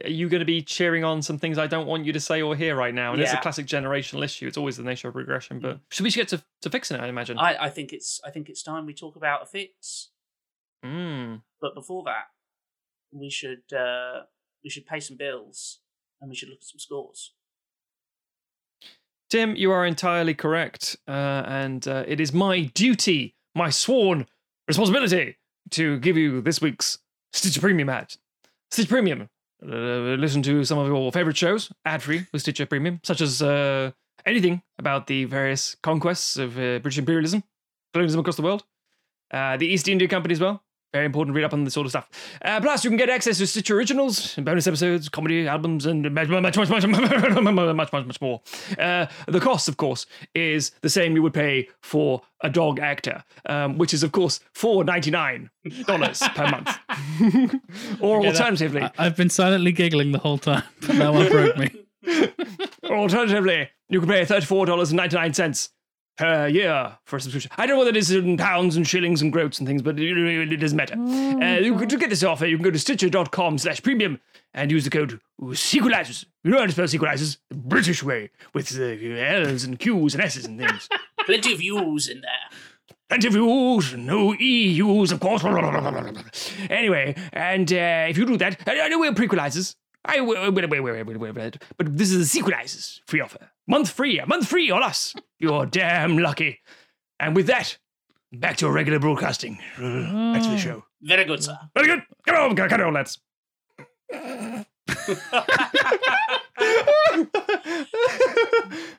are 0.04 0.10
you 0.10 0.28
going 0.28 0.40
to 0.40 0.46
be 0.46 0.62
cheering 0.62 1.04
on 1.04 1.22
some 1.22 1.38
things 1.38 1.58
I 1.58 1.66
don't 1.66 1.86
want 1.86 2.04
you 2.04 2.12
to 2.12 2.20
say 2.20 2.42
or 2.42 2.56
hear 2.56 2.76
right 2.76 2.94
now?" 2.94 3.12
And 3.12 3.22
it's 3.22 3.32
a 3.32 3.40
classic 3.40 3.66
generational 3.66 4.24
issue. 4.24 4.46
It's 4.46 4.56
always 4.56 4.76
the 4.76 4.82
nature 4.82 5.08
of 5.08 5.16
regression. 5.16 5.60
But 5.60 5.80
should 5.90 6.04
we 6.04 6.10
get 6.10 6.28
to, 6.28 6.42
to 6.62 6.70
fixing 6.70 6.96
it? 6.96 7.00
I 7.00 7.08
imagine. 7.08 7.38
I, 7.38 7.64
I 7.64 7.70
think 7.70 7.92
it's 7.92 8.20
I 8.24 8.30
think 8.30 8.48
it's 8.48 8.62
time 8.62 8.86
we 8.86 8.94
talk 8.94 9.16
about 9.16 9.42
a 9.42 9.46
fix. 9.46 10.08
Mm. 10.84 11.42
But 11.60 11.74
before 11.74 12.04
that, 12.04 12.26
we 13.12 13.30
should 13.30 13.72
uh, 13.72 14.22
we 14.64 14.70
should 14.70 14.86
pay 14.86 15.00
some 15.00 15.16
bills 15.16 15.80
and 16.20 16.28
we 16.28 16.36
should 16.36 16.48
look 16.48 16.58
at 16.58 16.64
some 16.64 16.78
scores. 16.78 17.32
Tim, 19.30 19.54
you 19.54 19.70
are 19.70 19.86
entirely 19.86 20.34
correct, 20.34 20.96
uh, 21.06 21.44
and 21.46 21.86
uh, 21.86 22.02
it 22.08 22.20
is 22.20 22.32
my 22.32 22.62
duty, 22.74 23.36
my 23.54 23.70
sworn 23.70 24.26
responsibility, 24.66 25.36
to 25.70 26.00
give 26.00 26.16
you 26.16 26.40
this 26.40 26.60
week's 26.60 26.98
Stitcher 27.32 27.60
Premium 27.60 27.88
ad. 27.88 28.16
Stitcher 28.72 28.88
Premium. 28.88 29.28
Uh, 29.62 30.16
listen 30.18 30.42
to 30.42 30.64
some 30.64 30.78
of 30.78 30.88
your 30.88 31.12
favorite 31.12 31.36
shows 31.36 31.70
ad 31.84 32.02
free 32.02 32.26
with 32.32 32.42
Stitcher 32.42 32.66
Premium, 32.66 32.98
such 33.04 33.20
as 33.20 33.40
uh, 33.40 33.92
anything 34.26 34.62
about 34.80 35.06
the 35.06 35.26
various 35.26 35.76
conquests 35.76 36.36
of 36.36 36.56
uh, 36.56 36.80
British 36.80 36.98
imperialism, 36.98 37.44
colonialism 37.92 38.18
across 38.20 38.36
the 38.36 38.42
world, 38.42 38.64
uh, 39.30 39.56
the 39.56 39.66
East 39.66 39.86
India 39.86 40.08
Company 40.08 40.32
as 40.32 40.40
well. 40.40 40.64
Very 40.92 41.06
important 41.06 41.36
read 41.36 41.44
up 41.44 41.52
on 41.52 41.62
this 41.62 41.74
sort 41.74 41.86
of 41.86 41.92
stuff. 41.92 42.08
Uh, 42.42 42.60
plus, 42.60 42.82
you 42.82 42.90
can 42.90 42.96
get 42.96 43.08
access 43.08 43.38
to 43.38 43.46
Stitcher 43.46 43.76
originals, 43.76 44.34
bonus 44.34 44.66
episodes, 44.66 45.08
comedy 45.08 45.46
albums, 45.46 45.86
and 45.86 46.02
much, 46.12 46.28
much, 46.28 46.42
much, 46.42 46.68
much, 46.68 46.68
much, 46.68 46.86
much, 46.86 47.92
much, 47.92 48.06
much 48.06 48.20
more. 48.20 48.40
Uh, 48.76 49.06
the 49.28 49.38
cost, 49.38 49.68
of 49.68 49.76
course, 49.76 50.06
is 50.34 50.72
the 50.80 50.90
same 50.90 51.14
you 51.14 51.22
would 51.22 51.32
pay 51.34 51.68
for 51.80 52.22
a 52.40 52.50
dog 52.50 52.80
actor, 52.80 53.22
um, 53.46 53.78
which 53.78 53.94
is, 53.94 54.02
of 54.02 54.10
course, 54.10 54.40
four 54.52 54.82
ninety 54.82 55.12
nine 55.12 55.48
dollars 55.86 56.20
per 56.34 56.48
month. 56.48 56.76
or 58.00 58.20
that- 58.22 58.28
alternatively, 58.30 58.82
I, 58.82 58.90
I've 58.98 59.16
been 59.16 59.30
silently 59.30 59.70
giggling 59.70 60.10
the 60.10 60.18
whole 60.18 60.38
time, 60.38 60.64
but 60.80 60.88
that 60.96 61.12
one 61.12 61.28
broke 61.28 61.56
me. 61.56 61.70
or 62.82 62.96
alternatively, 62.96 63.68
you 63.88 64.00
can 64.00 64.08
pay 64.08 64.24
thirty 64.24 64.46
four 64.46 64.66
dollars 64.66 64.90
and 64.90 64.96
ninety 64.96 65.14
nine 65.16 65.34
cents 65.34 65.70
per 66.20 66.48
year 66.48 66.98
for 67.04 67.16
a 67.16 67.20
subscription. 67.20 67.50
I 67.56 67.64
don't 67.64 67.76
know 67.76 67.78
what 67.78 67.88
it 67.88 67.96
is 67.96 68.10
in 68.10 68.36
pounds 68.36 68.76
and 68.76 68.86
shillings 68.86 69.22
and 69.22 69.32
groats 69.32 69.58
and 69.58 69.66
things, 69.66 69.80
but 69.80 69.98
it, 69.98 70.52
it 70.52 70.56
doesn't 70.56 70.76
matter. 70.76 70.94
Uh, 70.94 71.60
you 71.60 71.86
to 71.86 71.96
get 71.96 72.10
this 72.10 72.22
offer, 72.22 72.44
you 72.46 72.58
can 72.58 72.64
go 72.64 72.70
to 72.70 72.78
stitcher.com 72.78 73.56
slash 73.56 73.82
premium 73.82 74.20
and 74.52 74.70
use 74.70 74.84
the 74.84 74.90
code 74.90 75.18
sequelizers. 75.40 76.26
You 76.44 76.50
know 76.50 76.58
how 76.58 76.66
to 76.66 76.72
spell 76.72 76.84
sequelizers? 76.84 77.38
The 77.48 77.56
British 77.56 78.02
way, 78.02 78.30
with 78.52 78.78
uh, 78.78 78.84
L's 78.84 79.64
and 79.64 79.78
Q's 79.78 80.14
and 80.14 80.22
S's 80.22 80.44
and 80.44 80.58
things. 80.58 80.90
Plenty 81.24 81.54
of 81.54 81.62
U's 81.62 82.08
in 82.08 82.20
there. 82.20 82.58
Plenty 83.08 83.28
of 83.28 83.34
U's, 83.34 83.94
no 83.96 84.34
EU's, 84.34 85.12
of 85.12 85.20
course. 85.20 85.42
Anyway, 86.68 87.16
and 87.32 87.72
uh, 87.72 88.06
if 88.08 88.18
you 88.18 88.26
do 88.26 88.36
that, 88.36 88.60
I 88.66 88.80
I 88.82 88.88
know 88.88 89.00
we're 89.00 89.12
prequelizers. 89.12 89.74
I 90.04 90.20
wait, 90.20 90.52
wait, 90.52 90.70
wait, 90.70 90.80
wait, 90.80 91.06
wait, 91.06 91.16
wait, 91.18 91.34
wait, 91.34 91.56
but 91.76 91.96
this 91.96 92.10
is 92.10 92.34
a 92.34 92.38
sequelizers 92.38 93.00
free 93.06 93.20
offer. 93.20 93.50
Month 93.66 93.90
free, 93.90 94.18
a 94.18 94.26
month 94.26 94.48
free 94.48 94.70
on 94.70 94.82
us. 94.82 95.14
You're 95.38 95.66
damn 95.66 96.18
lucky. 96.18 96.60
And 97.18 97.36
with 97.36 97.46
that, 97.48 97.76
back 98.32 98.56
to 98.58 98.66
your 98.66 98.72
regular 98.72 98.98
broadcasting. 98.98 99.58
Back 99.78 100.42
to 100.42 100.50
the 100.50 100.58
show. 100.58 100.84
Very 101.02 101.24
good, 101.24 101.44
sir. 101.44 101.56
Very 101.74 101.86
good. 101.86 102.02
Come 102.26 102.36
on, 102.36 102.56
come 102.56 102.80
on, 102.80 102.94
lads. 102.94 103.20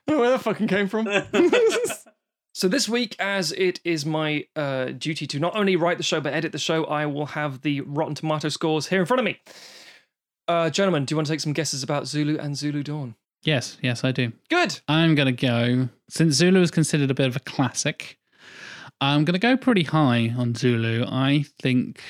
Where 0.06 0.30
that 0.30 0.42
fucking 0.42 0.68
came 0.68 0.88
from? 0.88 1.08
so 2.54 2.68
this 2.68 2.88
week, 2.88 3.16
as 3.20 3.52
it 3.54 3.80
is 3.84 4.06
my 4.06 4.46
uh, 4.56 4.86
duty 4.86 5.26
to 5.28 5.40
not 5.40 5.56
only 5.56 5.76
write 5.76 5.98
the 5.98 6.04
show 6.04 6.22
but 6.22 6.34
edit 6.34 6.52
the 6.52 6.60
show, 6.60 6.86
I 6.86 7.08
will 7.08 7.28
have 7.28 7.62
the 7.62 7.82
Rotten 7.82 8.16
Tomato 8.16 8.50
scores 8.50 8.88
here 8.88 9.00
in 9.00 9.06
front 9.06 9.20
of 9.20 9.26
me. 9.26 9.40
Uh, 10.52 10.70
gentlemen, 10.70 11.06
do 11.06 11.14
you 11.14 11.18
want 11.18 11.28
to 11.28 11.32
take 11.34 11.40
some 11.40 11.54
guesses 11.54 11.82
about 11.82 12.08
Zulu 12.08 12.38
and 12.38 12.58
Zulu 12.58 12.84
Dawn? 12.84 13.16
Yes, 13.44 13.78
yes, 13.82 14.04
I 14.04 14.12
do. 14.12 14.34
Good. 14.50 14.82
I'm 14.90 15.16
going 15.16 15.34
to 15.34 15.48
go, 15.48 15.88
since 16.10 16.36
Zulu 16.36 16.62
is 16.62 16.72
considered 16.72 17.10
a 17.10 17.14
bit 17.14 17.28
of 17.28 17.38
a 17.38 17.40
classic, 17.40 18.20
I'm 19.00 19.24
going 19.24 19.34
to 19.34 19.40
go 19.40 19.56
pretty 19.56 19.84
high 19.84 20.34
on 20.38 20.54
Zulu. 20.54 21.06
I 21.08 21.46
think 21.62 22.02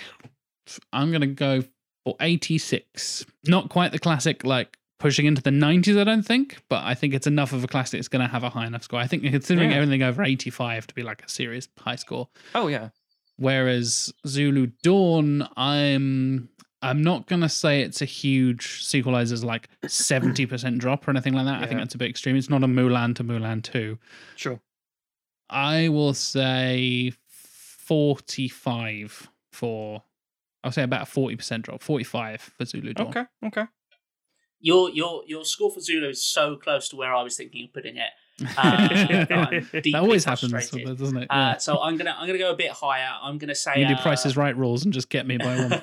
I'm 0.92 1.12
going 1.12 1.22
to 1.22 1.28
go 1.28 1.64
for 2.04 2.16
86. 2.20 3.26
Not 3.46 3.70
quite 3.70 3.92
the 3.92 4.00
classic, 4.00 4.44
like 4.44 4.76
pushing 5.00 5.28
into 5.28 5.44
the 5.44 5.52
90s, 5.52 6.00
I 6.00 6.04
don't 6.04 6.24
think, 6.24 6.58
but 6.68 6.84
I 6.84 6.96
think 6.96 7.14
it's 7.14 7.28
enough 7.28 7.54
of 7.54 7.64
a 7.64 7.68
classic. 7.68 8.00
It's 8.00 8.08
going 8.08 8.26
to 8.26 8.28
have 8.32 8.44
a 8.44 8.50
high 8.50 8.66
enough 8.66 8.84
score. 8.84 9.00
I 9.00 9.06
think 9.06 9.22
considering 9.24 9.70
Yeah. 9.70 9.78
everything 9.78 10.02
over 10.02 10.24
85 10.24 10.88
to 10.88 10.96
be 10.96 11.04
like 11.04 11.24
a 11.24 11.30
serious 11.30 11.68
high 11.80 11.96
score. 11.96 12.28
Oh 12.56 12.68
yeah. 12.68 12.90
Whereas 13.38 14.12
Zulu 14.28 14.68
Dawn, 14.84 15.48
I'm 15.56 16.50
I'm 16.82 17.04
not 17.04 17.28
gonna 17.28 17.50
say 17.50 17.82
it's 17.82 18.02
a 18.02 18.06
huge 18.06 18.84
sequelizer's 18.84 19.44
like 19.44 19.70
70% 19.84 20.78
drop 20.80 21.08
or 21.08 21.12
anything 21.12 21.34
like 21.34 21.46
that. 21.46 21.62
I 21.62 21.68
think 21.68 21.80
that's 21.80 21.96
a 21.96 21.98
bit 21.98 22.10
extreme. 22.10 22.36
It's 22.36 22.50
not 22.50 22.64
a 22.64 22.68
Mulan 22.68 23.16
to 23.16 23.24
Mulan 23.24 23.64
2. 23.64 23.98
Sure. 24.36 24.60
I 25.50 25.90
will 25.90 26.14
say 26.14 27.14
45 27.28 29.30
for 29.52 30.04
I'll 30.64 30.72
say 30.72 30.84
about 30.84 31.08
a 31.08 31.12
40% 31.12 31.64
drop. 31.64 31.82
45 31.82 32.54
for 32.58 32.66
Zulu 32.66 32.94
Dawn. 32.94 33.08
Okay. 33.08 33.24
Okay. 33.46 33.66
Your 34.60 34.92
your 34.92 35.24
your 35.26 35.44
score 35.44 35.72
for 35.72 35.80
Zulu 35.80 36.10
is 36.10 36.24
so 36.24 36.56
close 36.56 36.88
to 36.90 36.96
where 36.96 37.14
I 37.14 37.24
was 37.24 37.36
thinking 37.36 37.66
of 37.66 37.74
putting 37.74 37.98
it. 37.98 38.12
Uh, 38.58 38.88
that 38.88 39.32
I'm 39.32 39.60
deeply 39.72 39.92
that 39.92 40.02
always 40.02 40.26
happens, 40.26 40.52
doesn't 40.52 41.18
it? 41.18 41.28
Uh, 41.30 41.58
so 41.58 41.80
I'm 41.80 41.98
gonna 41.98 42.16
I'm 42.18 42.28
gonna 42.28 42.40
go 42.40 42.52
a 42.52 42.56
bit 42.56 42.72
higher. 42.72 43.10
I'm 43.22 43.38
gonna 43.38 43.56
say 43.56 43.80
you 43.80 43.88
do 43.88 43.94
uh, 43.94 44.02
prices 44.02 44.38
right 44.38 44.56
rules 44.56 44.84
and 44.84 44.94
just 44.94 45.10
get 45.10 45.26
me 45.26 45.38
by 45.38 45.56
one. 45.58 45.74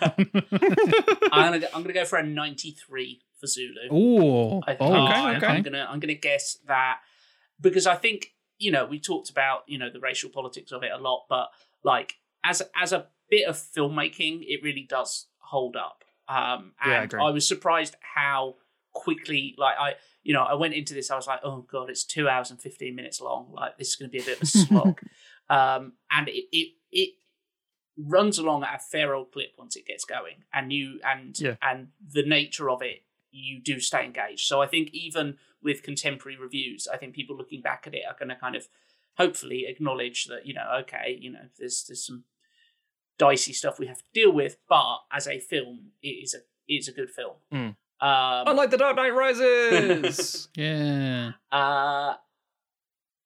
I'm 1.33 1.53
gonna 1.53 1.61
go, 1.61 1.67
I'm 1.75 1.83
gonna 1.83 1.93
go 1.93 2.05
for 2.05 2.19
a 2.19 2.23
93 2.23 3.21
for 3.39 3.47
Zulu. 3.47 3.93
Ooh. 3.93 4.61
I 4.67 4.77
oh, 4.81 5.07
okay, 5.07 5.15
I'm, 5.15 5.37
okay. 5.37 5.47
I'm 5.47 5.63
gonna 5.63 5.87
I'm 5.89 6.01
gonna 6.01 6.15
guess 6.15 6.59
that 6.67 6.99
because 7.61 7.87
I 7.87 7.97
think 7.97 8.35
you 8.59 8.71
know 8.71 8.85
we 8.85 9.01
talked 9.01 9.31
about 9.31 9.63
you 9.67 9.79
know 9.79 9.91
the 9.91 10.01
racial 10.01 10.31
politics 10.31 10.73
of 10.73 10.83
it 10.83 10.91
a 10.93 10.99
lot, 10.99 11.27
but 11.29 11.49
like 11.83 12.17
as 12.45 12.63
as 12.77 12.93
a 12.93 13.07
bit 13.31 13.49
of 13.49 13.57
filmmaking, 13.57 14.41
it 14.43 14.63
really 14.63 14.87
does 14.89 15.27
hold 15.39 15.77
up. 15.77 16.05
Um, 16.29 16.73
Yeah, 16.85 16.93
I 16.93 16.95
and 16.97 17.05
agree. 17.05 17.21
I 17.23 17.31
was 17.31 17.49
surprised 17.49 17.97
how 18.01 18.57
quickly 18.93 19.55
like 19.59 19.77
I 19.79 19.95
you 20.29 20.35
know 20.35 20.43
I 20.43 20.55
went 20.63 20.75
into 20.75 20.93
this 20.95 21.11
I 21.11 21.17
was 21.17 21.27
like 21.27 21.41
oh 21.43 21.61
god 21.75 21.89
it's 21.91 22.05
two 22.05 22.29
hours 22.29 22.51
and 22.51 22.61
fifteen 22.61 22.95
minutes 22.95 23.19
long 23.21 23.43
like 23.53 23.79
this 23.79 23.89
is 23.89 23.97
going 23.97 24.11
to 24.11 24.17
be 24.17 24.23
a 24.23 24.27
bit 24.27 24.37
of 24.37 24.43
a 24.43 24.47
slog, 24.47 25.01
um, 25.59 25.93
and 26.11 26.29
it 26.29 26.45
it 26.53 26.69
it 26.93 27.11
runs 27.97 28.39
along 28.39 28.63
at 28.63 28.77
a 28.77 28.79
fair 28.79 29.15
old 29.15 29.33
clip 29.33 29.51
once 29.59 29.75
it 29.75 29.87
gets 29.87 30.05
going, 30.05 30.45
and 30.53 30.73
you 30.73 31.01
and 31.03 31.39
Yeah. 31.41 31.57
and 31.63 31.89
the 32.17 32.23
nature 32.25 32.69
of 32.71 32.83
it, 32.83 33.05
you 33.31 33.61
do 33.61 33.81
stay 33.81 34.05
engaged. 34.05 34.47
So 34.47 34.61
I 34.63 34.67
think 34.67 34.91
even 34.93 35.39
with 35.63 35.83
contemporary 35.83 36.39
reviews, 36.39 36.87
I 36.87 36.97
think 36.99 37.15
people 37.15 37.37
looking 37.37 37.63
back 37.63 37.85
at 37.87 37.95
it 37.95 38.03
are 38.09 38.17
going 38.19 38.29
to 38.29 38.37
kind 38.37 38.55
of 38.55 38.69
hopefully 39.17 39.65
acknowledge 39.67 40.27
that 40.27 40.47
you 40.47 40.55
know 40.55 40.67
okay, 40.83 41.17
you 41.21 41.31
know 41.33 41.47
there's 41.59 41.85
there's 41.89 42.05
some 42.07 42.25
dicey 43.19 43.53
stuff 43.53 43.79
we 43.79 43.87
have 43.87 43.99
to 43.99 44.13
deal 44.15 44.31
with, 44.33 44.59
but 44.69 44.99
as 45.11 45.27
a 45.27 45.41
film, 45.41 45.93
it 46.03 46.09
is 46.25 46.35
a 46.35 46.39
it 46.69 46.75
is 46.81 46.89
a 46.89 46.93
good 46.93 47.11
film. 47.11 47.37
Mm. 47.53 47.77
Um, 48.01 48.45
Unlike 48.47 48.71
the 48.71 48.77
Dark 48.79 48.97
Knight 48.97 49.15
Rises. 49.15 50.49
Yeah. 50.57 51.33
uh, 51.53 52.15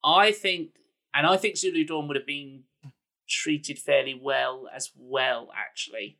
I 0.05 0.33
think, 0.33 0.70
and 1.14 1.27
I 1.27 1.37
think 1.37 1.57
Zulu 1.57 1.85
Dawn 1.85 2.09
would 2.09 2.16
have 2.16 2.27
been 2.27 2.64
treated 3.29 3.79
fairly 3.79 4.18
well 4.20 4.68
as 4.75 4.91
well. 4.97 5.49
Actually, 5.57 6.18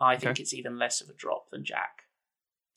I 0.00 0.16
think 0.16 0.30
Okay. 0.32 0.42
it's 0.42 0.54
even 0.54 0.78
less 0.78 1.00
of 1.00 1.08
a 1.08 1.12
drop 1.14 1.50
than 1.50 1.64
Jack. 1.64 2.02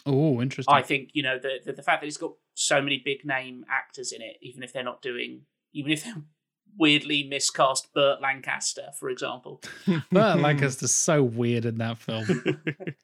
Oh, 0.05 0.41
interesting. 0.41 0.73
I 0.73 0.81
think 0.83 1.09
you 1.13 1.23
know 1.23 1.37
the, 1.39 1.59
the 1.65 1.73
the 1.73 1.81
fact 1.83 2.01
that 2.01 2.07
it's 2.07 2.17
got 2.17 2.33
so 2.53 2.81
many 2.81 3.01
big 3.03 3.25
name 3.25 3.65
actors 3.69 4.11
in 4.11 4.21
it, 4.21 4.37
even 4.41 4.63
if 4.63 4.71
they're 4.73 4.83
not 4.83 5.01
doing, 5.01 5.41
even 5.73 5.91
if 5.91 6.03
they're 6.03 6.21
weirdly 6.77 7.23
miscast 7.23 7.93
Burt 7.93 8.21
Lancaster, 8.21 8.89
for 8.99 9.09
example. 9.09 9.61
Burt 10.11 10.39
Lancaster's 10.39 10.93
so 10.93 11.23
weird 11.23 11.65
in 11.65 11.77
that 11.79 11.97
film. 11.97 12.25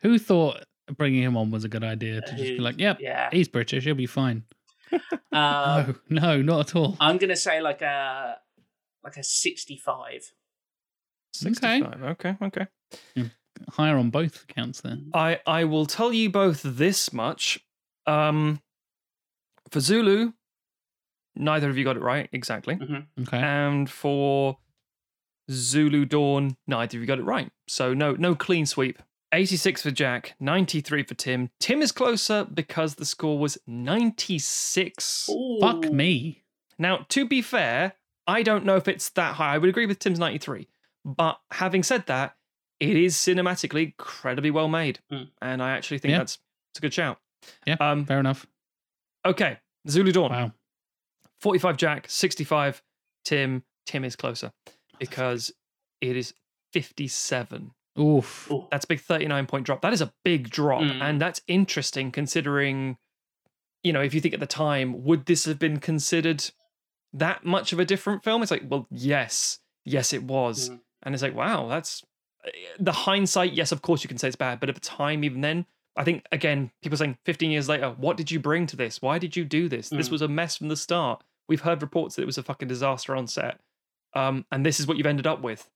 Who 0.02 0.20
thought 0.20 0.64
bringing 0.98 1.24
him 1.24 1.38
on 1.38 1.52
was 1.52 1.64
a 1.64 1.70
good 1.70 1.84
idea 1.84 2.22
to 2.22 2.28
just 2.32 2.44
be 2.44 2.60
like, 2.60 2.80
yep, 2.80 2.98
Yeah. 3.00 3.30
he's 3.32 3.48
British, 3.48 3.84
he'll 3.86 3.96
be 3.96 4.06
fine. 4.08 4.44
Um, 5.32 6.00
no, 6.10 6.22
no, 6.22 6.42
not 6.44 6.60
at 6.70 6.76
all. 6.76 6.96
I'm 7.00 7.18
gonna 7.18 7.36
say 7.36 7.60
like 7.62 7.82
a 7.82 8.38
like 9.04 9.18
a 9.18 9.24
65. 9.24 10.32
65. 11.34 12.04
Okay. 12.04 12.38
Okay. 12.42 12.68
Higher 13.72 13.98
on 13.98 14.12
both 14.12 14.44
accounts 14.44 14.82
there. 14.82 14.98
I 15.14 15.40
I 15.48 15.64
will 15.64 15.86
tell 15.88 16.14
you 16.14 16.30
both 16.30 16.62
this 16.64 17.12
much. 17.12 17.60
Um, 18.06 18.62
for 19.72 19.80
Zulu, 19.80 20.34
neither 21.36 21.70
of 21.70 21.78
you 21.78 21.84
got 21.84 21.98
it 21.98 22.02
right 22.04 22.30
exactly, 22.32 22.78
Okay. 23.22 23.38
and 23.38 23.90
for 23.90 24.58
Zulu 25.50 26.06
Dawn, 26.06 26.58
neither 26.68 26.98
of 26.98 27.02
you 27.02 27.08
got 27.08 27.18
it 27.20 27.24
right. 27.24 27.52
So 27.68 27.94
no 27.96 28.14
no 28.14 28.36
clean 28.36 28.66
sweep. 28.68 29.02
86 29.34 29.82
for 29.82 29.92
Jack, 29.92 30.36
93 30.40 31.04
for 31.04 31.16
Tim. 31.16 31.50
Tim 31.60 31.82
is 31.82 31.92
closer 31.92 32.46
because 32.46 32.96
the 32.96 33.06
score 33.06 33.40
was 33.40 33.58
96. 33.68 35.30
Fuck 35.60 35.92
me. 35.92 36.44
Now, 36.78 37.06
to 37.10 37.28
be 37.28 37.42
fair, 37.42 37.94
I 38.28 38.44
don't 38.44 38.64
know 38.66 38.76
if 38.76 38.88
it's 38.88 39.10
that 39.12 39.36
high. 39.36 39.56
I 39.56 39.58
would 39.58 39.70
agree 39.70 39.86
with 39.88 40.00
Tim's 40.00 40.20
93. 40.20 40.68
But 41.04 41.40
having 41.52 41.84
said 41.84 42.06
that, 42.08 42.36
it 42.80 42.96
is 42.96 43.16
cinematically 43.16 43.86
incredibly 43.86 44.52
well 44.52 44.68
made. 44.68 45.00
Mm. 45.12 45.30
And 45.42 45.62
I 45.64 45.72
actually 45.72 45.98
think 45.98 46.12
Yeah. 46.12 46.20
that's 46.20 46.38
it's 46.72 46.80
a 46.80 46.82
good 46.82 46.94
shout. 46.94 47.20
Yeah, 47.66 47.76
Um, 47.80 48.06
fair 48.06 48.20
enough. 48.20 48.46
okay. 49.26 49.60
Zulu 49.90 50.12
Dawn. 50.12 50.32
Wow. 50.32 50.54
45 51.42 51.76
Jack, 51.78 52.06
65 52.10 52.82
Tim. 53.26 53.64
Tim 53.86 54.06
is 54.06 54.16
closer 54.16 54.54
because 54.98 55.52
it 56.00 56.16
is 56.16 56.34
57. 56.72 57.72
Oof. 58.00 58.50
Ooh. 58.52 58.68
That's 58.72 58.86
a 58.86 58.88
big 58.88 59.00
39 59.02 59.46
point 59.46 59.66
drop. 59.66 59.82
That 59.82 59.94
is 59.94 60.02
a 60.02 60.14
big 60.24 60.50
drop. 60.50 60.82
Mm. 60.82 61.02
And 61.02 61.22
that's 61.22 61.42
interesting 61.48 62.12
considering, 62.12 62.98
you 63.84 63.94
know, 63.94 64.02
if 64.02 64.14
you 64.14 64.22
think 64.22 64.34
at 64.34 64.40
the 64.40 64.48
time, 64.48 65.04
would 65.04 65.26
this 65.26 65.46
have 65.46 65.60
been 65.60 65.80
considered 65.80 66.44
that 67.14 67.46
much 67.46 67.72
of 67.74 67.80
a 67.80 67.86
different 67.86 68.24
film? 68.24 68.42
It's 68.42 68.52
like, 68.52 68.64
well, 68.68 68.88
yes. 68.90 69.60
Yes, 69.86 70.14
it 70.14 70.24
was. 70.24 70.70
Mm. 70.70 70.80
And 71.04 71.14
it's 71.16 71.22
like, 71.22 71.36
wow, 71.36 71.68
that's 71.68 72.04
the 72.80 72.92
hindsight. 72.92 73.54
Yes, 73.54 73.72
of 73.72 73.82
course 73.82 74.04
you 74.04 74.08
can 74.08 74.18
say 74.18 74.28
it's 74.28 74.36
bad. 74.36 74.60
But 74.60 74.70
at 74.70 74.76
the 74.76 74.82
time, 74.82 75.24
even 75.24 75.42
then, 75.42 75.66
I 75.96 76.04
think, 76.04 76.26
again, 76.32 76.72
people 76.82 76.98
saying 76.98 77.18
15 77.26 77.52
years 77.52 77.70
later, 77.70 77.92
what 77.92 78.18
did 78.18 78.32
you 78.32 78.40
bring 78.40 78.66
to 78.68 78.76
this? 78.76 79.02
Why 79.02 79.20
did 79.20 79.36
you 79.36 79.46
do 79.46 79.70
this? 79.70 79.90
This 79.90 80.08
Mm. 80.10 80.12
was 80.14 80.22
a 80.24 80.28
mess 80.28 80.58
from 80.58 80.70
the 80.70 80.76
start. 80.76 81.24
We've 81.48 81.62
heard 81.62 81.82
reports 81.82 82.16
that 82.16 82.24
it 82.24 82.26
was 82.26 82.38
a 82.38 82.44
fucking 82.44 82.68
disaster 82.70 83.16
on 83.16 83.28
set. 83.28 83.60
Um, 84.16 84.46
and 84.52 84.66
this 84.66 84.80
is 84.80 84.88
what 84.88 84.98
you've 84.98 85.06
ended 85.06 85.28
up 85.28 85.42
with. 85.42 85.70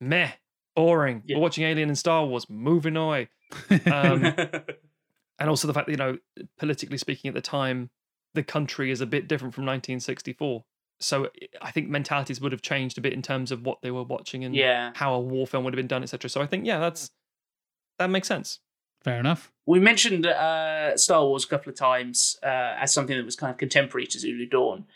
Meh. 0.00 0.32
Boring. 0.76 1.22
Yeah. 1.26 1.36
We're 1.36 1.42
watching 1.42 1.64
Alien 1.64 1.88
and 1.88 1.98
Star 1.98 2.24
Wars. 2.24 2.48
Moving 2.48 2.96
away. 2.96 3.28
Um, 3.90 4.24
and 5.38 5.48
also 5.48 5.66
the 5.66 5.74
fact 5.74 5.86
that, 5.86 5.92
you 5.92 5.96
know, 5.96 6.18
politically 6.58 6.98
speaking 6.98 7.28
at 7.28 7.34
the 7.34 7.40
time, 7.40 7.90
the 8.34 8.42
country 8.42 8.90
is 8.90 9.00
a 9.00 9.06
bit 9.06 9.26
different 9.26 9.54
from 9.54 9.64
1964. 9.64 10.64
So 11.00 11.28
I 11.60 11.70
think 11.72 11.88
mentalities 11.88 12.40
would 12.40 12.52
have 12.52 12.62
changed 12.62 12.96
a 12.98 13.00
bit 13.00 13.12
in 13.12 13.22
terms 13.22 13.50
of 13.50 13.64
what 13.64 13.82
they 13.82 13.90
were 13.90 14.04
watching 14.04 14.44
and 14.44 14.54
yeah. 14.54 14.92
how 14.94 15.14
a 15.14 15.20
war 15.20 15.46
film 15.46 15.64
would 15.64 15.74
have 15.74 15.78
been 15.78 15.88
done, 15.88 16.02
etc. 16.02 16.30
So 16.30 16.40
I 16.40 16.46
think, 16.46 16.66
yeah, 16.66 16.78
that's 16.78 17.10
that 17.98 18.10
makes 18.10 18.28
sense. 18.28 18.60
Fair 19.02 19.20
enough. 19.20 19.52
We 19.66 19.78
mentioned 19.78 20.26
uh, 20.26 20.96
Star 20.96 21.24
Wars 21.24 21.44
a 21.44 21.48
couple 21.48 21.70
of 21.70 21.76
times 21.76 22.36
uh, 22.42 22.74
as 22.78 22.92
something 22.92 23.16
that 23.16 23.24
was 23.24 23.36
kind 23.36 23.50
of 23.50 23.58
contemporary 23.58 24.06
to 24.08 24.18
Zulu 24.18 24.46
Dawn. 24.46 24.86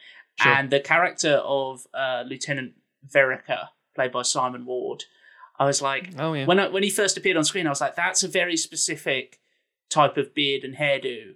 Sure. 0.41 0.53
And 0.53 0.70
the 0.70 0.81
character 0.81 1.35
of 1.45 1.87
uh, 1.93 2.24
Lieutenant 2.26 2.72
Vereker, 3.07 3.68
played 3.95 4.12
by 4.12 4.22
Simon 4.22 4.64
Ward, 4.64 5.05
I 5.61 5.67
was 5.67 5.81
like, 5.83 6.11
Oh 6.19 6.33
yeah. 6.33 6.47
when 6.47 6.59
I, 6.59 6.67
when 6.69 6.83
he 6.83 6.91
first 6.91 7.17
appeared 7.17 7.37
on 7.37 7.45
screen, 7.45 7.67
I 7.67 7.71
was 7.71 7.81
like, 7.81 7.95
that's 7.95 8.23
a 8.25 8.29
very 8.29 8.57
specific 8.57 9.39
type 9.91 10.17
of 10.17 10.35
beard 10.35 10.65
and 10.65 10.75
hairdo 10.75 11.35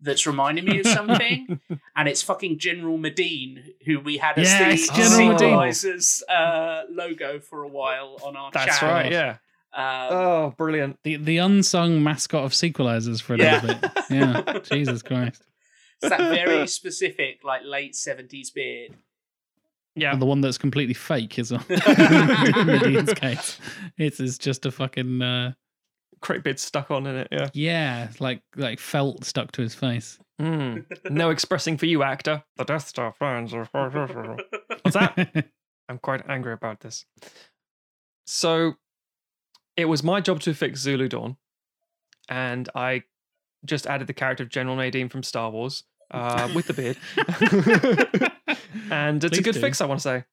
that's 0.00 0.26
reminding 0.26 0.64
me 0.66 0.80
of 0.80 0.86
something. 0.98 1.60
and 1.96 2.08
it's 2.08 2.22
fucking 2.22 2.58
General 2.58 2.98
Madine, 2.98 3.72
who 3.86 3.98
we 4.00 4.18
had 4.18 4.38
as 4.38 4.48
Yes, 4.48 4.88
the 4.88 4.94
General 4.96 5.38
Madine. 5.38 5.68
Sequelizers, 5.70 6.22
uh, 6.28 6.82
logo 6.90 7.38
for 7.40 7.62
a 7.64 7.68
while 7.68 8.18
on 8.22 8.36
our 8.36 8.50
That's 8.52 8.78
channel. 8.78 8.94
right. 8.94 9.10
Yeah. 9.12 9.36
Um, 9.74 10.08
Oh, 10.10 10.54
brilliant. 10.58 10.98
The 11.02 11.16
the 11.16 11.38
unsung 11.38 12.02
mascot 12.02 12.44
of 12.44 12.52
sequelizers 12.52 13.22
for 13.22 13.34
a 13.34 13.38
Yeah. 13.38 13.60
little 13.62 13.80
bit. 13.80 13.90
Yeah. 14.10 14.58
Jesus 14.76 15.00
Christ. 15.02 15.42
it's 16.02 16.10
that 16.10 16.18
very 16.18 16.66
specific, 16.66 17.40
like 17.42 17.62
late 17.64 17.96
seventies 17.96 18.50
beard. 18.50 18.92
Yeah. 19.94 20.12
And 20.12 20.22
the 20.22 20.26
one 20.26 20.40
that's 20.40 20.58
completely 20.58 20.94
fake 20.94 21.38
is 21.38 21.52
on 21.52 21.60
Madine's 21.60 23.12
case. 23.14 23.58
It's, 23.98 24.20
it's 24.20 24.38
just 24.38 24.64
a 24.64 24.70
fucking 24.70 25.20
uh, 25.20 25.52
Great 26.22 26.44
bit 26.44 26.60
stuck 26.60 26.90
on 26.92 27.06
in 27.06 27.16
it. 27.16 27.28
Yeah. 27.32 27.48
yeah, 27.52 28.08
like 28.20 28.42
like 28.54 28.78
felt 28.78 29.24
stuck 29.24 29.50
to 29.52 29.62
his 29.62 29.74
face. 29.74 30.20
Mm. 30.40 30.84
No 31.10 31.30
expressing 31.30 31.76
for 31.76 31.86
you, 31.86 32.04
actor. 32.04 32.44
The 32.56 32.64
Death 32.64 32.86
Star 32.86 33.12
fans 33.12 33.52
are. 33.52 33.64
What's 33.72 34.94
that? 34.94 35.46
I'm 35.88 35.98
quite 35.98 36.22
angry 36.28 36.52
about 36.52 36.78
this. 36.80 37.04
So, 38.24 38.74
it 39.76 39.86
was 39.86 40.04
my 40.04 40.20
job 40.20 40.38
to 40.40 40.54
fix 40.54 40.80
Zulu 40.80 41.08
Dawn, 41.08 41.38
and 42.28 42.68
I 42.72 43.02
just 43.64 43.88
added 43.88 44.06
the 44.06 44.14
character 44.14 44.44
of 44.44 44.48
General 44.48 44.76
Madine 44.76 45.10
from 45.10 45.24
Star 45.24 45.50
Wars 45.50 45.82
uh, 46.12 46.48
with 46.54 46.68
the 46.68 46.72
beard, 46.72 46.98
and 48.90 49.22
it's 49.22 49.38
a 49.38 49.42
good 49.42 49.54
do. 49.54 49.60
fix, 49.60 49.80
I 49.80 49.86
want 49.86 50.00
to 50.00 50.02
say. 50.02 50.24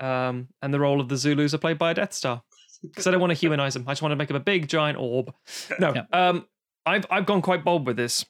Um, 0.00 0.48
and 0.62 0.74
the 0.74 0.80
role 0.80 1.00
of 1.00 1.08
the 1.08 1.16
Zulus 1.16 1.54
are 1.54 1.58
played 1.58 1.78
by 1.78 1.92
a 1.92 1.94
Death 1.94 2.12
Star 2.12 2.42
because 2.82 3.06
I 3.06 3.10
don't 3.10 3.20
want 3.20 3.30
to 3.30 3.38
humanize 3.38 3.74
them. 3.74 3.84
I 3.86 3.92
just 3.92 4.02
want 4.02 4.12
to 4.12 4.16
make 4.16 4.28
them 4.28 4.36
a 4.36 4.40
big 4.40 4.68
giant 4.68 4.98
orb. 4.98 5.32
No, 5.78 5.94
Yep. 5.94 6.08
um, 6.12 6.46
I've 6.84 7.06
I've 7.10 7.26
gone 7.26 7.42
quite 7.42 7.64
bold 7.64 7.86
with 7.86 7.96
this. 7.96 8.24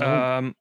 Oh. 0.00 0.06
Um, 0.10 0.56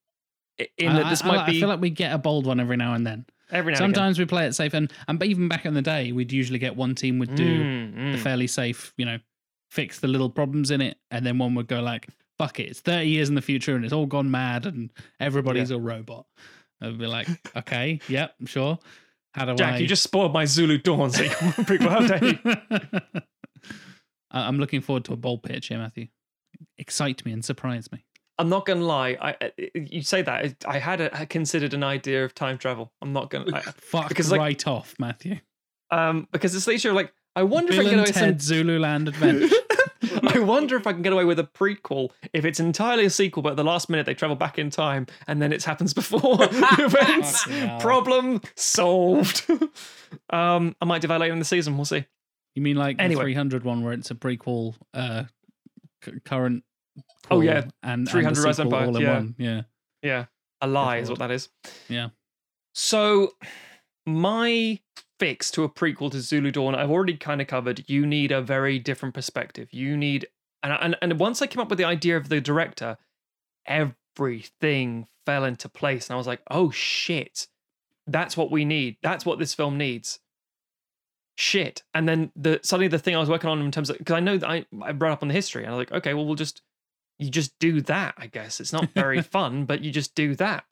in 0.77 0.93
that 0.93 1.09
this 1.09 1.23
I- 1.23 1.27
might 1.27 1.39
I 1.39 1.45
be 1.51 1.59
feel 1.59 1.69
like 1.69 1.79
we 1.79 1.89
get 1.89 2.13
a 2.13 2.17
bold 2.17 2.45
one 2.45 2.59
every 2.59 2.75
now 2.77 2.93
and 2.95 3.05
then. 3.07 3.25
every 3.51 3.73
now. 3.73 3.79
Sometimes 3.79 4.19
we 4.19 4.25
play 4.25 4.45
it 4.47 4.53
safe, 4.53 4.73
and 4.73 4.91
and 5.07 5.17
but 5.19 5.27
even 5.29 5.47
back 5.47 5.65
in 5.65 5.73
the 5.73 5.81
day, 5.81 6.11
we'd 6.11 6.31
usually 6.33 6.59
get 6.59 6.75
one 6.75 6.95
team 6.95 7.19
would 7.19 7.35
do 7.35 7.63
Mm, 7.63 7.93
mm. 7.95 8.11
the 8.11 8.17
fairly 8.17 8.47
safe, 8.47 8.93
you 8.97 9.05
know, 9.05 9.19
fix 9.71 9.99
the 9.99 10.07
little 10.07 10.29
problems 10.29 10.71
in 10.71 10.81
it, 10.81 10.97
and 11.11 11.25
then 11.25 11.37
one 11.37 11.55
would 11.55 11.67
go 11.67 11.79
like, 11.79 12.09
"Fuck 12.37 12.59
it, 12.59 12.63
it's 12.69 12.81
thirty 12.81 13.07
years 13.07 13.29
in 13.29 13.35
the 13.35 13.41
future, 13.41 13.75
and 13.75 13.85
it's 13.85 13.93
all 13.93 14.05
gone 14.07 14.29
mad, 14.29 14.65
and 14.65 14.89
everybody's 15.21 15.71
a 15.71 15.79
robot." 15.79 16.25
I'd 16.81 16.97
be 16.97 17.07
like, 17.07 17.27
"Okay, 17.55 17.99
yep, 18.07 18.35
sure." 18.45 18.79
How 19.33 19.45
do 19.45 19.55
Jack, 19.55 19.75
I? 19.75 19.77
you 19.77 19.87
just 19.87 20.03
spoiled 20.03 20.33
my 20.33 20.45
Zulu 20.45 20.77
Dawn 20.79 21.09
prequel. 21.11 21.89
How 21.89 22.07
dare 22.07 22.23
you? 22.23 23.21
I'm 24.31 24.57
looking 24.57 24.81
forward 24.81 25.05
to 25.05 25.13
a 25.13 25.17
bold 25.17 25.43
pitch 25.43 25.67
here, 25.67 25.77
Matthew. 25.77 26.07
Excite 26.77 27.25
me 27.25 27.31
and 27.31 27.43
surprise 27.43 27.91
me. 27.91 28.05
I'm 28.37 28.47
not 28.49 28.65
gonna 28.65 28.83
lie. 28.85 29.17
I, 29.21 29.51
you 29.75 30.01
say 30.01 30.21
that 30.21 30.55
I 30.65 30.79
had 30.79 31.01
a, 31.01 31.15
I 31.17 31.25
considered 31.25 31.73
an 31.73 31.83
idea 31.83 32.23
of 32.23 32.33
time 32.33 32.57
travel. 32.57 32.91
I'm 33.01 33.11
not 33.11 33.29
gonna 33.29 33.53
I, 33.55 33.61
Fuck 33.77 34.07
Because, 34.09 34.31
like- 34.31 34.39
right 34.39 34.67
off, 34.67 34.95
Matthew. 34.97 35.37
um 35.91 36.27
because 36.31 36.55
it's 36.55 36.67
later 36.67 36.93
like 36.93 37.11
I 37.35 37.43
wonder 37.43 37.71
Bill 37.71 37.81
if 37.81 37.87
I 37.87 37.89
can 37.89 38.03
get 38.05 38.15
away 38.15 38.25
Ted 38.27 38.41
Zululand 38.41 39.07
Adventure. 39.09 39.55
I 40.35 40.39
wonder 40.39 40.75
if 40.75 40.85
I 40.87 40.93
can 40.93 41.01
get 41.01 41.13
away 41.13 41.25
with 41.25 41.39
a 41.39 41.43
prequel 41.43 42.11
if 42.33 42.45
it's 42.45 42.59
entirely 42.59 43.05
a 43.05 43.09
sequel, 43.09 43.43
but 43.43 43.51
at 43.51 43.55
the 43.57 43.63
last 43.63 43.89
minute 43.89 44.05
they 44.05 44.13
travel 44.13 44.35
back 44.35 44.57
in 44.59 44.69
time 44.69 45.07
and 45.27 45.41
then 45.41 45.51
it 45.51 45.63
happens 45.63 45.93
before 45.93 46.19
the 46.37 46.75
events. 46.79 47.43
Problem 47.81 48.41
solved. 48.55 49.49
um, 50.29 50.75
I 50.81 50.85
might 50.85 51.01
do 51.01 51.07
that 51.07 51.19
later 51.19 51.33
in 51.33 51.39
the 51.39 51.45
season. 51.45 51.75
We'll 51.77 51.85
see. 51.85 52.05
You 52.55 52.61
mean 52.61 52.75
like 52.75 52.97
Anyway. 52.99 53.21
the 53.21 53.25
300 53.25 53.63
one 53.63 53.83
where 53.83 53.93
it's 53.93 54.11
a 54.11 54.15
prequel, 54.15 54.75
uh, 54.93 55.23
c- 56.03 56.13
current. 56.25 56.63
Oh, 57.31 57.41
yeah. 57.41 57.65
and 57.83 58.07
300 58.09 58.27
and 58.29 58.37
a 58.37 58.41
Rise 58.47 58.57
sequel 58.57 58.73
Empire, 58.73 58.87
all 58.87 58.95
in 58.97 59.01
yeah. 59.01 59.13
one. 59.13 59.35
Yeah. 59.37 59.61
Yeah, 60.01 60.25
a 60.61 60.67
lie 60.67 60.97
is 60.97 61.09
what 61.09 61.19
that 61.19 61.29
is. 61.31 61.49
Yeah. 61.89 62.09
So, 62.73 63.33
my 64.05 64.79
fix 65.19 65.51
to 65.51 65.63
a 65.63 65.69
prequel 65.69 66.11
to 66.11 66.21
Zulu 66.21 66.51
Dawn, 66.51 66.75
I've 66.75 66.89
already 66.89 67.17
kind 67.17 67.41
of 67.41 67.47
covered. 67.47 67.83
You 67.87 68.05
need 68.05 68.31
a 68.31 68.41
very 68.41 68.79
different 68.79 69.13
perspective. 69.13 69.69
You 69.71 69.97
need, 69.97 70.27
and 70.63 70.73
and 70.73 70.95
and 71.01 71.19
once 71.19 71.41
I 71.41 71.47
came 71.47 71.61
up 71.61 71.69
with 71.69 71.77
the 71.77 71.85
idea 71.85 72.17
of 72.17 72.29
the 72.29 72.41
director, 72.41 72.97
everything 73.65 75.07
fell 75.25 75.43
into 75.43 75.69
place, 75.69 76.07
and 76.07 76.15
I 76.15 76.17
was 76.17 76.27
like, 76.27 76.41
oh 76.49 76.71
shit, 76.71 77.47
that's 78.07 78.37
what 78.37 78.51
we 78.51 78.65
need. 78.65 78.97
That's 79.03 79.25
what 79.25 79.39
this 79.39 79.53
film 79.53 79.77
needs. 79.77 80.19
Shit, 81.35 81.83
and 81.93 82.07
then 82.07 82.31
the 82.35 82.59
suddenly 82.63 82.87
the 82.87 82.99
thing 82.99 83.15
I 83.15 83.19
was 83.19 83.29
working 83.29 83.49
on 83.49 83.61
in 83.61 83.71
terms 83.71 83.89
of 83.89 83.97
because 83.97 84.15
I 84.15 84.19
know 84.19 84.37
that 84.37 84.49
I 84.49 84.65
I 84.81 84.91
brought 84.91 85.13
up 85.13 85.21
on 85.21 85.27
the 85.27 85.33
history, 85.33 85.63
and 85.63 85.73
I 85.73 85.77
was 85.77 85.89
like, 85.89 85.97
okay, 85.99 86.13
well 86.13 86.25
we'll 86.25 86.35
just 86.35 86.61
you 87.17 87.29
just 87.29 87.57
do 87.59 87.81
that. 87.81 88.15
I 88.17 88.27
guess 88.27 88.59
it's 88.59 88.73
not 88.73 88.89
very 88.91 89.21
fun, 89.35 89.65
but 89.65 89.81
you 89.81 89.91
just 89.91 90.15
do 90.15 90.35
that 90.35 90.63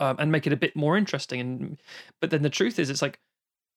um, 0.00 0.16
and 0.18 0.32
make 0.32 0.46
it 0.46 0.52
a 0.52 0.56
bit 0.56 0.76
more 0.76 0.96
interesting. 0.96 1.40
And 1.40 1.78
but 2.20 2.30
then 2.30 2.42
the 2.42 2.50
truth 2.50 2.78
is, 2.78 2.90
it's 2.90 3.02
like, 3.02 3.18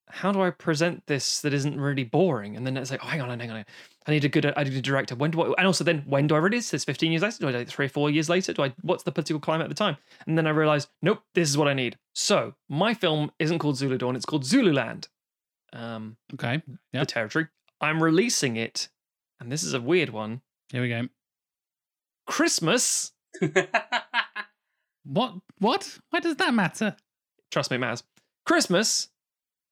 how 0.10 0.32
do 0.32 0.42
I 0.42 0.50
present 0.52 1.04
this 1.08 1.42
that 1.42 1.54
isn't 1.54 1.80
really 1.80 2.04
boring? 2.04 2.56
And 2.56 2.66
then 2.66 2.78
it's 2.78 2.92
like, 2.92 3.04
oh, 3.04 3.08
hang 3.08 3.22
on, 3.22 3.40
hang 3.40 3.52
on, 3.52 3.66
I 4.08 4.12
need 4.12 4.24
a 4.26 4.30
good, 4.30 4.46
I 4.56 4.64
need 4.64 4.74
a 4.74 4.82
director. 4.82 5.16
When 5.16 5.32
do 5.32 5.42
I? 5.42 5.54
And 5.58 5.68
also, 5.68 5.84
then 5.84 6.04
when 6.08 6.28
do 6.28 6.36
I 6.36 6.38
release 6.40 6.72
this? 6.72 6.86
Fifteen 6.86 7.12
years 7.12 7.22
later? 7.24 7.38
Do 7.40 7.48
I 7.50 7.52
do 7.52 7.58
it 7.60 7.68
three 7.68 7.88
or 7.88 7.90
four 7.90 8.10
years 8.10 8.30
later? 8.30 8.54
Do 8.54 8.64
I? 8.64 8.74
What's 8.82 9.04
the 9.04 9.12
political 9.12 9.40
climate 9.40 9.66
at 9.66 9.70
the 9.70 9.76
time? 9.76 9.98
And 10.26 10.38
then 10.38 10.48
I 10.48 10.52
realized, 10.52 10.90
nope, 11.02 11.24
this 11.36 11.50
is 11.50 11.58
what 11.58 11.68
I 11.68 11.74
need. 11.74 11.98
So 12.14 12.54
my 12.70 12.94
film 12.94 13.32
isn't 13.40 13.60
called 13.60 13.78
Zulu 13.78 13.98
Dawn; 13.98 14.16
it's 14.16 14.26
called 14.26 14.46
Zululand, 14.46 15.10
um, 15.74 16.18
Okay. 16.34 16.62
the 16.94 17.06
territory. 17.06 17.48
I'm 17.82 18.02
releasing 18.02 18.56
it, 18.56 18.90
and 19.40 19.52
this 19.52 19.64
is 19.64 19.74
a 19.74 19.82
weird 19.82 20.10
one. 20.10 20.42
Here 20.72 20.82
we 20.82 20.90
go. 20.90 21.08
Christmas. 22.26 23.12
What? 25.10 25.36
What? 25.60 26.00
Why 26.10 26.20
does 26.20 26.36
that 26.36 26.54
matter? 26.54 26.96
Trust 27.50 27.72
me, 27.72 27.76
it 27.76 27.80
matters. 27.80 28.04
Christmas, 28.46 29.08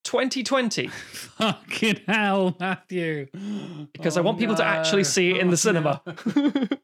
2020. 0.06 0.88
Fucking 1.38 2.00
hell, 2.08 2.56
Matthew. 2.60 3.28
because 3.92 4.16
I 4.18 4.22
Oh, 4.22 4.24
want 4.24 4.40
people 4.40 4.56
to 4.56 4.64
actually 4.66 5.04
see 5.04 5.32
it 5.32 5.38
in 5.38 5.48
Oh, 5.48 5.52
the 5.52 5.58
cinema. 5.58 6.02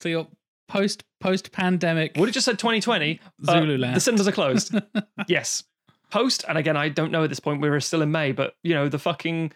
So 0.00 0.08
you're 0.08 0.26
post 0.68 1.04
post 1.20 1.52
pandemic 1.52 2.12
Would 2.16 2.28
have 2.28 2.34
just 2.34 2.44
said 2.46 2.58
2020. 2.58 3.20
uh, 3.48 3.52
Zululand. 3.52 3.94
the 3.96 4.00
cinemas 4.00 4.26
are 4.26 4.32
closed. 4.32 4.74
yes. 5.28 5.62
Post, 6.10 6.44
and 6.48 6.58
again, 6.58 6.76
I 6.76 6.88
don't 6.88 7.12
know 7.12 7.22
at 7.22 7.28
this 7.28 7.38
point, 7.40 7.60
we 7.60 7.70
were 7.70 7.78
still 7.80 8.02
in 8.02 8.10
May, 8.10 8.32
but 8.32 8.56
you 8.64 8.74
know, 8.74 8.88
the 8.88 8.98
fucking 8.98 9.52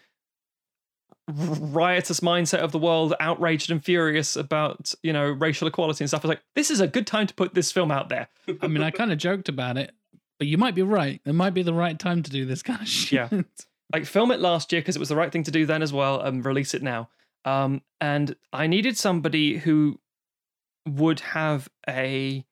riotous 1.27 2.19
mindset 2.19 2.59
of 2.59 2.71
the 2.71 2.77
world, 2.77 3.13
outraged 3.19 3.71
and 3.71 3.83
furious 3.83 4.35
about, 4.35 4.93
you 5.03 5.11
know, 5.11 5.29
racial 5.31 5.67
equality 5.67 6.03
and 6.03 6.09
stuff. 6.09 6.23
I 6.23 6.27
was 6.27 6.35
like, 6.35 6.43
this 6.53 6.69
is 6.71 6.79
a 6.79 6.87
good 6.87 7.07
time 7.07 7.27
to 7.27 7.33
put 7.33 7.53
this 7.55 7.71
film 7.71 7.91
out 7.91 8.09
there. 8.09 8.27
I 8.61 8.67
mean, 8.67 8.83
I 8.83 8.91
kind 8.91 9.11
of 9.11 9.17
joked 9.17 9.49
about 9.49 9.75
it, 9.77 9.91
but 10.37 10.47
you 10.47 10.57
might 10.57 10.75
be 10.75 10.81
right. 10.81 11.21
It 11.25 11.33
might 11.33 11.53
be 11.53 11.63
the 11.63 11.73
right 11.73 11.97
time 11.97 12.23
to 12.23 12.31
do 12.31 12.45
this 12.45 12.61
kind 12.63 12.81
of 12.81 12.87
shit. 12.87 13.31
Yeah. 13.31 13.41
Like, 13.93 14.07
film 14.07 14.31
it 14.31 14.39
last 14.39 14.71
year 14.71 14.81
because 14.81 14.95
it 14.95 14.99
was 14.99 15.09
the 15.09 15.15
right 15.15 15.31
thing 15.31 15.43
to 15.43 15.51
do 15.51 15.67
then 15.67 15.83
as 15.83 15.93
well, 15.93 16.19
and 16.19 16.43
release 16.43 16.73
it 16.73 16.81
now. 16.81 17.07
Um, 17.45 17.83
and 18.01 18.35
I 18.51 18.65
needed 18.65 18.97
somebody 18.97 19.57
who 19.57 19.99
would 20.87 21.19
have 21.19 21.69
a 21.87 22.43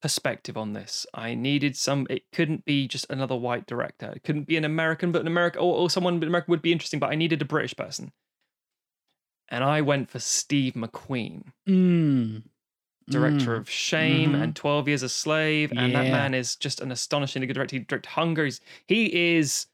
perspective 0.00 0.56
on 0.56 0.72
this. 0.72 1.04
I 1.12 1.34
needed 1.34 1.76
some. 1.76 2.06
It 2.08 2.22
couldn't 2.32 2.64
be 2.64 2.86
just 2.86 3.06
another 3.10 3.34
white 3.34 3.66
director. 3.66 4.12
It 4.14 4.22
couldn't 4.22 4.46
be 4.46 4.56
an 4.56 4.64
American, 4.64 5.10
but 5.10 5.20
an 5.20 5.26
American 5.26 5.60
or, 5.62 5.74
or 5.74 5.90
someone 5.90 6.16
in 6.16 6.22
America 6.22 6.50
would 6.52 6.62
be 6.62 6.70
interesting. 6.72 7.00
But 7.00 7.10
I 7.10 7.16
needed 7.16 7.42
a 7.42 7.44
British 7.44 7.74
person, 7.76 8.12
and 9.48 9.64
I 9.64 9.80
went 9.80 10.10
for 10.10 10.20
Steve 10.20 10.74
McQueen, 10.74 11.42
Mm. 11.68 12.44
Director 13.08 13.56
Mm. 13.56 13.60
of 13.60 13.70
Shame 13.70 14.32
Mhm. 14.32 14.42
and 14.42 14.56
Twelve 14.56 14.88
Years 14.88 15.02
a 15.02 15.08
Slave, 15.08 15.72
and 15.76 15.94
that 15.94 16.04
man 16.10 16.34
is 16.34 16.56
just 16.56 16.80
an 16.80 16.90
astonishingly 16.92 17.46
good 17.46 17.54
director. 17.54 17.76
He 17.76 17.80
directed 17.84 18.08
Hunger. 18.10 18.44
He's, 18.44 18.60
he 18.86 19.36
is 19.36 19.66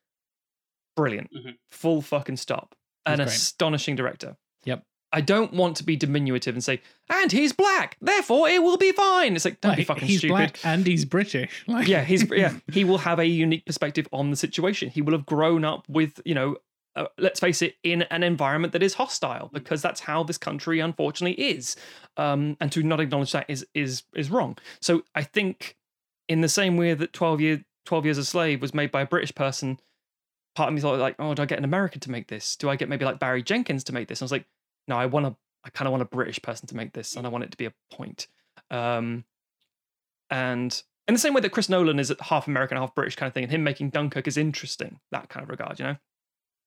brilliant. 0.96 1.32
Mhm. 1.32 1.56
Full 1.70 2.02
fucking 2.02 2.36
stop. 2.36 2.74
He's 3.06 3.12
An 3.12 3.16
great. 3.18 3.28
astonishing 3.28 3.96
director. 3.96 4.36
Yep. 4.64 4.82
I 5.12 5.22
don't 5.22 5.55
want 5.55 5.76
to 5.78 5.84
be 5.84 5.96
diminutive 5.96 6.55
and 6.55 6.62
say, 6.62 6.82
and 7.09 7.32
he's 7.32 7.52
black, 7.55 7.96
therefore 8.00 8.48
it 8.48 8.62
will 8.62 8.76
be 8.76 8.92
fine. 8.92 9.34
It's 9.36 9.44
like, 9.46 9.60
don't 9.62 9.70
Well, 9.70 9.76
be 9.76 9.84
fucking 9.84 10.06
he's 10.09 10.18
stupid. 10.18 10.32
black 10.34 10.59
and 10.64 10.86
he's 10.86 11.05
British. 11.06 11.64
Like, 11.66 11.88
Yeah, 11.88 12.05
he's 12.05 12.28
yeah. 12.30 12.59
He 12.72 12.84
will 12.84 12.98
have 12.98 13.18
a 13.18 13.24
unique 13.26 13.64
perspective 13.64 14.06
on 14.12 14.30
the 14.30 14.36
situation. 14.36 14.90
He 14.90 15.00
will 15.00 15.12
have 15.14 15.24
grown 15.24 15.64
up 15.64 15.88
with, 15.88 16.20
you 16.26 16.34
know, 16.34 16.56
uh, 16.98 17.06
let's 17.18 17.40
face 17.40 17.62
it, 17.62 17.76
in 17.82 18.02
an 18.02 18.22
environment 18.22 18.72
that 18.72 18.82
is 18.82 18.94
hostile 18.94 19.50
because 19.52 19.80
that's 19.80 20.00
how 20.00 20.22
this 20.22 20.38
country 20.38 20.80
unfortunately 20.80 21.40
is. 21.40 21.76
Um, 22.16 22.56
and 22.60 22.72
to 22.72 22.82
not 22.82 23.00
acknowledge 23.00 23.32
that 23.32 23.46
is 23.48 23.66
is 23.74 24.02
is 24.14 24.30
wrong. 24.30 24.58
So 24.80 25.02
I 25.14 25.22
think, 25.22 25.76
in 26.28 26.40
the 26.40 26.48
same 26.48 26.76
way 26.76 26.94
that 26.94 27.12
twelve 27.12 27.40
year 27.40 27.64
twelve 27.86 28.04
years 28.04 28.18
a 28.18 28.24
slave 28.24 28.60
was 28.60 28.74
made 28.74 28.90
by 28.90 29.02
a 29.02 29.06
British 29.06 29.34
person, 29.34 29.78
part 30.54 30.68
of 30.68 30.74
me 30.74 30.80
thought 30.80 30.98
like, 30.98 31.16
oh, 31.18 31.34
do 31.34 31.42
I 31.42 31.46
get 31.46 31.58
an 31.58 31.64
American 31.64 32.00
to 32.00 32.10
make 32.10 32.28
this? 32.28 32.56
Do 32.56 32.68
I 32.68 32.76
get 32.76 32.88
maybe 32.88 33.04
like 33.04 33.20
Barry 33.20 33.42
Jenkins 33.42 33.84
to 33.84 33.94
make 33.94 34.08
this? 34.08 34.20
I 34.20 34.24
was 34.24 34.32
like, 34.32 34.46
no, 34.86 34.96
I 34.96 35.06
want 35.06 35.26
to. 35.26 35.36
I 35.64 35.70
kind 35.70 35.86
of 35.88 35.92
want 35.92 36.02
a 36.02 36.16
British 36.16 36.40
person 36.40 36.68
to 36.68 36.76
make 36.76 36.92
this, 36.92 37.16
and 37.16 37.26
I 37.26 37.30
want 37.30 37.44
it 37.44 37.50
to 37.50 37.56
be 37.56 37.66
a 37.66 37.72
point. 37.90 38.28
Um, 38.70 39.24
and 40.30 40.82
in 41.08 41.14
the 41.14 41.18
same 41.18 41.34
way 41.34 41.40
that 41.40 41.52
Chris 41.52 41.68
Nolan 41.68 41.98
is 41.98 42.12
half 42.20 42.46
American, 42.46 42.76
half 42.76 42.94
British 42.94 43.16
kind 43.16 43.28
of 43.28 43.34
thing, 43.34 43.44
and 43.44 43.52
him 43.52 43.64
making 43.64 43.90
Dunkirk 43.90 44.28
is 44.28 44.36
interesting, 44.36 45.00
that 45.10 45.28
kind 45.30 45.42
of 45.42 45.50
regard, 45.50 45.78
you 45.78 45.86
know? 45.86 45.96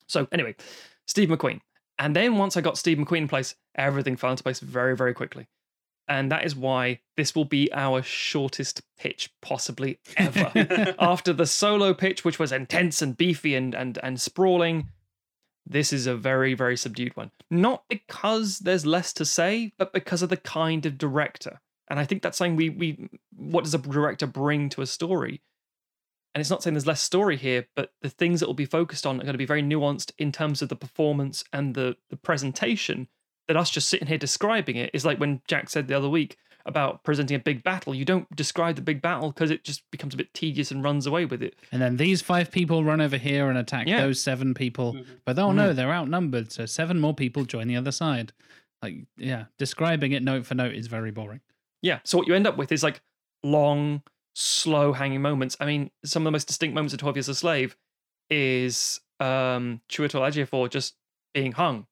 So, 0.07 0.27
anyway, 0.31 0.55
Steve 1.07 1.29
McQueen. 1.29 1.61
And 1.99 2.15
then 2.15 2.37
once 2.37 2.57
I 2.57 2.61
got 2.61 2.77
Steve 2.77 2.97
McQueen 2.97 3.19
in 3.19 3.27
place, 3.27 3.55
everything 3.75 4.15
fell 4.15 4.31
into 4.31 4.43
place 4.43 4.59
very, 4.59 4.95
very 4.95 5.13
quickly. 5.13 5.47
And 6.07 6.31
that 6.31 6.45
is 6.45 6.55
why 6.55 6.99
this 7.15 7.35
will 7.35 7.45
be 7.45 7.71
our 7.73 8.01
shortest 8.01 8.81
pitch 8.97 9.29
possibly 9.41 9.99
ever. 10.17 10.51
After 10.99 11.31
the 11.31 11.45
solo 11.45 11.93
pitch, 11.93 12.25
which 12.25 12.39
was 12.39 12.51
intense 12.51 13.01
and 13.01 13.15
beefy 13.15 13.55
and, 13.55 13.73
and, 13.73 13.99
and 14.03 14.19
sprawling, 14.19 14.89
this 15.65 15.93
is 15.93 16.07
a 16.07 16.15
very, 16.15 16.53
very 16.53 16.75
subdued 16.75 17.15
one. 17.15 17.31
Not 17.49 17.83
because 17.87 18.59
there's 18.59 18.85
less 18.85 19.13
to 19.13 19.25
say, 19.25 19.73
but 19.77 19.93
because 19.93 20.21
of 20.21 20.29
the 20.29 20.37
kind 20.37 20.85
of 20.85 20.97
director. 20.97 21.61
And 21.87 21.99
I 21.99 22.05
think 22.05 22.21
that's 22.21 22.37
saying 22.37 22.55
we 22.55 22.69
we 22.69 23.09
what 23.35 23.63
does 23.63 23.73
a 23.73 23.77
director 23.77 24.25
bring 24.25 24.69
to 24.69 24.81
a 24.81 24.87
story? 24.87 25.41
And 26.33 26.39
it's 26.41 26.49
not 26.49 26.63
saying 26.63 26.73
there's 26.75 26.87
less 26.87 27.01
story 27.01 27.35
here, 27.35 27.67
but 27.75 27.91
the 28.01 28.09
things 28.09 28.39
that 28.39 28.47
will 28.47 28.53
be 28.53 28.65
focused 28.65 29.05
on 29.05 29.17
are 29.17 29.23
going 29.23 29.33
to 29.33 29.37
be 29.37 29.45
very 29.45 29.61
nuanced 29.63 30.11
in 30.17 30.31
terms 30.31 30.61
of 30.61 30.69
the 30.69 30.75
performance 30.75 31.43
and 31.51 31.75
the 31.75 31.97
the 32.09 32.17
presentation. 32.17 33.07
That 33.47 33.57
us 33.57 33.69
just 33.69 33.89
sitting 33.89 34.07
here 34.07 34.17
describing 34.19 34.77
it 34.77 34.91
is 34.93 35.03
like 35.03 35.19
when 35.19 35.41
Jack 35.47 35.69
said 35.69 35.87
the 35.87 35.93
other 35.97 36.07
week 36.07 36.37
about 36.65 37.03
presenting 37.03 37.35
a 37.35 37.39
big 37.39 37.63
battle. 37.63 37.93
You 37.93 38.05
don't 38.05 38.33
describe 38.35 38.75
the 38.75 38.81
big 38.83 39.01
battle 39.01 39.31
because 39.31 39.49
it 39.51 39.63
just 39.63 39.81
becomes 39.91 40.13
a 40.13 40.17
bit 40.17 40.31
tedious 40.33 40.69
and 40.71 40.83
runs 40.83 41.07
away 41.07 41.25
with 41.25 41.41
it. 41.41 41.55
And 41.71 41.81
then 41.81 41.97
these 41.97 42.21
five 42.21 42.51
people 42.51 42.83
run 42.83 43.01
over 43.01 43.17
here 43.17 43.49
and 43.49 43.57
attack 43.57 43.87
Yeah. 43.87 43.99
those 44.01 44.21
seven 44.21 44.53
people. 44.53 44.93
Mhm. 44.93 45.05
But 45.25 45.37
oh 45.39 45.51
no, 45.51 45.73
they're 45.73 45.91
outnumbered. 45.91 46.51
So 46.51 46.65
seven 46.67 46.99
more 46.99 47.15
people 47.15 47.43
join 47.45 47.67
the 47.67 47.75
other 47.75 47.91
side. 47.91 48.31
Like, 48.81 48.95
yeah, 49.17 49.45
describing 49.57 50.11
it 50.13 50.21
note 50.23 50.45
for 50.45 50.53
note 50.55 50.75
is 50.75 50.85
very 50.87 51.11
boring. 51.11 51.41
Yeah. 51.81 51.99
So 52.05 52.17
what 52.17 52.27
you 52.27 52.35
end 52.35 52.45
up 52.47 52.57
with 52.57 52.71
is 52.71 52.83
like 52.83 53.01
long, 53.43 54.03
slow 54.33 54.93
hanging 54.93 55.21
moments. 55.21 55.57
I 55.59 55.65
mean, 55.65 55.91
some 56.05 56.23
of 56.23 56.25
the 56.25 56.31
most 56.31 56.47
distinct 56.47 56.73
moments 56.75 56.93
of 56.93 56.99
12 56.99 57.17
Years 57.17 57.29
a 57.29 57.35
Slave 57.35 57.75
is 58.29 58.99
um 59.19 59.81
Chiwetel 59.89 60.21
Ejiofor 60.21 60.69
just 60.69 60.95
being 61.33 61.51
hung. 61.51 61.87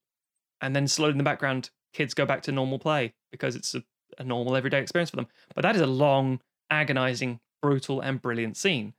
And 0.61 0.75
then 0.75 0.87
slowly 0.87 1.11
in 1.11 1.17
the 1.17 1.23
background, 1.23 1.69
kids 1.93 2.13
go 2.13 2.25
back 2.25 2.41
to 2.43 2.51
normal 2.51 2.79
play 2.79 3.13
because 3.31 3.55
it's 3.55 3.75
a, 3.75 3.83
a 4.17 4.23
normal 4.23 4.55
everyday 4.55 4.81
experience 4.81 5.09
for 5.09 5.15
them. 5.15 5.27
But 5.55 5.61
that 5.61 5.75
is 5.75 5.81
a 5.81 5.87
long, 5.87 6.41
agonizing, 6.69 7.39
brutal, 7.61 8.01
and 8.01 8.21
brilliant 8.21 8.57
scene. 8.57 8.93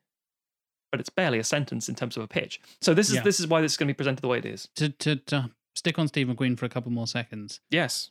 But 0.91 1.01
it's 1.01 1.11
barely 1.11 1.39
a 1.39 1.45
sentence 1.45 1.89
in 1.89 1.95
terms 1.95 2.17
of 2.17 2.23
a 2.23 2.29
pitch. 2.29 2.61
So 2.81 2.95
this 2.95 3.11
is 3.11 3.17
Yeah. 3.17 3.23
this 3.23 3.41
is 3.41 3.47
why 3.47 3.61
this 3.61 3.73
is 3.73 3.77
going 3.77 3.89
to 3.89 3.95
be 3.95 3.97
presented 3.97 4.23
the 4.23 4.29
way 4.29 4.39
it 4.39 4.47
is. 4.47 4.69
To, 4.77 4.89
to, 4.89 5.17
to 5.17 5.51
stick 5.75 5.99
on 5.99 6.09
Steve 6.09 6.27
McQueen 6.29 6.59
for 6.59 6.67
a 6.67 6.71
couple 6.71 6.91
more 6.91 7.07
seconds, 7.07 7.61
Yes. 7.71 8.11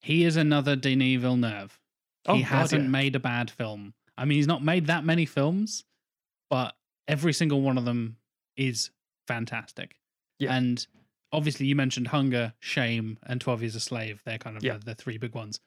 he 0.00 0.24
is 0.24 0.36
another 0.36 0.76
Denis 0.76 1.20
Villeneuve. 1.20 1.78
Oh, 2.26 2.34
he 2.34 2.42
God, 2.42 2.48
hasn't 2.48 2.82
yeah. 2.84 2.88
made 2.90 3.14
a 3.14 3.20
bad 3.20 3.50
film. 3.50 3.94
I 4.18 4.24
mean, 4.24 4.36
he's 4.36 4.46
not 4.46 4.62
made 4.64 4.86
that 4.86 5.04
many 5.04 5.26
films, 5.26 5.84
but 6.50 6.74
every 7.08 7.32
single 7.32 7.60
one 7.60 7.78
of 7.78 7.84
them 7.84 8.16
is 8.56 8.90
fantastic. 9.28 9.96
Yeah. 10.38 10.54
And 10.54 10.86
obviously, 11.32 11.66
you 11.66 11.74
mentioned 11.76 12.08
Hunger, 12.08 12.54
Shame, 12.60 13.18
and 13.24 13.40
12 13.40 13.62
Years 13.62 13.74
a 13.76 13.80
Slave. 13.80 14.22
They're 14.24 14.38
kind 14.38 14.56
of 14.56 14.64
Yeah. 14.64 14.74
the, 14.78 14.86
the 14.86 14.94
three 14.94 15.18
big 15.18 15.34
ones. 15.34 15.60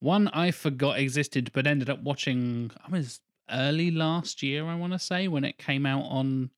One 0.00 0.28
I 0.28 0.50
forgot 0.50 0.98
existed, 0.98 1.50
but 1.52 1.66
ended 1.66 1.88
up 1.90 2.02
watching, 2.02 2.70
I 2.86 2.90
was 2.90 3.20
early 3.50 3.90
last 3.90 4.42
year, 4.42 4.66
I 4.66 4.74
want 4.74 4.92
to 4.94 4.98
say, 4.98 5.28
when 5.28 5.44
it 5.44 5.58
came 5.58 5.86
out 5.86 6.04
on. 6.04 6.50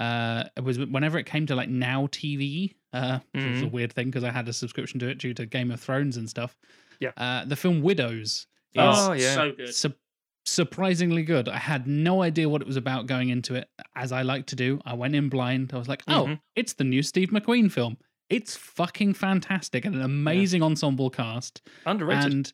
Uh, 0.00 0.44
it 0.56 0.62
was 0.62 0.78
whenever 0.78 1.18
it 1.18 1.26
came 1.26 1.44
to 1.46 1.56
like 1.56 1.68
Now 1.68 2.06
TV, 2.06 2.76
uh, 2.92 3.18
which 3.32 3.44
was 3.44 3.62
a 3.62 3.66
weird 3.66 3.92
thing 3.92 4.06
because 4.06 4.22
I 4.22 4.30
had 4.30 4.48
a 4.48 4.52
subscription 4.52 5.00
to 5.00 5.08
it 5.08 5.18
due 5.18 5.34
to 5.34 5.44
Game 5.44 5.72
of 5.72 5.80
Thrones 5.80 6.16
and 6.16 6.30
stuff. 6.30 6.56
Yeah. 7.00 7.10
Uh, 7.16 7.44
the 7.44 7.56
film 7.56 7.82
Widows 7.82 8.22
is 8.22 8.46
Oh, 8.76 9.12
yeah. 9.12 9.34
so 9.34 9.50
good. 9.52 9.74
su- 9.74 9.92
surprisingly 10.48 11.22
good. 11.22 11.48
I 11.48 11.58
had 11.58 11.86
no 11.86 12.22
idea 12.22 12.48
what 12.48 12.60
it 12.62 12.66
was 12.66 12.76
about 12.76 13.06
going 13.06 13.28
into 13.28 13.54
it, 13.54 13.68
as 13.94 14.12
I 14.12 14.22
like 14.22 14.46
to 14.46 14.56
do. 14.56 14.80
I 14.84 14.94
went 14.94 15.14
in 15.14 15.28
blind. 15.28 15.72
I 15.72 15.78
was 15.78 15.88
like, 15.88 16.02
oh, 16.08 16.26
Mhm. 16.26 16.40
it's 16.56 16.72
the 16.74 16.84
new 16.84 17.02
Steve 17.02 17.30
McQueen 17.30 17.70
film. 17.70 17.98
It's 18.30 18.56
fucking 18.56 19.14
fantastic 19.14 19.84
and 19.84 19.94
an 19.94 20.02
amazing 20.02 20.62
ensemble 20.62 21.10
cast. 21.10 21.62
Underrated. 21.86 22.32
And 22.32 22.52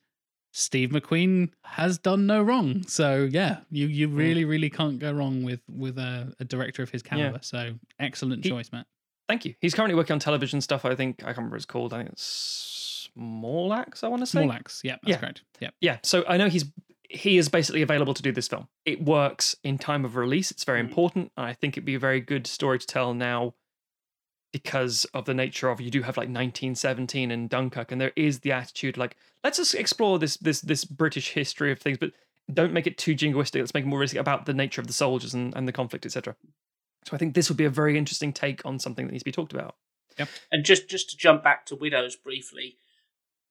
Steve 0.53 0.91
McQueen 0.91 1.51
has 1.65 1.99
done 1.99 2.27
no 2.27 2.41
wrong. 2.43 2.87
So 2.87 3.25
yeah, 3.31 3.61
you 3.71 3.89
you 3.89 4.09
Mm. 4.09 4.17
really 4.17 4.45
really 4.45 4.71
can't 4.71 5.01
go 5.01 5.11
wrong 5.13 5.43
with 5.43 5.61
with 5.69 5.99
a, 5.99 6.33
a 6.39 6.45
director 6.45 6.83
of 6.85 6.91
his 6.91 7.03
caliber. 7.03 7.41
So 7.43 7.75
excellent 7.99 8.45
He- 8.45 8.51
choice, 8.51 8.71
Matt. 8.71 8.87
Thank 9.29 9.45
you. 9.47 9.55
He's 9.61 9.75
currently 9.75 9.97
working 9.97 10.15
on 10.15 10.21
television 10.21 10.61
stuff. 10.61 10.85
I 10.85 10.95
think 10.95 11.23
I 11.23 11.27
can't 11.27 11.39
remember 11.39 11.55
what 11.55 11.57
it's 11.57 11.67
called. 11.67 11.93
I 11.93 11.99
think 11.99 12.11
it's 12.11 13.09
Small 13.15 13.73
Axe. 13.73 14.05
I 14.05 14.09
want 14.09 14.23
to 14.23 14.27
say. 14.27 14.41
Small 14.43 14.53
axe. 14.53 14.81
Yeah, 14.85 14.97
that's 15.03 15.09
Yeah. 15.11 15.17
correct. 15.19 15.43
Yeah. 15.61 15.71
Yeah. 15.81 15.99
So 16.03 16.25
I 16.29 16.37
know 16.37 16.49
he's 16.49 16.65
he 17.15 17.39
is 17.39 17.49
basically 17.49 17.83
available 17.83 18.15
to 18.15 18.23
do 18.23 18.33
this 18.33 18.49
film. 18.49 18.69
It 18.85 19.03
works 19.05 19.57
in 19.63 19.79
time 19.79 20.05
of 20.05 20.17
release. 20.17 20.51
It's 20.51 20.65
very 20.65 20.81
Mm. 20.83 20.89
important. 20.89 21.33
and 21.37 21.47
I 21.47 21.53
think 21.53 21.75
it'd 21.75 21.85
be 21.85 21.95
a 21.95 21.99
very 21.99 22.21
good 22.21 22.47
story 22.47 22.79
to 22.79 22.87
tell 22.87 23.15
now 23.15 23.55
because 24.53 25.05
of 25.07 25.25
the 25.25 25.35
nature 25.35 25.69
of 25.69 25.81
you 25.81 25.91
do 25.91 26.03
have 26.03 26.17
like 26.17 26.29
1917 26.29 27.31
and 27.31 27.51
Dunkirk, 27.51 27.91
and 27.91 28.01
there 28.01 28.13
is 28.15 28.41
the 28.41 28.53
attitude 28.53 28.97
like 28.97 29.17
let's 29.43 29.59
just 29.59 29.75
explore 29.75 30.19
this 30.19 30.37
this 30.37 30.61
this 30.61 30.85
British 30.85 31.31
history 31.33 31.73
of 31.73 31.81
things, 31.81 31.99
but 31.99 32.13
don't 32.53 32.73
make 32.73 32.87
it 32.87 32.99
too 32.99 33.15
jingoistic. 33.15 33.61
Let's 33.61 33.75
make 33.75 33.85
it 33.85 33.89
more 33.89 33.99
realistic 33.99 34.21
about 34.21 34.47
the 34.47 34.55
nature 34.55 34.81
of 34.81 34.87
the 34.87 34.93
soldiers 34.93 35.35
and, 35.35 35.55
and 35.57 35.67
the 35.67 35.73
conflict, 35.73 36.05
etc. 36.07 36.37
So 37.05 37.15
I 37.15 37.19
think 37.19 37.35
this 37.35 37.49
would 37.49 37.57
be 37.59 37.65
a 37.65 37.71
very 37.71 37.99
interesting 37.99 38.33
take 38.33 38.65
on 38.65 38.79
something 38.79 39.07
that 39.07 39.13
needs 39.13 39.23
to 39.23 39.29
be 39.29 39.33
talked 39.33 39.53
about. 39.53 39.77
And 40.53 40.65
just 40.65 40.89
just 40.89 41.11
to 41.11 41.17
jump 41.17 41.43
back 41.43 41.67
to 41.67 41.75
Widows 41.75 42.15
briefly, 42.17 42.77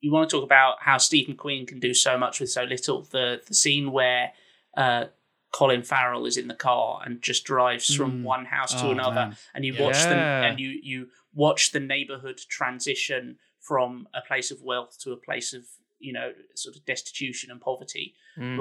you 0.04 0.12
want 0.12 0.30
to 0.30 0.36
talk 0.36 0.44
about 0.44 0.76
how 0.82 0.98
Steve 0.98 1.28
McQueen 1.28 1.68
can 1.68 1.80
do 1.80 1.94
so 1.94 2.18
much 2.18 2.40
with 2.40 2.50
so 2.52 2.64
little. 2.64 3.04
The 3.04 3.42
the 3.48 3.54
scene 3.54 3.92
where 3.92 4.34
uh, 4.76 5.06
Colin 5.52 5.84
Farrell 5.84 6.26
is 6.26 6.36
in 6.38 6.48
the 6.48 6.56
car 6.70 7.02
and 7.06 7.22
just 7.22 7.44
drives 7.46 7.94
from 7.96 8.12
Mm. 8.20 8.24
one 8.24 8.46
house 8.46 8.74
to 8.82 8.88
Oh, 8.88 8.92
another, 8.92 9.26
man. 9.28 9.38
and 9.54 9.64
you 9.66 9.74
Yeah. 9.74 9.84
watch 9.86 10.04
them 10.12 10.20
and 10.46 10.60
you 10.60 10.70
you 10.92 11.10
watch 11.34 11.72
the 11.72 11.80
neighborhood 11.80 12.40
transition 12.50 13.38
from 13.60 14.08
a 14.14 14.22
place 14.22 14.52
of 14.52 14.62
wealth 14.62 14.98
to 15.04 15.12
a 15.14 15.18
place 15.18 15.54
of 15.54 15.64
you 16.00 16.12
know 16.12 16.34
sort 16.56 16.76
of 16.76 16.84
destitution 16.86 17.50
and 17.52 17.62
poverty 17.62 18.14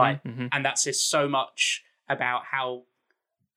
Like, 0.02 0.23
Mhm. 0.23 0.48
and 0.52 0.64
that 0.66 0.78
says 0.78 1.02
so 1.02 1.28
much 1.28 1.82
about 2.09 2.44
how 2.55 2.85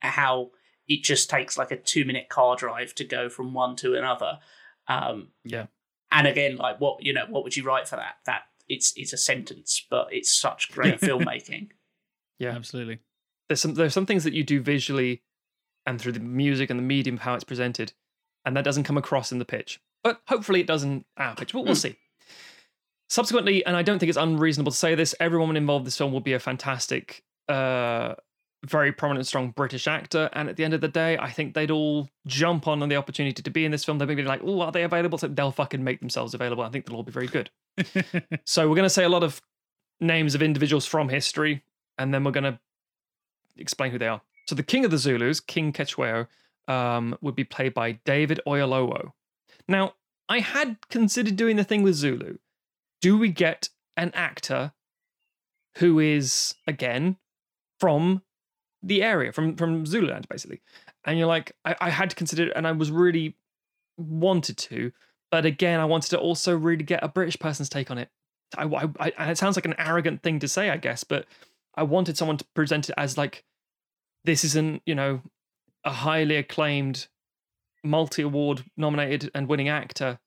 how 0.01 0.51
it 0.87 1.03
just 1.03 1.29
takes 1.29 1.57
like 1.57 1.71
a 1.71 1.77
two 1.77 2.05
minute 2.05 2.29
car 2.29 2.55
drive 2.55 2.95
to 2.95 3.03
go 3.03 3.29
from 3.29 3.53
one 3.53 3.75
to 3.77 3.95
another. 3.95 4.39
Um, 4.87 5.31
Yeah. 5.43 5.67
And 6.15 6.27
again, 6.27 6.55
like 6.57 6.79
what 6.81 7.03
you 7.03 7.13
know, 7.13 7.25
what 7.29 7.43
would 7.43 7.55
you 7.55 7.63
write 7.63 7.87
for 7.87 7.95
that? 7.97 8.15
That 8.25 8.43
it's 8.67 8.93
it's 8.95 9.13
a 9.13 9.17
sentence, 9.17 9.85
but 9.89 10.07
it's 10.11 10.33
such 10.35 10.71
great 10.71 10.99
filmmaking. 11.01 11.69
Yeah. 12.39 12.51
Absolutely. 12.55 12.99
there's 13.47 13.61
some 13.61 13.75
there's 13.75 13.93
some 13.93 14.05
things 14.05 14.23
that 14.23 14.33
you 14.33 14.43
do 14.43 14.59
visually 14.61 15.21
and 15.85 16.01
through 16.01 16.13
the 16.13 16.19
music 16.19 16.69
and 16.71 16.79
the 16.79 16.83
medium 16.83 17.15
of 17.17 17.21
how 17.21 17.35
it's 17.35 17.43
presented, 17.43 17.93
and 18.45 18.57
that 18.57 18.63
doesn't 18.65 18.83
come 18.85 18.97
across 18.97 19.31
in 19.31 19.37
the 19.39 19.45
pitch. 19.45 19.79
But 20.03 20.21
hopefully 20.27 20.59
it 20.61 20.67
doesn't 20.67 21.05
our 21.17 21.35
pitch. 21.35 21.53
But 21.53 21.59
we'll 21.65 21.73
Hmm. 21.73 21.79
see. 21.79 21.95
Subsequently, 23.07 23.63
and 23.65 23.75
I 23.77 23.83
don't 23.83 23.99
think 23.99 24.09
it's 24.09 24.17
unreasonable 24.17 24.71
to 24.71 24.77
say 24.77 24.95
this, 24.95 25.13
everyone 25.19 25.55
involved 25.55 25.83
in 25.83 25.85
this 25.85 25.97
film 25.97 26.11
will 26.11 26.21
be 26.21 26.33
a 26.33 26.39
fantastic, 26.39 27.23
uh, 27.47 28.15
very 28.64 28.91
prominent, 28.91 29.27
strong 29.27 29.52
British 29.52 29.88
actor. 29.88 30.30
And 30.34 30.49
at 30.49 30.56
the 30.56 30.64
end 30.64 30.73
of 30.73 30.82
the 30.82 30.88
day, 30.88 31.18
I 31.18 31.30
think 31.30 31.53
they'd 31.53 31.72
all 31.72 32.10
jump 32.26 32.68
on 32.68 32.80
the 32.88 32.95
opportunity 32.95 33.41
to 33.41 33.49
be 33.49 33.65
in 33.65 33.72
this 33.72 33.86
film. 33.86 33.98
They'd 33.98 34.07
be 34.07 34.23
like, 34.23 34.41
"Oh, 34.44 34.61
are 34.61 34.72
they 34.72 34.84
available?" 34.84 35.18
So 35.18 35.27
they'll 35.27 35.52
fucking 35.52 35.84
make 35.84 35.99
themselves 35.99 36.34
available. 36.34 36.64
I 36.64 36.69
think 36.69 36.86
they'll 36.86 36.98
all 36.98 37.03
be 37.03 37.11
very 37.11 37.27
good. 37.27 37.49
So 38.45 38.68
we're 38.69 38.76
going 38.76 38.86
to 38.86 38.90
say 38.90 39.03
a 39.03 39.10
lot 39.10 39.23
of 39.23 39.41
names 39.99 40.36
of 40.36 40.41
individuals 40.41 40.86
from 40.86 41.10
history, 41.10 41.64
and 41.98 42.14
then 42.14 42.23
we're 42.23 42.32
going 42.32 42.45
to 42.45 42.60
explain 43.57 43.91
who 43.91 43.99
they 43.99 44.07
are. 44.07 44.22
So 44.48 44.56
the 44.56 44.64
king 44.64 44.86
of 44.86 44.91
the 44.91 44.98
Zulus, 44.98 45.40
King 45.40 45.73
Cetshwayo, 45.73 46.27
um, 46.68 47.18
would 47.22 47.36
be 47.36 47.44
played 47.44 47.73
by 47.73 47.94
David 48.06 48.40
Oyelowo. 48.48 49.11
Now, 49.68 49.94
I 50.30 50.40
had 50.40 50.77
considered 50.90 51.36
doing 51.36 51.56
the 51.56 51.64
thing 51.64 51.84
with 51.84 51.95
Zulu. 51.95 52.38
Do 53.02 53.18
we 53.18 53.30
get 53.30 53.69
an 53.98 54.11
actor 54.14 54.73
who 55.77 55.99
is 55.99 56.56
again 56.68 57.18
from 57.80 58.22
the 58.85 59.03
area, 59.03 59.31
from 59.31 59.55
from 59.55 59.85
Zululand, 59.85 60.27
basically? 60.29 60.61
And 61.03 61.17
you're 61.17 61.27
like, 61.27 61.51
I, 61.65 61.75
I 61.81 61.89
had 61.89 62.09
to 62.11 62.15
consider 62.15 62.47
it, 62.47 62.53
and 62.55 62.67
I 62.67 62.71
was 62.71 62.91
really 62.91 63.35
wanted 63.97 64.57
to, 64.57 64.91
but 65.31 65.45
again, 65.45 65.79
I 65.79 65.85
wanted 65.85 66.09
to 66.11 66.19
also 66.19 66.55
really 66.55 66.83
get 66.83 67.03
a 67.03 67.07
British 67.07 67.37
person's 67.39 67.69
take 67.69 67.91
on 67.91 67.97
it. 67.97 68.09
I, 68.57 68.63
I, 68.63 68.89
I, 68.99 69.13
and 69.17 69.31
it 69.31 69.37
sounds 69.37 69.55
like 69.57 69.65
an 69.65 69.75
arrogant 69.77 70.21
thing 70.21 70.39
to 70.39 70.47
say, 70.47 70.69
I 70.69 70.77
guess, 70.77 71.03
but 71.03 71.25
I 71.75 71.83
wanted 71.83 72.17
someone 72.17 72.37
to 72.37 72.45
present 72.53 72.89
it 72.89 72.95
as 72.97 73.17
like 73.17 73.43
this 74.23 74.43
isn't, 74.43 74.81
you 74.85 74.95
know, 74.95 75.21
a 75.83 75.91
highly 75.91 76.35
acclaimed, 76.37 77.07
multi 77.83 78.21
award 78.21 78.63
nominated 78.77 79.31
and 79.35 79.47
winning 79.47 79.69
actor 79.69 80.19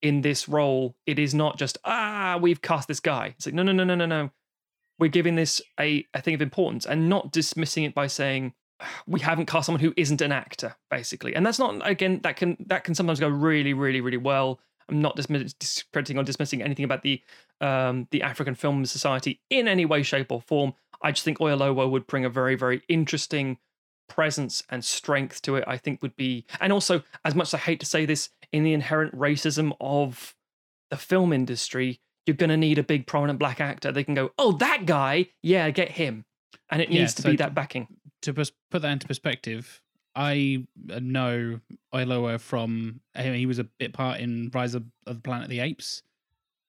in 0.00 0.22
this 0.22 0.48
role. 0.48 0.96
It 1.06 1.18
is 1.18 1.34
not 1.34 1.58
just, 1.58 1.78
ah, 1.84 2.38
we've 2.40 2.62
cast 2.62 2.88
this 2.88 3.00
guy. 3.00 3.34
It's 3.36 3.46
like, 3.46 3.54
no, 3.54 3.62
no, 3.62 3.72
no, 3.72 3.84
no, 3.84 3.94
no, 3.94 4.06
no. 4.06 4.30
We're 5.02 5.08
giving 5.08 5.34
this 5.34 5.60
a, 5.80 6.06
a 6.14 6.22
thing 6.22 6.34
of 6.34 6.40
importance 6.40 6.86
and 6.86 7.08
not 7.08 7.32
dismissing 7.32 7.82
it 7.82 7.92
by 7.92 8.06
saying, 8.06 8.54
"Ah, 8.78 9.02
we 9.04 9.18
haven't 9.18 9.46
cast 9.46 9.66
someone 9.66 9.80
who 9.80 9.92
isn't 9.96 10.20
an 10.20 10.30
actor, 10.30 10.76
basically. 10.92 11.34
And 11.34 11.44
that's 11.44 11.58
not 11.58 11.84
again, 11.84 12.20
that 12.22 12.36
can 12.36 12.56
that 12.68 12.84
can 12.84 12.94
sometimes 12.94 13.18
go 13.18 13.28
really, 13.28 13.74
really, 13.74 14.00
really 14.00 14.16
well. 14.16 14.60
I'm 14.88 15.02
not 15.02 15.16
dismiss- 15.16 15.58
discrediting 15.58 16.18
or 16.18 16.22
dismissing 16.22 16.62
anything 16.62 16.84
about 16.84 17.02
the 17.02 17.20
um, 17.60 18.06
the 18.12 18.22
African 18.22 18.54
Film 18.54 18.86
Society 18.86 19.40
in 19.50 19.66
any 19.66 19.84
way, 19.84 20.04
shape, 20.04 20.30
or 20.30 20.40
form. 20.40 20.72
I 21.02 21.10
just 21.10 21.24
think 21.24 21.38
Oyelowo 21.38 21.90
would 21.90 22.06
bring 22.06 22.24
a 22.24 22.30
very, 22.30 22.54
very 22.54 22.82
interesting 22.88 23.58
presence 24.08 24.62
and 24.70 24.84
strength 24.84 25.42
to 25.42 25.56
it. 25.56 25.64
I 25.66 25.78
think 25.78 26.00
would 26.00 26.14
be, 26.14 26.44
and 26.60 26.72
also 26.72 27.02
as 27.24 27.34
much 27.34 27.48
as 27.48 27.54
I 27.54 27.58
hate 27.58 27.80
to 27.80 27.86
say 27.86 28.06
this, 28.06 28.28
in 28.52 28.62
the 28.62 28.72
inherent 28.72 29.18
racism 29.18 29.72
of 29.80 30.36
the 30.90 30.96
film 30.96 31.32
industry, 31.32 32.00
you're 32.26 32.36
going 32.36 32.50
to 32.50 32.56
need 32.56 32.78
a 32.78 32.82
big, 32.82 33.06
prominent 33.06 33.38
black 33.38 33.60
actor. 33.60 33.92
They 33.92 34.04
can 34.04 34.14
go, 34.14 34.30
oh, 34.38 34.52
that 34.52 34.86
guy, 34.86 35.26
yeah, 35.42 35.70
get 35.70 35.90
him, 35.92 36.24
and 36.70 36.80
it 36.82 36.90
Yeah, 36.90 37.00
needs 37.00 37.14
to 37.14 37.22
so 37.22 37.30
be 37.30 37.36
that 37.36 37.54
backing. 37.54 37.88
to 38.22 38.32
put 38.32 38.82
that 38.82 38.90
into 38.90 39.06
perspective, 39.06 39.80
I 40.14 40.66
uh, 40.92 41.00
know 41.02 41.60
Oyelowo 41.94 42.38
from 42.38 43.00
he 43.16 43.46
was 43.46 43.58
a 43.58 43.64
bit 43.64 43.92
part 43.92 44.20
in 44.20 44.50
Rise 44.52 44.74
of, 44.74 44.84
of 45.06 45.16
the 45.16 45.22
Planet 45.22 45.44
of 45.44 45.50
the 45.50 45.60
Apes. 45.60 46.02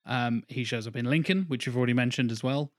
Um, 0.06 0.44
he 0.48 0.64
shows 0.64 0.88
up 0.88 0.96
in 0.96 1.06
Lincoln, 1.06 1.46
which 1.48 1.66
you've 1.66 1.78
already 1.78 1.94
mentioned 1.94 2.32
as 2.32 2.44
well. 2.44 2.72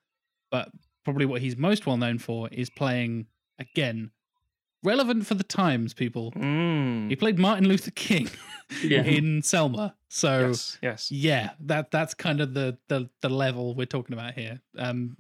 But 0.51 0.71
probably 1.05 1.27
what 1.27 1.41
he's 1.43 1.57
most 1.57 1.87
well 1.87 1.97
known 1.97 2.19
for 2.19 2.49
is 2.49 2.71
playing 2.71 3.27
again 3.59 4.11
relevant 4.85 5.27
for 5.27 5.35
the 5.35 5.43
times. 5.45 5.95
People, 5.95 6.31
Mm. 6.33 7.09
he 7.11 7.17
played 7.17 7.39
Martin 7.39 7.67
Luther 7.67 7.91
King 7.93 8.29
Yeah. 8.83 9.03
in 9.03 9.43
Selma. 9.43 9.95
So 10.09 10.49
Yes, 10.49 10.79
yes. 10.83 11.11
yeah, 11.11 11.51
that 11.61 11.91
that's 11.91 12.15
kind 12.15 12.41
of 12.41 12.55
the 12.55 12.79
the 12.89 13.09
the 13.23 13.29
level 13.29 13.75
we're 13.75 13.87
talking 13.87 14.13
about 14.15 14.35
here. 14.35 14.61
Um 14.79 15.17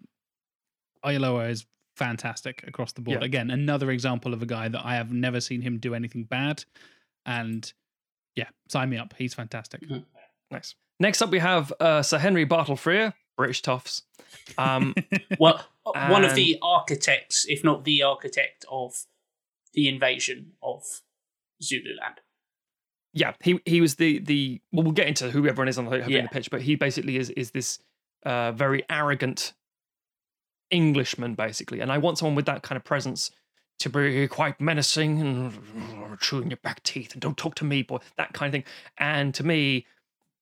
Oyelowo 1.04 1.48
is 1.50 1.66
fantastic 1.96 2.64
across 2.66 2.92
the 2.92 3.00
board. 3.00 3.20
Yeah. 3.20 3.24
Again, 3.26 3.50
another 3.50 3.90
example 3.90 4.32
of 4.32 4.42
a 4.42 4.46
guy 4.46 4.68
that 4.68 4.84
I 4.84 4.94
have 4.96 5.12
never 5.12 5.40
seen 5.40 5.60
him 5.60 5.78
do 5.78 5.94
anything 5.94 6.24
bad. 6.24 6.64
And 7.26 7.70
yeah, 8.34 8.48
sign 8.68 8.90
me 8.90 8.96
up. 8.96 9.14
He's 9.18 9.34
fantastic. 9.34 9.80
Mhm. 9.82 10.04
Nice. 10.50 10.74
Next 11.00 11.22
up, 11.22 11.30
we 11.30 11.38
have 11.40 11.72
uh, 11.80 12.02
Sir 12.02 12.18
Henry 12.18 12.44
Bartle 12.44 12.76
Frere, 12.76 13.14
British 13.36 13.62
toffs. 13.62 14.02
Um, 14.58 14.94
Well, 15.38 15.64
one 15.84 16.24
of 16.24 16.34
the 16.34 16.58
architects, 16.62 17.44
if 17.48 17.62
not 17.64 17.84
the 17.84 18.02
architect 18.02 18.64
of 18.70 18.94
the 19.74 19.88
invasion 19.88 20.52
of 20.62 20.82
Zululand. 21.62 22.20
yeah, 23.12 23.34
he 23.42 23.60
he 23.66 23.80
was 23.80 23.94
the 23.96 24.18
the 24.20 24.60
well, 24.72 24.82
we'll 24.84 24.92
get 24.92 25.06
into 25.06 25.30
who 25.30 25.46
everyone 25.46 25.68
is 25.68 25.78
on 25.78 25.84
the, 25.86 25.98
Yeah. 26.08 26.22
the 26.22 26.28
pitch, 26.28 26.50
but 26.50 26.62
he 26.62 26.74
basically 26.76 27.16
is 27.16 27.30
is 27.30 27.50
this 27.52 27.78
uh, 28.24 28.52
very 28.52 28.82
arrogant 28.90 29.52
Englishman, 30.70 31.34
basically. 31.34 31.80
And 31.80 31.92
I 31.92 31.98
want 31.98 32.18
someone 32.18 32.34
with 32.34 32.46
that 32.46 32.62
kind 32.62 32.76
of 32.76 32.84
presence 32.84 33.30
to 33.80 33.90
be 33.90 34.26
quite 34.28 34.60
menacing 34.60 35.20
and 35.20 35.52
chewing 36.20 36.50
your 36.50 36.56
back 36.58 36.82
teeth 36.82 37.12
and 37.12 37.20
don't 37.20 37.36
talk 37.36 37.54
to 37.56 37.64
me, 37.64 37.82
boy, 37.82 37.98
that 38.16 38.32
kind 38.32 38.48
of 38.48 38.52
thing. 38.52 38.72
And 38.98 39.34
to 39.34 39.44
me, 39.44 39.86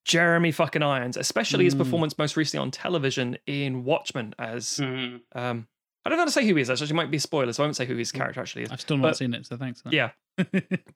Jeremy 0.04 0.52
fucking 0.52 0.82
Irons, 0.82 1.16
especially 1.16 1.64
his 1.64 1.74
Mm. 1.74 1.78
performance 1.78 2.18
most 2.18 2.36
recently 2.36 2.62
on 2.62 2.70
television 2.70 3.38
in 3.46 3.84
Watchmen 3.84 4.34
as 4.38 4.78
Mhm. 4.78 5.20
um 5.34 5.68
I 6.04 6.08
don't 6.08 6.16
know 6.18 6.22
how 6.22 6.26
to 6.26 6.32
say 6.32 6.46
who 6.46 6.54
he 6.56 6.62
is. 6.62 6.68
Actually, 6.70 6.90
it 6.90 6.94
might 6.94 7.10
be 7.10 7.16
a 7.18 7.20
spoiler, 7.20 7.52
so 7.52 7.62
I 7.62 7.66
won't 7.66 7.76
say 7.76 7.86
who 7.86 7.96
his 7.96 8.10
character 8.12 8.40
actually 8.40 8.62
is. 8.64 8.72
I've 8.72 8.80
still 8.80 8.96
not 8.96 9.08
But- 9.10 9.16
seen 9.18 9.34
it, 9.34 9.46
so 9.46 9.56
thanks. 9.56 9.80
For 9.82 9.90
that. 9.90 9.94
Yeah, 9.94 10.10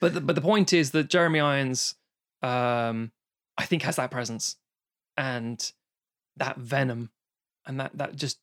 but 0.00 0.14
the, 0.14 0.20
but 0.20 0.34
the 0.34 0.40
point 0.42 0.72
is 0.72 0.90
that 0.92 1.08
Jeremy 1.08 1.40
Irons, 1.40 1.94
um, 2.42 3.12
I 3.56 3.64
think 3.66 3.82
has 3.82 3.96
that 3.96 4.10
presence 4.10 4.56
and 5.16 5.72
that 6.36 6.56
venom, 6.58 7.10
and 7.66 7.78
that 7.80 7.96
that 7.98 8.16
just 8.16 8.38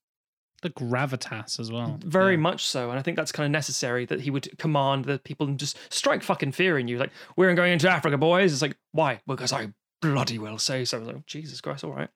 the 0.61 0.69
gravitas 0.69 1.59
as 1.59 1.69
well. 1.69 1.99
very 2.05 2.35
Yeah. 2.35 2.39
much 2.39 2.65
so. 2.65 2.89
And 2.89 2.97
I 2.97 3.01
think 3.01 3.17
that's 3.17 3.33
kind 3.33 3.45
of 3.45 3.51
necessary 3.51 4.05
that 4.05 4.21
he 4.21 4.29
would 4.31 4.57
command 4.57 5.03
the 5.03 5.19
people 5.19 5.45
and 5.45 5.59
just 5.59 5.77
strike 5.93 6.23
fucking 6.23 6.53
fear 6.53 6.79
in 6.79 6.87
you. 6.87 6.97
Like 6.97 7.11
we're 7.35 7.53
going 7.53 7.73
into 7.73 7.89
Africa, 7.89 8.17
boys. 8.17 8.53
It's 8.53 8.61
like 8.61 8.77
why? 8.93 9.19
Because 9.27 9.51
I 9.51 9.73
bloody 10.01 10.39
well 10.39 10.57
say 10.57 10.85
so. 10.85 10.97
I 10.97 10.99
was 11.01 11.07
like, 11.09 11.25
Jesus 11.25 11.59
Christ, 11.59 11.83
all 11.83 11.91
right. 11.91 12.09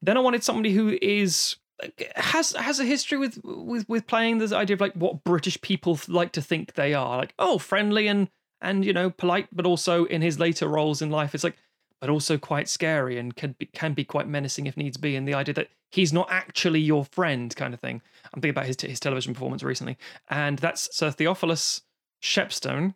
Then 0.00 0.16
I 0.16 0.20
wanted 0.20 0.44
somebody 0.44 0.72
who 0.72 0.96
is 1.02 1.56
has 2.16 2.52
has 2.52 2.80
a 2.80 2.84
history 2.84 3.18
with 3.18 3.40
with 3.44 3.88
with 3.88 4.06
playing 4.06 4.38
this 4.38 4.52
idea 4.52 4.74
of 4.74 4.80
like 4.80 4.94
what 4.94 5.24
British 5.24 5.60
people 5.60 5.98
like 6.08 6.32
to 6.32 6.42
think 6.42 6.74
they 6.74 6.94
are, 6.94 7.16
like 7.16 7.34
oh 7.38 7.58
friendly 7.58 8.06
and 8.06 8.28
and 8.60 8.84
you 8.84 8.92
know 8.92 9.10
polite, 9.10 9.48
but 9.52 9.66
also 9.66 10.04
in 10.04 10.22
his 10.22 10.38
later 10.38 10.68
roles 10.68 11.02
in 11.02 11.10
life, 11.10 11.34
it's 11.34 11.44
like 11.44 11.56
but 12.00 12.10
also 12.10 12.38
quite 12.38 12.68
scary 12.68 13.18
and 13.18 13.36
can 13.36 13.54
be 13.58 13.66
can 13.66 13.92
be 13.92 14.04
quite 14.04 14.26
menacing 14.26 14.66
if 14.66 14.76
needs 14.76 14.96
be. 14.96 15.16
And 15.16 15.26
the 15.28 15.34
idea 15.34 15.54
that 15.54 15.68
he's 15.90 16.12
not 16.12 16.28
actually 16.30 16.80
your 16.80 17.04
friend, 17.04 17.54
kind 17.54 17.74
of 17.74 17.80
thing. 17.80 18.00
I'm 18.32 18.40
thinking 18.40 18.50
about 18.50 18.66
his 18.66 18.80
his 18.80 19.00
television 19.00 19.34
performance 19.34 19.62
recently, 19.62 19.98
and 20.28 20.58
that's 20.58 20.94
Sir 20.96 21.10
Theophilus 21.10 21.82
Shepstone, 22.22 22.94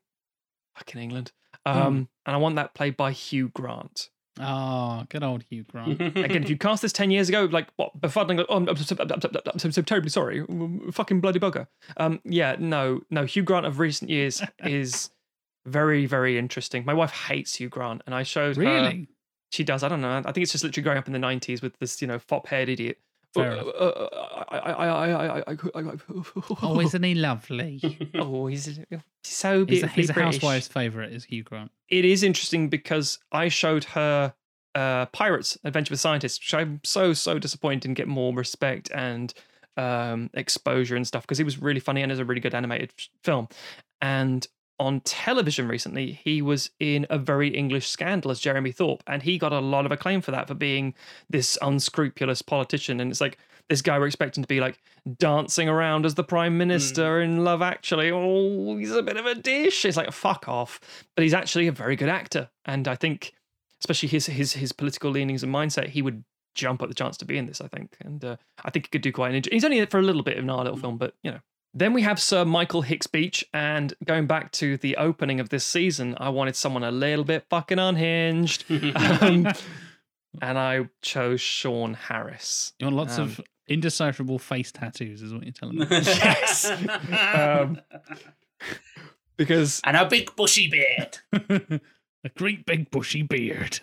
fucking 0.77 1.01
England. 1.01 1.33
Um, 1.67 2.09
and 2.27 2.35
I 2.35 2.39
want 2.39 2.57
that 2.57 2.75
played 2.75 2.97
by 2.97 3.13
Hugh 3.13 3.49
Grant. 3.49 4.11
Oh, 4.41 5.05
good 5.11 5.23
old 5.23 5.45
Hugh 5.49 5.63
Grant. 5.65 6.01
Again, 6.01 6.43
if 6.43 6.51
you 6.51 6.57
cast 6.59 6.83
this 6.83 6.93
10 6.93 7.11
years 7.13 7.29
ago, 7.29 7.45
like, 7.53 7.69
what, 7.77 8.01
befuddling, 8.01 8.45
oh, 8.49 8.57
I'm, 8.57 8.77
so- 8.77 8.97
I'm, 8.99 9.21
so- 9.21 9.31
I'm 9.53 9.59
so- 9.59 9.71
so 9.71 9.83
terribly 9.83 10.11
sorry, 10.11 10.45
fucking 10.91 11.21
bloody 11.21 11.39
bugger. 11.39 11.69
Um, 11.99 12.21
yeah, 12.25 12.57
no, 12.59 13.01
no, 13.11 13.25
Hugh 13.25 13.45
Grant 13.45 13.65
of 13.67 13.79
recent 13.79 14.11
years 14.11 14.43
is 14.65 15.11
very, 15.67 16.07
very 16.07 16.37
interesting. 16.37 16.85
My 16.85 16.95
wife 16.95 17.13
hates 17.13 17.55
Hugh 17.55 17.69
Grant, 17.69 18.03
and 18.07 18.15
I 18.15 18.23
showed 18.25 18.57
her. 18.57 18.63
really? 18.63 19.09
She 19.53 19.63
does, 19.63 19.85
I 19.85 19.89
don't 19.89 20.01
know. 20.01 20.19
I 20.25 20.33
think 20.33 20.43
it's 20.43 20.51
just 20.53 20.65
literally 20.65 20.83
growing 20.83 20.99
up 20.99 21.07
in 21.07 21.13
the 21.13 21.19
90s 21.21 21.63
with 21.63 21.79
this, 21.79 22.03
you 22.03 22.09
know, 22.09 22.19
fop 22.19 22.49
haired 22.49 22.69
idiot. 22.69 22.99
Fair 23.35 23.51
Uh, 23.53 23.55
enough. 23.55 23.75
uh, 23.79 24.45
I, 24.49 24.59
I, 24.59 24.71
I, 24.87 25.09
I, 25.09 25.27
I, 25.27 25.39
I, 25.75 25.81
I, 25.81 25.95
Oh, 26.63 26.81
isn't 26.81 27.03
he 27.03 27.15
lovely? 27.15 28.11
oh, 28.15 28.47
he's 28.47 28.79
so 29.25 29.59
He's, 29.65 29.67
beautifully 29.67 30.03
he's 30.03 30.11
a 30.11 30.13
housewife's 30.13 30.69
favourite, 30.69 31.13
is 31.13 31.25
Hugh 31.25 31.43
Grant. 31.43 31.71
it 31.89 32.05
is 32.05 32.23
interesting 32.23 32.69
because 32.69 33.19
I 33.33 33.49
showed 33.49 33.85
her 33.85 34.35
uh, 34.75 35.07
Pirates 35.07 35.57
Adventure 35.65 35.93
with 35.93 36.01
Scientists, 36.01 36.39
which 36.41 36.55
I'm 36.55 36.81
so 36.85 37.13
so 37.13 37.39
disappointed 37.39 37.81
didn't 37.81 37.97
get 37.97 38.09
more 38.09 38.35
respect 38.35 38.91
and 38.93 39.33
um, 39.77 40.31
exposure 40.35 40.97
and 40.97 41.07
stuff 41.07 41.23
because 41.23 41.41
it 41.41 41.45
was 41.45 41.61
really 41.61 41.81
funny 41.81 42.03
and 42.03 42.13
is 42.13 42.19
a 42.19 42.25
really 42.25 42.41
good 42.41 42.55
animated 42.55 42.93
f- 42.99 43.09
film. 43.25 43.49
And 44.01 44.47
on 44.79 45.01
television 45.01 45.69
recently, 45.69 46.13
he 46.13 46.43
was 46.43 46.71
in 46.81 47.07
a 47.09 47.19
very 47.19 47.49
English 47.49 47.89
scandal 47.89 48.31
as 48.31 48.41
Jeremy 48.41 48.73
Thorpe, 48.73 49.03
and 49.07 49.23
he 49.23 49.39
got 49.39 49.53
a 49.53 49.61
lot 49.61 49.87
of 49.87 49.93
acclaim 49.93 50.21
for 50.21 50.33
that 50.33 50.49
for 50.49 50.55
being 50.55 50.95
this 51.31 51.57
unscrupulous 51.63 52.43
politician. 52.43 53.01
And 53.01 53.11
it's 53.11 53.21
like 53.21 53.39
this 53.69 53.83
guy 53.83 53.99
we're 53.99 54.07
expecting 54.07 54.43
to 54.43 54.49
be 54.49 54.61
like 54.61 54.81
dancing 55.19 55.69
around 55.69 56.05
as 56.05 56.15
the 56.15 56.25
prime 56.25 56.59
minister 56.59 57.21
in 57.21 57.45
Love 57.45 57.63
Actually. 57.63 58.11
Oh, 58.11 58.77
he's 58.77 58.93
a 58.93 59.03
bit 59.03 59.17
of 59.17 59.27
a 59.27 59.35
dish. 59.35 59.85
It's 59.85 59.97
like 59.97 60.11
fuck 60.13 60.49
off, 60.49 60.81
but 61.15 61.23
he's 61.23 61.35
actually 61.35 61.69
a 61.69 61.73
very 61.73 61.97
good 61.97 62.09
actor, 62.09 62.51
and 62.65 62.89
I 62.89 62.97
think, 62.97 63.33
especially 63.81 64.09
his 64.09 64.27
his 64.27 64.55
his 64.55 64.73
political 64.73 65.11
leanings 65.11 65.43
and 65.43 65.55
mindset, 65.55 65.89
he 65.91 66.03
would 66.03 66.25
jump 66.55 66.83
at 66.83 66.89
the 66.89 66.95
chance 66.95 67.17
to 67.19 67.25
be 67.25 67.39
in 67.39 67.47
this. 67.47 67.61
I 67.61 67.69
think, 67.69 67.97
and 68.01 68.25
uh, 68.25 68.37
I 68.65 68.71
think 68.71 68.87
he 68.87 68.91
could 68.91 69.03
do 69.03 69.13
quite 69.13 69.31
an. 69.31 69.37
Inter- 69.37 69.51
he's 69.53 69.65
only 69.65 69.79
in 69.79 69.85
it 69.85 69.91
for 69.91 69.99
a 69.99 70.03
little 70.03 70.23
bit 70.23 70.37
in 70.37 70.51
our 70.51 70.65
little 70.65 70.79
film, 70.79 70.99
but 70.99 71.15
you 71.23 71.31
know. 71.31 71.41
Then 71.77 71.93
we 71.93 72.03
have 72.03 72.21
Sir 72.21 72.45
Michael 72.45 72.83
Hicks 72.83 73.09
Beach, 73.09 73.45
and 73.53 73.93
going 74.05 74.27
back 74.29 74.53
to 74.53 74.77
the 74.77 74.97
opening 74.97 75.41
of 75.41 75.49
this 75.49 75.67
season, 75.67 76.15
I 76.19 76.29
wanted 76.29 76.55
someone 76.55 76.85
a 76.85 76.93
little 76.93 77.25
bit 77.25 77.45
fucking 77.51 77.79
unhinged, 77.81 78.65
um, 78.71 79.49
and 80.43 80.59
I 80.59 80.89
chose 81.03 81.41
Sean 81.41 81.95
Harris. 81.95 82.73
You 82.79 82.87
want 82.87 82.97
lots 82.97 83.19
Um, 83.19 83.25
of 83.25 83.41
indecipherable 83.67 84.39
face 84.39 84.71
tattoos, 84.71 85.21
is 85.21 85.35
what 85.35 85.43
you're 85.43 85.53
telling 85.53 85.79
me. 85.79 85.87
Yes. 85.91 86.71
Um, 87.11 87.81
because 89.37 89.81
and 89.85 89.97
a 89.97 90.05
big 90.09 90.35
bushy 90.37 90.69
beard. 90.69 91.19
a 91.33 92.29
great 92.37 92.65
big 92.67 92.91
bushy 92.91 93.23
beard. 93.23 93.81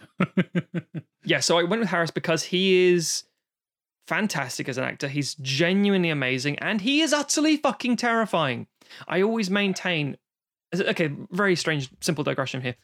yeah, 1.25 1.41
so 1.41 1.57
I 1.59 1.63
went 1.63 1.81
with 1.81 1.89
Harris 1.89 2.11
because 2.11 2.43
he 2.43 2.93
is 2.93 3.23
fantastic 4.07 4.67
as 4.69 4.77
an 4.77 4.83
actor. 4.83 5.07
He's 5.07 5.35
genuinely 5.35 6.09
amazing, 6.09 6.57
and 6.59 6.81
he 6.81 7.01
is 7.01 7.13
utterly 7.13 7.57
fucking 7.57 7.97
terrifying. 7.97 8.67
I 9.07 9.21
always 9.21 9.49
maintain. 9.49 10.17
Okay, 10.73 11.11
very 11.31 11.55
strange, 11.55 11.89
simple 12.01 12.23
digression 12.23 12.61
here. 12.61 12.75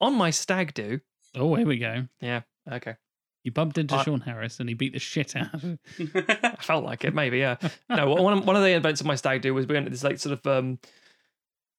On 0.00 0.14
my 0.14 0.30
stag 0.30 0.74
do, 0.74 1.00
oh, 1.34 1.54
here 1.54 1.66
we 1.66 1.78
go. 1.78 2.06
yeah, 2.20 2.42
okay, 2.70 2.94
You 3.42 3.50
bumped 3.50 3.78
into 3.78 3.94
I- 3.96 4.04
Sean 4.04 4.20
Harris 4.20 4.60
and 4.60 4.68
he 4.68 4.74
beat 4.74 4.92
the 4.92 4.98
shit 5.00 5.34
out 5.34 5.52
of 5.54 5.62
him. 5.62 5.78
I 6.14 6.56
felt 6.60 6.84
like 6.84 7.04
it, 7.04 7.14
maybe, 7.14 7.38
yeah. 7.38 7.56
No, 7.88 8.10
one 8.10 8.38
of, 8.38 8.46
one 8.46 8.54
of 8.56 8.62
the 8.62 8.70
events 8.76 9.00
of 9.00 9.06
my 9.06 9.14
stag 9.16 9.40
do 9.42 9.54
was 9.54 9.66
we 9.66 9.74
went 9.74 9.86
to 9.86 9.90
this 9.90 10.04
like 10.04 10.18
sort 10.18 10.38
of 10.38 10.46
um, 10.46 10.78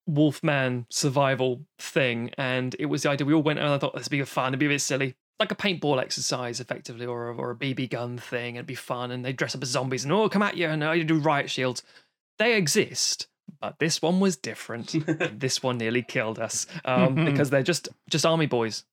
Wolfman 0.06 0.86
survival 0.90 1.64
thing, 1.78 2.30
and 2.38 2.74
it 2.78 2.86
was 2.86 3.02
the 3.02 3.10
idea 3.10 3.26
we 3.26 3.34
all 3.34 3.42
went 3.42 3.58
and 3.58 3.68
I 3.68 3.78
thought 3.78 3.94
this 3.94 4.06
would 4.06 4.10
be 4.10 4.22
fun, 4.24 4.48
it'd 4.52 4.60
be 4.60 4.66
a 4.66 4.70
bit 4.70 4.80
silly, 4.80 5.14
like 5.38 5.52
a 5.52 5.56
paintball 5.56 6.00
exercise, 6.00 6.60
effectively, 6.60 7.06
or 7.06 7.28
a, 7.28 7.36
or 7.36 7.50
a 7.52 7.56
BB 7.56 7.90
gun 7.90 8.18
thing. 8.18 8.56
It'd 8.56 8.66
be 8.66 8.74
fun, 8.74 9.10
and 9.10 9.24
they 9.24 9.32
dress 9.32 9.54
up 9.54 9.62
as 9.62 9.68
zombies 9.68 10.04
and 10.04 10.12
oh, 10.12 10.28
come 10.28 10.42
at 10.42 10.56
you, 10.56 10.68
and 10.68 10.82
oh, 10.82 10.92
you 10.92 11.04
do 11.04 11.18
riot 11.18 11.50
shields. 11.50 11.82
They 12.38 12.56
exist, 12.56 13.28
but 13.60 13.78
this 13.78 14.02
one 14.02 14.20
was 14.20 14.36
different. 14.36 14.94
this 15.38 15.62
one 15.62 15.78
nearly 15.78 16.02
killed 16.02 16.38
us 16.38 16.66
um, 16.84 17.24
because 17.24 17.50
they're 17.50 17.62
just 17.62 17.88
just 18.10 18.26
army 18.26 18.46
boys, 18.46 18.84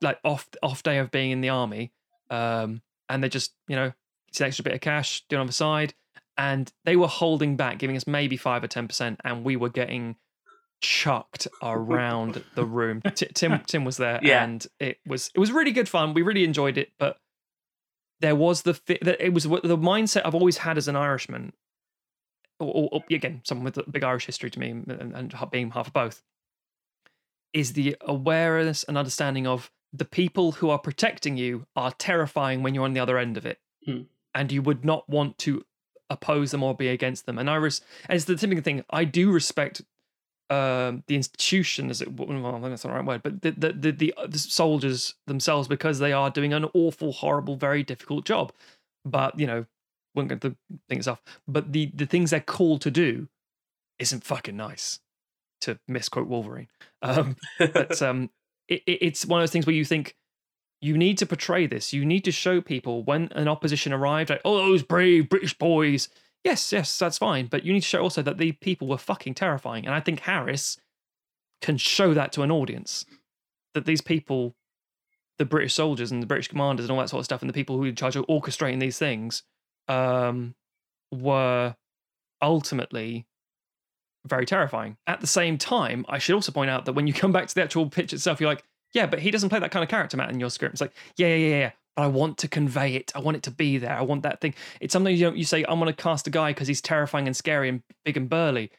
like 0.00 0.18
off 0.24 0.48
off 0.62 0.82
day 0.82 0.98
of 0.98 1.10
being 1.10 1.30
in 1.30 1.40
the 1.40 1.48
army, 1.48 1.92
um, 2.30 2.82
and 3.08 3.22
they 3.22 3.28
just 3.28 3.52
you 3.68 3.76
know 3.76 3.92
it's 4.28 4.40
an 4.40 4.46
extra 4.46 4.62
bit 4.62 4.74
of 4.74 4.80
cash 4.80 5.24
doing 5.28 5.40
on 5.40 5.46
the 5.46 5.52
side, 5.52 5.94
and 6.36 6.72
they 6.84 6.96
were 6.96 7.08
holding 7.08 7.56
back, 7.56 7.78
giving 7.78 7.96
us 7.96 8.06
maybe 8.06 8.36
five 8.36 8.62
or 8.62 8.68
ten 8.68 8.86
percent, 8.86 9.20
and 9.24 9.44
we 9.44 9.56
were 9.56 9.70
getting 9.70 10.16
chucked 10.80 11.48
around 11.62 12.42
the 12.54 12.64
room. 12.64 13.00
T- 13.14 13.26
Tim 13.34 13.60
Tim 13.66 13.84
was 13.84 13.96
there, 13.96 14.20
Yeah. 14.22 14.44
and 14.44 14.66
it 14.80 14.98
was 15.06 15.30
it 15.34 15.38
was 15.38 15.50
really 15.52 15.72
good 15.72 15.88
fun. 15.88 16.14
We 16.14 16.22
really 16.22 16.44
enjoyed 16.44 16.78
it, 16.78 16.92
but 16.98 17.18
there 18.20 18.36
was 18.36 18.62
the 18.62 18.78
it 18.88 19.32
was 19.32 19.44
the 19.44 19.78
mindset 19.78 20.22
I've 20.24 20.34
always 20.34 20.58
had 20.58 20.76
as 20.78 20.88
an 20.88 20.96
Irishman, 20.96 21.52
or, 22.60 22.68
or, 22.68 22.88
or, 22.92 23.04
again 23.10 23.40
someone 23.44 23.64
with 23.64 23.78
a 23.78 23.90
big 23.90 24.04
Irish 24.04 24.26
history 24.26 24.50
to 24.50 24.58
me, 24.58 24.70
and, 24.70 24.90
and 25.14 25.34
being 25.50 25.70
half 25.70 25.88
of 25.88 25.92
both, 25.92 26.22
is 27.52 27.72
the 27.74 27.96
awareness 28.00 28.84
and 28.84 28.98
understanding 28.98 29.46
of 29.46 29.70
the 29.92 30.04
people 30.04 30.52
who 30.52 30.70
are 30.70 30.78
protecting 30.78 31.36
you 31.36 31.66
are 31.76 31.92
terrifying 31.92 32.62
when 32.62 32.74
you're 32.74 32.84
on 32.84 32.94
the 32.94 33.00
other 33.00 33.18
end 33.18 33.36
of 33.36 33.46
it, 33.46 33.58
Hmm. 33.86 34.02
and 34.34 34.50
you 34.50 34.60
would 34.62 34.84
not 34.84 35.08
want 35.08 35.38
to 35.38 35.64
oppose 36.10 36.50
them 36.50 36.62
or 36.62 36.74
be 36.74 36.88
against 36.88 37.26
them. 37.26 37.38
And 37.38 37.48
I 37.48 37.54
res- 37.56 37.80
and 38.08 38.16
it's 38.16 38.24
the 38.26 38.36
typical 38.36 38.62
thing. 38.62 38.84
I 38.90 39.04
do 39.04 39.30
respect 39.30 39.82
um, 40.50 41.02
the 41.06 41.16
institution, 41.16 41.90
as 41.90 42.02
it 42.02 42.12
well, 42.12 42.30
I 42.30 42.52
think 42.52 42.64
that's 42.64 42.82
the 42.82 42.90
right 42.90 43.04
word, 43.04 43.22
but 43.22 43.42
the 43.42 43.52
the, 43.52 43.72
the 43.72 43.90
the 43.92 44.14
the 44.28 44.38
soldiers 44.38 45.14
themselves 45.26 45.68
because 45.68 45.98
they 45.98 46.12
are 46.12 46.30
doing 46.30 46.52
an 46.52 46.66
awful, 46.74 47.12
horrible, 47.12 47.56
very 47.56 47.82
difficult 47.82 48.24
job. 48.24 48.52
But 49.04 49.38
you 49.38 49.46
know, 49.46 49.66
won't 50.14 50.28
get 50.28 50.42
the 50.42 50.56
things 50.88 51.08
off. 51.08 51.22
But 51.48 51.72
the 51.72 51.90
the 51.94 52.06
things 52.06 52.30
they're 52.30 52.40
called 52.40 52.82
to 52.82 52.90
do 52.90 53.28
isn't 53.98 54.24
fucking 54.24 54.56
nice. 54.56 55.00
To 55.62 55.78
misquote 55.88 56.26
Wolverine, 56.26 56.68
um, 57.02 57.36
but 57.58 58.02
um, 58.02 58.28
it, 58.68 58.82
it's 58.86 59.24
one 59.24 59.40
of 59.40 59.42
those 59.42 59.50
things 59.50 59.66
where 59.66 59.74
you 59.74 59.84
think 59.84 60.14
you 60.82 60.98
need 60.98 61.16
to 61.18 61.26
portray 61.26 61.66
this. 61.66 61.94
You 61.94 62.04
need 62.04 62.24
to 62.24 62.32
show 62.32 62.60
people 62.60 63.02
when 63.02 63.28
an 63.32 63.48
opposition 63.48 63.92
arrived, 63.92 64.28
like, 64.28 64.42
oh, 64.44 64.58
those 64.58 64.82
brave 64.82 65.30
British 65.30 65.56
boys. 65.56 66.10
Yes, 66.44 66.72
yes, 66.72 66.98
that's 66.98 67.18
fine. 67.18 67.46
But 67.46 67.64
you 67.64 67.72
need 67.72 67.80
to 67.80 67.88
show 67.88 68.02
also 68.02 68.22
that 68.22 68.38
the 68.38 68.52
people 68.52 68.86
were 68.86 68.98
fucking 68.98 69.34
terrifying. 69.34 69.86
And 69.86 69.94
I 69.94 70.00
think 70.00 70.20
Harris 70.20 70.78
can 71.62 71.78
show 71.78 72.12
that 72.14 72.32
to 72.32 72.42
an 72.42 72.50
audience 72.50 73.06
that 73.72 73.86
these 73.86 74.02
people 74.02 74.54
the 75.38 75.44
British 75.44 75.74
soldiers 75.74 76.12
and 76.12 76.22
the 76.22 76.26
British 76.26 76.48
commanders 76.48 76.84
and 76.84 76.92
all 76.92 76.98
that 76.98 77.08
sort 77.08 77.20
of 77.20 77.24
stuff, 77.24 77.42
and 77.42 77.48
the 77.48 77.54
people 77.54 77.76
who 77.76 77.82
were 77.82 77.88
in 77.88 77.96
charge 77.96 78.16
of 78.16 78.26
orchestrating 78.26 78.80
these 78.80 78.98
things, 78.98 79.42
um, 79.88 80.54
were 81.10 81.74
ultimately 82.40 83.26
very 84.26 84.46
terrifying. 84.46 84.96
At 85.06 85.20
the 85.20 85.26
same 85.26 85.58
time, 85.58 86.06
I 86.08 86.18
should 86.18 86.34
also 86.34 86.52
point 86.52 86.70
out 86.70 86.84
that 86.84 86.92
when 86.92 87.06
you 87.06 87.12
come 87.12 87.32
back 87.32 87.48
to 87.48 87.54
the 87.54 87.62
actual 87.62 87.88
pitch 87.88 88.12
itself, 88.12 88.40
you're 88.40 88.48
like, 88.48 88.64
yeah, 88.92 89.06
but 89.06 89.18
he 89.18 89.30
doesn't 89.30 89.48
play 89.48 89.58
that 89.58 89.70
kind 89.70 89.82
of 89.82 89.88
character, 89.88 90.16
Matt, 90.16 90.30
in 90.30 90.38
your 90.38 90.50
script. 90.50 90.74
It's 90.74 90.80
like, 90.80 90.94
yeah, 91.16 91.28
yeah, 91.28 91.34
yeah, 91.34 91.56
yeah. 91.56 91.70
But 91.96 92.02
I 92.02 92.06
want 92.08 92.38
to 92.38 92.48
convey 92.48 92.96
it. 92.96 93.12
I 93.14 93.20
want 93.20 93.36
it 93.36 93.42
to 93.44 93.50
be 93.50 93.78
there. 93.78 93.96
I 93.96 94.02
want 94.02 94.22
that 94.22 94.40
thing. 94.40 94.54
It's 94.80 94.92
something 94.92 95.14
you 95.14 95.24
don't. 95.24 95.36
You 95.36 95.44
say, 95.44 95.64
I'm 95.68 95.78
going 95.78 95.94
to 95.94 96.02
cast 96.02 96.26
a 96.26 96.30
guy 96.30 96.50
because 96.50 96.66
he's 96.66 96.80
terrifying 96.80 97.26
and 97.26 97.36
scary 97.36 97.68
and 97.68 97.82
big 98.04 98.16
and 98.16 98.28
burly, 98.28 98.70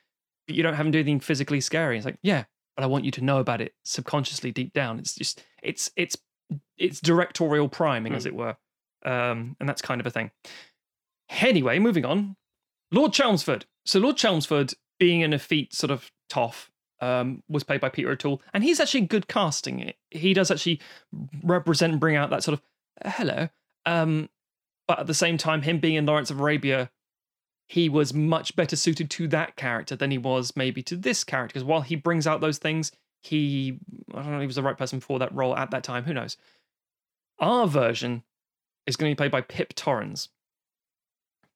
but 0.47 0.55
you 0.55 0.63
don't 0.63 0.73
have 0.73 0.85
him 0.85 0.91
do 0.91 0.99
anything 0.99 1.19
physically 1.19 1.61
scary. 1.61 1.95
It's 1.95 2.05
like, 2.05 2.17
yeah, 2.21 2.43
but 2.75 2.83
I 2.83 2.87
want 2.87 3.05
you 3.05 3.11
to 3.11 3.23
know 3.23 3.39
about 3.39 3.61
it 3.61 3.73
subconsciously 3.83 4.51
deep 4.51 4.73
down. 4.73 4.99
It's 4.99 5.15
just, 5.15 5.43
it's, 5.63 5.91
it's, 5.95 6.17
it's 6.77 6.99
directorial 6.99 7.69
priming, 7.69 8.13
as 8.13 8.25
it 8.25 8.35
were, 8.35 8.57
um, 9.05 9.55
and 9.59 9.69
that's 9.69 9.81
kind 9.81 10.01
of 10.01 10.07
a 10.07 10.11
thing. 10.11 10.31
Anyway, 11.29 11.79
moving 11.79 12.05
on. 12.05 12.35
Lord 12.91 13.13
Chelmsford. 13.13 13.65
So 13.85 13.99
Lord 13.99 14.17
Chelmsford, 14.17 14.73
being 14.99 15.23
an 15.23 15.33
effete 15.33 15.73
sort 15.73 15.91
of 15.91 16.11
toff, 16.29 16.69
um, 17.01 17.43
was 17.49 17.63
played 17.63 17.81
by 17.81 17.89
Peter 17.89 18.09
O'Toole, 18.09 18.41
and 18.53 18.63
he's 18.63 18.79
actually 18.79 19.01
good 19.01 19.27
casting. 19.27 19.93
He 20.11 20.33
does 20.33 20.51
actually 20.51 20.81
represent 21.43 21.93
and 21.93 21.99
bring 21.99 22.15
out 22.15 22.29
that 22.29 22.43
sort 22.43 22.53
of 22.53 22.61
hello. 23.03 23.49
Um, 23.85 24.29
but 24.87 24.99
at 24.99 25.07
the 25.07 25.13
same 25.13 25.37
time, 25.37 25.61
him 25.63 25.79
being 25.79 25.95
in 25.95 26.05
Lawrence 26.05 26.29
of 26.29 26.39
Arabia, 26.39 26.91
he 27.67 27.89
was 27.89 28.13
much 28.13 28.55
better 28.55 28.75
suited 28.75 29.09
to 29.11 29.27
that 29.29 29.55
character 29.55 29.95
than 29.95 30.11
he 30.11 30.17
was 30.17 30.55
maybe 30.55 30.83
to 30.83 30.95
this 30.95 31.23
character. 31.23 31.53
Because 31.53 31.63
while 31.63 31.81
he 31.81 31.95
brings 31.95 32.27
out 32.27 32.41
those 32.41 32.57
things, 32.57 32.91
he 33.21 33.79
I 34.13 34.21
don't 34.21 34.31
know, 34.31 34.39
he 34.39 34.47
was 34.47 34.55
the 34.55 34.63
right 34.63 34.77
person 34.77 34.99
for 34.99 35.19
that 35.19 35.33
role 35.33 35.55
at 35.55 35.71
that 35.71 35.83
time. 35.83 36.03
Who 36.03 36.13
knows? 36.13 36.37
Our 37.39 37.67
version 37.67 38.23
is 38.85 38.95
going 38.95 39.11
to 39.11 39.15
be 39.15 39.17
played 39.17 39.31
by 39.31 39.41
Pip 39.41 39.73
Torrens. 39.73 40.29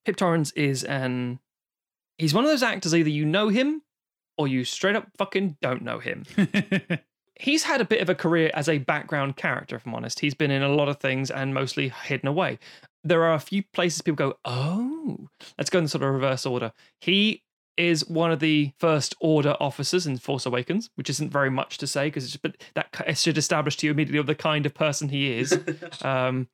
Pip 0.05 0.15
Torrens 0.15 0.51
is 0.53 0.83
an 0.83 1.39
he's 2.17 2.33
one 2.33 2.43
of 2.43 2.49
those 2.49 2.63
actors 2.63 2.95
either 2.95 3.09
you 3.09 3.25
know 3.25 3.49
him 3.49 3.83
or 4.37 4.47
you 4.47 4.63
straight 4.63 4.95
up 4.95 5.07
fucking 5.17 5.57
don't 5.61 5.83
know 5.83 5.99
him. 5.99 6.23
He's 7.39 7.63
had 7.63 7.79
a 7.79 7.85
bit 7.85 8.01
of 8.01 8.09
a 8.09 8.15
career 8.15 8.51
as 8.53 8.67
a 8.67 8.79
background 8.79 9.37
character, 9.37 9.77
if 9.77 9.87
I'm 9.87 9.95
honest. 9.95 10.19
He's 10.19 10.33
been 10.33 10.51
in 10.51 10.61
a 10.61 10.67
lot 10.67 10.89
of 10.89 10.99
things 10.99 11.31
and 11.31 11.53
mostly 11.53 11.87
hidden 11.89 12.27
away. 12.27 12.59
There 13.03 13.23
are 13.23 13.33
a 13.33 13.39
few 13.39 13.63
places 13.73 14.01
people 14.01 14.17
go, 14.17 14.37
oh, 14.43 15.29
let's 15.57 15.69
go 15.69 15.79
in 15.79 15.87
sort 15.87 16.03
of 16.03 16.11
reverse 16.11 16.45
order. 16.45 16.73
He 16.99 17.43
is 17.77 18.05
one 18.09 18.29
of 18.29 18.41
the 18.41 18.73
first 18.77 19.15
order 19.21 19.55
officers 19.61 20.05
in 20.05 20.17
Force 20.17 20.45
Awakens, 20.45 20.89
which 20.95 21.09
isn't 21.09 21.31
very 21.31 21.49
much 21.49 21.77
to 21.77 21.87
say 21.87 22.07
because 22.07 22.35
but 22.35 22.57
that 22.75 22.87
it 23.07 23.17
should 23.17 23.37
establish 23.37 23.77
to 23.77 23.87
you 23.87 23.93
immediately 23.93 24.19
of 24.19 24.27
the 24.27 24.35
kind 24.35 24.65
of 24.65 24.73
person 24.73 25.07
he 25.07 25.31
is. 25.31 25.57
um, 26.01 26.49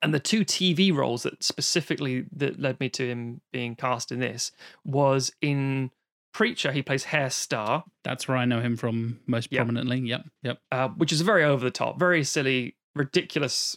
and 0.00 0.14
the 0.14 0.20
two 0.20 0.44
TV 0.44 0.94
roles 0.94 1.24
that 1.24 1.42
specifically 1.42 2.26
that 2.30 2.60
led 2.60 2.78
me 2.78 2.88
to 2.90 3.08
him 3.08 3.40
being 3.52 3.74
cast 3.74 4.12
in 4.12 4.20
this 4.20 4.52
was 4.84 5.32
in 5.40 5.90
Preacher. 6.34 6.72
He 6.72 6.82
plays 6.82 7.04
Herr 7.04 7.30
Starr. 7.30 7.84
That's 8.02 8.28
where 8.28 8.36
I 8.36 8.44
know 8.44 8.60
him 8.60 8.76
from 8.76 9.20
most 9.26 9.50
Yep. 9.50 9.58
prominently. 9.60 10.00
Yep, 10.00 10.26
yep. 10.42 10.58
uh, 10.70 10.88
which 10.88 11.12
is 11.12 11.20
very 11.22 11.44
over 11.44 11.64
the 11.64 11.70
top, 11.70 11.98
very 11.98 12.22
silly, 12.24 12.76
ridiculous 12.94 13.76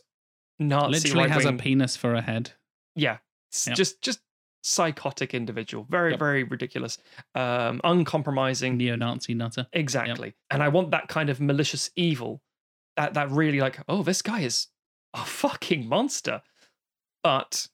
Nazi. 0.60 0.92
Literally 1.10 1.30
has 1.30 1.46
a 1.46 1.54
penis 1.54 1.96
for 1.96 2.14
a 2.16 2.22
head. 2.22 2.52
yeah, 2.96 3.20
Yep. 3.68 3.78
just 3.78 4.02
just 4.02 4.20
psychotic 4.64 5.34
individual, 5.34 5.86
very 5.90 6.12
Yep. 6.12 6.20
very 6.20 6.44
ridiculous, 6.44 6.98
um, 7.36 7.80
uncompromising. 7.86 8.76
Neo-Nazi 8.76 9.34
nutter. 9.36 9.68
Exactly. 9.72 10.34
And 10.50 10.62
I 10.64 10.68
want 10.68 10.92
that 10.92 11.08
kind 11.08 11.30
of 11.30 11.40
malicious 11.40 11.90
evil. 11.96 12.42
That 12.98 13.14
that 13.14 13.30
really 13.30 13.60
like, 13.62 13.80
oh, 13.88 14.02
this 14.04 14.22
guy 14.24 14.40
is 14.42 14.68
a 15.14 15.24
fucking 15.24 15.88
monster. 15.88 16.42
But 17.24 17.68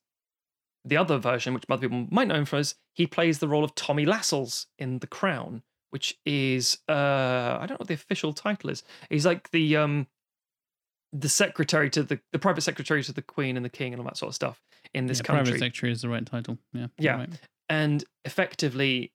the 0.86 0.98
other 0.98 1.18
version, 1.18 1.54
which 1.54 1.64
other 1.70 1.82
people 1.88 2.08
might 2.12 2.28
know 2.28 2.36
him 2.36 2.46
for, 2.46 2.58
is 2.58 2.76
he 2.94 3.08
plays 3.08 3.40
the 3.40 3.48
role 3.48 3.64
of 3.64 3.74
Tommy 3.76 4.06
Lascelles 4.06 4.68
in 4.78 5.00
The 5.00 5.08
Crown, 5.08 5.64
which 5.92 6.18
is 6.26 6.80
uh 6.90 7.58
I 7.60 7.60
don't 7.62 7.72
know 7.72 7.78
what 7.80 7.88
the 7.88 7.94
official 7.94 8.34
title 8.34 8.70
is. 8.70 8.84
He's 9.10 9.26
like 9.26 9.52
the 9.52 9.78
um 9.78 10.08
the 11.12 11.30
secretary 11.30 11.90
to 11.92 12.04
the 12.04 12.20
the 12.32 12.40
private 12.40 12.62
secretary 12.62 13.04
to 13.04 13.14
the 13.14 13.22
Queen 13.22 13.56
and 13.56 13.66
the 13.66 13.70
King 13.70 13.94
and 13.94 14.02
all 14.02 14.06
that 14.06 14.18
sort 14.18 14.30
of 14.30 14.36
stuff 14.36 14.62
in 14.94 15.06
this 15.06 15.20
yeah, 15.20 15.24
country 15.24 15.44
Private 15.44 15.60
secretary 15.60 15.92
is 15.92 16.02
the 16.02 16.10
right 16.10 16.26
title. 16.26 16.58
Yeah. 16.74 16.88
Yeah. 16.98 17.16
right. 17.18 17.30
and 17.70 18.04
effectively 18.26 19.14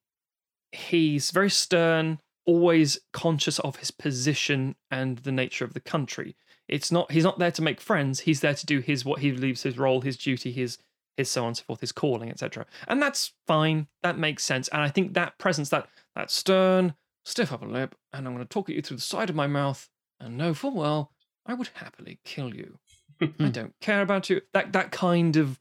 he's 0.72 1.30
very 1.30 1.50
stern 1.50 2.18
always 2.46 2.98
conscious 3.12 3.58
of 3.58 3.76
his 3.76 3.90
position 3.90 4.74
and 4.90 5.18
the 5.18 5.32
nature 5.32 5.64
of 5.64 5.74
the 5.74 5.80
country 5.80 6.34
it's 6.66 6.90
not 6.92 7.10
he's 7.12 7.24
not 7.24 7.38
there 7.38 7.50
to 7.50 7.62
make 7.62 7.80
friends 7.80 8.20
he's 8.20 8.40
there 8.40 8.54
to 8.54 8.64
do 8.64 8.80
his 8.80 9.04
what 9.04 9.20
he 9.20 9.30
believes 9.30 9.62
his 9.64 9.76
role 9.76 10.00
his 10.00 10.16
duty 10.16 10.50
his 10.52 10.78
his 11.18 11.30
so 11.30 11.42
on 11.42 11.48
and 11.48 11.56
so 11.56 11.64
forth 11.64 11.80
his 11.80 11.92
calling 11.92 12.30
etc 12.30 12.64
and 12.86 13.02
that's 13.02 13.32
fine. 13.46 13.86
That 14.02 14.18
makes 14.18 14.44
sense. 14.44 14.68
And 14.68 14.80
i 14.80 14.88
think 14.88 15.14
that 15.14 15.38
presence 15.38 15.68
that 15.68 15.88
that 16.14 16.30
stern 16.30 16.94
stiff 17.24 17.52
upper 17.52 17.66
lip 17.66 17.94
and 18.12 18.26
i'm 18.26 18.34
going 18.34 18.44
to 18.44 18.48
talk 18.48 18.70
at 18.70 18.76
you 18.76 18.80
through 18.80 18.96
the 18.96 19.02
side 19.02 19.28
of 19.28 19.36
my 19.36 19.46
mouth 19.46 19.90
and 20.18 20.38
know 20.38 20.54
full 20.54 20.72
well 20.72 21.12
i 21.44 21.52
would 21.52 21.68
happily 21.74 22.18
kill 22.24 22.54
you. 22.54 22.78
I 23.20 23.48
don't 23.50 23.74
care 23.80 24.00
about 24.00 24.30
you. 24.30 24.40
That 24.54 24.72
that 24.72 24.92
kind 24.92 25.36
of 25.36 25.60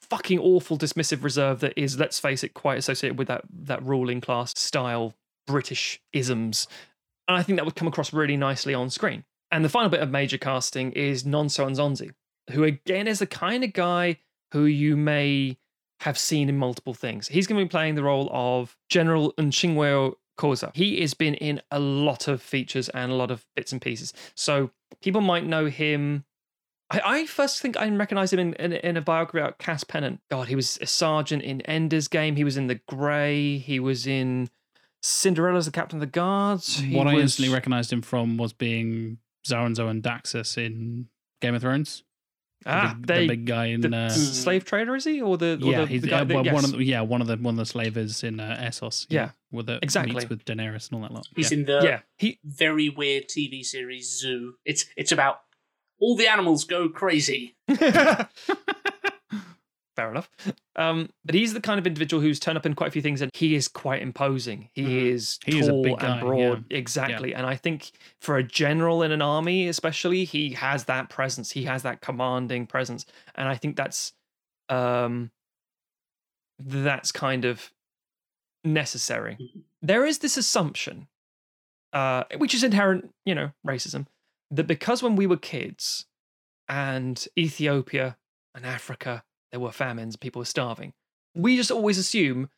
fucking 0.00 0.38
awful 0.40 0.76
dismissive 0.76 1.22
reserve 1.22 1.60
that 1.60 1.72
is 1.76 1.98
let's 1.98 2.18
face 2.18 2.42
it 2.42 2.54
quite 2.54 2.76
associated 2.76 3.16
with 3.18 3.28
that 3.28 3.42
that 3.48 3.82
ruling 3.84 4.20
class 4.20 4.52
style 4.58 5.14
british 5.46 6.00
isms 6.12 6.66
and 7.28 7.36
i 7.36 7.42
think 7.42 7.56
that 7.56 7.64
would 7.64 7.76
come 7.76 7.86
across 7.86 8.12
really 8.12 8.36
nicely 8.36 8.74
on 8.74 8.90
screen. 8.90 9.24
And 9.52 9.64
the 9.64 9.68
final 9.68 9.88
bit 9.88 10.00
of 10.00 10.10
major 10.10 10.38
casting 10.38 10.92
is 10.92 11.22
Nonso 11.22 11.66
Anozie, 11.66 12.12
who 12.50 12.64
again 12.64 13.06
is 13.08 13.18
the 13.18 13.26
kind 13.26 13.64
of 13.64 13.72
guy 13.72 14.18
who 14.52 14.64
you 14.64 14.96
may 14.96 15.56
have 16.00 16.18
seen 16.18 16.48
in 16.48 16.58
multiple 16.58 16.94
things 16.94 17.28
he's 17.28 17.46
going 17.46 17.58
to 17.58 17.64
be 17.64 17.68
playing 17.68 17.94
the 17.94 18.02
role 18.02 18.28
of 18.32 18.76
general 18.88 19.32
Ntshingwayo 19.38 20.14
Khoza. 20.38 20.70
He 20.74 21.00
has 21.00 21.14
been 21.14 21.34
in 21.34 21.62
a 21.70 21.78
lot 21.78 22.28
of 22.28 22.42
features 22.42 22.90
and 22.90 23.10
a 23.10 23.14
lot 23.14 23.30
of 23.30 23.46
bits 23.56 23.72
and 23.72 23.80
pieces. 23.80 24.12
So 24.34 24.70
people 25.00 25.22
might 25.22 25.46
know 25.46 25.66
him 25.66 26.26
I, 26.90 27.00
I 27.04 27.26
first 27.26 27.60
think 27.60 27.76
I 27.76 27.88
recognized 27.88 28.32
him 28.32 28.38
in, 28.38 28.54
in, 28.54 28.72
in 28.72 28.96
a 28.96 29.00
biography 29.00 29.38
about 29.38 29.58
Cass 29.58 29.84
Pennant. 29.84 30.20
God, 30.30 30.48
he 30.48 30.54
was 30.54 30.78
a 30.80 30.86
sergeant 30.86 31.42
in 31.42 31.60
Ender's 31.62 32.08
Game. 32.08 32.36
He 32.36 32.44
was 32.44 32.56
in 32.56 32.68
The 32.68 32.80
Grey. 32.88 33.58
He 33.58 33.80
was 33.80 34.06
in 34.06 34.48
Cinderella's 35.02 35.66
the 35.66 35.72
Captain 35.72 35.96
of 35.96 36.00
the 36.00 36.06
Guards. 36.06 36.78
He 36.78 36.94
what 36.94 37.08
I 37.08 37.14
instantly 37.14 37.52
recognized 37.52 37.92
him 37.92 38.02
from 38.02 38.36
was 38.36 38.52
being 38.52 39.18
Xaro 39.46 39.74
Xhoan 39.74 40.00
Daxos 40.00 40.56
in 40.56 41.08
Game 41.40 41.54
of 41.54 41.62
Thrones. 41.62 42.04
The 42.62 42.70
ah, 42.70 42.94
big, 42.94 43.06
they, 43.06 43.20
the 43.20 43.28
big 43.28 43.46
guy 43.46 43.66
in. 43.66 43.80
the 43.80 43.96
uh, 43.96 44.08
slave 44.08 44.64
trader 44.64 44.96
is 44.96 45.04
he 45.04 45.20
or 45.20 45.36
the 45.36 45.54
or 45.62 45.70
yeah, 45.70 45.80
the, 45.82 45.86
he's 45.86 46.02
the 46.02 46.08
guy 46.08 46.20
uh, 46.20 46.24
that- 46.24 46.34
well, 46.34 46.44
one 46.44 46.54
yes. 46.54 46.64
of 46.64 46.78
the, 46.78 46.84
yeah 46.84 47.00
one 47.02 47.20
of 47.20 47.26
the 47.26 47.36
one 47.36 47.54
of 47.54 47.58
the 47.58 47.66
slavers 47.66 48.24
in 48.24 48.40
uh, 48.40 48.58
Essos. 48.60 49.06
Yeah, 49.08 49.30
with 49.52 49.66
the 49.66 49.78
exactly. 49.82 50.14
meets 50.14 50.28
with 50.28 50.44
Daenerys 50.44 50.90
and 50.90 50.96
all 50.96 51.02
that 51.02 51.12
lot. 51.12 51.28
He's 51.36 51.52
yeah. 51.52 51.58
in 51.58 51.64
the 51.66 51.80
yeah 51.84 52.00
he 52.16 52.40
very 52.44 52.88
weird 52.88 53.28
TV 53.28 53.64
series 53.64 54.18
Zoo. 54.18 54.54
It's 54.64 54.86
it's 54.96 55.12
about 55.12 55.40
all 56.00 56.16
the 56.16 56.26
animals 56.28 56.64
go 56.64 56.88
crazy. 56.88 57.56
Fair 59.96 60.10
enough. 60.10 60.30
Um, 60.76 61.08
but 61.24 61.34
he's 61.34 61.54
the 61.54 61.60
kind 61.60 61.78
of 61.80 61.86
individual 61.86 62.22
who's 62.22 62.38
turned 62.38 62.58
up 62.58 62.66
in 62.66 62.74
quite 62.74 62.88
a 62.88 62.90
few 62.90 63.00
things, 63.00 63.22
and 63.22 63.30
he 63.34 63.54
is 63.54 63.66
quite 63.66 64.02
imposing. 64.02 64.68
He 64.74 64.82
Mhm. 64.84 65.06
is 65.12 65.38
He 65.46 65.58
is 65.58 65.68
a 65.68 65.70
tall 65.72 65.82
big 65.82 66.02
and 66.02 66.20
broad, 66.20 66.64
exactly. 66.70 67.34
And 67.34 67.46
I 67.46 67.56
think 67.56 67.90
for 68.20 68.36
a 68.36 68.42
general 68.42 69.02
in 69.02 69.10
an 69.10 69.22
army, 69.22 69.68
especially, 69.68 70.24
he 70.24 70.50
has 70.52 70.84
that 70.84 71.08
presence. 71.08 71.50
He 71.52 71.64
has 71.64 71.82
that 71.82 72.02
commanding 72.02 72.66
presence, 72.66 73.06
and 73.34 73.48
I 73.48 73.56
think 73.56 73.76
that's 73.76 74.12
um, 74.68 75.30
that's 76.58 77.12
kind 77.12 77.44
of 77.44 77.72
necessary. 78.64 79.36
Mhm. 79.36 79.62
There 79.82 80.04
is 80.04 80.18
this 80.18 80.36
assumption, 80.36 81.08
uh, 81.92 82.24
which 82.36 82.52
is 82.54 82.64
inherent, 82.64 83.14
you 83.24 83.34
know, 83.34 83.52
racism, 83.66 84.06
that 84.50 84.66
because 84.66 85.02
when 85.02 85.16
we 85.16 85.26
were 85.26 85.36
kids 85.36 86.06
and 86.68 87.26
Ethiopia 87.38 88.18
and 88.54 88.66
Africa, 88.66 89.22
there 89.50 89.60
were 89.60 89.72
famines, 89.72 90.16
people 90.16 90.40
were 90.40 90.44
starving, 90.46 90.92
we 91.34 91.56
just 91.56 91.70
always 91.70 91.98
assume 91.98 92.48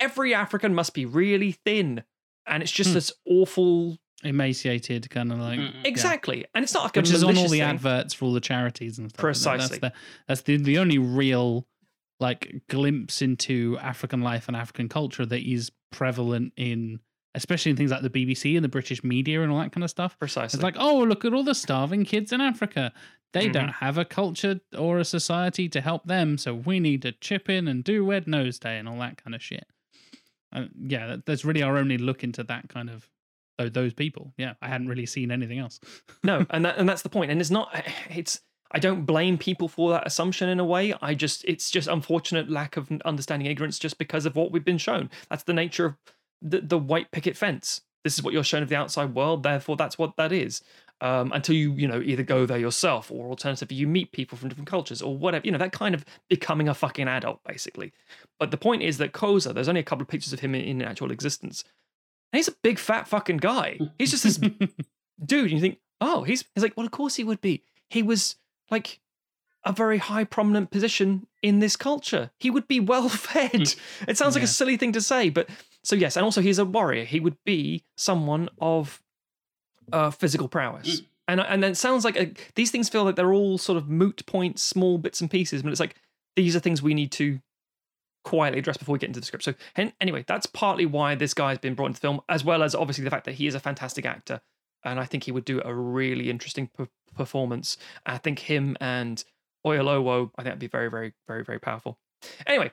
every 0.00 0.34
African 0.34 0.74
must 0.74 0.94
be 0.94 1.04
really 1.06 1.52
thin. 1.52 2.02
And 2.46 2.62
it's 2.62 2.72
just 2.72 2.90
Hmm. 2.90 2.94
this 2.94 3.12
awful. 3.26 3.98
emaciated, 4.22 5.10
kind 5.10 5.32
of 5.32 5.38
like. 5.38 5.60
Exactly. 5.84 6.46
And 6.54 6.62
it's 6.62 6.72
not 6.72 6.84
like 6.84 6.96
which 6.96 7.10
is 7.10 7.22
on 7.24 7.36
all 7.36 7.44
the 7.44 7.48
thing. 7.50 7.60
adverts 7.60 8.14
for 8.14 8.24
all 8.26 8.32
the 8.32 8.40
charities 8.40 8.98
and 8.98 9.10
stuff. 9.10 9.18
isn't 9.18 9.50
it? 9.52 9.58
Precisely. 9.60 9.78
That's 9.78 9.94
the, 9.94 10.00
that's 10.28 10.40
the 10.42 10.56
the 10.56 10.78
only 10.78 10.98
real 10.98 11.66
like 12.20 12.62
glimpse 12.70 13.20
into 13.22 13.76
African 13.82 14.22
life 14.22 14.46
and 14.48 14.56
African 14.56 14.88
culture 14.88 15.26
that 15.26 15.42
is 15.42 15.72
prevalent 15.92 16.52
in, 16.56 17.00
especially 17.34 17.70
in 17.70 17.76
things 17.76 17.90
like 17.90 18.02
the 18.02 18.10
BBC 18.10 18.56
and 18.56 18.64
the 18.64 18.68
British 18.68 19.02
media 19.02 19.42
and 19.42 19.50
all 19.52 19.58
that 19.58 19.72
kind 19.72 19.82
of 19.84 19.90
stuff. 19.90 20.18
Precisely. 20.18 20.56
It's 20.58 20.62
like, 20.62 20.76
oh, 20.78 21.02
look 21.02 21.24
at 21.24 21.32
all 21.34 21.42
the 21.42 21.54
starving 21.54 22.04
kids 22.04 22.32
in 22.32 22.40
Africa. 22.40 22.92
They 23.32 23.48
Mhm. 23.48 23.52
don't 23.52 23.68
have 23.72 23.98
a 23.98 24.04
culture 24.04 24.60
or 24.78 24.98
a 24.98 25.04
society 25.04 25.68
to 25.70 25.80
help 25.80 26.04
them, 26.04 26.38
so 26.38 26.54
we 26.54 26.78
need 26.78 27.02
to 27.02 27.12
chip 27.12 27.48
in 27.50 27.66
and 27.66 27.82
do 27.82 28.08
Red 28.08 28.28
Nose 28.28 28.58
Day 28.60 28.78
and 28.78 28.88
all 28.88 28.98
that 29.00 29.16
kind 29.22 29.34
of 29.34 29.42
shit. 29.42 29.66
Uh, 30.52 30.66
yeah, 30.80 31.08
that, 31.08 31.26
that's 31.26 31.44
really 31.44 31.62
our 31.62 31.76
only 31.76 31.98
look 31.98 32.22
into 32.22 32.44
that 32.44 32.68
kind 32.68 32.88
of 32.88 33.08
tho- 33.58 33.68
those 33.68 33.92
people. 33.92 34.32
Yeah, 34.38 34.54
I 34.62 34.68
hadn't 34.68 34.86
really 34.86 35.06
seen 35.06 35.32
anything 35.32 35.58
else. 35.58 35.80
no, 36.22 36.46
and 36.50 36.64
that 36.64 36.78
and 36.78 36.88
that's 36.88 37.02
the 37.02 37.08
point. 37.08 37.30
And 37.32 37.40
it's 37.40 37.50
not. 37.50 37.74
It's. 38.08 38.40
I 38.70 38.78
don't 38.78 39.04
blame 39.04 39.38
people 39.38 39.68
for 39.68 39.90
that 39.92 40.04
assumption 40.06 40.48
in 40.48 40.58
a 40.60 40.64
way. 40.64 40.94
I 41.02 41.14
just. 41.14 41.44
It's 41.44 41.70
just 41.72 41.88
unfortunate 41.88 42.48
lack 42.48 42.76
of 42.76 42.88
understanding 43.04 43.46
ignorance 43.50 43.80
just 43.80 43.98
because 43.98 44.26
of 44.26 44.36
what 44.36 44.52
we've 44.52 44.64
been 44.64 44.78
shown. 44.78 45.10
That's 45.28 45.42
the 45.42 45.52
nature 45.52 45.86
of 45.86 45.96
the 46.44 46.60
the 46.60 46.78
white 46.78 47.10
picket 47.10 47.36
fence. 47.36 47.80
This 48.04 48.14
is 48.14 48.22
what 48.22 48.32
you're 48.34 48.44
shown 48.44 48.62
of 48.62 48.68
the 48.68 48.76
outside 48.76 49.14
world. 49.14 49.42
Therefore, 49.42 49.76
that's 49.76 49.98
what 49.98 50.16
that 50.18 50.30
is. 50.30 50.62
Um, 51.00 51.32
until 51.32 51.56
you, 51.56 51.72
you 51.72 51.88
know, 51.88 52.00
either 52.00 52.22
go 52.22 52.46
there 52.46 52.56
yourself 52.58 53.10
or 53.10 53.26
alternatively 53.28 53.76
you 53.76 53.86
meet 53.88 54.12
people 54.12 54.38
from 54.38 54.48
different 54.48 54.68
cultures 54.68 55.02
or 55.02 55.16
whatever, 55.18 55.44
you 55.44 55.50
know, 55.52 55.58
that 55.58 55.72
kind 55.72 55.94
of 55.94 56.04
becoming 56.30 56.68
a 56.68 56.72
fucking 56.74 57.08
adult, 57.08 57.40
basically. 57.44 57.92
But 58.38 58.50
the 58.52 58.56
point 58.56 58.82
is 58.82 58.98
that 58.98 59.12
Khoza, 59.12 59.52
there's 59.52 59.68
only 59.68 59.80
a 59.80 59.84
couple 59.84 60.02
of 60.02 60.08
pictures 60.08 60.32
of 60.32 60.40
him 60.40 60.54
in, 60.54 60.62
in 60.62 60.82
actual 60.82 61.10
existence. 61.10 61.64
And 62.32 62.38
he's 62.38 62.48
a 62.48 62.54
big 62.62 62.78
fat 62.78 63.08
fucking 63.08 63.38
guy. 63.38 63.78
He's 63.98 64.12
just 64.12 64.22
this 64.22 64.36
dude. 65.26 65.50
And 65.50 65.50
you 65.52 65.60
think, 65.60 65.78
oh, 66.00 66.22
he's, 66.22 66.44
he's 66.54 66.62
like, 66.62 66.76
well, 66.76 66.86
of 66.86 66.92
course 66.92 67.16
he 67.16 67.24
would 67.24 67.40
be. 67.40 67.64
He 67.90 68.02
was 68.02 68.36
like 68.70 69.00
a 69.64 69.72
very 69.72 69.98
high 69.98 70.24
prominent 70.24 70.70
position 70.70 71.26
in 71.42 71.58
this 71.58 71.74
culture. 71.76 72.30
He 72.38 72.50
would 72.50 72.68
be 72.68 72.80
well 72.80 73.08
fed. 73.10 73.74
it 74.08 74.16
sounds 74.16 74.34
like 74.36 74.42
Yeah. 74.42 74.44
a 74.44 74.48
silly 74.48 74.76
thing 74.76 74.92
to 74.92 75.00
say, 75.00 75.28
but 75.28 75.48
so 75.84 75.94
yes, 75.96 76.16
and 76.16 76.24
also 76.24 76.40
he's 76.40 76.58
a 76.58 76.64
warrior. 76.64 77.04
He 77.04 77.20
would 77.20 77.36
be 77.44 77.84
someone 77.96 78.48
of 78.60 79.02
uh, 79.92 80.10
physical 80.10 80.48
prowess. 80.48 81.02
And 81.28 81.40
and 81.40 81.62
then 81.62 81.72
it 81.72 81.76
sounds 81.76 82.04
like 82.04 82.16
a, 82.16 82.32
these 82.54 82.70
things 82.70 82.88
feel 82.88 83.04
like 83.04 83.16
they're 83.16 83.32
all 83.32 83.58
sort 83.58 83.78
of 83.78 83.88
moot 83.88 84.24
points, 84.26 84.62
small 84.62 84.98
bits 84.98 85.20
and 85.20 85.30
pieces, 85.30 85.62
but 85.62 85.70
it's 85.70 85.80
like 85.80 85.96
these 86.36 86.56
are 86.56 86.60
things 86.60 86.82
we 86.82 86.94
need 86.94 87.12
to 87.12 87.40
quietly 88.24 88.58
address 88.58 88.76
before 88.76 88.94
we 88.94 88.98
get 88.98 89.08
into 89.08 89.20
the 89.20 89.26
script. 89.26 89.44
So 89.44 89.54
anyway, 90.00 90.24
that's 90.26 90.46
partly 90.46 90.86
why 90.86 91.14
this 91.14 91.34
guy's 91.34 91.58
been 91.58 91.74
brought 91.74 91.86
into 91.86 92.00
the 92.00 92.06
film, 92.06 92.20
as 92.28 92.44
well 92.44 92.62
as 92.62 92.74
obviously 92.74 93.04
the 93.04 93.10
fact 93.10 93.26
that 93.26 93.34
he 93.34 93.46
is 93.46 93.54
a 93.54 93.60
fantastic 93.60 94.04
actor, 94.06 94.40
and 94.84 94.98
I 94.98 95.04
think 95.04 95.24
he 95.24 95.32
would 95.32 95.44
do 95.44 95.60
a 95.64 95.74
really 95.74 96.30
interesting 96.30 96.70
p- 96.76 96.88
performance. 97.14 97.76
I 98.04 98.18
think 98.18 98.38
him 98.38 98.76
and 98.80 99.22
Oyelowo, 99.66 100.30
I 100.36 100.42
think 100.42 100.44
that'd 100.44 100.58
be 100.58 100.66
very, 100.66 100.90
very, 100.90 101.14
very, 101.26 101.44
very 101.44 101.58
powerful. 101.58 101.98
Anyway, 102.46 102.72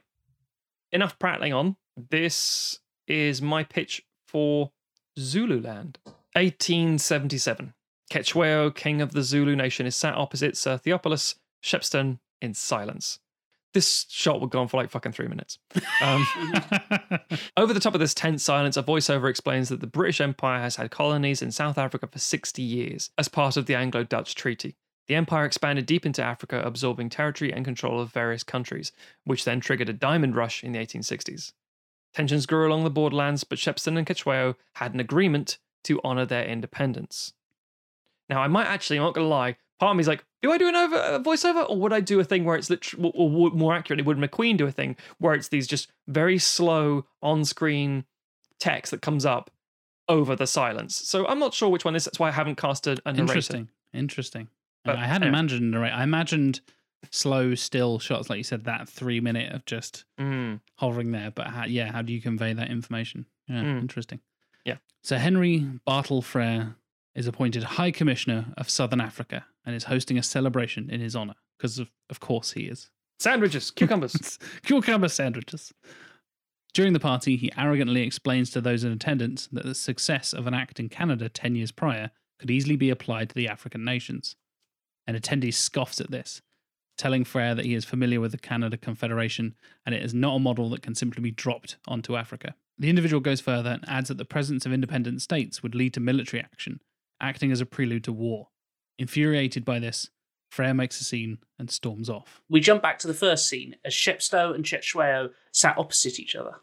enough 0.92 1.20
prattling 1.20 1.54
on. 1.54 1.78
This 2.10 2.80
is 3.12 3.42
my 3.42 3.64
pitch 3.64 4.04
for 4.28 4.72
Zululand. 5.20 6.00
1877. 6.34 7.74
Cetshwayo, 8.12 8.74
king 8.74 9.02
of 9.02 9.12
the 9.12 9.24
Zulu 9.24 9.56
nation, 9.56 9.86
is 9.86 9.96
sat 9.96 10.16
opposite 10.16 10.58
Sir 10.58 10.78
Theophilus 10.78 11.36
Shepstone 11.64 12.20
in 12.42 12.54
silence. 12.54 13.20
This 13.74 14.06
shot 14.10 14.42
would 14.42 14.50
go 14.50 14.60
on 14.60 14.68
for 14.68 14.78
like 14.78 14.90
fucking 14.90 15.14
three 15.14 15.30
minutes. 15.30 15.58
Um, 16.02 16.28
over 17.58 17.74
the 17.74 17.80
top 17.80 17.94
of 17.94 18.02
this 18.02 18.14
tense 18.14 18.44
silence, 18.44 18.76
a 18.76 18.84
voiceover 18.84 19.30
explains 19.30 19.70
that 19.70 19.80
the 19.80 19.88
British 19.88 20.20
Empire 20.20 20.60
has 20.60 20.76
had 20.76 20.92
colonies 20.92 21.42
in 21.42 21.52
South 21.52 21.78
Africa 21.78 22.08
for 22.08 22.20
60 22.20 22.62
years 22.62 23.12
as 23.18 23.30
part 23.30 23.56
of 23.56 23.68
the 23.68 23.76
Anglo 23.76 24.04
Dutch 24.04 24.36
Treaty. 24.36 24.76
The 25.08 25.16
empire 25.16 25.46
expanded 25.46 25.86
deep 25.86 26.06
into 26.06 26.24
Africa, 26.24 26.62
absorbing 26.64 27.10
territory 27.10 27.52
and 27.54 27.66
control 27.66 28.00
of 28.00 28.12
various 28.12 28.44
countries, 28.44 28.92
which 29.24 29.46
then 29.46 29.60
triggered 29.60 29.90
a 29.90 29.94
diamond 29.94 30.36
rush 30.36 30.64
in 30.64 30.74
the 30.74 30.80
1860s. 30.80 31.54
Tensions 32.14 32.46
grew 32.46 32.68
along 32.68 32.84
the 32.84 32.90
borderlands, 32.90 33.44
but 33.44 33.58
Shepstone 33.58 33.98
and 33.98 34.06
Cetshwayo 34.06 34.56
had 34.76 34.94
an 34.94 35.00
agreement 35.00 35.58
to 35.86 36.02
honour 36.04 36.26
their 36.26 36.46
independence. 36.46 37.34
Now, 38.30 38.42
I 38.42 38.48
might 38.48 38.68
actually, 38.68 38.98
I'm 38.98 39.04
not 39.04 39.14
going 39.14 39.26
to 39.26 39.30
lie, 39.30 39.58
part 39.80 39.92
of 39.92 39.98
me 39.98 40.02
is 40.02 40.08
like, 40.08 40.24
do 40.42 40.52
I 40.52 40.58
do 40.58 40.68
an 40.68 40.76
over, 40.76 40.96
a 40.96 41.20
voiceover 41.20 41.70
or 41.70 41.78
would 41.78 41.94
I 41.94 42.00
do 42.00 42.20
a 42.20 42.24
thing 42.24 42.46
where 42.46 42.56
it's 42.56 42.70
literally, 42.70 43.12
or, 43.14 43.30
or 43.30 43.50
more 43.52 43.74
accurately, 43.74 44.04
would 44.04 44.18
McQueen 44.18 44.58
do 44.58 44.68
a 44.68 44.72
thing 44.72 44.96
where 45.20 45.34
it's 45.34 45.50
these 45.50 45.68
just 45.68 45.92
very 46.08 46.38
slow 46.38 47.06
on 47.22 47.46
screen 47.46 48.06
text 48.60 48.92
that 48.92 49.02
comes 49.02 49.26
up 49.26 49.52
over 50.08 50.36
the 50.36 50.48
silence? 50.48 50.96
So 50.96 51.28
I'm 51.28 51.40
not 51.40 51.54
sure 51.54 51.70
which 51.70 51.86
one 51.86 51.96
is. 51.96 52.06
That's 52.06 52.20
why 52.20 52.30
I 52.30 52.32
haven't 52.32 52.56
cast 52.56 52.88
a, 52.88 52.92
a 53.06 53.14
narrator. 53.14 53.22
Interesting. 53.22 53.70
Interesting. 53.94 54.48
But 54.84 54.96
I 54.98 55.06
hadn't 55.06 55.28
anyway. 55.28 55.40
imagined 55.40 55.72
narrate. 55.72 55.94
I 55.94 56.04
imagined 56.04 56.62
slow, 57.10 57.56
still 57.56 58.00
shots, 58.00 58.30
like 58.30 58.38
you 58.38 58.44
said, 58.44 58.66
that 58.66 58.88
three 58.88 59.20
minute 59.20 59.52
of 59.54 59.66
just 59.66 60.06
Mm. 60.20 60.60
hovering 60.76 61.12
there. 61.12 61.32
But 61.32 61.48
how, 61.48 61.66
yeah, 61.66 61.92
how 61.92 62.02
do 62.02 62.14
you 62.14 62.22
convey 62.22 62.54
that 62.54 62.70
information? 62.70 63.26
Yeah, 63.48 63.64
Mm. 63.64 63.80
interesting. 63.82 64.20
Yeah. 64.66 64.78
So 65.04 65.18
Henry 65.18 65.60
Bartle 65.86 66.22
Frere 66.22 66.76
is 67.16 67.28
appointed 67.28 67.64
High 67.64 67.92
Commissioner 67.92 68.54
of 68.58 68.70
Southern 68.70 69.02
Africa 69.02 69.46
and 69.66 69.76
is 69.76 69.86
hosting 69.86 70.18
a 70.18 70.24
celebration 70.24 70.90
in 70.90 71.02
his 71.02 71.16
honor 71.16 71.36
because 71.58 71.80
of, 71.80 71.90
of 72.10 72.20
course 72.20 72.52
he 72.54 72.66
is. 72.66 72.90
Sandwiches, 73.20 73.72
cucumbers. 73.76 74.40
Cucumber 74.64 75.10
sandwiches. 75.10 75.74
During 76.74 76.94
the 76.94 77.00
party, 77.02 77.36
he 77.36 77.52
arrogantly 77.58 78.02
explains 78.02 78.50
to 78.52 78.62
those 78.62 78.84
in 78.86 78.92
attendance 78.94 79.48
that 79.52 79.66
the 79.66 79.76
success 79.76 80.32
of 80.34 80.48
an 80.48 80.54
act 80.54 80.80
in 80.80 80.88
Canada 80.88 81.28
10 81.28 81.56
years 81.56 81.72
prior 81.72 82.12
could 82.40 82.50
easily 82.50 82.78
be 82.78 82.90
applied 82.90 83.30
to 83.30 83.36
the 83.36 83.48
African 83.50 83.84
nations. 83.84 84.36
An 85.06 85.16
attendee 85.20 85.54
scoffs 85.54 86.00
at 86.00 86.12
this, 86.12 86.42
telling 87.02 87.24
Frere 87.24 87.56
that 87.56 87.66
he 87.66 87.74
is 87.74 87.84
familiar 87.84 88.22
with 88.22 88.32
the 88.32 88.38
Canada 88.38 88.78
Confederation 88.78 89.56
and 89.88 89.96
it 89.96 90.04
is 90.04 90.14
not 90.14 90.36
a 90.36 90.40
model 90.40 90.70
that 90.70 90.84
can 90.84 90.94
simply 90.94 91.20
be 91.20 91.32
dropped 91.32 91.78
onto 91.88 92.16
Africa. 92.16 92.54
The 92.78 92.92
individual 92.92 93.20
goes 93.20 93.42
further 93.42 93.72
and 93.72 93.84
adds 93.88 94.10
that 94.10 94.20
the 94.20 94.24
presence 94.24 94.68
of 94.68 94.72
independent 94.72 95.24
states 95.24 95.64
would 95.64 95.74
lead 95.74 95.96
to 95.96 96.00
military 96.00 96.44
action, 96.44 96.80
acting 97.20 97.52
as 97.52 97.60
a 97.60 97.66
prelude 97.66 98.04
to 98.04 98.14
war. 98.14 98.50
Infuriated 99.00 99.66
by 99.66 99.80
this, 99.80 100.12
Frere 100.52 100.76
makes 100.76 101.02
a 101.02 101.04
scene 101.04 101.40
and 101.58 101.72
storms 101.72 102.08
off. 102.08 102.44
We 102.48 102.60
jump 102.60 102.84
back 102.84 103.00
to 103.00 103.08
the 103.08 103.16
first 103.16 103.48
scene 103.48 103.78
as 103.84 103.94
Shepstone 103.94 104.54
and 104.54 104.64
Cetshwayo 104.64 105.32
sat 105.52 105.80
opposite 105.80 106.20
each 106.20 106.36
other. 106.36 106.58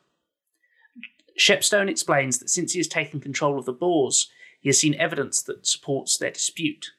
Shepstone 1.36 1.90
explains 1.90 2.38
that 2.38 2.50
since 2.50 2.74
he 2.74 2.78
has 2.78 2.86
taken 2.86 3.18
control 3.18 3.58
of 3.58 3.64
the 3.64 3.72
Boers, 3.72 4.30
he 4.60 4.68
has 4.68 4.78
seen 4.78 4.94
evidence 4.94 5.42
that 5.42 5.66
supports 5.66 6.16
their 6.16 6.30
dispute. 6.30 6.92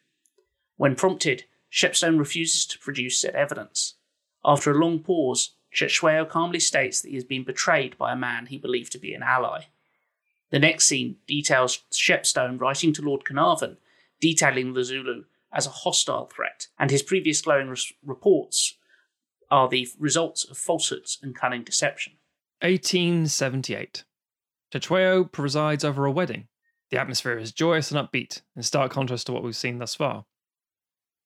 When 0.75 0.95
prompted, 0.95 1.45
Shepstone 1.71 2.17
refuses 2.17 2.65
to 2.67 2.79
produce 2.79 3.19
said 3.19 3.35
evidence. 3.35 3.95
After 4.43 4.71
a 4.71 4.77
long 4.77 4.99
pause, 4.99 5.51
Cetshwayo 5.73 6.27
calmly 6.27 6.59
states 6.59 7.01
that 7.01 7.09
he 7.09 7.15
has 7.15 7.23
been 7.23 7.43
betrayed 7.43 7.97
by 7.97 8.11
a 8.11 8.17
man 8.17 8.47
he 8.47 8.57
believed 8.57 8.91
to 8.93 8.97
be 8.97 9.13
an 9.13 9.23
ally. 9.23 9.65
The 10.49 10.59
next 10.59 10.85
scene 10.85 11.17
details 11.27 11.83
Shepstone 11.91 12.59
writing 12.59 12.93
to 12.93 13.01
Lord 13.01 13.23
Carnarvon, 13.23 13.77
detailing 14.19 14.73
the 14.73 14.83
Zulu 14.83 15.25
as 15.53 15.67
a 15.67 15.71
hostile 15.71 16.25
threat, 16.25 16.67
and 16.79 16.89
his 16.89 17.03
previous 17.03 17.41
glowing 17.41 17.69
res- 17.69 17.93
reports 18.03 18.75
are 19.51 19.67
the 19.67 19.87
results 19.99 20.43
of 20.43 20.57
falsehoods 20.57 21.19
and 21.21 21.35
cunning 21.35 21.63
deception. 21.63 22.13
1878. 22.61 24.03
Cetshwayo 24.71 25.31
presides 25.31 25.83
over 25.83 26.05
a 26.05 26.11
wedding. 26.11 26.47
The 26.91 26.99
atmosphere 26.99 27.37
is 27.37 27.51
joyous 27.51 27.91
and 27.91 27.99
upbeat, 27.99 28.41
in 28.55 28.63
stark 28.63 28.91
contrast 28.91 29.27
to 29.27 29.31
what 29.33 29.43
we've 29.43 29.55
seen 29.55 29.77
thus 29.77 29.95
far. 29.95 30.25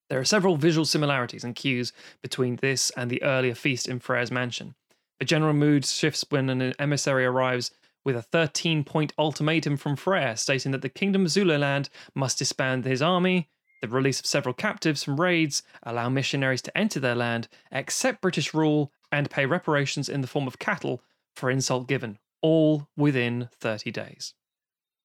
There 0.10 0.20
are 0.20 0.26
several 0.26 0.58
visual 0.58 0.86
similarities 0.86 1.44
and 1.44 1.56
cues 1.56 1.94
between 2.22 2.58
this 2.58 2.92
and 2.92 3.10
the 3.10 3.24
earlier 3.24 3.56
feast 3.56 3.88
in 3.88 4.00
Frere's 4.00 4.32
mansion. 4.32 4.76
The 5.20 5.26
general 5.26 5.54
mood 5.54 5.86
shifts 5.86 6.26
when 6.30 6.50
an 6.50 6.74
emissary 6.78 7.26
arrives 7.26 7.72
with 8.04 8.16
a 8.16 8.22
13 8.22 8.84
point 8.84 9.14
ultimatum 9.18 9.78
from 9.78 9.96
Frere 9.96 10.36
stating 10.36 10.72
that 10.72 10.82
the 10.82 10.90
Kingdom 10.90 11.26
of 11.26 11.32
Zululand 11.32 11.90
must 12.14 12.38
disband 12.40 12.86
his 12.86 13.02
army, 13.02 13.50
the 13.82 13.88
release 13.88 14.20
of 14.20 14.26
several 14.26 14.54
captives 14.54 15.04
from 15.04 15.20
raids, 15.20 15.64
allow 15.84 16.10
missionaries 16.10 16.62
to 16.64 16.78
enter 16.78 17.00
their 17.00 17.16
land, 17.16 17.48
accept 17.72 18.22
British 18.22 18.54
rule, 18.54 18.92
and 19.12 19.30
pay 19.30 19.46
reparations 19.46 20.10
in 20.10 20.22
the 20.22 20.28
form 20.28 20.48
of 20.48 20.60
cattle 20.60 21.02
for 21.36 21.50
insult 21.50 21.88
given, 21.88 22.18
all 22.42 22.88
within 22.96 23.50
30 23.60 23.92
days. 23.92 24.34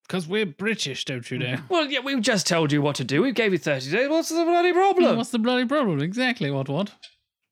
Because 0.08 0.26
we're 0.26 0.46
British, 0.46 1.04
don't 1.04 1.30
you 1.30 1.38
know? 1.38 1.58
Well, 1.68 1.90
yeah, 1.90 2.00
we've 2.00 2.22
just 2.22 2.46
told 2.46 2.72
you 2.72 2.80
what 2.80 2.96
to 2.96 3.04
do. 3.04 3.20
We 3.22 3.32
gave 3.32 3.52
you 3.52 3.58
30 3.58 3.90
days. 3.90 4.08
What's 4.08 4.30
the 4.30 4.44
bloody 4.44 4.72
problem? 4.72 5.16
What's 5.18 5.30
the 5.30 5.38
bloody 5.38 5.66
problem? 5.66 6.00
Exactly 6.00 6.50
what 6.50 6.68
what? 6.68 6.92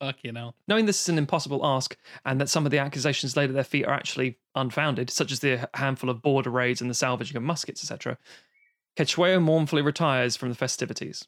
Fuck 0.01 0.17
you 0.23 0.33
know. 0.33 0.55
Knowing 0.67 0.87
this 0.87 1.03
is 1.03 1.09
an 1.11 1.19
impossible 1.19 1.61
ask 1.65 1.97
and 2.25 2.41
that 2.41 2.49
some 2.49 2.65
of 2.65 2.71
the 2.71 2.79
accusations 2.79 3.37
laid 3.37 3.51
at 3.51 3.55
their 3.55 3.65
feet 3.65 3.87
are 3.87 3.95
actually 3.95 4.39
unfounded, 4.55 5.11
such 5.11 5.33
as 5.33 5.41
the 5.41 5.69
handful 5.75 6.09
of 6.09 6.23
border 6.23 6.51
raids 6.51 6.81
and 6.81 6.89
the 6.89 6.95
salvaging 6.95 7.37
of 7.37 7.43
muskets, 7.43 7.83
etc., 7.83 8.17
Cetshwayo 8.99 9.43
mournfully 9.43 9.83
retires 9.83 10.37
from 10.37 10.49
the 10.49 10.55
festivities. 10.55 11.27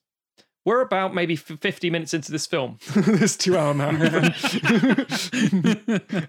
We're 0.68 0.82
about 0.82 1.14
maybe 1.14 1.34
50 1.34 1.88
minutes 1.88 2.12
into 2.12 2.30
this 2.30 2.46
film, 2.46 2.76
this 2.94 3.38
two 3.38 3.56
hour 3.56 3.72
marathon. 3.72 4.34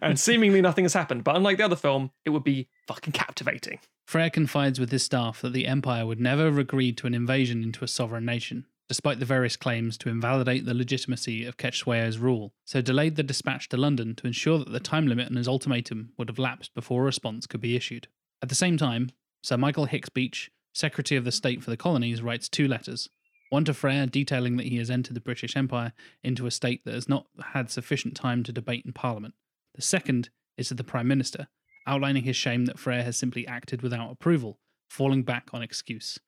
and 0.02 0.18
seemingly 0.18 0.62
nothing 0.62 0.86
has 0.86 0.94
happened. 0.94 1.26
But 1.26 1.36
unlike 1.36 1.58
the 1.58 1.66
other 1.66 1.76
film, 1.76 2.12
it 2.24 2.30
would 2.30 2.46
be 2.46 2.70
fucking 2.88 3.12
captivating. 3.12 3.80
Frere 4.08 4.30
confides 4.30 4.80
with 4.80 4.92
his 4.92 5.04
staff 5.04 5.42
that 5.42 5.52
the 5.52 5.68
Empire 5.68 6.06
would 6.06 6.22
never 6.22 6.46
have 6.46 6.58
agreed 6.58 6.96
to 7.00 7.08
an 7.08 7.14
invasion 7.14 7.62
into 7.62 7.84
a 7.84 7.88
sovereign 7.90 8.24
nation, 8.24 8.66
despite 8.88 9.20
the 9.20 9.26
various 9.26 9.58
claims 9.58 9.98
to 9.98 10.08
invalidate 10.08 10.64
the 10.64 10.74
legitimacy 10.74 11.44
of 11.44 11.58
Cetshwayo's 11.58 12.18
rule, 12.18 12.54
so 12.64 12.80
delayed 12.80 13.18
the 13.18 13.24
dispatch 13.24 13.68
to 13.68 13.76
London 13.76 14.16
to 14.16 14.26
ensure 14.28 14.58
that 14.58 14.72
the 14.72 14.80
time 14.80 15.06
limit 15.06 15.30
on 15.30 15.36
his 15.36 15.50
ultimatum 15.50 16.14
would 16.18 16.30
have 16.30 16.40
lapsed 16.40 16.74
before 16.74 17.02
a 17.02 17.06
response 17.06 17.46
could 17.46 17.60
be 17.60 17.76
issued. 17.76 18.08
At 18.42 18.48
the 18.48 18.56
same 18.56 18.78
time, 18.78 19.10
Sir 19.44 19.58
Michael 19.58 19.84
Hicks 19.84 20.08
Beach, 20.08 20.50
Secretary 20.74 21.18
of 21.18 21.26
the 21.26 21.34
State 21.34 21.62
for 21.62 21.72
the 21.72 21.76
Colonies, 21.76 22.22
writes 22.22 22.48
two 22.48 22.70
letters. 22.70 23.10
One 23.50 23.66
to 23.66 23.74
Frere 23.74 24.06
detailing 24.06 24.58
that 24.58 24.68
he 24.68 24.78
has 24.78 24.92
entered 24.92 25.16
the 25.16 25.22
British 25.22 25.56
Empire 25.56 25.94
into 26.24 26.46
a 26.46 26.52
state 26.52 26.86
that 26.86 26.94
has 26.94 27.10
not 27.10 27.26
had 27.54 27.72
sufficient 27.72 28.16
time 28.16 28.44
to 28.44 28.52
debate 28.52 28.86
in 28.86 28.94
Parliament. 28.94 29.34
The 29.76 29.82
second 29.82 30.30
is 30.58 30.68
to 30.68 30.76
the 30.76 30.84
Prime 30.84 31.08
Minister, 31.08 31.48
outlining 31.88 32.24
his 32.24 32.36
shame 32.36 32.66
that 32.66 32.80
Frere 32.80 33.04
has 33.04 33.18
simply 33.18 33.48
acted 33.48 33.82
without 33.82 34.12
approval, 34.12 34.60
falling 34.90 35.24
back 35.24 35.50
on 35.52 35.62
excuse. 35.62 36.20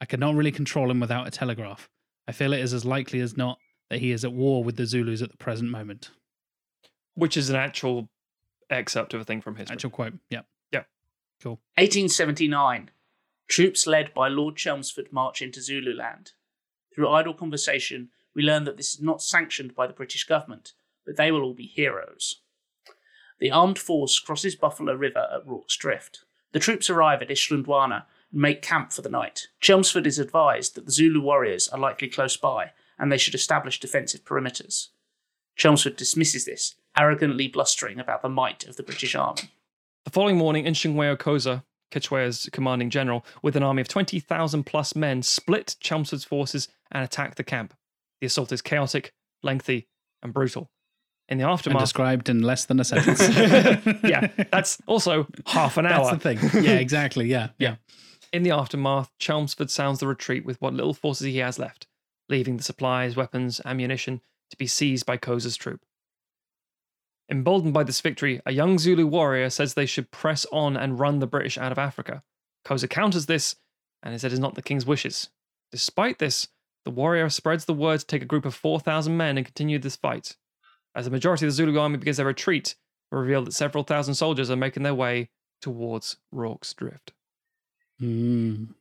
I 0.00 0.04
cannot 0.04 0.34
really 0.34 0.52
control 0.52 0.90
him 0.90 1.00
without 1.00 1.26
a 1.26 1.30
telegraph. 1.30 1.88
I 2.28 2.32
feel 2.32 2.52
it 2.52 2.60
is 2.60 2.74
as 2.74 2.84
likely 2.84 3.20
as 3.20 3.36
not 3.36 3.58
that 3.88 4.00
he 4.00 4.12
is 4.12 4.24
at 4.24 4.32
war 4.32 4.62
with 4.62 4.76
the 4.76 4.86
Zulus 4.86 5.22
at 5.22 5.30
the 5.30 5.36
present 5.36 5.70
moment. 5.70 6.10
Which 7.14 7.36
is 7.36 7.50
an 7.50 7.56
actual 7.56 8.08
excerpt 8.68 9.14
of 9.14 9.20
a 9.20 9.24
thing 9.24 9.40
from 9.40 9.56
history. 9.56 9.74
Actual 9.74 9.90
quote. 9.90 10.14
yeah. 10.28 10.42
Cool. 11.42 11.58
1879. 11.76 12.90
Troops 13.48 13.86
led 13.86 14.14
by 14.14 14.28
Lord 14.28 14.54
Chelmsford 14.56 15.12
march 15.12 15.42
into 15.42 15.60
Zululand. 15.60 16.32
Through 16.94 17.08
idle 17.08 17.34
conversation, 17.34 18.10
we 18.34 18.42
learn 18.42 18.64
that 18.64 18.76
this 18.76 18.94
is 18.94 19.00
not 19.00 19.22
sanctioned 19.22 19.74
by 19.74 19.86
the 19.86 19.92
British 19.92 20.24
government, 20.24 20.72
but 21.04 21.16
they 21.16 21.30
will 21.30 21.42
all 21.42 21.54
be 21.54 21.66
heroes. 21.66 22.40
The 23.40 23.50
armed 23.50 23.78
force 23.78 24.18
crosses 24.18 24.54
Buffalo 24.54 24.94
River 24.94 25.26
at 25.32 25.46
Rorke's 25.46 25.76
Drift. 25.76 26.24
The 26.52 26.60
troops 26.60 26.88
arrive 26.88 27.22
at 27.22 27.28
Isandlwana 27.28 28.04
and 28.30 28.40
make 28.40 28.62
camp 28.62 28.92
for 28.92 29.02
the 29.02 29.08
night. 29.08 29.48
Chelmsford 29.60 30.06
is 30.06 30.18
advised 30.18 30.74
that 30.74 30.86
the 30.86 30.92
Zulu 30.92 31.20
warriors 31.20 31.68
are 31.68 31.78
likely 31.78 32.08
close 32.08 32.36
by 32.36 32.72
and 32.98 33.10
they 33.10 33.18
should 33.18 33.34
establish 33.34 33.80
defensive 33.80 34.24
perimeters. 34.24 34.88
Chelmsford 35.56 35.96
dismisses 35.96 36.44
this, 36.44 36.76
arrogantly 36.96 37.48
blustering 37.48 37.98
about 37.98 38.22
the 38.22 38.28
might 38.28 38.64
of 38.64 38.76
the 38.76 38.82
British 38.82 39.14
army. 39.14 39.50
The 40.04 40.10
following 40.10 40.36
morning, 40.36 40.66
Ntshingwayo 40.66 41.16
Khoza, 41.16 41.64
Cetshwayo's 41.92 42.48
commanding 42.52 42.90
general, 42.90 43.24
with 43.42 43.56
an 43.56 43.62
army 43.62 43.82
of 43.82 43.88
20,000 43.88 44.64
plus 44.64 44.96
men, 44.96 45.22
split 45.22 45.76
Chelmsford's 45.80 46.24
forces 46.24 46.68
and 46.90 47.04
attacked 47.04 47.36
the 47.36 47.44
camp. 47.44 47.74
The 48.20 48.26
assault 48.26 48.52
is 48.52 48.62
chaotic, 48.62 49.12
lengthy, 49.42 49.88
and 50.22 50.32
brutal. 50.32 50.70
In 51.28 51.38
the 51.38 51.44
And 51.44 51.52
aftermath, 51.52 51.82
described 51.82 52.28
in 52.28 52.42
less 52.42 52.64
than 52.64 52.80
a 52.80 52.84
sentence. 52.84 53.20
yeah, 54.04 54.28
that's 54.50 54.78
also 54.86 55.26
half 55.46 55.76
an 55.78 55.86
hour. 55.86 56.10
That's 56.10 56.22
the 56.22 56.34
thing. 56.34 56.64
Yeah, 56.64 56.74
exactly. 56.74 57.26
Yeah. 57.26 57.48
Yeah. 57.58 57.76
In 58.32 58.42
the 58.42 58.50
aftermath, 58.50 59.10
Chelmsford 59.18 59.70
sounds 59.70 60.00
the 60.00 60.06
retreat 60.06 60.44
with 60.44 60.60
what 60.60 60.74
little 60.74 60.94
forces 60.94 61.26
he 61.26 61.38
has 61.38 61.58
left, 61.58 61.86
leaving 62.28 62.56
the 62.56 62.62
supplies, 62.62 63.14
weapons, 63.16 63.60
ammunition 63.64 64.20
to 64.50 64.56
be 64.56 64.66
seized 64.66 65.06
by 65.06 65.16
Khoza's 65.16 65.56
troop. 65.56 65.80
Emboldened 67.30 67.72
by 67.72 67.84
this 67.84 68.00
victory, 68.00 68.40
a 68.44 68.52
young 68.52 68.78
Zulu 68.78 69.06
warrior 69.06 69.48
says 69.48 69.74
they 69.74 69.86
should 69.86 70.10
press 70.10 70.44
on 70.52 70.76
and 70.76 70.98
run 70.98 71.18
the 71.18 71.26
British 71.26 71.56
out 71.56 71.72
of 71.72 71.78
Africa. 71.78 72.22
Khoza 72.64 72.88
counters 72.88 73.26
this 73.26 73.56
and 74.02 74.14
says 74.20 74.32
it 74.32 74.34
is 74.34 74.40
not 74.40 74.54
the 74.54 74.62
king's 74.62 74.86
wishes. 74.86 75.30
Despite 75.70 76.18
this, 76.18 76.48
the 76.84 76.90
warrior 76.90 77.28
spreads 77.30 77.64
the 77.64 77.74
word 77.74 78.00
to 78.00 78.06
take 78.06 78.22
a 78.22 78.26
group 78.26 78.44
of 78.44 78.54
4,000 78.54 79.16
men 79.16 79.36
and 79.36 79.46
continue 79.46 79.78
this 79.78 79.96
fight. 79.96 80.36
As 80.94 81.04
the 81.06 81.10
majority 81.10 81.46
of 81.46 81.52
the 81.52 81.54
Zulu 81.54 81.78
army 81.78 81.96
begins 81.96 82.18
their 82.18 82.26
retreat, 82.26 82.74
we 83.10 83.18
reveal 83.18 83.44
that 83.44 83.52
several 83.52 83.84
thousand 83.84 84.14
soldiers 84.14 84.50
are 84.50 84.56
making 84.56 84.82
their 84.82 84.94
way 84.94 85.30
towards 85.60 86.16
Rorke's 86.32 86.74
Drift. 86.74 87.12
Mm. 88.00 88.74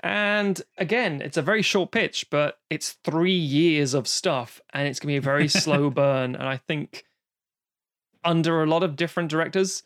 And 0.00 0.60
again, 0.78 1.20
it's 1.22 1.36
a 1.36 1.42
very 1.42 1.62
short 1.62 1.90
pitch, 1.92 2.26
but 2.30 2.58
it's 2.68 2.98
three 3.04 3.32
years 3.32 3.94
of 3.94 4.06
stuff, 4.06 4.60
and 4.72 4.86
it's 4.86 5.00
gonna 5.00 5.12
be 5.12 5.16
a 5.16 5.22
very 5.22 5.48
slow 5.48 5.90
burn. 5.90 6.34
And 6.34 6.46
I 6.46 6.56
think 6.56 7.04
under 8.24 8.62
a 8.62 8.66
lot 8.66 8.82
of 8.82 8.96
different 8.96 9.30
directors, 9.30 9.82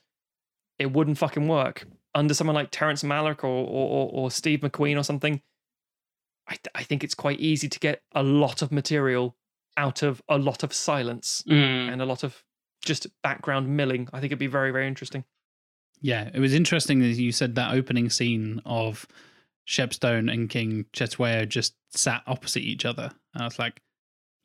it 0.78 0.93
wouldn't 0.93 1.19
fucking 1.19 1.48
work. 1.48 1.86
Under 2.15 2.35
someone 2.35 2.55
like 2.55 2.70
Terrence 2.70 3.02
Malick 3.02 3.43
or 3.43 3.48
or, 3.48 4.11
or, 4.12 4.31
Steve 4.31 4.61
McQueen 4.61 4.98
or 4.98 5.02
something, 5.02 5.40
I, 6.47 6.52
th- 6.52 6.69
I 6.74 6.82
think 6.82 7.02
it's 7.02 7.15
quite 7.15 7.40
easy 7.40 7.69
to 7.69 7.78
get 7.81 8.02
a 8.12 8.23
lot 8.23 8.62
of 8.62 8.70
material 8.70 9.36
out 9.77 10.02
of 10.02 10.23
a 10.28 10.39
lot 10.39 10.62
of 10.62 10.73
silence 10.73 11.43
Mm. 11.48 11.93
and 11.93 12.01
a 12.02 12.06
lot 12.06 12.23
of 12.23 12.44
just 12.85 13.06
background 13.23 13.77
milling. 13.77 14.09
I 14.12 14.20
think 14.20 14.31
it'd 14.31 14.39
be 14.39 14.47
very 14.47 14.70
very 14.70 14.86
interesting. 14.86 15.24
Yeah, 16.01 16.31
it 16.32 16.39
was 16.39 16.55
interesting 16.55 17.01
that 17.01 17.09
you 17.09 17.32
said 17.32 17.55
that 17.55 17.74
opening 17.74 18.11
scene 18.11 18.61
of 18.66 19.06
Shepstone 19.66 20.31
and 20.32 20.51
King 20.51 20.85
Cetshwayo 20.93 21.48
just 21.48 21.74
sat 21.90 22.23
opposite 22.27 22.62
each 22.62 22.85
other. 22.85 23.11
And 23.32 23.43
I 23.43 23.47
was 23.47 23.59
like, 23.59 23.81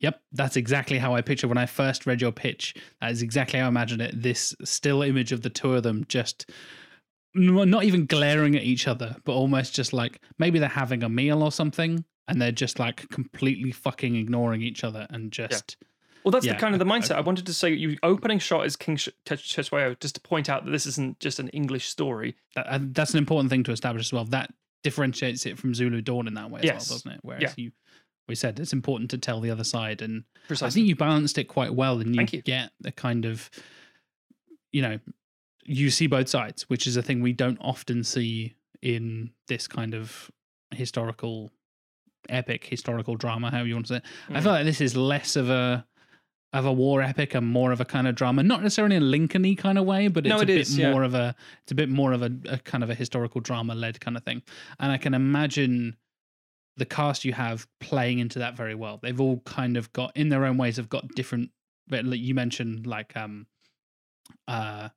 yep, 0.00 0.20
that's 0.32 0.56
exactly 0.56 0.98
how 0.98 1.14
I 1.14 1.20
pictured 1.20 1.48
when 1.48 1.58
I 1.58 1.66
first 1.66 2.06
read 2.06 2.20
your 2.20 2.32
pitch. 2.32 2.74
That 3.00 3.10
is 3.12 3.22
exactly 3.22 3.58
how 3.58 3.66
I 3.66 3.68
imagined 3.68 4.02
it. 4.02 4.20
This 4.22 4.54
still 4.64 5.02
image 5.02 5.32
of 5.32 5.42
the 5.42 5.50
two 5.50 5.74
of 5.74 5.82
them 5.82 6.04
just 6.08 6.50
not 7.34 7.84
even 7.84 8.06
glaring 8.06 8.56
at 8.56 8.62
each 8.64 8.88
other, 8.88 9.16
but 9.24 9.32
almost 9.32 9.74
just 9.74 9.92
like 9.92 10.20
maybe 10.38 10.58
they're 10.58 10.68
having 10.68 11.02
a 11.04 11.08
meal 11.08 11.42
or 11.42 11.52
something 11.52 12.04
and 12.26 12.40
they're 12.42 12.50
just 12.52 12.78
like 12.78 13.08
completely 13.10 13.70
fucking 13.70 14.16
ignoring 14.16 14.62
each 14.62 14.82
other 14.84 15.06
and 15.10 15.30
just. 15.30 15.76
Well, 16.24 16.32
that's 16.32 16.44
Yeah, 16.44 16.54
the 16.54 16.58
kind 16.58 16.74
of 16.74 16.80
the 16.80 16.86
I- 16.86 16.96
I- 16.96 16.98
mindset. 16.98 17.16
I 17.16 17.20
wanted 17.20 17.46
to 17.46 17.54
say 17.54 17.72
you 17.72 17.96
opening 18.02 18.38
shot 18.40 18.66
is 18.66 18.76
King 18.76 18.96
Sh- 18.96 19.08
just 19.26 20.14
to 20.14 20.20
point 20.22 20.48
out 20.50 20.64
that 20.64 20.70
this 20.70 20.86
isn't 20.86 21.18
just 21.20 21.38
an 21.38 21.48
English 21.50 21.88
story. 21.88 22.36
that, 22.56 22.92
that's 22.94 23.12
an 23.12 23.18
important 23.18 23.48
thing 23.50 23.62
to 23.64 23.72
establish 23.72 24.06
as 24.08 24.12
well. 24.12 24.24
That 24.24 24.52
differentiates 24.82 25.46
it 25.46 25.58
from 25.58 25.72
Zulu 25.74 26.00
Dawn 26.02 26.26
in 26.26 26.34
that 26.34 26.50
way 26.50 26.60
as 26.60 26.64
Yes. 26.64 26.90
well, 26.90 26.98
doesn't 26.98 27.12
it? 27.12 27.20
Whereas 27.22 27.42
Yeah. 27.42 27.52
you, 27.56 27.72
we 28.30 28.34
said 28.36 28.58
it's 28.58 28.72
important 28.72 29.10
to 29.10 29.18
tell 29.18 29.40
the 29.40 29.50
other 29.50 29.64
side, 29.64 30.00
and 30.00 30.24
I 30.50 30.70
think 30.70 30.86
you 30.88 30.96
balanced 30.96 31.36
it 31.36 31.44
quite 31.44 31.74
well, 31.74 32.00
and 32.00 32.14
you, 32.16 32.26
you. 32.30 32.40
get 32.42 32.70
the 32.80 32.92
kind 32.92 33.24
of, 33.26 33.50
you 34.72 34.80
know, 34.82 34.98
you 35.64 35.90
see 35.90 36.06
both 36.06 36.28
sides, 36.28 36.62
which 36.70 36.86
is 36.86 36.96
a 36.96 37.02
thing 37.02 37.20
we 37.20 37.32
don't 37.32 37.58
often 37.60 38.02
see 38.04 38.54
in 38.82 39.30
this 39.48 39.66
kind 39.68 39.94
of 39.94 40.30
historical, 40.70 41.50
epic 42.28 42.64
historical 42.64 43.16
drama, 43.16 43.50
however 43.50 43.68
you 43.68 43.74
want 43.74 43.86
to 43.86 43.94
say. 43.94 43.96
It. 43.98 44.04
I 44.30 44.38
Mm. 44.38 44.42
feel 44.42 44.52
like 44.52 44.64
this 44.64 44.80
is 44.80 44.96
less 44.96 45.36
of 45.36 45.50
a 45.50 45.84
of 46.52 46.66
a 46.66 46.72
war 46.72 47.00
epic 47.00 47.34
and 47.36 47.46
more 47.46 47.70
of 47.70 47.80
a 47.80 47.84
kind 47.84 48.08
of 48.08 48.16
drama, 48.16 48.42
not 48.42 48.60
necessarily 48.60 48.96
in 48.96 49.02
a 49.04 49.06
Lincolny 49.06 49.54
kind 49.54 49.78
of 49.78 49.84
way, 49.84 50.08
but 50.08 50.26
it's 50.26 50.30
No, 50.30 50.38
a 50.38 50.42
it 50.42 50.46
bit 50.46 50.58
is, 50.58 50.76
yeah. 50.76 50.90
more 50.90 51.04
of 51.04 51.14
a 51.14 51.34
it's 51.62 51.70
a 51.70 51.76
bit 51.76 51.88
more 51.88 52.12
of 52.12 52.22
a, 52.22 52.30
a 52.48 52.58
kind 52.58 52.82
of 52.82 52.90
a 52.90 52.94
historical 52.94 53.40
drama 53.40 53.74
led 53.74 54.00
kind 54.00 54.16
of 54.16 54.24
thing. 54.24 54.42
And 54.80 54.90
I 54.90 54.98
can 54.98 55.14
imagine 55.14 55.96
the 56.80 56.86
cast 56.86 57.24
you 57.24 57.32
have 57.32 57.68
playing 57.78 58.18
into 58.18 58.40
that 58.40 58.56
very 58.56 58.74
well. 58.74 58.98
They've 59.00 59.20
all 59.20 59.38
kind 59.40 59.76
of 59.76 59.92
got 59.92 60.16
in 60.16 60.30
their 60.30 60.44
own 60.44 60.56
ways 60.56 60.76
have 60.78 60.88
got 60.88 61.06
different 61.14 61.50
but 61.86 62.04
like 62.04 62.20
you 62.20 62.34
mentioned 62.34 62.86
like 62.86 63.16
um 63.16 63.46
uh 64.48 64.88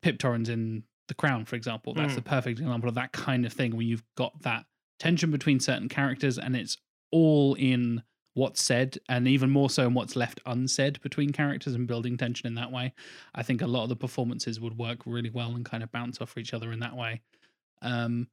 Pip 0.00 0.18
Torrens 0.18 0.48
in 0.48 0.84
The 1.08 1.14
Crown, 1.14 1.44
for 1.44 1.56
example. 1.56 1.94
That's 1.94 2.12
Mm. 2.12 2.16
the 2.16 2.22
perfect 2.22 2.58
example 2.60 2.88
of 2.88 2.94
that 2.96 3.12
kind 3.12 3.46
of 3.46 3.52
thing 3.52 3.72
where 3.72 3.82
you've 3.86 4.04
got 4.16 4.42
that 4.42 4.66
tension 4.98 5.30
between 5.30 5.60
certain 5.60 5.88
characters 5.88 6.38
and 6.38 6.56
it's 6.56 6.76
all 7.10 7.54
in 7.54 8.02
what's 8.34 8.62
said 8.62 8.96
and 9.08 9.28
even 9.28 9.50
more 9.50 9.68
so 9.68 9.86
in 9.86 9.94
what's 9.94 10.16
left 10.16 10.40
unsaid 10.46 11.00
between 11.02 11.30
characters 11.32 11.74
and 11.74 11.86
building 11.86 12.16
tension 12.16 12.46
in 12.46 12.54
that 12.54 12.72
way. 12.72 12.94
I 13.34 13.42
think 13.42 13.60
a 13.60 13.66
lot 13.66 13.82
of 13.82 13.88
the 13.90 13.96
performances 13.96 14.58
would 14.58 14.78
work 14.78 15.00
really 15.04 15.30
well 15.30 15.54
and 15.54 15.64
kind 15.64 15.82
of 15.82 15.92
bounce 15.92 16.20
off 16.20 16.38
each 16.38 16.54
other 16.54 16.72
in 16.72 16.80
that 16.80 16.96
way. 16.96 17.20
Um 17.82 18.28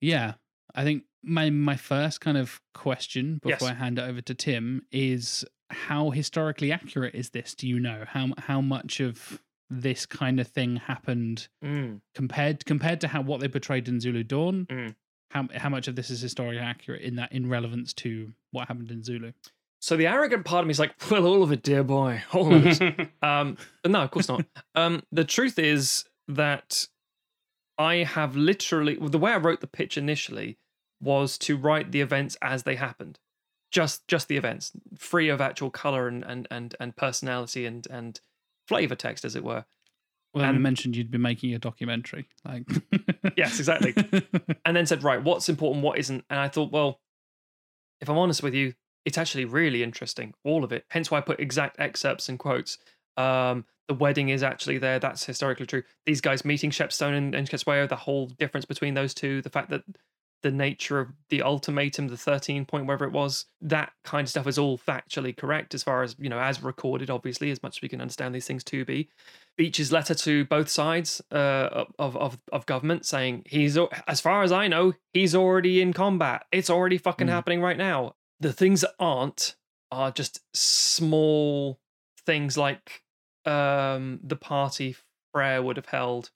yeah, 0.00 0.34
I 0.74 0.82
think 0.84 1.04
my 1.22 1.50
my 1.50 1.76
first 1.76 2.20
kind 2.20 2.36
of 2.36 2.60
question 2.74 3.38
before 3.42 3.50
Yes. 3.60 3.62
I 3.62 3.74
hand 3.74 3.98
it 3.98 4.02
over 4.02 4.20
to 4.22 4.34
Tim 4.34 4.82
is 4.90 5.44
how 5.70 6.10
historically 6.10 6.70
accurate 6.72 7.14
is 7.14 7.30
this? 7.30 7.54
Do 7.54 7.66
you 7.68 7.78
know 7.80 8.04
how 8.08 8.28
how 8.38 8.60
much 8.60 9.00
of 9.00 9.40
this 9.70 10.04
kind 10.04 10.38
of 10.38 10.48
thing 10.48 10.76
happened 10.76 11.48
Mm. 11.64 12.00
compared 12.14 12.64
compared 12.66 13.00
to 13.02 13.08
how 13.08 13.22
what 13.22 13.40
they 13.40 13.48
portrayed 13.48 13.88
in 13.88 14.00
Zulu 14.00 14.22
Dawn? 14.24 14.66
Mm. 14.70 14.94
How 15.30 15.48
how 15.54 15.68
much 15.70 15.88
of 15.88 15.96
this 15.96 16.10
is 16.10 16.20
historically 16.20 16.58
accurate 16.60 17.02
in 17.02 17.16
that 17.16 17.32
in 17.32 17.48
relevance 17.48 17.92
to 17.94 18.32
what 18.50 18.68
happened 18.68 18.90
in 18.90 19.02
Zulu? 19.02 19.32
So 19.80 19.96
the 19.96 20.06
arrogant 20.06 20.44
part 20.44 20.60
of 20.60 20.66
me 20.66 20.72
is 20.72 20.78
like, 20.78 20.94
well, 21.10 21.26
all 21.26 21.42
of 21.42 21.50
it, 21.52 21.62
dear 21.62 21.82
boy, 21.82 22.22
all 22.32 22.54
of 22.54 22.66
it. 22.66 22.80
um, 23.22 23.56
but 23.82 23.90
no, 23.90 24.02
of 24.02 24.10
course 24.10 24.28
not. 24.28 24.44
Um, 24.74 25.02
the 25.10 25.24
truth 25.24 25.58
is 25.58 26.04
that 26.28 26.86
I 27.78 27.96
have 28.04 28.36
literally 28.36 28.98
the 29.00 29.18
way 29.18 29.32
I 29.32 29.38
wrote 29.38 29.60
the 29.60 29.66
pitch 29.66 29.96
initially 29.96 30.58
was 31.02 31.36
to 31.38 31.56
write 31.56 31.92
the 31.92 32.00
events 32.00 32.36
as 32.40 32.62
they 32.62 32.76
happened, 32.76 33.18
just 33.70 34.06
just 34.08 34.28
the 34.28 34.36
events, 34.36 34.72
free 34.96 35.28
of 35.28 35.40
actual 35.40 35.70
color 35.70 36.08
and 36.08 36.22
and 36.24 36.46
and 36.50 36.74
and 36.80 36.96
personality 36.96 37.66
and 37.66 37.86
and 37.90 38.20
flavor 38.68 38.94
text, 38.94 39.24
as 39.24 39.36
it 39.36 39.44
were. 39.44 39.64
Well, 40.32 40.44
you 40.44 40.50
And- 40.50 40.62
mentioned 40.62 40.96
you'd 40.96 41.10
be 41.10 41.18
making 41.18 41.52
a 41.52 41.58
documentary, 41.58 42.26
like 42.44 42.64
Yes, 43.36 43.58
exactly. 43.58 43.94
and 44.64 44.74
then 44.76 44.86
said, 44.86 45.02
right, 45.02 45.22
what's 45.22 45.48
important, 45.50 45.84
what 45.84 45.98
isn't? 45.98 46.24
And 46.30 46.38
I 46.40 46.48
thought, 46.48 46.72
well, 46.72 47.00
if 48.00 48.08
I'm 48.08 48.16
honest 48.16 48.42
with 48.42 48.54
you, 48.54 48.72
it's 49.04 49.18
actually 49.18 49.44
really 49.44 49.82
interesting, 49.82 50.32
all 50.44 50.64
of 50.64 50.72
it. 50.72 50.86
Hence 50.90 51.10
why 51.10 51.18
I 51.18 51.20
put 51.20 51.38
exact 51.40 51.78
excerpts 51.78 52.28
and 52.30 52.38
quotes. 52.38 52.78
Um, 53.16 53.66
the 53.88 53.94
wedding 53.94 54.30
is 54.30 54.42
actually 54.42 54.78
there. 54.78 54.98
That's 54.98 55.24
historically 55.24 55.66
true. 55.66 55.82
These 56.06 56.20
guys 56.22 56.44
meeting 56.44 56.70
Shepstone 56.70 57.14
and, 57.14 57.34
and 57.34 57.46
the 57.48 57.96
whole 57.96 58.26
difference 58.28 58.64
between 58.64 58.94
those 58.94 59.12
two, 59.12 59.42
the 59.42 59.50
fact 59.50 59.68
that 59.70 59.82
the 60.42 60.50
nature 60.50 60.98
of 60.98 61.08
the 61.30 61.42
ultimatum, 61.42 62.08
the 62.08 62.16
13 62.16 62.64
point, 62.64 62.86
whatever 62.86 63.04
it 63.04 63.12
was, 63.12 63.46
that 63.60 63.92
kind 64.04 64.24
of 64.24 64.28
stuff 64.28 64.46
is 64.46 64.58
all 64.58 64.76
factually 64.76 65.36
correct 65.36 65.74
as 65.74 65.82
far 65.82 66.02
as, 66.02 66.16
you 66.18 66.28
know, 66.28 66.40
as 66.40 66.62
recorded, 66.62 67.10
obviously, 67.10 67.50
as 67.50 67.62
much 67.62 67.78
as 67.78 67.82
we 67.82 67.88
can 67.88 68.00
understand 68.00 68.34
these 68.34 68.46
things 68.46 68.64
to 68.64 68.84
be. 68.84 69.08
Beach's 69.56 69.92
letter 69.92 70.14
to 70.14 70.44
both 70.46 70.68
sides 70.68 71.20
uh, 71.30 71.84
of, 71.98 72.16
of 72.16 72.38
of 72.52 72.66
government 72.66 73.04
saying 73.06 73.44
he's 73.46 73.78
as 74.08 74.20
far 74.20 74.42
as 74.42 74.50
I 74.50 74.66
know 74.66 74.94
he's 75.12 75.34
already 75.34 75.80
in 75.82 75.92
combat. 75.92 76.44
It's 76.50 76.70
already 76.70 76.98
fucking 76.98 77.26
Mm. 77.26 77.30
happening 77.32 77.60
right 77.60 77.76
now. 77.76 78.14
The 78.40 78.52
things 78.52 78.80
that 78.80 78.94
aren't 78.98 79.54
are 79.90 80.10
just 80.10 80.40
small 80.54 81.78
things 82.24 82.56
like 82.56 83.02
um, 83.44 84.20
the 84.24 84.36
party 84.36 84.96
Frere 85.32 85.62
would 85.62 85.76
have 85.76 85.86
held, 85.86 86.30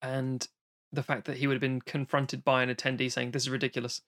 and 0.00 0.46
the 0.92 1.02
fact 1.02 1.24
that 1.26 1.38
he 1.38 1.46
would 1.46 1.54
have 1.54 1.60
been 1.60 1.80
confronted 1.80 2.44
by 2.44 2.62
an 2.62 2.68
attendee 2.74 3.10
saying 3.10 3.30
this 3.30 3.42
is 3.44 3.50
ridiculous, 3.50 4.02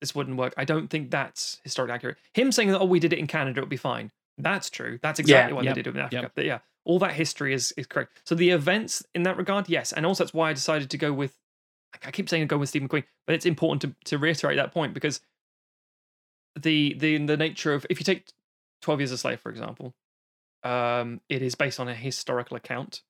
this 0.00 0.14
wouldn't 0.14 0.36
work. 0.36 0.54
I 0.56 0.64
don't 0.64 0.88
think 0.88 1.10
that's 1.10 1.60
historically 1.64 1.94
accurate. 1.94 2.16
Him 2.34 2.52
saying 2.52 2.70
that 2.70 2.80
oh 2.80 2.84
we 2.84 3.00
did 3.00 3.12
it 3.12 3.18
in 3.18 3.26
Canada, 3.26 3.60
it'll 3.60 3.68
be 3.68 3.76
fine. 3.76 4.10
That's 4.38 4.68
true. 4.68 4.98
That's 5.02 5.18
exactly 5.18 5.52
Yeah. 5.52 5.54
what 5.56 5.64
Yep. 5.64 5.74
they 5.74 5.82
did 5.82 5.94
in 5.94 6.00
Africa. 6.02 6.22
Yep. 6.22 6.32
But 6.34 6.44
yeah, 6.44 6.58
all 6.84 6.98
that 6.98 7.12
history 7.12 7.54
is 7.54 7.72
is 7.76 7.86
correct. 7.86 8.20
So 8.24 8.34
the 8.34 8.50
events 8.50 9.04
in 9.14 9.22
that 9.22 9.36
regard, 9.36 9.68
yes, 9.68 9.92
and 9.92 10.04
also 10.04 10.24
that's 10.24 10.34
why 10.34 10.50
I 10.50 10.52
decided 10.52 10.90
to 10.90 10.98
go 10.98 11.12
with. 11.12 11.38
I 12.04 12.10
keep 12.10 12.28
saying 12.28 12.46
go 12.48 12.58
with 12.58 12.68
Steve 12.68 12.82
McQueen, 12.82 13.04
but 13.26 13.34
it's 13.34 13.46
important 13.46 13.80
to 13.82 14.10
to 14.10 14.18
reiterate 14.18 14.56
that 14.56 14.72
point 14.72 14.92
because 14.92 15.20
the 16.60 16.94
the 16.98 17.18
the 17.24 17.36
nature 17.36 17.72
of 17.72 17.86
if 17.88 17.98
you 18.00 18.04
take 18.04 18.26
Twelve 18.82 19.00
Years 19.00 19.12
a 19.12 19.18
Slave 19.18 19.40
for 19.40 19.50
example, 19.50 19.94
um, 20.64 21.20
it 21.28 21.42
is 21.42 21.54
based 21.54 21.80
on 21.80 21.88
a 21.88 21.94
historical 21.94 22.56
account 22.56 23.02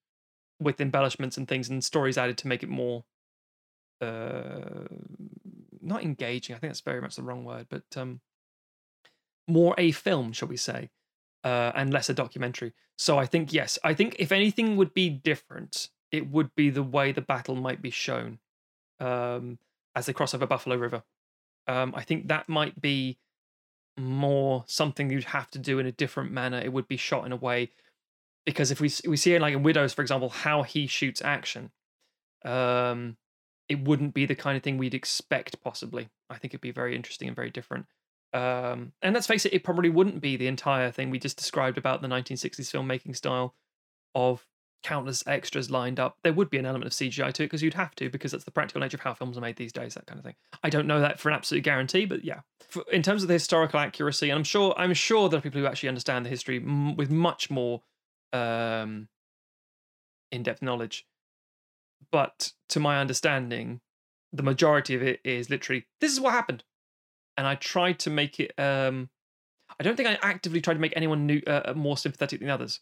with 0.60 0.80
embellishments 0.80 1.36
and 1.36 1.48
things 1.48 1.68
and 1.68 1.82
stories 1.84 2.18
added 2.18 2.38
to 2.38 2.48
make 2.48 2.62
it 2.62 2.68
more 2.68 3.04
uh 4.00 4.86
not 5.80 6.02
engaging 6.02 6.54
i 6.54 6.58
think 6.58 6.70
that's 6.70 6.80
very 6.80 7.00
much 7.00 7.16
the 7.16 7.22
wrong 7.22 7.44
word 7.44 7.66
but 7.70 7.84
um 7.96 8.20
more 9.48 9.74
a 9.78 9.92
film 9.92 10.32
shall 10.32 10.48
we 10.48 10.56
say 10.56 10.90
uh 11.44 11.72
and 11.74 11.92
less 11.92 12.08
a 12.10 12.14
documentary. 12.14 12.72
So 12.98 13.18
i 13.18 13.26
think 13.26 13.52
yes 13.52 13.78
i 13.84 13.94
think 13.94 14.16
if 14.18 14.32
anything 14.32 14.76
would 14.76 14.92
be 14.94 15.08
different 15.08 15.88
it 16.12 16.30
would 16.30 16.54
be 16.54 16.70
the 16.70 16.82
way 16.82 17.12
the 17.12 17.20
battle 17.20 17.54
might 17.54 17.82
be 17.82 17.90
shown 17.90 18.38
um 19.00 19.58
as 19.94 20.06
they 20.06 20.12
cross 20.12 20.34
over 20.34 20.46
buffalo 20.46 20.76
river. 20.76 21.02
Um 21.66 21.94
i 21.96 22.02
think 22.02 22.28
that 22.28 22.48
might 22.48 22.80
be 22.80 23.18
more 23.98 24.64
something 24.66 25.10
you'd 25.10 25.24
have 25.24 25.50
to 25.50 25.58
do 25.58 25.78
in 25.78 25.86
a 25.86 25.92
different 25.92 26.30
manner. 26.30 26.58
It 26.58 26.72
would 26.72 26.88
be 26.88 26.96
shot 26.96 27.24
in 27.24 27.32
a 27.32 27.36
way 27.36 27.70
because 28.46 28.70
if 28.70 28.80
we 28.80 28.90
we 29.06 29.16
see 29.16 29.34
it 29.34 29.42
like 29.42 29.52
in 29.52 29.62
widows 29.62 29.92
for 29.92 30.00
example 30.00 30.30
how 30.30 30.62
he 30.62 30.86
shoots 30.86 31.20
action 31.22 31.70
um 32.44 33.16
it 33.68 33.86
wouldn't 33.86 34.14
be 34.14 34.26
the 34.26 34.34
kind 34.34 34.56
of 34.56 34.62
thing 34.62 34.78
we'd 34.78 34.94
expect 34.94 35.62
possibly. 35.62 36.08
I 36.30 36.38
think 36.38 36.52
it'd 36.54 36.60
be 36.60 36.70
very 36.70 36.94
interesting 36.94 37.28
and 37.28 37.36
very 37.36 37.50
different. 37.50 37.86
Um 38.32 38.92
and 39.02 39.14
let's 39.14 39.26
face 39.26 39.44
it 39.44 39.52
it 39.52 39.64
probably 39.64 39.90
wouldn't 39.90 40.20
be 40.20 40.36
the 40.36 40.46
entire 40.46 40.90
thing 40.90 41.10
we 41.10 41.18
just 41.18 41.36
described 41.36 41.78
about 41.78 42.02
the 42.02 42.08
1960s 42.08 42.70
filmmaking 42.70 43.16
style 43.16 43.54
of 44.14 44.46
countless 44.82 45.26
extras 45.26 45.68
lined 45.68 45.98
up. 45.98 46.16
There 46.22 46.32
would 46.32 46.48
be 46.48 46.58
an 46.58 46.66
element 46.66 46.86
of 46.86 46.92
cgi 46.92 47.32
to 47.32 47.42
it 47.42 47.46
because 47.46 47.62
you'd 47.62 47.74
have 47.74 47.94
to 47.96 48.08
because 48.08 48.30
that's 48.30 48.44
the 48.44 48.52
practical 48.52 48.80
nature 48.80 48.96
of 48.96 49.00
how 49.00 49.14
films 49.14 49.36
are 49.36 49.40
made 49.40 49.56
these 49.56 49.72
days 49.72 49.94
that 49.94 50.06
kind 50.06 50.18
of 50.18 50.24
thing. 50.24 50.36
I 50.62 50.70
don't 50.70 50.86
know 50.86 51.00
that 51.00 51.18
for 51.18 51.28
an 51.28 51.34
absolute 51.34 51.64
guarantee 51.64 52.04
but 52.04 52.24
yeah. 52.24 52.40
For, 52.68 52.84
in 52.92 53.02
terms 53.02 53.22
of 53.22 53.28
the 53.28 53.34
historical 53.34 53.80
accuracy 53.80 54.30
and 54.30 54.38
i'm 54.38 54.44
sure 54.44 54.74
i'm 54.76 54.92
sure 54.92 55.28
there 55.28 55.38
are 55.38 55.42
people 55.42 55.60
who 55.60 55.66
actually 55.66 55.88
understand 55.88 56.24
the 56.24 56.30
history 56.30 56.56
m- 56.56 56.96
with 56.96 57.10
much 57.10 57.48
more 57.48 57.82
um 58.36 59.08
in-depth 60.32 60.62
knowledge 60.62 61.06
but 62.10 62.52
to 62.68 62.80
my 62.80 62.98
understanding 63.00 63.80
the 64.32 64.42
majority 64.42 64.94
of 64.94 65.02
it 65.02 65.20
is 65.24 65.48
literally 65.50 65.86
this 66.00 66.12
is 66.12 66.20
what 66.20 66.32
happened 66.32 66.62
and 67.36 67.46
i 67.46 67.54
tried 67.54 67.98
to 67.98 68.10
make 68.10 68.38
it 68.40 68.52
um 68.58 69.08
i 69.78 69.82
don't 69.84 69.96
think 69.96 70.08
i 70.08 70.18
actively 70.22 70.60
tried 70.60 70.74
to 70.74 70.80
make 70.80 70.92
anyone 70.96 71.26
new 71.26 71.40
uh, 71.46 71.72
more 71.76 71.96
sympathetic 71.96 72.40
than 72.40 72.50
others 72.50 72.80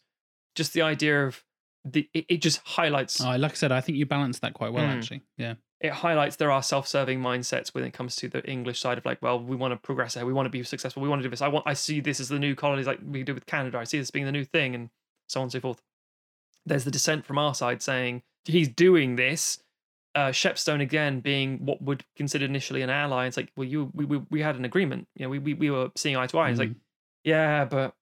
just 0.55 0.73
the 0.73 0.81
idea 0.81 1.25
of 1.25 1.43
the 1.83 2.09
it, 2.13 2.25
it 2.29 2.41
just 2.41 2.61
highlights 2.65 3.21
Oh, 3.21 3.35
like 3.35 3.51
I 3.51 3.55
said, 3.55 3.71
I 3.71 3.79
think 3.79 3.97
you 3.99 4.07
balanced 4.07 4.41
that 4.41 4.55
quite 4.55 4.73
well, 4.73 4.83
Mm. 4.85 4.97
actually. 4.97 5.21
Yeah. 5.37 5.53
it 5.79 5.91
highlights 5.91 6.37
there 6.37 6.49
are 6.49 6.63
self-serving 6.63 7.19
mindsets 7.19 7.75
when 7.75 7.83
it 7.83 7.93
comes 7.93 8.15
to 8.15 8.27
the 8.27 8.43
English 8.49 8.79
side 8.79 8.97
of 8.97 9.05
like, 9.05 9.21
well, 9.21 9.39
we 9.39 9.55
want 9.55 9.71
to 9.73 9.77
progress 9.77 10.15
here, 10.15 10.25
we 10.25 10.33
want 10.33 10.47
to 10.47 10.49
be 10.49 10.63
successful, 10.63 11.03
we 11.03 11.09
want 11.09 11.19
to 11.21 11.27
do 11.27 11.29
this. 11.29 11.43
I 11.43 11.47
want, 11.47 11.67
I 11.67 11.73
see 11.75 11.99
this 11.99 12.19
as 12.19 12.29
the 12.29 12.39
new 12.39 12.55
colonies, 12.55 12.87
like 12.87 12.99
we 13.05 13.21
do 13.21 13.35
with 13.35 13.45
Canada. 13.45 13.77
I 13.77 13.83
see 13.83 13.99
this 13.99 14.09
being 14.09 14.25
the 14.25 14.31
new 14.31 14.45
thing, 14.45 14.73
and 14.73 14.89
so 15.27 15.39
on 15.39 15.45
and 15.45 15.51
so 15.51 15.59
forth. 15.59 15.81
There's 16.65 16.83
the 16.83 16.91
dissent 16.91 17.25
from 17.25 17.37
our 17.37 17.53
side 17.53 17.81
saying 17.81 18.23
he's 18.45 18.67
doing 18.69 19.15
this. 19.15 19.59
Uh, 20.15 20.29
Shepstone 20.31 20.81
again 20.81 21.19
being 21.19 21.65
what 21.65 21.81
would 21.81 22.05
consider 22.15 22.45
initially 22.45 22.81
an 22.81 22.89
ally. 22.89 23.25
It's 23.27 23.35
like, 23.37 23.51
well, 23.57 23.67
you 23.67 23.91
we 23.93 24.05
we, 24.05 24.17
we 24.29 24.41
had 24.41 24.55
an 24.55 24.63
agreement. 24.65 25.07
You 25.15 25.25
know, 25.25 25.29
we, 25.29 25.39
we 25.39 25.53
we 25.53 25.69
were 25.69 25.89
seeing 25.97 26.15
eye 26.15 26.27
to 26.27 26.37
eye. 26.37 26.49
It's 26.49 26.59
like, 26.59 26.69
Mhm. 26.69 26.75
yeah, 27.25 27.65
but 27.65 27.93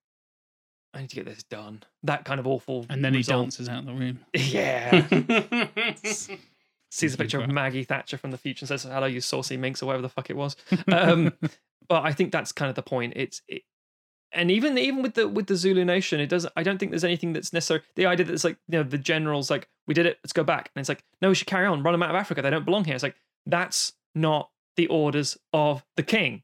I 0.93 1.01
need 1.01 1.09
to 1.09 1.15
get 1.15 1.25
this 1.25 1.41
done. 1.43 1.81
That 2.03 2.23
kind 2.23 2.39
of 2.39 2.45
awful. 2.45 2.85
and 2.89 3.03
then 3.03 3.15
he 3.15 3.23
dances 3.23 3.67
out 3.67 3.79
of 3.79 3.85
the 3.87 3.93
room. 3.93 4.19
Yeah. 4.35 5.07
sees 6.91 7.15
a 7.15 7.17
picture 7.17 7.41
of 7.41 7.49
Maggie 7.49 7.83
Thatcher 7.83 8.17
from 8.19 8.29
the 8.29 8.37
future 8.37 8.63
and 8.63 8.67
says, 8.69 8.83
"Hello, 8.83 9.07
you 9.07 9.19
saucy 9.19 9.57
minx," 9.57 9.81
or 9.81 9.87
whatever 9.87 10.03
the 10.03 10.09
fuck 10.09 10.29
it 10.29 10.35
was. 10.37 10.55
Um, 10.91 11.33
but 11.89 12.03
I 12.03 12.13
think 12.13 12.31
that's 12.31 12.51
kind 12.51 12.69
of 12.69 12.75
the 12.75 12.83
point. 12.83 13.13
It's 13.15 13.41
it, 13.47 13.63
and 14.33 14.51
even 14.51 14.77
even 14.77 15.01
with 15.01 15.13
the 15.15 15.27
with 15.27 15.47
the 15.47 15.55
Zulu 15.55 15.85
Nation, 15.85 16.19
it 16.19 16.27
doesn't. 16.27 16.53
I 16.55 16.63
don't 16.63 16.77
think 16.77 16.91
there's 16.91 17.03
anything 17.03 17.33
that's 17.33 17.53
necessary. 17.53 17.81
The 17.95 18.05
idea 18.05 18.25
that 18.25 18.33
it's 18.33 18.43
like 18.43 18.57
you 18.67 18.79
know 18.79 18.83
the 18.83 18.97
generals 18.97 19.49
like 19.49 19.67
we 19.87 19.93
did 19.93 20.05
it, 20.05 20.19
let's 20.23 20.33
go 20.33 20.43
back, 20.43 20.71
and 20.75 20.81
it's 20.81 20.89
like 20.89 21.03
no, 21.21 21.29
we 21.29 21.35
should 21.35 21.47
carry 21.47 21.65
on, 21.65 21.83
run 21.83 21.93
them 21.93 22.03
out 22.03 22.09
of 22.09 22.15
Africa. 22.15 22.41
They 22.41 22.49
don't 22.49 22.65
belong 22.65 22.85
here. 22.85 22.95
It's 22.95 23.03
like 23.03 23.15
that's 23.45 23.93
not 24.15 24.49
the 24.75 24.87
orders 24.87 25.37
of 25.51 25.83
the 25.97 26.03
king. 26.03 26.43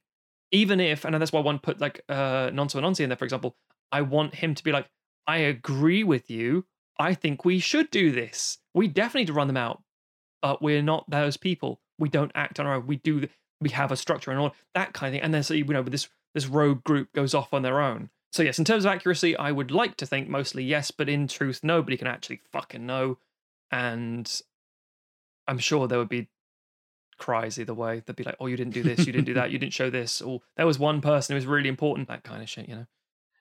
Even 0.51 0.79
if, 0.79 1.05
and 1.05 1.13
that's 1.13 1.31
why 1.31 1.41
one 1.41 1.59
put 1.59 1.79
like 1.79 2.01
uh 2.09 2.49
Nonso 2.49 2.75
Anozie 2.81 3.01
in 3.01 3.09
there, 3.09 3.17
for 3.17 3.25
example. 3.25 3.55
I 3.91 4.01
want 4.01 4.35
him 4.35 4.53
to 4.53 4.63
be 4.63 4.71
like, 4.71 4.87
I 5.25 5.37
agree 5.37 6.03
with 6.03 6.29
you. 6.29 6.65
I 6.99 7.15
think 7.15 7.43
we 7.43 7.57
should 7.57 7.89
do 7.89 8.11
this. 8.11 8.59
We 8.75 8.87
definitely 8.87 9.21
need 9.21 9.27
to 9.27 9.33
run 9.33 9.47
them 9.47 9.57
out 9.57 9.81
but 10.41 10.61
we're 10.61 10.81
not 10.81 11.09
those 11.09 11.37
people. 11.37 11.81
We 11.97 12.09
don't 12.09 12.31
act 12.35 12.59
on 12.59 12.65
our 12.65 12.75
own. 12.75 12.87
We 12.87 12.97
do. 12.97 13.27
We 13.61 13.69
have 13.71 13.91
a 13.91 13.97
structure 13.97 14.31
and 14.31 14.39
all 14.39 14.55
that 14.73 14.93
kind 14.93 15.09
of 15.09 15.13
thing. 15.15 15.23
And 15.23 15.33
then 15.33 15.43
so 15.43 15.53
you 15.53 15.65
know, 15.65 15.81
with 15.81 15.91
this 15.91 16.07
this 16.33 16.47
rogue 16.47 16.83
group 16.83 17.11
goes 17.13 17.33
off 17.33 17.53
on 17.53 17.61
their 17.61 17.81
own. 17.81 18.09
So 18.31 18.43
yes, 18.43 18.59
in 18.59 18.65
terms 18.65 18.85
of 18.85 18.91
accuracy, 18.91 19.35
I 19.35 19.51
would 19.51 19.71
like 19.71 19.97
to 19.97 20.05
think 20.05 20.29
mostly 20.29 20.63
yes, 20.63 20.91
but 20.91 21.09
in 21.09 21.27
truth, 21.27 21.61
nobody 21.63 21.97
can 21.97 22.07
actually 22.07 22.41
fucking 22.51 22.85
know. 22.85 23.17
And 23.71 24.41
I'm 25.47 25.57
sure 25.57 25.87
there 25.87 25.97
would 25.97 26.09
be 26.09 26.29
cries 27.17 27.59
either 27.59 27.73
way. 27.73 28.01
They'd 28.05 28.15
be 28.15 28.23
like, 28.23 28.37
"Oh, 28.39 28.47
you 28.47 28.55
didn't 28.55 28.73
do 28.73 28.83
this. 28.83 29.05
You 29.05 29.11
didn't 29.11 29.25
do 29.25 29.33
that. 29.33 29.51
You 29.51 29.59
didn't 29.59 29.73
show 29.73 29.89
this." 29.89 30.21
Or 30.21 30.41
there 30.57 30.65
was 30.65 30.79
one 30.79 31.01
person 31.01 31.33
who 31.33 31.35
was 31.37 31.45
really 31.45 31.69
important. 31.69 32.07
That 32.07 32.23
kind 32.23 32.41
of 32.41 32.49
shit, 32.49 32.69
you 32.69 32.75
know. 32.75 32.85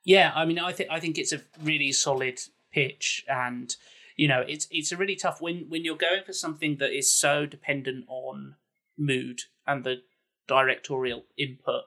Yeah, 0.05 0.33
I 0.35 0.45
mean, 0.45 0.59
I 0.59 0.73
think 0.73 0.91
I 0.91 1.01
think 1.01 1.19
it's 1.19 1.33
a 1.33 1.43
really 1.63 1.93
solid 1.93 2.41
pitch, 2.73 3.25
and 3.29 3.75
you 4.17 4.27
know, 4.27 4.43
it's 4.47 4.67
it's 4.71 4.93
a 4.93 4.97
really 4.97 5.17
tough 5.17 5.41
when 5.41 5.69
when 5.69 5.85
you're 5.85 5.97
going 5.97 6.25
for 6.25 6.33
something 6.33 6.77
that 6.77 6.97
is 6.97 7.11
so 7.11 7.47
dependent 7.47 8.07
on 8.09 8.57
mood 8.97 9.43
and 9.67 9.85
the 9.85 10.03
directorial 10.47 11.25
input. 11.37 11.85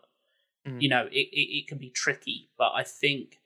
Mm. 0.67 0.81
You 0.81 0.89
know, 0.89 1.07
it, 1.11 1.27
it 1.31 1.57
it 1.59 1.67
can 1.67 1.77
be 1.77 1.89
tricky, 1.89 2.49
but 2.57 2.71
I 2.75 2.83
think 2.83 3.39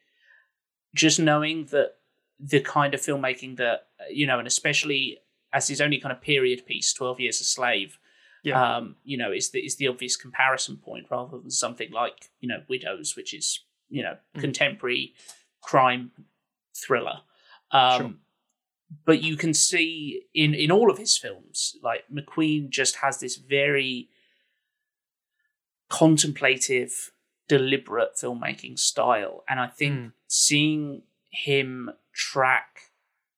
just 0.93 1.19
knowing 1.19 1.65
that 1.65 1.93
the 2.39 2.59
kind 2.59 2.93
of 2.93 3.01
filmmaking 3.01 3.57
that 3.57 3.87
you 4.11 4.27
know, 4.27 4.37
and 4.39 4.47
especially 4.47 5.19
as 5.53 5.67
his 5.67 5.79
only 5.79 5.99
kind 5.99 6.11
of 6.11 6.21
period 6.21 6.65
piece, 6.65 6.93
Twelve 6.93 7.19
Years 7.19 7.39
a 7.41 7.45
Slave. 7.45 7.97
Yeah. 8.43 8.77
Um, 8.77 8.97
you 9.03 9.17
know, 9.17 9.31
is 9.31 9.49
the 9.49 9.59
is 9.59 9.77
the 9.77 9.87
obvious 9.87 10.15
comparison 10.15 10.77
point 10.77 11.07
rather 11.09 11.39
than 11.39 11.49
something 11.49 11.91
like 11.91 12.29
you 12.41 12.47
know 12.47 12.61
Widows, 12.67 13.15
which 13.15 13.33
is 13.33 13.61
you 13.89 14.03
know 14.03 14.17
Mhm. 14.35 14.41
contemporary 14.41 15.13
crime 15.61 16.11
thriller. 16.75 17.21
Um, 17.71 18.01
Sure. 18.01 18.13
But 19.03 19.23
you 19.23 19.35
can 19.35 19.53
see 19.55 20.25
in 20.35 20.53
in 20.53 20.69
all 20.71 20.91
of 20.91 20.99
his 20.99 21.17
films, 21.17 21.75
like 21.81 22.03
McQueen 22.13 22.69
just 22.69 22.97
has 22.97 23.19
this 23.19 23.35
very 23.35 24.09
contemplative, 25.89 27.11
deliberate 27.47 28.15
filmmaking 28.15 28.77
style, 28.79 29.43
and 29.47 29.59
I 29.59 29.67
think 29.67 29.93
Mm. 29.99 30.13
seeing 30.27 31.03
him 31.29 31.91
track 32.13 32.91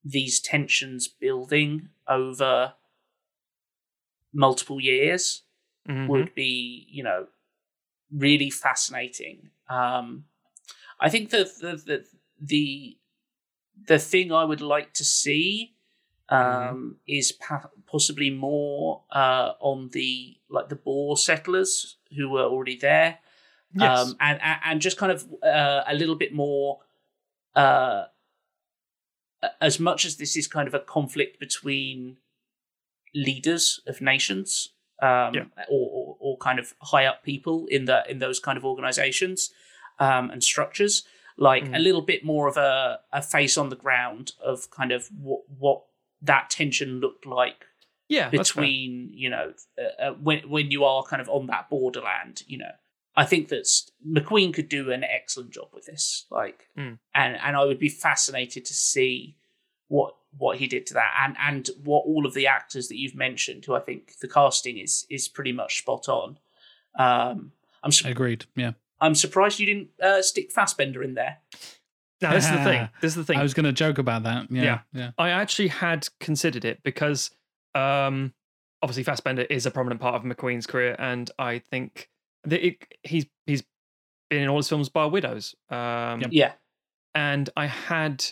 these 0.03 0.39
tensions 0.39 1.07
building 1.07 1.89
over 2.07 2.75
multiple 4.33 4.79
years 4.79 5.43
Mhm. 5.87 6.07
would 6.07 6.35
be, 6.35 6.85
you 6.89 7.03
know, 7.03 7.27
really 8.11 8.49
fascinating. 8.49 9.51
Um, 9.69 10.25
I 10.99 11.09
think 11.09 11.29
the 11.29 11.43
the 11.59 11.75
the 11.75 12.05
the, 12.39 12.97
the 13.87 13.99
thing 13.99 14.31
I 14.31 14.43
would 14.43 14.61
like 14.61 14.93
to 14.93 15.03
see 15.03 15.73
um, 16.29 16.99
is 17.07 17.31
pa- 17.31 17.69
possibly 17.85 18.29
more 18.29 19.03
uh, 19.11 19.53
on 19.59 19.89
the 19.89 20.37
like 20.49 20.69
the 20.69 20.75
Boer 20.75 21.17
settlers 21.17 21.96
who 22.15 22.29
were 22.29 22.43
already 22.43 22.77
there, 22.77 23.19
Yes. 23.73 23.99
um, 23.99 24.15
and, 24.19 24.39
and 24.63 24.81
just 24.81 24.97
kind 24.97 25.11
of 25.11 25.25
uh, 25.43 25.83
a 25.87 25.93
little 25.93 26.15
bit 26.15 26.33
more. 26.33 26.79
Uh, 27.55 28.05
as 29.61 29.79
much 29.79 30.03
as 30.05 30.17
this 30.17 30.35
is 30.35 30.47
kind 30.47 30.67
of 30.67 30.73
a 30.73 30.79
conflict 30.79 31.39
between 31.39 32.17
leaders 33.13 33.79
of 33.87 34.01
nations, 34.01 34.69
um, 35.01 35.33
Yeah. 35.35 35.43
or, 35.69 35.89
or 35.91 36.17
or 36.19 36.37
kind 36.37 36.59
of 36.59 36.73
high 36.81 37.05
up 37.05 37.23
people 37.23 37.67
in 37.67 37.85
the 37.85 38.03
in 38.09 38.19
those 38.19 38.39
kind 38.39 38.57
of 38.57 38.65
organizations 38.65 39.51
um, 39.99 40.31
and 40.31 40.43
structures, 40.43 41.03
like 41.37 41.63
a 41.63 41.67
Mhm. 41.67 41.83
little 41.83 42.01
bit 42.01 42.23
more 42.23 42.47
of 42.47 42.57
a, 42.57 42.99
a 43.13 43.21
face 43.21 43.57
on 43.57 43.69
the 43.69 43.75
ground 43.75 44.33
of 44.41 44.69
kind 44.71 44.91
of 44.91 45.07
what 45.21 45.41
what 45.59 45.83
that 46.21 46.49
tension 46.49 46.99
looked 46.99 47.25
like 47.27 47.65
yeah. 48.09 48.29
between 48.29 49.11
you 49.13 49.29
know 49.29 49.53
uh, 49.79 50.03
uh, 50.03 50.13
when 50.13 50.39
when 50.49 50.71
you 50.71 50.83
are 50.83 51.03
kind 51.03 51.21
of 51.21 51.29
on 51.29 51.47
that 51.47 51.69
borderland 51.69 52.43
you 52.47 52.57
know 52.57 52.71
i 53.15 53.25
think 53.25 53.47
that 53.49 53.67
mcqueen 54.07 54.53
could 54.53 54.69
do 54.69 54.91
an 54.91 55.03
excellent 55.03 55.51
job 55.51 55.67
with 55.73 55.85
this 55.85 56.25
like 56.31 56.67
Mm. 56.77 56.99
and 57.15 57.37
and 57.37 57.55
i 57.55 57.63
would 57.65 57.79
be 57.79 57.89
fascinated 57.89 58.65
to 58.65 58.73
see 58.73 59.35
what 59.87 60.13
what 60.37 60.57
he 60.57 60.67
did 60.67 60.85
to 60.85 60.93
that, 60.93 61.11
and 61.23 61.35
and 61.39 61.69
what 61.83 62.03
all 62.05 62.25
of 62.25 62.33
the 62.35 62.45
actors 62.45 62.89
that 62.89 62.97
you've 62.97 63.15
mentioned, 63.15 63.63
who 63.65 63.73
I 63.73 63.79
think 63.79 64.19
the 64.19 64.27
casting 64.27 64.77
is 64.77 65.05
is 65.09 65.27
pretty 65.29 65.53
much 65.53 65.79
spot 65.79 66.07
on. 66.09 66.37
Um, 66.99 67.53
I'm 67.81 67.91
su- 67.91 68.07
Agreed. 68.07 68.45
Yeah. 68.55 68.73
I'm 68.99 69.15
surprised 69.15 69.59
you 69.59 69.65
didn't 69.65 69.89
uh, 70.03 70.21
stick 70.21 70.51
Fassbender 70.51 71.01
in 71.01 71.13
there. 71.15 71.37
Now 72.21 72.33
this 72.33 72.43
is 72.45 72.51
the 72.51 72.63
thing. 72.63 72.89
This 73.01 73.11
is 73.13 73.15
the 73.15 73.23
thing. 73.23 73.39
I 73.39 73.43
was 73.43 73.53
going 73.53 73.63
to 73.65 73.71
joke 73.71 73.97
about 73.97 74.23
that. 74.23 74.51
Yeah. 74.51 74.63
Yeah. 74.63 74.79
Yeah. 74.93 75.11
I 75.17 75.29
actually 75.29 75.69
had 75.69 76.07
considered 76.19 76.65
it 76.65 76.83
because 76.83 77.31
um, 77.77 78.33
obviously 78.81 79.03
Fassbender 79.03 79.43
is 79.43 79.65
a 79.65 79.71
prominent 79.71 80.01
part 80.01 80.15
of 80.15 80.23
McQueen's 80.23 80.67
career, 80.67 80.95
and 80.97 81.29
I 81.37 81.59
think 81.59 82.09
that 82.45 82.65
it, 82.65 82.77
he's 83.03 83.25
he's 83.45 83.63
been 84.29 84.43
in 84.43 84.49
all 84.49 84.57
his 84.57 84.69
films 84.69 84.89
bar 84.89 85.09
Widows. 85.09 85.55
Um, 85.69 86.21
Yep. 86.21 86.29
Yeah, 86.31 86.51
and 87.15 87.49
I 87.55 87.67
had 87.67 88.25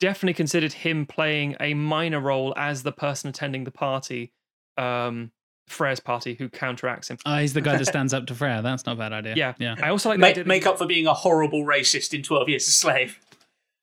definitely 0.00 0.34
considered 0.34 0.72
him 0.72 1.06
playing 1.06 1.56
a 1.60 1.74
minor 1.74 2.20
role 2.20 2.54
as 2.56 2.82
the 2.82 2.92
person 2.92 3.28
attending 3.28 3.64
the 3.64 3.70
party, 3.70 4.32
um, 4.78 5.30
Frere's 5.68 6.00
party, 6.00 6.34
who 6.34 6.48
counteracts 6.48 7.08
him. 7.08 7.18
Oh, 7.26 7.36
he's 7.36 7.52
the 7.52 7.60
guy 7.60 7.76
that 7.76 7.86
stands 7.86 8.14
up 8.14 8.26
to 8.26 8.34
Frere. 8.34 8.62
That's 8.62 8.86
not 8.86 8.92
a 8.92 8.96
bad 8.96 9.12
idea. 9.12 9.34
Yeah. 9.36 9.54
Yeah. 9.58 9.76
I 9.82 9.90
also 9.90 10.08
like 10.08 10.18
make, 10.18 10.34
that 10.36 10.46
make 10.46 10.66
up 10.66 10.78
for 10.78 10.86
being 10.86 11.06
a 11.06 11.14
horrible 11.14 11.64
racist 11.64 12.14
in 12.14 12.22
Twelve 12.22 12.48
Years 12.48 12.66
a 12.66 12.70
Slave. 12.70 13.20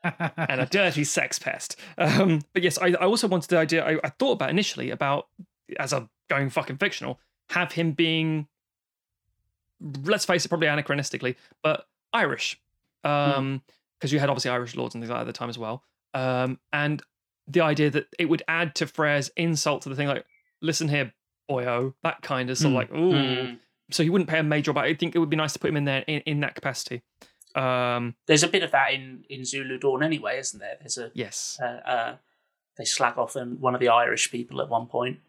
And 0.04 0.62
a 0.62 0.66
dirty 0.66 1.04
sex 1.04 1.40
pest. 1.40 1.76
Um, 1.98 2.42
but 2.54 2.64
yes, 2.64 2.78
I, 2.78 2.88
I 2.88 3.06
also 3.06 3.28
wanted 3.28 3.50
the 3.50 3.58
idea. 3.58 3.84
I, 3.86 4.00
I 4.04 4.10
thought 4.10 4.34
about 4.34 4.50
initially 4.50 4.92
about 4.92 5.28
as 5.80 5.94
a 5.94 6.10
going 6.30 6.50
fucking 6.50 6.78
fictional, 6.78 7.20
have 7.50 7.72
him 7.74 7.92
being, 7.94 8.48
let's 10.04 10.26
face 10.26 10.46
it, 10.46 10.50
probably 10.50 10.68
anachronistically, 10.68 11.36
but 11.64 11.88
Irish, 12.14 12.60
um, 13.04 13.62
because 14.00 14.12
you 14.14 14.20
had 14.20 14.30
obviously 14.30 14.52
Irish 14.52 14.76
lords 14.76 14.96
and 14.96 15.02
things 15.02 15.10
like 15.10 15.18
that 15.18 15.22
at 15.22 15.28
the 15.28 15.34
time 15.34 15.50
as 15.50 15.58
well. 15.58 15.84
Um, 16.14 16.60
and 16.74 17.02
the 17.48 17.62
idea 17.62 17.90
that 17.90 18.08
it 18.20 18.26
would 18.26 18.44
add 18.48 18.76
to 18.76 18.88
Frere's 18.88 19.30
insult 19.36 19.84
to 19.84 19.90
the 19.90 19.96
thing, 19.96 20.08
like, 20.08 20.26
listen 20.62 20.88
here, 20.88 21.14
boyo, 21.50 21.94
that 22.04 22.22
kind 22.22 22.50
of 22.50 22.58
sort 22.58 22.74
of 22.74 22.74
Mm. 22.74 22.76
like, 22.76 22.92
ooh. 22.92 23.14
Mm. 23.14 23.60
So 23.92 24.04
he 24.04 24.10
wouldn't 24.10 24.30
pay 24.30 24.40
a 24.40 24.44
major, 24.44 24.74
but 24.74 24.84
I 24.84 24.94
think 24.94 25.16
it 25.16 25.20
would 25.20 25.30
be 25.30 25.38
nice 25.38 25.54
to 25.54 25.60
put 25.60 25.70
him 25.70 25.78
in 25.78 25.86
there 25.86 26.04
in, 26.08 26.20
in 26.22 26.40
that 26.42 26.56
capacity. 26.56 27.04
Um, 27.58 28.16
There's 28.28 28.44
a 28.44 28.48
bit 28.48 28.64
of 28.64 28.72
that 28.72 28.94
in 28.94 29.26
in 29.30 29.44
Zulu 29.44 29.80
Dawn 29.80 30.04
anyway, 30.04 30.38
isn't 30.40 30.60
there? 30.60 30.78
There's 30.80 30.98
a 30.98 31.12
yes. 31.14 31.60
uh, 31.62 31.90
uh, 31.90 32.16
they 32.78 32.86
slag 32.86 33.18
off 33.18 33.36
and 33.36 33.60
one 33.60 33.74
of 33.74 33.82
the 33.82 33.90
Irish 33.90 34.32
people 34.32 34.62
at 34.62 34.70
one 34.70 34.86
point. 34.86 35.20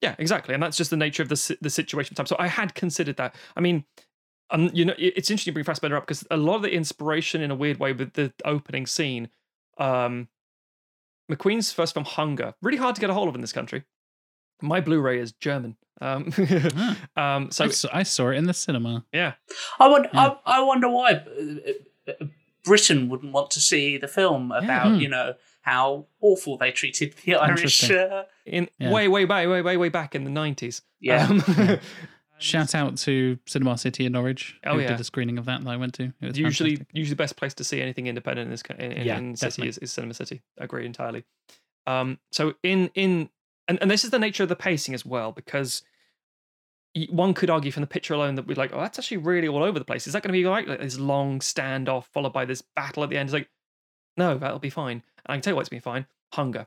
Yeah, 0.00 0.14
exactly, 0.18 0.54
and 0.54 0.62
that's 0.62 0.76
just 0.76 0.90
the 0.90 0.96
nature 0.96 1.22
of 1.22 1.28
the 1.28 1.56
the 1.60 1.70
situation. 1.70 2.14
Time. 2.14 2.26
So 2.26 2.36
I 2.38 2.46
had 2.46 2.74
considered 2.74 3.16
that. 3.16 3.34
I 3.56 3.60
mean, 3.60 3.84
um, 4.50 4.70
you 4.72 4.84
know, 4.84 4.94
it's 4.96 5.30
interesting 5.30 5.52
to 5.52 5.54
bring 5.54 5.64
Fassbender 5.64 5.96
up 5.96 6.06
because 6.06 6.24
a 6.30 6.36
lot 6.36 6.56
of 6.56 6.62
the 6.62 6.72
inspiration, 6.72 7.40
in 7.40 7.50
a 7.50 7.54
weird 7.54 7.78
way, 7.78 7.92
with 7.92 8.12
the 8.12 8.32
opening 8.44 8.86
scene, 8.86 9.28
um, 9.78 10.28
McQueen's 11.30 11.72
first 11.72 11.94
film, 11.94 12.04
Hunger, 12.04 12.54
really 12.62 12.78
hard 12.78 12.94
to 12.94 13.00
get 13.00 13.10
a 13.10 13.14
hold 13.14 13.28
of 13.28 13.34
in 13.34 13.40
this 13.40 13.52
country. 13.52 13.84
My 14.62 14.80
Blu-ray 14.80 15.18
is 15.18 15.32
German, 15.32 15.76
um, 16.00 16.32
Ah. 16.38 16.96
um, 17.36 17.50
so 17.50 17.64
I, 17.64 17.68
saw, 17.68 17.88
I 17.92 18.02
saw 18.04 18.28
it 18.30 18.36
in 18.36 18.44
the 18.46 18.54
cinema. 18.54 19.04
yeah, 19.12 19.34
I 19.78 19.88
wonder, 19.88 20.08
Yeah. 20.14 20.34
I, 20.46 20.58
I 20.58 20.60
wonder 20.62 20.88
why 20.88 21.12
uh, 21.12 22.10
uh, 22.10 22.26
Britain 22.64 23.08
wouldn't 23.08 23.32
want 23.32 23.50
to 23.52 23.60
see 23.60 23.98
the 23.98 24.08
film 24.08 24.52
about 24.52 24.88
Hmm. 24.92 25.00
you 25.00 25.08
know 25.08 25.34
how 25.62 26.06
awful 26.20 26.56
they 26.58 26.72
treated 26.72 27.14
the 27.24 27.34
Irish. 27.36 27.88
Uh, 27.90 28.24
in 28.46 28.68
Yeah. 28.78 28.90
way, 28.92 29.06
way 29.08 29.24
back, 29.24 29.48
way, 29.48 29.62
way, 29.62 29.76
way 29.76 29.88
back 29.88 30.14
in 30.14 30.24
the 30.24 30.30
nineties. 30.30 30.82
yeah, 31.00 31.26
Um, 31.28 31.42
Shout 32.38 32.74
out 32.74 32.96
to 32.98 33.38
Cinema 33.46 33.78
City 33.78 34.04
in 34.04 34.10
Norwich. 34.12 34.58
Oh, 34.66 34.74
who 34.74 34.80
yeah. 34.80 34.88
did 34.88 35.00
a 35.00 35.04
screening 35.04 35.38
of 35.38 35.44
that 35.44 35.62
that 35.62 35.70
I 35.70 35.76
went 35.76 35.94
to. 35.94 36.12
It 36.20 36.26
was 36.26 36.36
usually 36.38 36.70
fantastic. 36.76 36.96
usually 36.96 37.10
the 37.10 37.16
best 37.16 37.36
place 37.36 37.54
to 37.54 37.62
see 37.62 37.80
anything 37.80 38.08
independent 38.08 38.46
in 38.46 38.50
this 38.50 38.62
in, 38.80 38.90
in, 38.92 39.06
Yeah, 39.06 39.18
in 39.18 39.36
city 39.36 39.68
is, 39.68 39.78
is 39.78 39.92
cinema 39.92 40.12
city 40.14 40.42
agree 40.58 40.84
entirely 40.84 41.22
um 41.86 42.18
so 42.32 42.54
in 42.64 42.90
in 42.94 43.28
and, 43.68 43.78
and 43.80 43.90
this 43.90 44.04
is 44.04 44.10
the 44.10 44.18
nature 44.18 44.42
of 44.42 44.48
the 44.48 44.56
pacing 44.56 44.94
as 44.94 45.04
well 45.04 45.32
because 45.32 45.82
one 47.08 47.32
could 47.32 47.48
argue 47.48 47.72
from 47.72 47.80
the 47.80 47.86
picture 47.86 48.12
alone 48.12 48.34
that 48.34 48.46
we're 48.46 48.54
like 48.54 48.72
oh 48.74 48.80
that's 48.80 48.98
actually 48.98 49.16
really 49.16 49.48
all 49.48 49.62
over 49.62 49.78
the 49.78 49.84
place. 49.84 50.06
Is 50.06 50.12
that 50.12 50.22
going 50.22 50.32
to 50.32 50.38
be 50.38 50.46
like, 50.46 50.66
like 50.66 50.80
this 50.80 50.98
long 50.98 51.40
standoff 51.40 52.04
followed 52.06 52.32
by 52.32 52.44
this 52.44 52.62
battle 52.62 53.02
at 53.02 53.10
the 53.10 53.16
end. 53.16 53.28
It's 53.28 53.34
like 53.34 53.48
no 54.16 54.36
that'll 54.36 54.58
be 54.58 54.70
fine. 54.70 55.02
And 55.24 55.32
i 55.32 55.34
can 55.34 55.42
tell 55.42 55.52
you 55.52 55.56
what's 55.56 55.68
been 55.68 55.80
fine. 55.80 56.06
Hunger. 56.34 56.66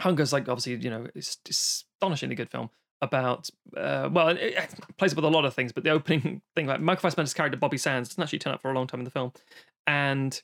Hunger's 0.00 0.32
like 0.32 0.48
obviously 0.48 0.74
you 0.76 0.90
know 0.90 1.06
it's, 1.14 1.38
astonishingly 1.48 2.34
good 2.34 2.50
film 2.50 2.70
about 3.02 3.50
uh, 3.76 4.08
well, 4.10 4.28
it, 4.28 4.38
it 4.40 4.74
plays 4.96 5.14
with 5.14 5.24
a 5.24 5.28
lot 5.28 5.44
of 5.44 5.54
things, 5.54 5.72
but 5.72 5.84
the 5.84 5.90
opening 5.90 6.42
thing, 6.56 6.66
like 6.66 6.80
Michael 6.80 7.02
Fassbender's 7.02 7.34
character 7.34 7.58
Bobby 7.58 7.76
Sands, 7.76 8.08
doesn't 8.08 8.22
actually 8.22 8.38
turn 8.38 8.54
up 8.54 8.62
for 8.62 8.70
a 8.70 8.74
long 8.74 8.86
time 8.86 9.00
in 9.00 9.04
the 9.04 9.10
film, 9.10 9.32
and 9.86 10.42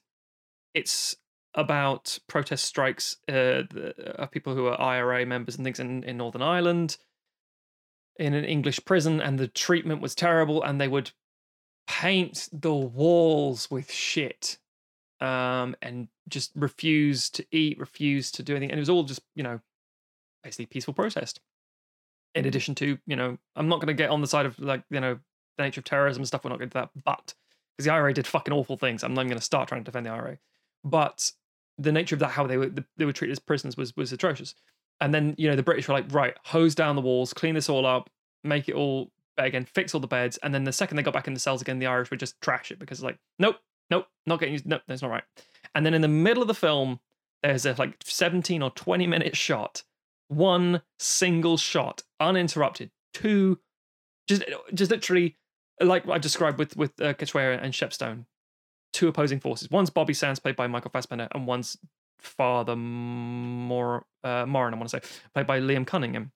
it's 0.74 1.16
about 1.54 2.18
protest 2.28 2.64
strikes 2.64 3.16
uh, 3.28 3.66
the- 3.70 3.94
of 4.18 4.30
people 4.30 4.54
who 4.54 4.66
are 4.66 4.80
IRA 4.80 5.26
members 5.26 5.56
and 5.56 5.64
things 5.64 5.80
in, 5.80 6.04
in 6.04 6.16
Northern 6.16 6.42
Ireland 6.42 6.96
in 8.16 8.34
an 8.34 8.44
English 8.44 8.84
prison, 8.84 9.20
and 9.20 9.38
the 9.38 9.48
treatment 9.48 10.02
was 10.02 10.14
terrible, 10.14 10.62
and 10.62 10.80
they 10.80 10.88
would 10.88 11.12
paint 11.86 12.48
the 12.52 12.74
walls 12.74 13.70
with 13.70 13.90
shit 13.90 14.58
um, 15.20 15.74
and 15.80 16.08
just 16.28 16.52
refuse 16.54 17.30
to 17.30 17.44
eat, 17.50 17.78
refuse 17.78 18.30
to 18.32 18.42
do 18.42 18.54
anything, 18.54 18.70
and 18.70 18.78
it 18.78 18.82
was 18.82 18.90
all 18.90 19.04
just 19.04 19.22
you 19.34 19.42
know 19.42 19.60
basically 20.42 20.66
peaceful 20.66 20.94
protest. 20.94 21.40
In 22.34 22.46
addition 22.46 22.76
to 22.76 22.96
you 23.06 23.16
know 23.16 23.38
i'm 23.56 23.68
not 23.68 23.80
going 23.80 23.88
to 23.88 23.92
get 23.94 24.10
on 24.10 24.20
the 24.20 24.26
side 24.28 24.46
of 24.46 24.56
like 24.60 24.84
you 24.88 25.00
know 25.00 25.18
the 25.58 25.64
nature 25.64 25.80
of 25.80 25.84
terrorism 25.84 26.20
and 26.20 26.28
stuff 26.28 26.44
we're 26.44 26.50
not 26.50 26.60
going 26.60 26.70
to 26.70 26.74
do 26.74 26.80
that 26.80 26.90
but 27.04 27.34
because 27.76 27.86
the 27.86 27.92
ira 27.92 28.14
did 28.14 28.24
fucking 28.24 28.54
awful 28.54 28.76
things 28.76 29.02
i'm 29.02 29.14
not 29.14 29.24
going 29.24 29.36
to 29.36 29.42
start 29.42 29.68
trying 29.68 29.80
to 29.80 29.84
defend 29.84 30.06
the 30.06 30.10
ira 30.10 30.38
but 30.84 31.32
the 31.78 31.92
nature 31.92 32.14
of 32.14 32.20
that 32.20 32.30
how 32.30 32.46
they 32.46 32.56
were 32.56 32.70
they 32.96 33.04
were 33.04 33.12
treated 33.12 33.32
as 33.32 33.38
prisoners 33.38 33.76
was 33.76 33.96
was 33.96 34.12
atrocious. 34.12 34.54
And 35.00 35.14
then 35.14 35.34
you 35.38 35.48
know 35.48 35.56
the 35.56 35.62
british 35.62 35.88
were 35.88 35.94
like 35.94 36.12
right 36.12 36.34
hose 36.44 36.74
down 36.74 36.94
the 36.94 37.02
walls 37.02 37.32
clean 37.32 37.54
this 37.54 37.70
all 37.70 37.86
up 37.86 38.10
make 38.44 38.68
it 38.68 38.74
all 38.74 39.10
again 39.38 39.64
fix 39.64 39.94
all 39.94 40.00
the 40.00 40.06
beds. 40.06 40.38
And 40.42 40.54
then 40.54 40.64
the 40.64 40.72
second 40.72 40.96
they 40.96 41.02
got 41.02 41.14
back 41.14 41.26
in 41.26 41.34
the 41.34 41.40
cells 41.40 41.62
again 41.62 41.78
the 41.78 41.86
irish 41.86 42.10
would 42.10 42.20
just 42.20 42.40
trash 42.40 42.70
it 42.70 42.78
because 42.78 43.02
like 43.02 43.18
nope 43.38 43.56
nope 43.90 44.06
not 44.26 44.40
getting 44.40 44.52
used 44.52 44.66
nope 44.66 44.82
that's 44.86 45.02
not 45.02 45.10
right. 45.10 45.24
And 45.74 45.86
then 45.86 45.94
in 45.94 46.02
the 46.02 46.08
middle 46.08 46.42
of 46.42 46.48
the 46.48 46.54
film 46.54 47.00
there's 47.42 47.66
a 47.66 47.74
like 47.78 47.96
17 48.04 48.62
or 48.62 48.70
20 48.70 49.06
minute 49.06 49.36
shot 49.36 49.82
one 50.28 50.82
single 50.98 51.56
shot 51.56 52.02
uninterrupted 52.20 52.90
two 53.12 53.58
just 54.28 54.44
just 54.72 54.90
literally 54.90 55.36
like 55.80 56.08
i 56.08 56.18
described 56.18 56.58
with 56.58 56.76
with 56.76 57.00
uh, 57.00 57.06
and 57.08 57.72
shepstone 57.72 58.26
two 58.92 59.08
opposing 59.08 59.40
forces. 59.40 59.70
One's 59.70 59.90
bobby 59.90 60.14
sands 60.14 60.38
played 60.40 60.56
by 60.56 60.66
michael 60.66 60.90
fassbender 60.90 61.28
and 61.32 61.46
one's 61.46 61.76
father 62.18 62.76
Mor- 62.76 64.04
uh, 64.24 64.44
moran 64.46 64.74
i 64.74 64.76
want 64.76 64.90
to 64.90 65.00
say 65.00 65.08
played 65.34 65.46
by 65.46 65.60
liam 65.60 65.86
cunningham. 65.86 66.32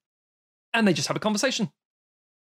And 0.73 0.89
they 0.89 0.93
just 0.93 1.07
have 1.09 1.17
a 1.17 1.21
conversation. 1.21 1.71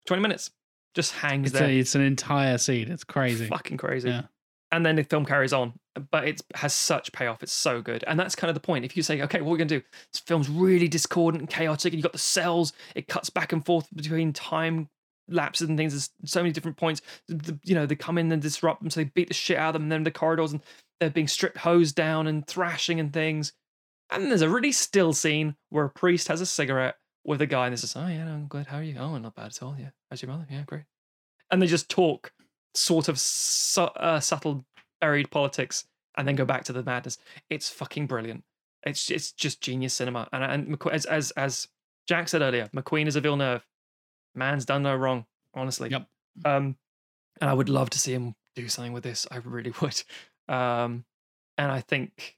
20 0.06 0.22
minutes. 0.22 0.52
Just 0.94 1.14
hangs 1.14 1.50
It's, 1.50 1.60
there. 1.60 1.68
a, 1.68 1.80
it's 1.80 1.96
an 1.96 2.02
entire 2.02 2.58
scene. 2.60 2.92
It's 2.92 3.04
crazy. 3.04 3.48
fucking 3.48 3.78
crazy. 3.78 4.10
Yeah. 4.10 4.24
and 4.72 4.86
then 4.86 4.96
the 4.96 5.04
film 5.04 5.26
carries 5.26 5.54
on 5.54 5.74
but 6.12 6.28
it 6.28 6.42
has 6.56 6.74
such 6.74 7.12
payoff. 7.12 7.44
It's 7.44 7.52
so 7.52 7.82
good. 7.82 8.04
And 8.08 8.18
that's 8.20 8.36
kind 8.36 8.50
of 8.50 8.54
the 8.56 8.62
point. 8.62 8.86
If 8.86 8.96
you 8.96 9.04
say 9.04 9.22
okay 9.24 9.40
what 9.42 9.48
we're 9.48 9.52
we 9.54 9.58
going 9.60 9.68
to 9.70 9.80
do? 9.80 9.86
This 10.14 10.22
film's 10.22 10.50
really 10.50 10.88
discordant 10.88 11.42
and 11.42 11.50
chaotic 11.50 11.92
and 11.92 11.96
you've 12.00 12.04
got 12.04 12.14
the 12.14 12.18
cells. 12.20 12.74
It 12.96 13.08
cuts 13.08 13.30
back 13.30 13.52
and 13.54 13.66
forth 13.66 13.88
between 13.96 14.32
time 14.34 14.90
lapses 15.30 15.68
and 15.70 15.78
things 15.78 15.94
there's 15.94 16.10
so 16.26 16.42
many 16.42 16.52
different 16.52 16.78
points 16.78 17.02
the, 17.28 17.58
you 17.64 17.76
know 17.76 17.86
they 17.86 17.96
come 17.96 18.18
in 18.18 18.32
and 18.32 18.42
disrupt 18.42 18.82
them 18.82 18.90
so 18.90 19.00
they 19.00 19.12
beat 19.16 19.28
the 19.28 19.34
shit 19.34 19.58
out 19.58 19.70
of 19.70 19.74
them 19.74 19.84
and 19.84 19.92
then 19.92 20.04
the 20.04 20.12
corridors 20.12 20.52
and 20.52 20.62
they're 21.00 21.10
being 21.10 21.28
stripped 21.28 21.58
hosed 21.58 21.96
down 21.96 22.28
and 22.28 22.48
thrashing 22.48 23.00
and 23.00 23.14
things 23.14 23.54
and 24.12 24.26
there's 24.26 24.42
a 24.42 24.50
really 24.50 24.72
still 24.72 25.14
scene 25.14 25.56
where 25.70 25.86
a 25.86 25.90
priest 25.90 26.28
has 26.28 26.42
a 26.42 26.46
cigarette 26.46 26.96
with 27.24 27.42
a 27.42 27.46
guy 27.46 27.68
and 27.68 27.80
says 27.80 27.96
oh 27.96 28.08
yeah 28.08 28.26
i'm 28.26 28.48
good 28.48 28.68
how 28.68 28.78
are 28.78 28.84
you 28.84 28.98
oh 28.98 29.18
not 29.18 29.36
bad 29.36 29.48
at 29.48 29.64
all 29.64 29.76
yeah 29.80 29.90
how's 30.10 30.22
your 30.22 30.32
mother 30.32 30.48
yeah 30.50 30.64
great 30.66 30.84
and 31.52 31.62
they 31.62 31.68
just 31.68 31.90
talk 31.90 32.34
sort 32.74 33.08
of 33.08 33.20
su- 33.20 33.82
uh, 33.82 34.20
subtle 34.20 34.66
buried 35.02 35.32
politics 35.32 35.86
and 36.18 36.28
then 36.28 36.36
go 36.36 36.46
back 36.46 36.64
to 36.66 36.74
the 36.74 36.84
madness. 36.84 37.18
It's 37.50 37.70
fucking 37.70 38.08
brilliant. 38.08 38.44
It's 38.84 39.10
it's 39.10 39.32
just 39.32 39.62
genius 39.62 39.94
cinema. 39.94 40.28
And 40.32 40.44
and 40.44 40.78
as 40.92 41.06
as 41.06 41.32
as 41.32 41.68
Jack 42.08 42.28
said 42.30 42.42
earlier, 42.42 42.70
McQueen 42.76 43.08
is 43.08 43.16
a 43.16 43.22
Villeneuve. 43.22 43.66
Man's 44.40 44.66
done 44.66 44.82
no 44.84 44.96
wrong, 44.96 45.26
honestly. 45.54 45.90
Yep. 45.90 46.08
Um, 46.46 46.76
and 47.40 47.50
I 47.50 47.54
would 47.54 47.70
love 47.70 47.92
to 47.92 48.00
see 48.00 48.14
him 48.14 48.34
do 48.56 48.68
something 48.68 48.94
with 48.94 49.04
this. 49.04 49.28
I 49.30 49.38
really 49.38 49.74
would. 49.82 50.02
Um, 50.48 51.06
and 51.58 51.72
I 51.72 51.82
think 51.82 52.38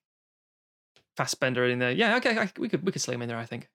Fassbender 1.16 1.66
in 1.66 1.80
there. 1.80 1.92
Yeah, 1.92 2.18
okay, 2.18 2.38
I, 2.38 2.50
we 2.58 2.68
could 2.70 2.84
we 2.86 2.92
could 2.92 3.02
slay 3.02 3.16
him 3.16 3.22
in 3.22 3.30
there. 3.30 3.38
I 3.38 3.46
think. 3.46 3.70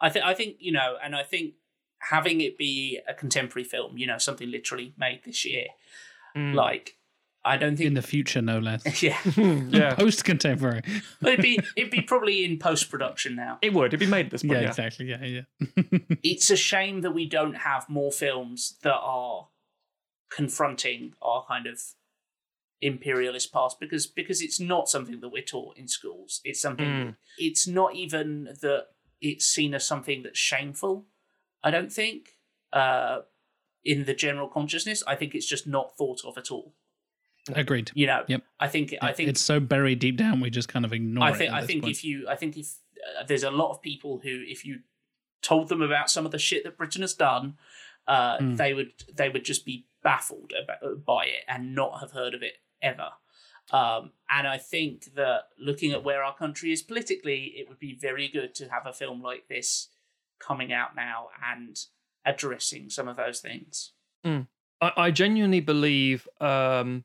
I 0.00 0.08
think 0.10 0.24
I 0.24 0.34
think 0.34 0.56
you 0.60 0.72
know, 0.72 0.96
and 1.02 1.14
I 1.14 1.22
think 1.22 1.54
having 1.98 2.40
it 2.40 2.58
be 2.58 3.00
a 3.08 3.14
contemporary 3.14 3.64
film, 3.64 3.96
you 3.98 4.06
know, 4.06 4.18
something 4.18 4.50
literally 4.50 4.94
made 4.98 5.20
this 5.24 5.44
year, 5.44 5.66
Mm. 6.36 6.54
like 6.54 6.96
I 7.44 7.56
don't 7.56 7.76
think 7.76 7.88
In 7.88 7.94
the 7.94 8.02
future, 8.02 8.40
no 8.40 8.58
less. 8.60 9.02
yeah, 9.02 9.18
yeah, 9.36 9.94
Post 9.94 10.24
contemporary. 10.24 10.82
But 11.20 11.32
it'd 11.34 11.42
be 11.42 11.58
it'd 11.76 11.90
be 11.90 12.00
probably 12.02 12.44
in 12.44 12.58
post 12.58 12.90
production 12.90 13.34
now. 13.34 13.58
it 13.62 13.72
would. 13.72 13.86
It'd 13.86 14.00
be 14.00 14.06
made 14.06 14.26
at 14.26 14.30
this 14.32 14.44
Yeah, 14.44 14.50
point. 14.52 14.62
Yeah, 14.62 14.68
exactly. 14.68 15.06
Yeah, 15.06 15.24
yeah. 15.24 15.98
It's 16.22 16.50
a 16.50 16.56
shame 16.56 17.00
that 17.00 17.10
we 17.12 17.28
don't 17.28 17.54
have 17.54 17.88
more 17.88 18.12
films 18.12 18.76
that 18.82 18.98
are 19.00 19.48
confronting 20.30 21.14
our 21.20 21.44
kind 21.46 21.66
of 21.66 21.80
imperialist 22.80 23.52
past 23.52 23.78
because 23.78 24.06
because 24.06 24.40
it's 24.40 24.58
not 24.60 24.88
something 24.88 25.20
that 25.20 25.28
we're 25.28 25.42
taught 25.42 25.76
in 25.76 25.88
schools. 25.88 26.40
It's 26.44 26.60
something. 26.60 26.86
Mm. 26.86 27.16
It's 27.38 27.66
not 27.66 27.94
even 27.94 28.44
that 28.62 28.86
it's 29.20 29.46
seen 29.46 29.74
as 29.74 29.86
something 29.86 30.22
that's 30.22 30.38
shameful. 30.38 31.06
I 31.62 31.70
don't 31.70 31.92
think 31.92 32.30
uh, 32.72 33.20
in 33.84 34.04
the 34.04 34.14
general 34.14 34.48
consciousness. 34.48 35.02
I 35.06 35.14
think 35.16 35.34
it's 35.34 35.46
just 35.46 35.66
not 35.66 35.96
thought 35.96 36.22
of 36.24 36.36
at 36.38 36.50
all. 36.50 36.74
Agreed. 37.52 37.90
You 37.94 38.06
know. 38.06 38.24
Yep. 38.28 38.42
I 38.60 38.68
think. 38.68 38.94
I 39.02 39.12
think 39.12 39.28
it's 39.28 39.40
so 39.40 39.58
buried 39.60 39.98
deep 39.98 40.16
down 40.16 40.40
we 40.40 40.50
just 40.50 40.68
kind 40.68 40.84
of 40.84 40.92
ignore 40.92 41.24
I 41.24 41.30
it. 41.30 41.36
think 41.38 41.50
at 41.50 41.56
I 41.56 41.60
this 41.60 41.66
think 41.66 41.82
point. 41.82 41.96
if 41.96 42.04
you 42.04 42.28
I 42.28 42.36
think 42.36 42.56
if 42.56 42.74
uh, 43.20 43.24
there's 43.26 43.42
a 43.42 43.50
lot 43.50 43.70
of 43.70 43.82
people 43.82 44.20
who 44.22 44.42
if 44.46 44.64
you 44.64 44.80
told 45.42 45.68
them 45.68 45.82
about 45.82 46.08
some 46.10 46.24
of 46.24 46.30
the 46.32 46.38
shit 46.38 46.62
that 46.64 46.76
Britain 46.78 47.02
has 47.02 47.14
done, 47.14 47.56
uh, 48.06 48.38
Mm. 48.38 48.56
they 48.56 48.74
would 48.74 48.92
they 49.12 49.28
would 49.28 49.44
just 49.44 49.64
be 49.66 49.86
baffled 50.04 50.52
about, 50.62 51.04
by 51.04 51.24
it 51.26 51.44
and 51.48 51.74
not 51.74 52.00
have 52.00 52.12
heard 52.12 52.34
of 52.34 52.42
it 52.42 52.54
ever. 52.80 53.10
Um, 53.72 54.12
and 54.28 54.46
I 54.46 54.58
think 54.58 55.14
that 55.14 55.44
looking 55.58 55.92
at 55.92 56.02
where 56.04 56.22
our 56.22 56.34
country 56.34 56.72
is 56.72 56.82
politically, 56.82 57.54
it 57.56 57.68
would 57.68 57.78
be 57.78 57.94
very 57.94 58.28
good 58.28 58.54
to 58.56 58.68
have 58.68 58.86
a 58.86 58.92
film 58.92 59.22
like 59.22 59.48
this 59.48 59.88
coming 60.40 60.72
out 60.72 60.94
now 60.96 61.28
and 61.44 61.76
addressing 62.24 62.90
some 62.90 63.06
of 63.08 63.16
those 63.16 63.40
things. 63.40 63.92
I, 64.24 64.42
I 64.80 65.10
genuinely 65.10 65.60
believe 65.60 66.28
um 66.40 67.04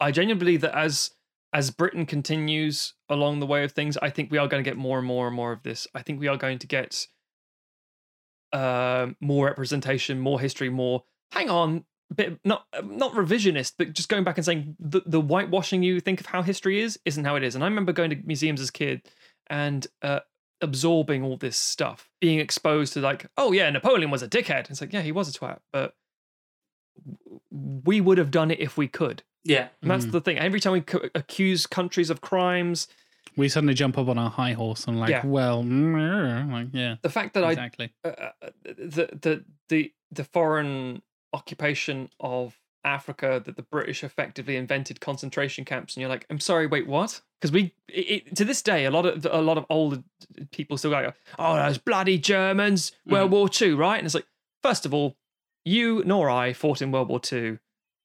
I 0.00 0.10
genuinely 0.10 0.38
believe 0.38 0.60
that 0.62 0.76
as 0.76 1.10
as 1.52 1.70
Britain 1.70 2.04
continues 2.06 2.94
along 3.08 3.40
the 3.40 3.46
way 3.46 3.64
of 3.64 3.72
things, 3.72 3.96
I 3.96 4.10
think 4.10 4.30
we 4.30 4.38
are 4.38 4.48
going 4.48 4.62
to 4.62 4.68
get 4.68 4.76
more 4.76 4.98
and 4.98 5.06
more 5.06 5.26
and 5.26 5.36
more 5.36 5.52
of 5.52 5.62
this. 5.62 5.86
I 5.94 6.02
think 6.02 6.20
we 6.20 6.28
are 6.28 6.36
going 6.36 6.58
to 6.58 6.66
get 6.66 7.06
um 8.52 9.16
more 9.20 9.46
representation, 9.46 10.18
more 10.18 10.40
history, 10.40 10.68
more 10.68 11.04
hang 11.32 11.50
on, 11.50 11.84
bit 12.14 12.38
not 12.44 12.66
not 12.84 13.12
revisionist, 13.12 13.74
but 13.78 13.92
just 13.92 14.08
going 14.08 14.24
back 14.24 14.38
and 14.38 14.44
saying 14.44 14.76
the 14.78 15.02
the 15.06 15.20
whitewashing 15.20 15.82
you 15.82 16.00
think 16.00 16.20
of 16.20 16.26
how 16.26 16.42
history 16.42 16.80
is 16.80 16.98
isn't 17.04 17.24
how 17.24 17.36
it 17.36 17.42
is. 17.42 17.54
And 17.54 17.64
I 17.64 17.66
remember 17.66 17.92
going 17.92 18.10
to 18.10 18.16
museums 18.24 18.60
as 18.60 18.68
a 18.68 18.72
kid 18.72 19.02
and 19.48 19.86
uh 20.02 20.20
absorbing 20.62 21.22
all 21.22 21.36
this 21.36 21.56
stuff, 21.56 22.08
being 22.20 22.40
exposed 22.40 22.94
to 22.94 23.00
like, 23.00 23.26
oh 23.36 23.52
yeah, 23.52 23.68
Napoleon 23.70 24.10
was 24.10 24.22
a 24.22 24.28
dickhead. 24.28 24.70
It's 24.70 24.80
like, 24.80 24.92
yeah, 24.92 25.02
he 25.02 25.12
was 25.12 25.28
a 25.28 25.38
twat, 25.38 25.58
but 25.72 25.94
we 27.84 28.00
would 28.00 28.18
have 28.18 28.30
done 28.30 28.50
it 28.50 28.60
if 28.60 28.76
we 28.76 28.88
could. 28.88 29.22
Yeah, 29.44 29.68
And 29.80 29.90
that's 29.90 30.06
Mm. 30.06 30.12
the 30.12 30.20
thing. 30.20 30.38
Every 30.38 30.58
time 30.58 30.72
we 30.72 30.80
co- 30.80 31.08
accuse 31.14 31.66
countries 31.66 32.10
of 32.10 32.20
crimes, 32.20 32.88
we 33.36 33.48
suddenly 33.48 33.74
jump 33.74 33.96
up 33.96 34.08
on 34.08 34.18
our 34.18 34.30
high 34.30 34.52
horse 34.54 34.86
and 34.88 34.98
like, 34.98 35.10
Yeah. 35.10 35.24
well, 35.24 35.62
mm, 35.62 36.50
like, 36.52 36.68
yeah, 36.72 36.96
the 37.02 37.10
fact 37.10 37.34
that 37.34 37.44
exactly. 37.48 37.92
I 38.04 38.08
uh, 38.08 38.30
uh, 38.42 38.48
the 38.64 39.08
the 39.20 39.44
the 39.68 39.92
the 40.10 40.24
foreign 40.24 41.02
occupation 41.32 42.08
of 42.20 42.58
Africa 42.84 43.42
that 43.44 43.56
the 43.56 43.62
British 43.62 44.02
effectively 44.04 44.56
invented 44.56 45.00
concentration 45.00 45.64
camps, 45.64 45.94
and 45.94 46.00
you're 46.00 46.10
like, 46.10 46.24
I'm 46.30 46.40
sorry, 46.40 46.66
wait, 46.66 46.86
what? 46.86 47.20
Because 47.40 47.52
we 47.52 47.72
it, 47.88 48.26
it- 48.28 48.36
to 48.36 48.44
this 48.44 48.62
day, 48.62 48.84
a 48.84 48.90
lot 48.90 49.06
of 49.06 49.24
a 49.26 49.40
lot 49.42 49.58
of 49.58 49.66
older 49.70 50.02
people 50.50 50.76
still 50.78 50.90
go, 50.90 51.12
oh, 51.38 51.56
those 51.56 51.78
bloody 51.78 52.18
Germans, 52.18 52.92
World 53.06 53.30
War 53.30 53.48
Two, 53.48 53.76
right? 53.76 53.98
And 53.98 54.06
it's 54.06 54.14
like, 54.14 54.26
first 54.62 54.86
of 54.86 54.94
all, 54.94 55.16
you 55.66 56.02
nor 56.06 56.30
I 56.30 56.54
fought 56.54 56.80
in 56.80 56.92
World 56.92 57.08
War 57.08 57.20
Two. 57.20 57.58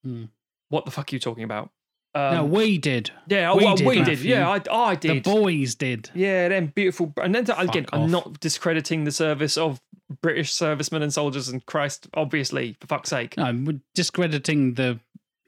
Hmm. 0.04 0.26
What 0.70 0.86
the 0.86 0.92
fuck 0.92 1.12
are 1.12 1.16
you 1.16 1.20
talking 1.20 1.44
about? 1.44 1.70
Um, 2.14 2.36
no, 2.36 2.46
we 2.46 2.78
did. 2.78 3.10
yeah, 3.28 3.54
we 3.54 3.64
well, 3.64 3.76
did, 3.76 3.88
we 3.88 4.04
did. 4.04 4.20
Yeah, 4.20 4.50
I, 4.50 4.62
I 4.70 4.96
did. 4.96 5.24
The 5.24 5.30
boys 5.30 5.76
did. 5.76 6.10
Yeah, 6.14 6.50
them 6.50 6.68
beautiful. 6.68 7.14
And 7.22 7.34
then 7.34 7.44
again, 7.44 7.86
Fuck 7.86 7.94
I'm 7.94 8.12
not 8.12 8.40
discrediting 8.42 9.06
the 9.06 9.12
service 9.12 9.56
of 9.56 9.80
British 10.22 10.52
servicemen 10.52 11.04
and 11.04 11.14
soldiers. 11.14 11.48
And 11.48 11.66
Christ, 11.66 12.10
obviously, 12.14 12.76
for 12.82 12.88
fuck's 12.88 13.10
sake. 13.10 13.38
No, 13.38 13.54
we're 13.54 13.80
discrediting 13.96 14.74
the 14.74 15.00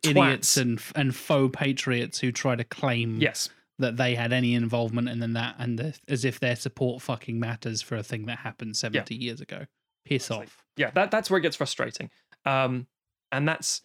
idiots 0.03 0.55
and 0.55 0.81
and 0.95 1.13
faux 1.15 1.57
patriots 1.57 2.19
who 2.19 2.31
try 2.31 2.55
to 2.55 2.63
claim 2.63 3.17
Yes, 3.19 3.49
that 3.79 3.97
they 3.97 4.15
had 4.15 4.31
any 4.31 4.53
involvement 4.53 5.09
in 5.09 5.33
that, 5.33 5.55
and 5.59 5.79
the, 5.79 5.97
as 6.07 6.23
if 6.23 6.39
their 6.39 6.55
support 6.55 7.01
fucking 7.01 7.39
matters 7.39 7.81
for 7.81 7.97
a 7.97 8.03
thing 8.03 8.25
that 8.27 8.39
happened 8.39 8.77
seventy 8.77 9.15
years 9.15 9.41
ago. 9.41 9.65
Piss 10.05 10.31
Honestly. 10.31 10.45
off. 10.45 10.62
Yeah, 10.77 10.91
that 10.91 11.11
that's 11.11 11.29
where 11.29 11.37
it 11.37 11.41
gets 11.41 11.55
frustrating. 11.55 12.09
Um, 12.45 12.87
and 13.31 13.47
that's 13.47 13.81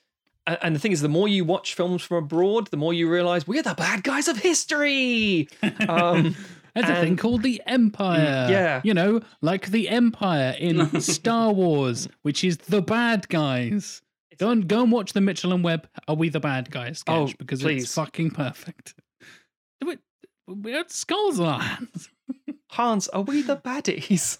and 0.46 0.74
the 0.74 0.78
thing 0.78 0.92
is, 0.92 1.00
the 1.02 1.08
more 1.10 1.28
you 1.28 1.44
watch 1.44 1.74
films 1.74 2.02
from 2.02 2.16
abroad, 2.24 2.68
the 2.68 2.76
more 2.78 2.94
you 2.94 3.10
realize 3.10 3.46
we're 3.46 3.62
the 3.62 3.74
bad 3.74 4.02
guys 4.02 4.28
of 4.28 4.38
history. 4.38 5.46
Um, 5.88 6.34
There's 6.74 6.88
a 6.90 7.00
thing 7.00 7.16
called 7.16 7.42
the 7.42 7.60
Empire. 7.66 8.46
yeah. 8.48 8.80
You 8.84 8.94
know, 8.94 9.20
like 9.42 9.66
the 9.72 9.88
Empire 9.88 10.54
in 10.58 11.00
Star 11.00 11.52
Wars, 11.52 12.08
which 12.22 12.44
is 12.44 12.56
the 12.58 12.80
bad 12.80 13.28
guys. 13.28 14.00
Go 14.38 14.50
and 14.50 14.68
go 14.68 14.84
and 14.84 14.92
watch 14.92 15.12
the 15.12 15.20
Mitchell 15.20 15.52
and 15.52 15.64
Webb 15.64 15.88
Are 16.06 16.14
We 16.14 16.28
the 16.28 16.38
Bad 16.38 16.70
Guys 16.70 17.00
sketch 17.00 17.14
Oh, 17.30 17.32
because 17.38 17.60
please. 17.62 17.82
it's 17.84 17.94
fucking 17.94 18.30
perfect. 18.30 18.94
We, 19.84 19.98
we 20.46 20.70
had 20.72 20.92
skulls 20.92 21.40
on 21.40 21.46
our 21.48 21.58
hands. 21.60 22.08
Hans, 22.70 23.08
are 23.08 23.22
we 23.22 23.42
the 23.42 23.56
baddies? 23.56 24.38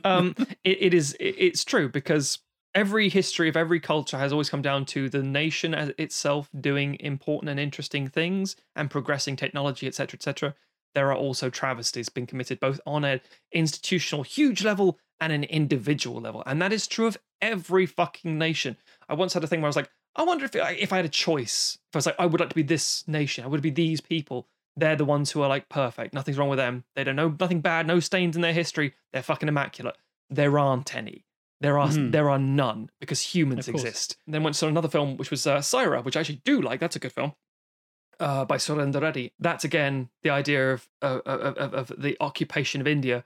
um, 0.04 0.34
it, 0.64 0.78
it 0.80 0.94
is. 0.94 1.14
It, 1.14 1.34
it's 1.38 1.64
true 1.64 1.88
because 1.88 2.38
every 2.74 3.08
history 3.08 3.48
of 3.48 3.56
every 3.56 3.80
culture 3.80 4.18
has 4.18 4.32
always 4.32 4.50
come 4.50 4.62
down 4.62 4.84
to 4.84 5.08
the 5.08 5.22
nation 5.22 5.74
as 5.74 5.90
itself 5.98 6.48
doing 6.60 6.96
important 7.00 7.50
and 7.50 7.58
interesting 7.58 8.08
things 8.08 8.56
and 8.76 8.90
progressing 8.90 9.36
technology, 9.36 9.86
etc., 9.86 10.16
etc. 10.16 10.54
There 10.94 11.10
are 11.10 11.16
also 11.16 11.50
travesties 11.50 12.08
being 12.08 12.26
committed 12.26 12.60
both 12.60 12.80
on 12.86 13.04
an 13.04 13.20
institutional 13.52 14.22
huge 14.22 14.64
level 14.64 14.98
and 15.20 15.32
an 15.32 15.44
individual 15.44 16.20
level, 16.20 16.42
and 16.46 16.62
that 16.62 16.72
is 16.72 16.86
true 16.86 17.06
of 17.06 17.18
every 17.42 17.86
fucking 17.86 18.38
nation. 18.38 18.76
I 19.08 19.14
once 19.14 19.32
had 19.32 19.42
a 19.42 19.46
thing 19.46 19.60
where 19.60 19.66
I 19.66 19.70
was 19.70 19.76
like, 19.76 19.90
I 20.14 20.22
wonder 20.22 20.44
if 20.44 20.54
if 20.54 20.92
I 20.92 20.96
had 20.96 21.04
a 21.04 21.10
choice, 21.10 21.78
if 21.90 21.96
I 21.96 21.98
was 21.98 22.06
like, 22.06 22.16
I 22.18 22.26
would 22.26 22.40
like 22.40 22.50
to 22.50 22.54
be 22.54 22.62
this 22.62 23.06
nation, 23.08 23.44
I 23.44 23.48
would 23.48 23.62
be 23.62 23.70
these 23.70 24.00
people 24.00 24.48
they're 24.78 24.96
the 24.96 25.04
ones 25.04 25.30
who 25.32 25.42
are 25.42 25.48
like 25.48 25.68
perfect. 25.68 26.14
Nothing's 26.14 26.38
wrong 26.38 26.48
with 26.48 26.58
them. 26.58 26.84
They 26.94 27.04
don't 27.04 27.16
know 27.16 27.34
nothing 27.40 27.60
bad, 27.60 27.86
no 27.86 28.00
stains 28.00 28.36
in 28.36 28.42
their 28.42 28.52
history. 28.52 28.94
They're 29.12 29.22
fucking 29.22 29.48
immaculate. 29.48 29.96
There 30.30 30.58
aren't 30.58 30.94
any. 30.94 31.24
There 31.60 31.78
are 31.78 31.88
Mhm. 31.88 32.12
there 32.12 32.30
are 32.30 32.38
none 32.38 32.90
because 33.00 33.20
humans 33.34 33.66
exist. 33.68 34.16
And 34.26 34.34
then 34.34 34.42
went 34.44 34.56
to 34.56 34.68
another 34.68 34.88
film 34.88 35.16
which 35.16 35.30
was 35.30 35.46
uh, 35.46 35.60
Sye 35.60 35.84
Raa, 35.84 36.02
which 36.02 36.16
I 36.16 36.20
actually 36.20 36.40
do 36.44 36.60
like. 36.62 36.78
That's 36.80 36.96
a 36.96 37.00
good 37.00 37.12
film. 37.12 37.32
Uh, 38.20 38.44
by 38.44 38.56
Surendra 38.56 39.00
Reddy. 39.00 39.32
That's 39.38 39.64
again 39.64 40.08
the 40.22 40.30
idea 40.30 40.72
of, 40.72 40.88
uh, 41.02 41.20
of, 41.24 41.56
of 41.56 41.74
of 41.90 42.02
the 42.02 42.16
occupation 42.20 42.80
of 42.80 42.86
India. 42.86 43.24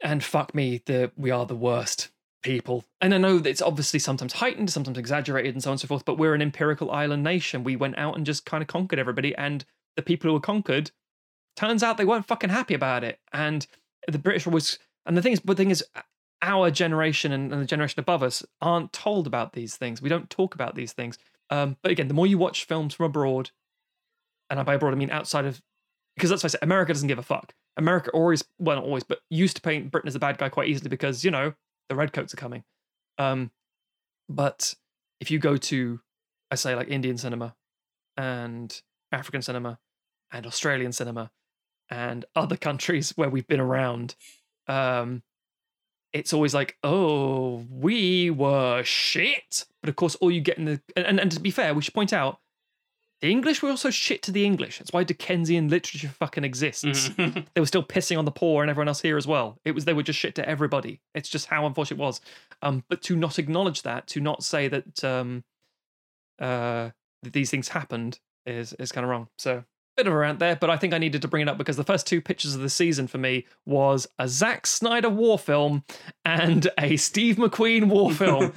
And 0.00 0.22
fuck 0.22 0.54
me, 0.54 0.82
the 0.86 1.10
we 1.16 1.30
are 1.30 1.46
the 1.46 1.56
worst 1.56 2.10
people. 2.42 2.84
And 3.00 3.12
I 3.12 3.18
know 3.18 3.38
that 3.38 3.50
it's 3.50 3.62
obviously 3.62 3.98
sometimes 3.98 4.34
heightened, 4.34 4.70
sometimes 4.70 4.96
exaggerated, 4.98 5.54
and 5.54 5.62
so 5.62 5.70
on 5.70 5.72
and 5.72 5.80
so 5.80 5.88
forth. 5.88 6.04
But 6.04 6.18
we're 6.18 6.34
an 6.34 6.42
empirical 6.42 6.90
island 6.92 7.24
nation. 7.24 7.64
We 7.64 7.74
went 7.76 7.98
out 7.98 8.16
and 8.16 8.24
just 8.24 8.44
kind 8.44 8.62
of 8.62 8.68
conquered 8.68 9.00
everybody, 9.00 9.34
and 9.34 9.64
the 9.98 10.02
people 10.02 10.28
who 10.28 10.34
were 10.34 10.40
conquered, 10.40 10.92
turns 11.56 11.82
out 11.82 11.98
they 11.98 12.04
weren't 12.04 12.26
fucking 12.26 12.50
happy 12.50 12.72
about 12.72 13.02
it. 13.02 13.18
And 13.32 13.66
the 14.06 14.18
British 14.18 14.46
always, 14.46 14.78
and 15.04 15.16
the 15.16 15.22
thing 15.22 15.32
is, 15.32 15.40
but 15.40 15.56
the 15.56 15.62
thing 15.62 15.70
is, 15.70 15.84
our 16.40 16.70
generation 16.70 17.32
and, 17.32 17.52
and 17.52 17.60
the 17.60 17.66
generation 17.66 17.98
above 17.98 18.22
us 18.22 18.44
aren't 18.62 18.92
told 18.92 19.26
about 19.26 19.54
these 19.54 19.76
things. 19.76 20.00
We 20.00 20.08
don't 20.08 20.30
talk 20.30 20.54
about 20.54 20.76
these 20.76 20.92
things. 20.92 21.18
Um, 21.50 21.76
but 21.82 21.90
again, 21.90 22.06
the 22.06 22.14
more 22.14 22.28
you 22.28 22.38
watch 22.38 22.64
films 22.64 22.94
from 22.94 23.06
abroad, 23.06 23.50
and 24.48 24.64
by 24.64 24.74
abroad 24.74 24.94
I 24.94 24.96
mean 24.96 25.10
outside 25.10 25.46
of, 25.46 25.60
because 26.14 26.30
let's 26.30 26.44
I 26.44 26.48
say 26.48 26.58
America 26.62 26.92
doesn't 26.92 27.08
give 27.08 27.18
a 27.18 27.22
fuck. 27.22 27.54
America 27.76 28.10
always, 28.12 28.44
well, 28.60 28.76
not 28.76 28.84
always, 28.84 29.02
but 29.02 29.18
used 29.28 29.56
to 29.56 29.62
paint 29.62 29.90
Britain 29.90 30.08
as 30.08 30.14
a 30.14 30.20
bad 30.20 30.38
guy 30.38 30.48
quite 30.48 30.68
easily 30.68 30.88
because 30.88 31.24
you 31.24 31.32
know 31.32 31.54
the 31.88 31.96
redcoats 31.96 32.32
are 32.32 32.38
coming. 32.38 32.62
Um, 33.18 33.50
but 34.28 34.74
if 35.20 35.30
you 35.32 35.40
go 35.40 35.56
to, 35.56 36.00
I 36.52 36.54
say 36.54 36.76
like 36.76 36.88
Indian 36.88 37.18
cinema, 37.18 37.56
and 38.16 38.80
African 39.12 39.42
cinema, 39.42 39.78
and 40.32 40.46
Australian 40.46 40.92
cinema, 40.92 41.30
and 41.90 42.24
other 42.34 42.56
countries 42.68 43.12
where 43.16 43.30
we've 43.30 43.46
been 43.46 43.60
around, 43.60 44.14
um, 44.66 45.22
it's 46.12 46.32
always 46.32 46.54
like, 46.54 46.76
oh, 46.82 47.66
we 47.70 48.30
were 48.30 48.82
shit. 48.82 49.66
But 49.82 49.90
of 49.90 49.96
course, 49.96 50.14
all 50.16 50.30
you 50.30 50.40
get 50.40 50.58
in 50.58 50.64
the 50.64 50.80
and, 50.96 51.20
and, 51.20 51.30
to 51.32 51.40
be 51.40 51.50
fair, 51.50 51.74
we 51.74 51.82
should 51.82 51.94
point 51.94 52.12
out 52.12 52.40
the 53.20 53.30
English 53.30 53.62
were 53.62 53.70
also 53.70 53.90
shit 53.90 54.22
to 54.22 54.32
the 54.32 54.44
English. 54.44 54.78
That's 54.78 54.92
why 54.92 55.02
Dickensian 55.02 55.68
literature 55.68 56.08
fucking 56.08 56.44
exists. 56.44 57.10
They 57.18 57.60
were 57.60 57.66
still 57.66 57.82
pissing 57.82 58.18
on 58.18 58.24
the 58.24 58.30
poor 58.30 58.62
and 58.62 58.70
everyone 58.70 58.88
else 58.88 59.00
here 59.00 59.16
as 59.16 59.26
well. 59.26 59.58
It 59.64 59.72
was 59.72 59.84
they 59.84 59.92
were 59.92 60.04
just 60.04 60.18
shit 60.18 60.34
to 60.36 60.48
everybody. 60.48 61.00
It's 61.14 61.28
just 61.28 61.46
how 61.46 61.66
unfortunate 61.66 62.00
it 62.00 62.02
was. 62.02 62.20
Um, 62.62 62.84
but 62.88 63.02
to 63.02 63.16
not 63.16 63.38
acknowledge 63.38 63.82
that, 63.82 64.06
to 64.08 64.20
not 64.20 64.44
say 64.44 64.68
that 64.68 65.04
um, 65.04 65.44
uh, 66.38 66.90
that 67.22 67.32
these 67.32 67.50
things 67.50 67.68
happened 67.68 68.20
is 68.46 68.72
is 68.74 68.92
kind 68.92 69.04
of 69.04 69.10
wrong. 69.10 69.28
So 69.36 69.64
bit 69.98 70.06
of 70.06 70.12
a 70.14 70.16
rant 70.16 70.38
there, 70.38 70.56
but 70.56 70.70
I 70.70 70.76
think 70.76 70.94
I 70.94 70.98
needed 70.98 71.20
to 71.22 71.28
bring 71.28 71.42
it 71.42 71.48
up 71.48 71.58
because 71.58 71.76
the 71.76 71.84
first 71.84 72.06
two 72.06 72.20
pictures 72.20 72.54
of 72.54 72.60
the 72.60 72.70
season 72.70 73.06
for 73.08 73.18
me 73.18 73.44
was 73.66 74.06
a 74.18 74.28
Zack 74.28 74.66
Snyder 74.66 75.10
war 75.10 75.38
film 75.38 75.84
and 76.24 76.68
a 76.78 76.96
Steve 76.96 77.36
McQueen 77.36 77.88
war 77.88 78.12
film, 78.12 78.52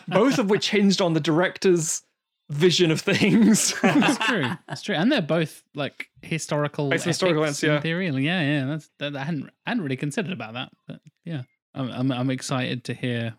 both 0.08 0.38
of 0.38 0.50
which 0.50 0.70
hinged 0.70 1.00
on 1.00 1.14
the 1.14 1.20
director's 1.20 2.02
vision 2.50 2.90
of 2.90 3.00
things. 3.00 3.74
That's 3.82 4.18
true. 4.26 4.44
That's 4.68 4.82
true. 4.82 4.94
And 4.94 5.10
they're 5.10 5.22
both 5.22 5.62
like 5.74 6.10
historical. 6.22 6.86
On 6.86 6.98
historical 6.98 7.42
events, 7.42 7.62
yeah. 7.62 7.80
theory. 7.80 8.08
Yeah, 8.08 8.42
yeah. 8.42 8.66
That's 8.66 8.90
that, 8.98 9.16
I 9.16 9.24
hadn't 9.24 9.50
I 9.66 9.70
hadn't 9.70 9.82
really 9.84 9.96
considered 9.96 10.32
about 10.32 10.54
that, 10.54 10.70
but 10.86 11.00
yeah, 11.24 11.42
I'm 11.74 11.90
I'm, 11.90 12.12
I'm 12.12 12.30
excited 12.30 12.84
to 12.84 12.94
hear 12.94 13.34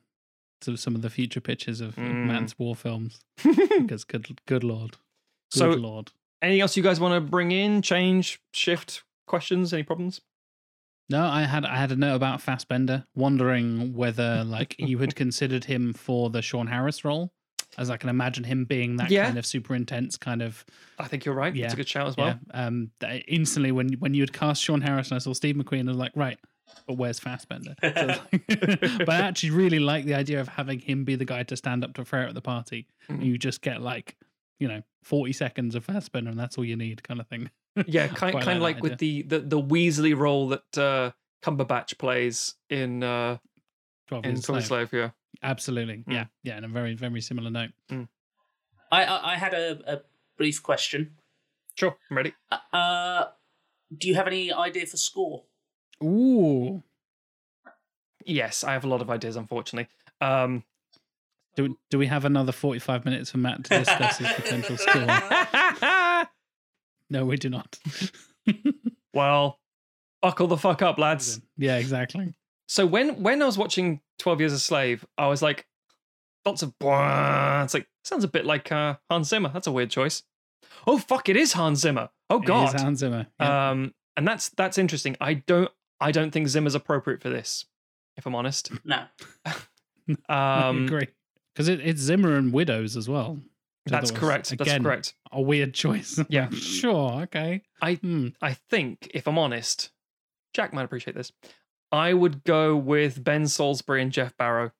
some 0.61 0.95
of 0.95 1.01
the 1.03 1.09
future 1.09 1.39
pictures 1.39 1.81
of, 1.81 1.89
of 1.89 1.95
Mm. 2.03 2.25
Matt's 2.25 2.57
war 2.57 2.75
films 2.75 3.19
because 3.43 4.03
good 4.03 4.39
good 4.47 4.63
lord, 4.63 4.91
good 5.51 5.59
So- 5.59 5.69
lord. 5.71 6.11
Anything 6.41 6.61
else 6.61 6.77
you 6.77 6.83
guys 6.83 6.99
want 6.99 7.13
to 7.15 7.21
bring 7.31 7.51
in? 7.51 7.81
Change, 7.81 8.39
shift, 8.53 9.03
questions? 9.25 9.73
Any 9.73 9.83
problems? 9.83 10.21
No, 11.09 11.25
I 11.25 11.43
had 11.43 11.65
I 11.65 11.77
had 11.77 11.91
a 11.91 11.95
note 11.95 12.15
about 12.15 12.41
Fassbender, 12.41 13.05
wondering 13.15 13.93
whether 13.95 14.43
like 14.47 14.75
you 14.77 14.97
had 14.99 15.15
considered 15.15 15.63
him 15.65 15.93
for 15.93 16.29
the 16.29 16.41
Sean 16.41 16.67
Harris 16.67 17.05
role, 17.05 17.31
as 17.77 17.89
I 17.89 17.97
can 17.97 18.09
imagine 18.09 18.43
him 18.43 18.65
being 18.65 18.97
that 18.97 19.09
Yeah. 19.09 19.25
kind 19.25 19.37
of 19.37 19.45
super 19.45 19.73
intense 19.73 20.17
kind 20.17 20.41
of 20.41 20.65
I 20.99 21.07
think 21.07 21.23
you're 21.25 21.33
right. 21.35 21.53
That's 21.53 21.59
Yeah. 21.59 21.73
a 21.73 21.75
good 21.75 21.87
shout 21.87 22.07
as 22.07 22.17
well. 22.17 22.37
yeah. 22.53 22.65
Um, 22.67 22.91
instantly 23.27 23.71
when 23.71 23.93
when 23.93 24.13
you 24.13 24.21
had 24.21 24.33
cast 24.33 24.61
Sean 24.63 24.81
Harris 24.81 25.09
and 25.09 25.15
I 25.15 25.19
saw 25.19 25.33
Steve 25.33 25.55
McQueen, 25.55 25.85
I 25.87 25.91
was 25.91 25.97
like, 25.97 26.11
right, 26.15 26.37
but 26.85 26.95
where's 26.95 27.19
Fassbender? 27.19 27.75
So 27.81 28.05
like- 28.05 28.47
but 28.99 29.09
I 29.09 29.19
actually 29.21 29.51
really 29.51 29.79
like 29.79 30.03
the 30.05 30.13
idea 30.15 30.41
of 30.41 30.49
having 30.49 30.79
him 30.79 31.05
be 31.05 31.15
the 31.15 31.25
guy 31.25 31.43
to 31.43 31.55
stand 31.55 31.83
up 31.85 31.93
to 31.95 32.03
Frere 32.05 32.27
at 32.27 32.33
the 32.35 32.41
party. 32.41 32.85
Mhm. 33.09 33.23
You 33.25 33.37
just 33.37 33.61
get 33.61 33.81
like, 33.81 34.17
you 34.59 34.67
know, 34.67 34.81
forty 35.03 35.33
seconds 35.33 35.75
of 35.75 35.85
Fassbender, 35.85 36.29
and 36.31 36.39
that's 36.39 36.57
all 36.57 36.65
you 36.65 36.75
need, 36.75 37.03
kind 37.03 37.19
of 37.19 37.27
thing. 37.27 37.49
Yeah, 37.85 38.07
kind, 38.07 38.31
Quite 38.33 38.43
kind 38.43 38.57
of 38.57 38.63
like 38.63 38.75
like 38.77 38.83
with 38.83 38.97
the, 38.97 39.21
the, 39.23 39.39
the 39.39 39.61
Weasley 39.61 40.17
role 40.17 40.47
that 40.49 40.77
uh, 40.77 41.11
Cumberbatch 41.43 41.97
plays 41.97 42.55
in 42.69 43.03
uh, 43.03 43.37
Twelve 44.07 44.25
in 44.25 44.31
Years 44.31 44.39
a 44.39 44.43
Slave. 44.43 44.63
Slave. 44.65 44.93
Yeah. 44.93 45.09
Absolutely, 45.43 45.97
Mm. 45.97 46.13
yeah, 46.13 46.25
yeah, 46.41 46.55
And 46.57 46.65
a 46.65 46.67
very 46.67 46.95
very 46.95 47.21
similar 47.21 47.51
note. 47.51 47.69
I, 47.91 49.03
I, 49.03 49.33
I 49.33 49.35
had 49.37 49.53
a, 49.53 49.79
a 49.97 50.01
brief 50.37 50.63
question. 50.63 51.11
Sure, 51.75 51.95
I'm 52.09 52.17
ready. 52.17 52.33
Uh, 52.73 53.25
do 53.95 54.07
you 54.07 54.15
have 54.15 54.25
any 54.25 54.51
idea 54.51 54.87
for 54.87 54.97
score? 54.97 55.43
Ooh, 56.03 56.81
Yes, 58.25 58.63
I 58.63 58.73
have 58.73 58.83
a 58.83 58.87
lot 58.87 59.01
of 59.01 59.09
ideas, 59.09 59.35
unfortunately. 59.35 59.87
Um, 60.19 60.63
do 61.57 61.77
do 61.89 61.97
we 61.97 62.05
have 62.07 62.23
another 62.23 62.51
forty 62.53 62.79
five 62.79 63.03
minutes 63.03 63.31
for 63.31 63.39
Matt 63.39 63.65
to 63.65 63.79
discuss 63.79 64.19
his 64.19 64.31
potential 64.33 64.77
score? 64.77 65.07
No, 67.09 67.25
we 67.25 67.35
do 67.37 67.49
not. 67.49 67.77
well, 69.13 69.59
buckle 70.21 70.47
the 70.47 70.57
fuck 70.57 70.81
up, 70.81 70.97
lads. 70.97 71.41
yeah, 71.57 71.77
exactly. 71.77 72.33
So 72.67 72.85
when 72.85 73.21
when 73.23 73.41
I 73.41 73.45
was 73.45 73.57
watching 73.57 74.01
Twelve 74.19 74.39
Years 74.39 74.53
a 74.53 74.59
Slave, 74.59 75.05
I 75.17 75.27
was 75.27 75.41
like, 75.41 75.65
lots 76.45 76.61
of 76.63 76.77
blah. 76.79 77.63
It's 77.63 77.73
like 77.73 77.87
sounds 78.03 78.23
a 78.23 78.27
bit 78.29 78.45
like 78.45 78.71
uh, 78.71 78.95
Hans 79.09 79.29
Zimmer. 79.29 79.49
That's 79.49 79.67
a 79.67 79.71
weird 79.71 79.89
choice. 79.89 80.23
Oh 80.85 80.97
fuck! 80.97 81.27
It 81.27 81.37
is 81.37 81.53
Hans 81.53 81.79
Zimmer. 81.79 82.09
Oh 82.29 82.39
God. 82.39 82.63
It 82.63 82.65
is 82.67 82.73
god. 82.73 82.81
Hans 82.81 82.99
Zimmer. 82.99 83.27
Yeah. 83.39 83.69
Um, 83.71 83.93
and 84.15 84.27
that's 84.27 84.49
that's 84.49 84.77
interesting. 84.77 85.15
I 85.19 85.35
don't 85.35 85.71
I 85.99 86.11
don't 86.11 86.31
think 86.31 86.49
Zimmer's 86.49 86.75
appropriate 86.75 87.21
for 87.21 87.29
this. 87.29 87.65
If 88.15 88.25
I'm 88.25 88.35
honest. 88.35 88.71
No. 88.85 89.05
I 89.45 89.55
Um, 90.69 90.85
agree 90.85 91.07
because 91.57 91.67
it, 91.69 91.79
it's 91.81 91.99
Zimmer 91.99 92.35
and 92.35 92.53
Widows 92.53 92.95
as 92.95 93.09
well. 93.09 93.39
That's 93.87 94.11
correct. 94.11 94.55
That's 94.57 94.77
correct. 94.83 95.15
A 95.31 95.41
weird 95.41 95.73
choice. 95.73 96.19
Yeah. 96.29 96.49
sure. 96.51 97.21
Okay. 97.23 97.63
I- 97.81 97.95
Hmm. 97.95 98.27
I 98.41 98.53
think, 98.53 99.09
if 99.13 99.27
I'm 99.27 99.39
honest, 99.39 99.89
Jack 100.53 100.71
might 100.71 100.83
appreciate 100.83 101.15
this. 101.15 101.31
I 101.91 102.13
would 102.13 102.43
go 102.43 102.75
with 102.75 103.23
Ben 103.23 103.47
Salisbury 103.47 104.01
and 104.03 104.11
Geoff 104.11 104.35
Barrow, 104.37 104.71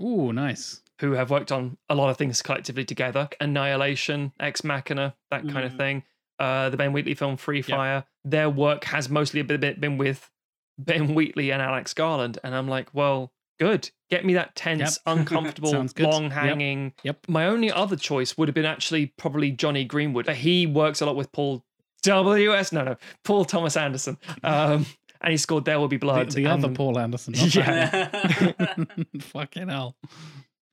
Ooh, 0.00 0.32
nice. 0.32 0.82
who 1.00 1.12
have 1.12 1.30
worked 1.30 1.50
on 1.50 1.78
a 1.88 1.94
lot 1.96 2.10
of 2.10 2.16
things 2.16 2.42
collectively 2.42 2.84
together. 2.84 3.28
Annihilation, 3.40 4.32
Ex 4.38 4.62
Machina, 4.62 5.14
that 5.30 5.42
kind 5.48 5.64
of 5.64 5.72
Mm. 5.72 5.76
thing. 5.78 6.02
Uh, 6.38 6.68
the 6.70 6.76
Ben 6.76 6.92
Wheatley 6.92 7.14
film 7.14 7.36
Free. 7.36 7.62
Fire. 7.62 8.04
Their 8.24 8.48
work 8.50 8.84
has 8.84 9.08
mostly 9.08 9.42
been 9.42 9.96
with 9.98 10.30
Ben 10.78 11.14
Wheatley 11.14 11.50
and 11.50 11.60
Alex 11.62 11.94
Garland, 11.94 12.38
and 12.44 12.54
I'm 12.54 12.68
like, 12.68 12.92
well, 12.92 13.32
good. 13.58 13.90
Get 14.10 14.24
me 14.24 14.34
that 14.34 14.54
tense, 14.54 14.98
Yep. 15.06 15.18
uncomfortable, 15.18 15.86
long 15.98 16.30
hanging. 16.30 16.92
Yep. 17.02 17.26
My 17.28 17.46
only 17.46 17.70
other 17.72 17.96
choice 17.96 18.36
would 18.38 18.48
have 18.48 18.54
been 18.54 18.64
actually 18.64 19.06
probably 19.16 19.50
Jonny 19.50 19.84
Greenwood. 19.84 20.28
He 20.28 20.66
works 20.66 21.00
a 21.00 21.06
lot 21.06 21.16
with 21.16 21.32
Paul 21.32 21.64
W.S. 22.02 22.70
No, 22.72 22.84
no, 22.84 22.96
Paul 23.24 23.44
Thomas 23.44 23.76
Anderson. 23.76 24.18
Um, 24.42 24.86
and 25.20 25.30
he 25.30 25.36
scored 25.38 25.64
There 25.64 25.80
Will 25.80 25.88
Be 25.88 25.96
Blood. 25.96 26.30
the 26.32 26.46
other 26.46 26.66
and- 26.68 26.76
Paul 26.76 26.98
Anderson. 26.98 27.32
not 27.32 27.52
that. 27.52 29.06
Fucking 29.22 29.68
hell. 29.68 29.96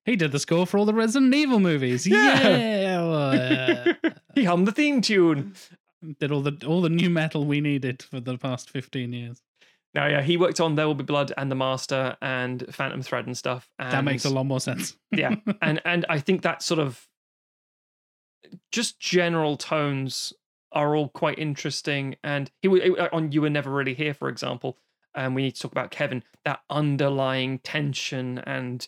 He 0.03 0.15
did 0.15 0.31
the 0.33 0.39
score 0.39 0.65
for 0.67 0.77
all 0.77 0.85
the 0.85 0.93
Resident 0.93 1.33
Evil 1.33 1.59
movies. 1.59 2.05
Yeah. 2.07 2.47
Yeah. 3.33 3.93
he 4.35 4.43
hummed 4.43 4.67
the 4.67 4.71
theme 4.71 4.99
tune. 5.01 5.53
did 6.19 6.31
all 6.31 6.41
the 6.41 6.57
all 6.67 6.81
the 6.81 6.89
new 6.89 7.09
metal 7.09 7.45
we 7.45 7.61
needed 7.61 8.01
for 8.01 8.19
the 8.19 8.37
past 8.37 8.69
15 8.71 9.13
years. 9.13 9.41
No, 9.93 10.07
yeah, 10.07 10.21
he 10.21 10.37
worked 10.37 10.61
on 10.61 10.75
There 10.75 10.87
Will 10.87 10.95
Be 10.95 11.03
Blood 11.03 11.33
and 11.35 11.51
The 11.51 11.55
Master 11.55 12.15
and 12.21 12.65
Phantom 12.73 13.01
Thread 13.01 13.25
and 13.25 13.37
stuff. 13.37 13.69
And 13.77 13.91
that 13.91 14.03
makes 14.05 14.23
a 14.23 14.29
lot 14.29 14.45
more 14.45 14.61
sense. 14.61 14.95
yeah, 15.11 15.35
and 15.61 15.81
and 15.83 16.05
I 16.07 16.19
think 16.19 16.43
that 16.43 16.63
sort 16.63 16.79
of 16.79 17.07
just 18.71 18.99
general 18.99 19.57
tones 19.57 20.33
are 20.71 20.95
all 20.95 21.09
quite 21.09 21.37
interesting. 21.37 22.15
And 22.23 22.49
he 22.61 22.69
on 22.69 23.31
You 23.33 23.41
Were 23.41 23.49
Never 23.49 23.69
Really 23.69 23.93
Here, 23.93 24.13
for 24.13 24.29
example, 24.29 24.77
and 25.13 25.35
we 25.35 25.43
need 25.43 25.55
to 25.55 25.61
talk 25.61 25.73
about 25.73 25.91
Kevin. 25.91 26.23
That 26.45 26.61
underlying 26.69 27.59
tension 27.59 28.39
and 28.39 28.87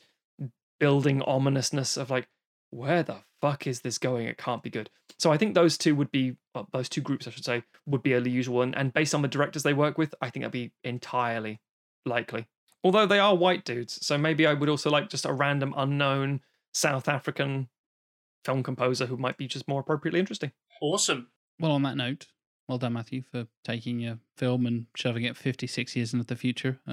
building 0.79 1.21
ominousness 1.21 1.97
of 1.97 2.09
like, 2.09 2.27
where 2.69 3.03
the 3.03 3.17
fuck 3.43 3.67
is 3.67 3.81
this 3.81 3.97
going? 3.97 4.25
It 4.25 4.37
can't 4.37 4.63
be 4.63 4.69
good. 4.69 4.89
So 5.19 5.29
I 5.29 5.37
think 5.37 5.53
those 5.53 5.77
two 5.77 5.95
would 5.95 6.11
be 6.11 6.37
well, 6.55 6.69
those 6.71 6.87
two 6.87 7.01
groups, 7.01 7.27
I 7.27 7.31
should 7.31 7.43
say, 7.43 7.63
would 7.85 8.01
be 8.01 8.13
a 8.13 8.21
usual. 8.21 8.61
And, 8.61 8.73
and 8.77 8.93
based 8.93 9.13
on 9.13 9.21
the 9.21 9.27
directors 9.27 9.63
they 9.63 9.73
work 9.73 9.97
with, 9.97 10.15
I 10.21 10.29
think 10.29 10.43
that'd 10.43 10.53
be 10.53 10.71
entirely 10.85 11.59
likely. 12.05 12.47
Although 12.85 13.05
they 13.05 13.19
are 13.19 13.35
white 13.35 13.65
dudes, 13.65 14.05
so 14.05 14.17
maybe 14.17 14.47
I 14.47 14.53
would 14.53 14.69
also 14.69 14.89
like 14.89 15.09
just 15.09 15.25
a 15.25 15.33
random 15.33 15.73
unknown 15.75 16.39
South 16.73 17.09
African 17.09 17.67
film 18.45 18.63
composer 18.63 19.07
who 19.07 19.17
might 19.17 19.37
be 19.37 19.47
just 19.47 19.67
more 19.67 19.81
appropriately 19.81 20.21
interesting. 20.21 20.53
awesome. 20.81 21.27
Well, 21.59 21.73
on 21.73 21.83
that 21.83 21.97
note, 21.97 22.27
well 22.67 22.77
done, 22.77 22.93
Matthew, 22.93 23.23
for 23.31 23.45
taking 23.63 23.99
your 23.99 24.19
film 24.37 24.65
and 24.65 24.85
shoving 24.95 25.23
it 25.23 25.35
56 25.35 25.95
years 25.95 26.13
into 26.13 26.25
the 26.25 26.35
future 26.35 26.79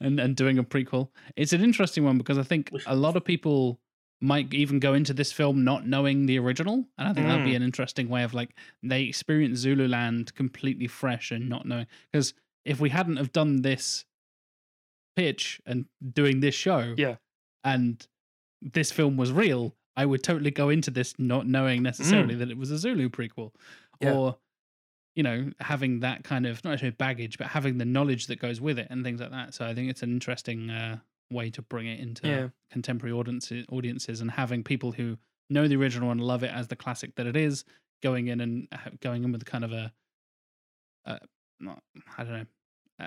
and, 0.00 0.18
and 0.18 0.36
doing 0.36 0.58
a 0.58 0.64
prequel. 0.64 1.10
It's 1.36 1.52
an 1.52 1.62
interesting 1.62 2.04
one 2.04 2.18
because 2.18 2.38
I 2.38 2.42
think 2.42 2.70
a 2.86 2.96
lot 2.96 3.16
of 3.16 3.24
people 3.24 3.80
might 4.20 4.54
even 4.54 4.78
go 4.78 4.94
into 4.94 5.12
this 5.12 5.32
film 5.32 5.64
not 5.64 5.86
knowing 5.86 6.24
the 6.24 6.38
original. 6.38 6.86
And 6.96 7.08
I 7.08 7.12
think 7.12 7.26
that'd 7.26 7.44
be 7.44 7.52
mm. 7.52 7.56
an 7.56 7.62
interesting 7.62 8.08
way 8.08 8.22
of 8.22 8.32
like, 8.32 8.56
they 8.82 9.02
experience 9.02 9.58
Zululand 9.58 10.34
completely 10.34 10.86
fresh 10.86 11.30
and 11.30 11.48
not 11.48 11.66
knowing. 11.66 11.86
Because 12.10 12.32
if 12.64 12.80
we 12.80 12.88
hadn't 12.88 13.16
have 13.16 13.32
done 13.32 13.60
this 13.60 14.06
pitch 15.14 15.60
and 15.66 15.84
doing 16.12 16.40
this 16.40 16.54
show, 16.54 16.94
Yeah. 16.96 17.16
and 17.62 18.06
this 18.62 18.90
film 18.90 19.18
was 19.18 19.30
real, 19.30 19.76
I 19.96 20.06
would 20.06 20.22
totally 20.22 20.50
go 20.50 20.68
into 20.70 20.90
this 20.90 21.14
not 21.18 21.46
knowing 21.46 21.82
necessarily 21.82 22.34
that 22.36 22.50
it 22.50 22.56
was 22.56 22.70
a 22.70 22.78
Zulu 22.78 23.08
prequel, 23.08 23.52
Yeah. 24.00 24.12
or 24.14 24.38
you 25.14 25.22
know 25.22 25.52
having 25.60 26.00
that 26.00 26.24
kind 26.24 26.46
of 26.46 26.62
not 26.64 26.70
necessarily 26.72 26.96
baggage, 26.96 27.38
but 27.38 27.48
having 27.48 27.78
the 27.78 27.84
knowledge 27.84 28.26
that 28.26 28.40
goes 28.40 28.60
with 28.60 28.78
it 28.78 28.88
and 28.90 29.04
things 29.04 29.20
like 29.20 29.30
that. 29.30 29.54
So 29.54 29.64
I 29.66 29.74
think 29.74 29.88
it's 29.90 30.02
an 30.02 30.10
interesting 30.10 30.70
uh, 30.70 30.98
way 31.30 31.50
to 31.50 31.62
bring 31.62 31.86
it 31.86 32.00
into 32.00 32.26
Yeah. 32.26 32.48
contemporary 32.70 33.12
audiences, 33.12 33.64
audiences, 33.70 34.20
and 34.20 34.30
having 34.32 34.64
people 34.64 34.92
who 34.92 35.16
know 35.50 35.68
the 35.68 35.76
original 35.76 36.10
and 36.10 36.20
love 36.20 36.42
it 36.42 36.50
as 36.50 36.68
the 36.68 36.76
classic 36.76 37.14
that 37.16 37.26
it 37.26 37.36
is, 37.36 37.64
going 38.02 38.26
in 38.28 38.40
and 38.40 38.68
going 39.00 39.22
in 39.24 39.30
with 39.32 39.44
kind 39.44 39.62
of 39.64 39.72
a, 39.72 39.92
uh, 41.06 41.18
not, 41.60 41.82
I 42.18 42.24
don't 42.24 42.32
know, 42.32 42.46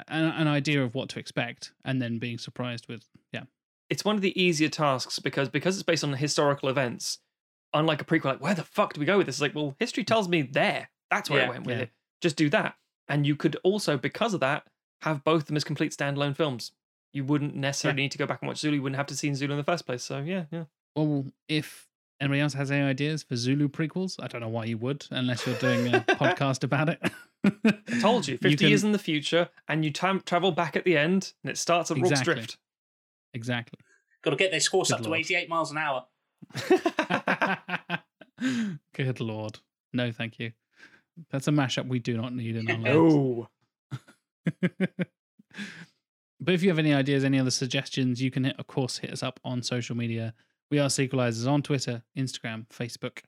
an, 0.07 0.25
an 0.25 0.47
idea 0.47 0.83
of 0.83 0.95
what 0.95 1.09
to 1.09 1.19
expect, 1.19 1.73
and 1.83 2.01
then 2.01 2.19
being 2.19 2.37
surprised 2.37 2.87
with 2.87 3.07
yeah. 3.31 3.43
It's 3.89 4.03
one 4.03 4.15
of 4.15 4.21
the 4.21 4.39
easier 4.41 4.69
tasks 4.69 5.19
because 5.19 5.49
because 5.49 5.75
it's 5.75 5.83
based 5.83 6.03
on 6.03 6.13
historical 6.13 6.69
events. 6.69 7.19
Unlike 7.73 8.01
a 8.01 8.05
prequel, 8.05 8.25
like 8.25 8.41
where 8.41 8.55
the 8.55 8.63
fuck 8.63 8.93
do 8.93 8.99
we 8.99 9.05
go 9.05 9.17
with 9.17 9.25
this? 9.27 9.35
It's 9.35 9.41
like, 9.41 9.53
well, 9.55 9.75
history 9.79 10.03
hmm. 10.03 10.07
tells 10.07 10.29
me 10.29 10.41
there. 10.41 10.89
That's 11.11 11.29
where 11.29 11.41
Yeah, 11.41 11.47
I 11.47 11.49
went 11.49 11.65
with 11.65 11.77
yeah. 11.77 11.83
it. 11.83 11.91
Just 12.21 12.35
do 12.35 12.49
that, 12.49 12.75
and 13.07 13.27
you 13.27 13.35
could 13.35 13.57
also, 13.63 13.97
because 13.97 14.33
of 14.33 14.39
that, 14.39 14.63
have 15.01 15.23
both 15.23 15.43
of 15.43 15.47
them 15.47 15.57
as 15.57 15.63
complete 15.63 15.91
standalone 15.91 16.35
films. 16.35 16.71
You 17.13 17.23
wouldn't 17.23 17.55
necessarily 17.55 18.01
need 18.01 18.11
to 18.11 18.17
go 18.17 18.25
back 18.25 18.41
and 18.41 18.47
watch 18.47 18.57
Zulu. 18.57 18.75
You 18.75 18.81
wouldn't 18.81 18.97
have 18.97 19.07
to 19.07 19.15
see 19.15 19.33
Zulu 19.33 19.53
in 19.53 19.57
the 19.57 19.63
first 19.63 19.85
place. 19.85 20.03
So 20.03 20.19
yeah, 20.19 20.45
yeah. 20.51 20.65
Well, 20.95 21.25
if 21.47 21.87
anybody 22.19 22.41
else 22.41 22.53
has 22.53 22.71
any 22.71 22.83
ideas 22.83 23.23
for 23.23 23.35
Zulu 23.35 23.67
prequels, 23.67 24.15
I 24.21 24.27
don't 24.27 24.41
know 24.41 24.49
why 24.49 24.65
you 24.65 24.77
would, 24.77 25.05
unless 25.11 25.45
you're 25.45 25.55
doing 25.57 25.93
a 25.93 25.99
podcast 26.07 26.63
about 26.63 26.89
it. 26.89 26.99
I 27.43 27.99
told 28.01 28.27
you, 28.27 28.37
50 28.37 28.57
can- 28.57 28.67
years 28.67 28.83
in 28.83 28.91
the 28.91 28.99
future, 28.99 29.49
and 29.67 29.85
you 29.85 29.91
time 29.91 30.21
travel 30.25 30.51
back 30.51 30.75
at 30.75 30.83
the 30.83 30.97
end, 30.97 31.33
and 31.43 31.51
it 31.51 31.57
starts 31.57 31.91
at 31.91 31.97
Rorke's 31.97 32.11
Exactly. 32.11 32.33
Drift. 32.35 32.57
Exactly. 33.33 33.79
Got 34.23 34.31
to 34.31 34.37
get 34.37 34.51
this 34.51 34.67
horse 34.67 34.89
Good 34.89 34.99
up 34.99 35.03
to 35.03 35.13
88 35.13 35.49
miles 35.49 35.71
an 35.71 35.77
hour. 35.77 36.05
Good 38.93 39.19
lord. 39.19 39.59
No, 39.93 40.11
thank 40.11 40.39
you. 40.39 40.51
That's 41.31 41.47
a 41.47 41.51
mashup 41.51 41.87
we 41.87 41.99
do 41.99 42.17
not 42.17 42.33
need 42.33 42.55
in 42.55 42.69
our 42.69 42.77
lives. 42.77 43.15
no. 43.15 43.49
But 46.39 46.53
if 46.53 46.61
you 46.61 46.69
have 46.69 46.79
any 46.79 46.93
ideas, 46.93 47.23
any 47.23 47.39
other 47.39 47.51
suggestions, 47.51 48.21
you 48.21 48.29
can, 48.29 48.43
hit, 48.43 48.59
of 48.59 48.67
course, 48.67 48.99
hit 48.99 49.11
us 49.11 49.23
up 49.23 49.39
on 49.43 49.63
social 49.63 49.95
media. 49.97 50.33
We 50.69 50.77
are 50.79 50.87
Sequelizers 50.87 51.49
on 51.51 51.63
Twitter, 51.63 52.03
Instagram, 52.17 52.67
Facebook. 52.69 53.21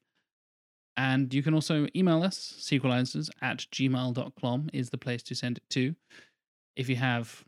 And 0.96 1.34
you 1.34 1.42
can 1.42 1.54
also 1.54 1.88
email 1.96 2.22
us, 2.24 2.54
sequelizers 2.60 3.30
at 3.42 3.66
gmail.com 3.74 4.70
is 4.74 4.90
the 4.90 4.98
place 4.98 5.24
to 5.24 5.36
send 5.36 5.58
it 5.58 5.64
to. 5.72 5.96
If 6.76 6.88
you 6.90 6.98
have 6.98 7.44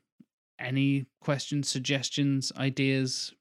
any 0.61 1.05
questions, 1.21 1.67
suggestions, 1.69 2.51
ideas, 2.57 3.33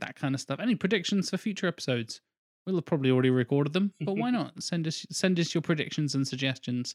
that 0.00 0.16
kind 0.16 0.34
of 0.34 0.40
stuff. 0.40 0.60
Any 0.60 0.74
predictions 0.74 1.30
for 1.30 1.36
future 1.36 1.66
episodes? 1.66 2.20
We'll 2.66 2.76
have 2.76 2.84
probably 2.84 3.10
already 3.10 3.30
recorded 3.30 3.72
them, 3.72 3.92
but 4.00 4.16
why 4.16 4.30
not 4.38 4.62
send 4.62 4.86
us 4.86 5.04
send 5.10 5.38
us 5.40 5.54
your 5.54 5.62
predictions 5.62 6.14
and 6.14 6.26
suggestions. 6.26 6.94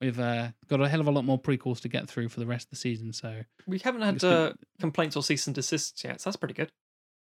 We've 0.00 0.18
uh, 0.18 0.48
got 0.68 0.80
a 0.80 0.88
hell 0.88 1.00
of 1.00 1.06
a 1.06 1.12
lot 1.12 1.24
more 1.24 1.40
prequels 1.40 1.80
to 1.82 1.88
get 1.88 2.08
through 2.08 2.28
for 2.30 2.40
the 2.40 2.46
rest 2.46 2.66
of 2.66 2.70
the 2.70 2.76
season, 2.76 3.12
so 3.12 3.42
We 3.68 3.78
haven't 3.78 4.02
had 4.02 4.18
been- 4.18 4.30
uh, 4.32 4.52
complaints 4.80 5.14
or 5.16 5.22
cease 5.22 5.46
and 5.46 5.54
desists 5.54 6.02
yet, 6.02 6.20
so 6.20 6.28
that's 6.30 6.36
pretty 6.36 6.54
good. 6.54 6.72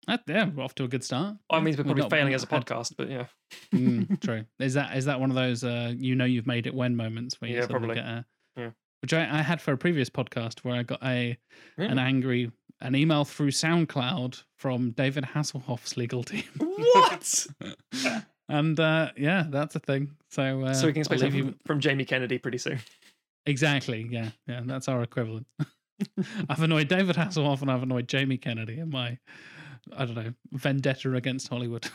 uh, 0.07 0.17
yeah, 0.27 0.45
we're 0.49 0.63
off 0.63 0.75
to 0.75 0.83
a 0.85 0.87
good 0.87 1.03
start. 1.03 1.35
I 1.49 1.59
mean, 1.59 1.75
we're 1.77 1.83
probably 1.83 2.09
failing 2.09 2.33
as 2.33 2.43
a 2.43 2.45
not 2.45 2.51
had- 2.53 2.65
podcast, 2.77 2.93
but 2.97 3.09
yeah. 3.09 3.25
Mm, 3.73 4.19
true. 4.25 4.45
Is 4.59 4.75
that 4.75 4.95
is 4.95 5.05
that 5.05 5.19
one 5.19 5.29
of 5.29 5.35
those 5.35 5.63
uh, 5.65 5.93
you 5.97 6.15
know 6.15 6.25
you've 6.25 6.47
made 6.47 6.67
it 6.67 6.73
when 6.73 6.95
moments 6.95 7.41
where 7.41 7.49
you 7.49 7.55
Yeah, 7.55 7.61
sort 7.63 7.71
probably. 7.71 7.95
get 7.95 8.05
a, 8.05 8.25
Yeah. 8.55 8.69
Which 9.03 9.13
I, 9.13 9.39
I 9.39 9.41
had 9.41 9.59
for 9.61 9.73
a 9.73 9.77
previous 9.77 10.09
podcast 10.09 10.59
where 10.59 10.75
I 10.75 10.83
got 10.83 11.03
a 11.03 11.37
an 11.77 11.99
angry 11.99 12.49
an 12.79 12.95
email 12.95 13.25
through 13.25 13.51
SoundCloud 13.51 14.41
from 14.55 14.91
David 14.91 15.25
Hasselhoff's 15.25 15.97
legal 15.97 16.23
team. 16.23 16.43
What? 16.93 17.47
and 18.49 18.79
uh, 18.79 19.11
yeah, 19.17 19.45
that's 19.49 19.75
a 19.75 19.79
thing. 19.79 20.11
So 20.29 20.63
uh, 20.63 20.73
so 20.73 20.87
we 20.87 20.93
can 20.93 21.01
expect 21.01 21.21
something 21.21 21.37
you 21.37 21.55
from 21.65 21.81
Jamie 21.81 22.05
Kennedy 22.05 22.37
pretty 22.37 22.57
soon. 22.57 22.79
exactly. 23.45 24.07
Yeah, 24.09 24.29
yeah, 24.47 24.61
that's 24.63 24.87
our 24.87 25.03
equivalent. 25.03 25.47
I've 26.49 26.61
annoyed 26.61 26.87
David 26.87 27.17
Hasselhoff 27.17 27.61
and 27.61 27.69
I've 27.69 27.83
annoyed 27.83 28.07
Jamie 28.07 28.37
Kennedy 28.37 28.79
in 28.79 28.89
my 28.89 29.17
I 29.95 30.05
don't 30.05 30.15
know 30.15 30.33
vendetta 30.53 31.13
against 31.13 31.49
Hollywood. 31.49 31.89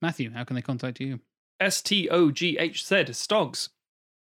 Matthew, 0.00 0.30
how 0.32 0.44
can 0.44 0.56
they 0.56 0.62
contact 0.62 0.98
you? 0.98 1.20
S 1.58 1.82
T 1.82 2.08
O 2.08 2.30
G 2.30 2.56
H 2.58 2.86
Z 2.86 3.12
Stogs 3.12 3.68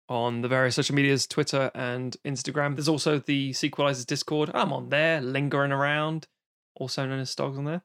on 0.07 0.41
the 0.41 0.47
various 0.47 0.75
social 0.75 0.95
medias, 0.95 1.27
Twitter 1.27 1.71
and 1.73 2.15
Instagram. 2.25 2.75
There's 2.75 2.89
also 2.89 3.19
the 3.19 3.51
Sequelizers 3.51 4.05
Discord. 4.05 4.51
I'm 4.53 4.71
on 4.71 4.89
there, 4.89 5.21
lingering 5.21 5.71
around, 5.71 6.27
also 6.75 7.05
known 7.05 7.19
as 7.19 7.29
Stogs 7.29 7.57
on 7.57 7.65
there. 7.65 7.83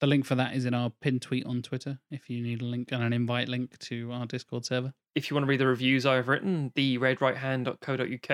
The 0.00 0.06
link 0.06 0.26
for 0.26 0.34
that 0.34 0.54
is 0.54 0.66
in 0.66 0.74
our 0.74 0.90
pinned 1.00 1.22
tweet 1.22 1.46
on 1.46 1.62
Twitter. 1.62 1.98
If 2.10 2.28
you 2.28 2.42
need 2.42 2.60
a 2.60 2.66
link 2.66 2.92
and 2.92 3.02
an 3.02 3.14
invite 3.14 3.48
link 3.48 3.78
to 3.78 4.12
our 4.12 4.26
Discord 4.26 4.66
server. 4.66 4.92
If 5.14 5.30
you 5.30 5.34
want 5.34 5.46
to 5.46 5.48
read 5.48 5.60
the 5.60 5.66
reviews 5.66 6.04
I've 6.04 6.28
written, 6.28 6.70
the 6.74 6.98
redrighthand.co.uk. 6.98 8.30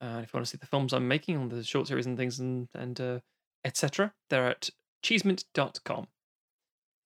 Uh, 0.00 0.20
if 0.20 0.32
you 0.32 0.36
want 0.36 0.44
to 0.44 0.46
see 0.46 0.58
the 0.58 0.66
films 0.66 0.92
I'm 0.92 1.06
making 1.06 1.36
on 1.36 1.48
the 1.48 1.62
short 1.62 1.86
series 1.86 2.06
and 2.06 2.16
things 2.16 2.40
and, 2.40 2.68
and 2.74 3.00
uh, 3.00 3.18
etc., 3.64 4.12
they're 4.28 4.48
at 4.48 4.70
cheesemint.com. 5.04 6.08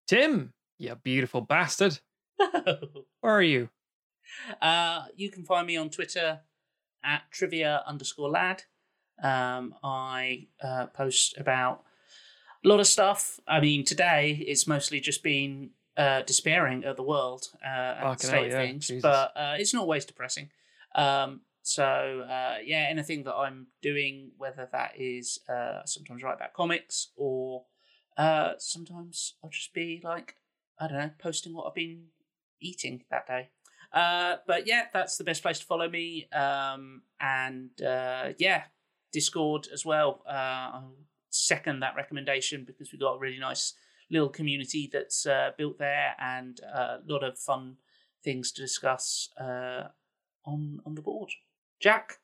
Tim, 0.09 0.55
you 0.79 0.95
beautiful 0.95 1.43
bastard. 1.43 1.99
Where 2.39 3.35
are 3.35 3.43
you? 3.43 3.69
Uh, 4.61 5.05
you 5.17 5.31
can 5.31 5.45
find 5.45 5.67
me 5.67 5.77
on 5.77 5.91
Twitter 5.91 6.41
at 7.05 7.23
trivia 7.31 7.83
underscore 7.87 8.31
lad. 8.31 8.65
Um, 9.23 9.75
I 9.83 10.49
uh, 10.63 10.87
post 10.87 11.37
about 11.39 11.85
a 12.65 12.69
lot 12.69 12.81
of 12.81 12.87
stuff. 12.87 13.41
I 13.47 13.61
mean, 13.61 13.85
today 13.85 14.45
it's 14.47 14.67
mostly 14.67 15.01
just 15.01 15.23
been 15.23 15.71
uh, 15.97 16.23
despairing 16.23 16.85
at 16.85 16.97
the 16.97 17.03
world 17.03 17.49
uh, 17.65 17.69
and 17.69 18.21
state 18.21 18.31
hell, 18.31 18.45
of 18.45 18.51
yeah, 18.51 18.59
things, 18.59 18.89
Jesus. 18.89 19.03
but 19.03 19.33
uh, 19.37 19.57
it's 19.59 19.73
not 19.73 19.83
always 19.83 20.05
depressing. 20.05 20.51
Um, 20.95 21.41
so 21.63 21.85
uh, 22.29 22.57
yeah, 22.65 22.87
anything 22.91 23.25
that 23.25 23.35
I'm 23.35 23.69
doing, 23.83 24.31
whether 24.37 24.69
that 24.73 24.93
is 24.97 25.41
uh, 25.49 25.81
sometimes 25.85 26.23
write 26.23 26.37
about 26.37 26.53
comics 26.53 27.09
or 27.17 27.65
uh, 28.17 28.53
sometimes 28.59 29.35
I'll 29.43 29.51
just 29.51 29.75
be 29.75 30.01
like, 30.03 30.37
I 30.79 30.89
don't 30.89 30.99
know, 30.99 31.11
posting 31.19 31.55
what 31.55 31.67
I've 31.67 31.75
been 31.75 32.05
eating 32.61 33.03
that 33.11 33.27
day. 33.27 33.49
Uh, 33.93 34.37
but 34.47 34.67
yeah, 34.67 34.87
that's 34.93 35.17
the 35.17 35.25
best 35.25 35.43
place 35.43 35.59
to 35.61 35.65
follow 35.65 35.89
me. 35.89 36.29
Um, 36.33 37.03
and 37.21 37.71
uh, 37.83 38.33
yeah, 38.39 38.65
Discord 39.13 39.69
as 39.73 39.85
well. 39.85 40.23
Uh, 40.29 40.71
I'll 40.75 40.95
second 41.31 41.81
that 41.81 41.95
recommendation 41.97 42.65
because 42.65 42.93
we've 42.93 43.01
got 43.01 43.15
a 43.15 43.19
really 43.19 43.39
nice 43.39 43.75
little 44.11 44.29
community 44.29 44.89
that's 44.93 45.27
uh, 45.27 45.51
built 45.59 45.79
there 45.79 46.15
and 46.19 46.61
a 46.61 46.99
lot 47.07 47.23
of 47.23 47.39
fun 47.39 47.77
things 48.25 48.53
to 48.53 48.63
discuss 48.63 49.31
uh, 49.41 49.89
on 50.45 50.81
on 50.85 50.95
the 50.95 51.03
board. 51.03 51.31
Jack, 51.81 52.19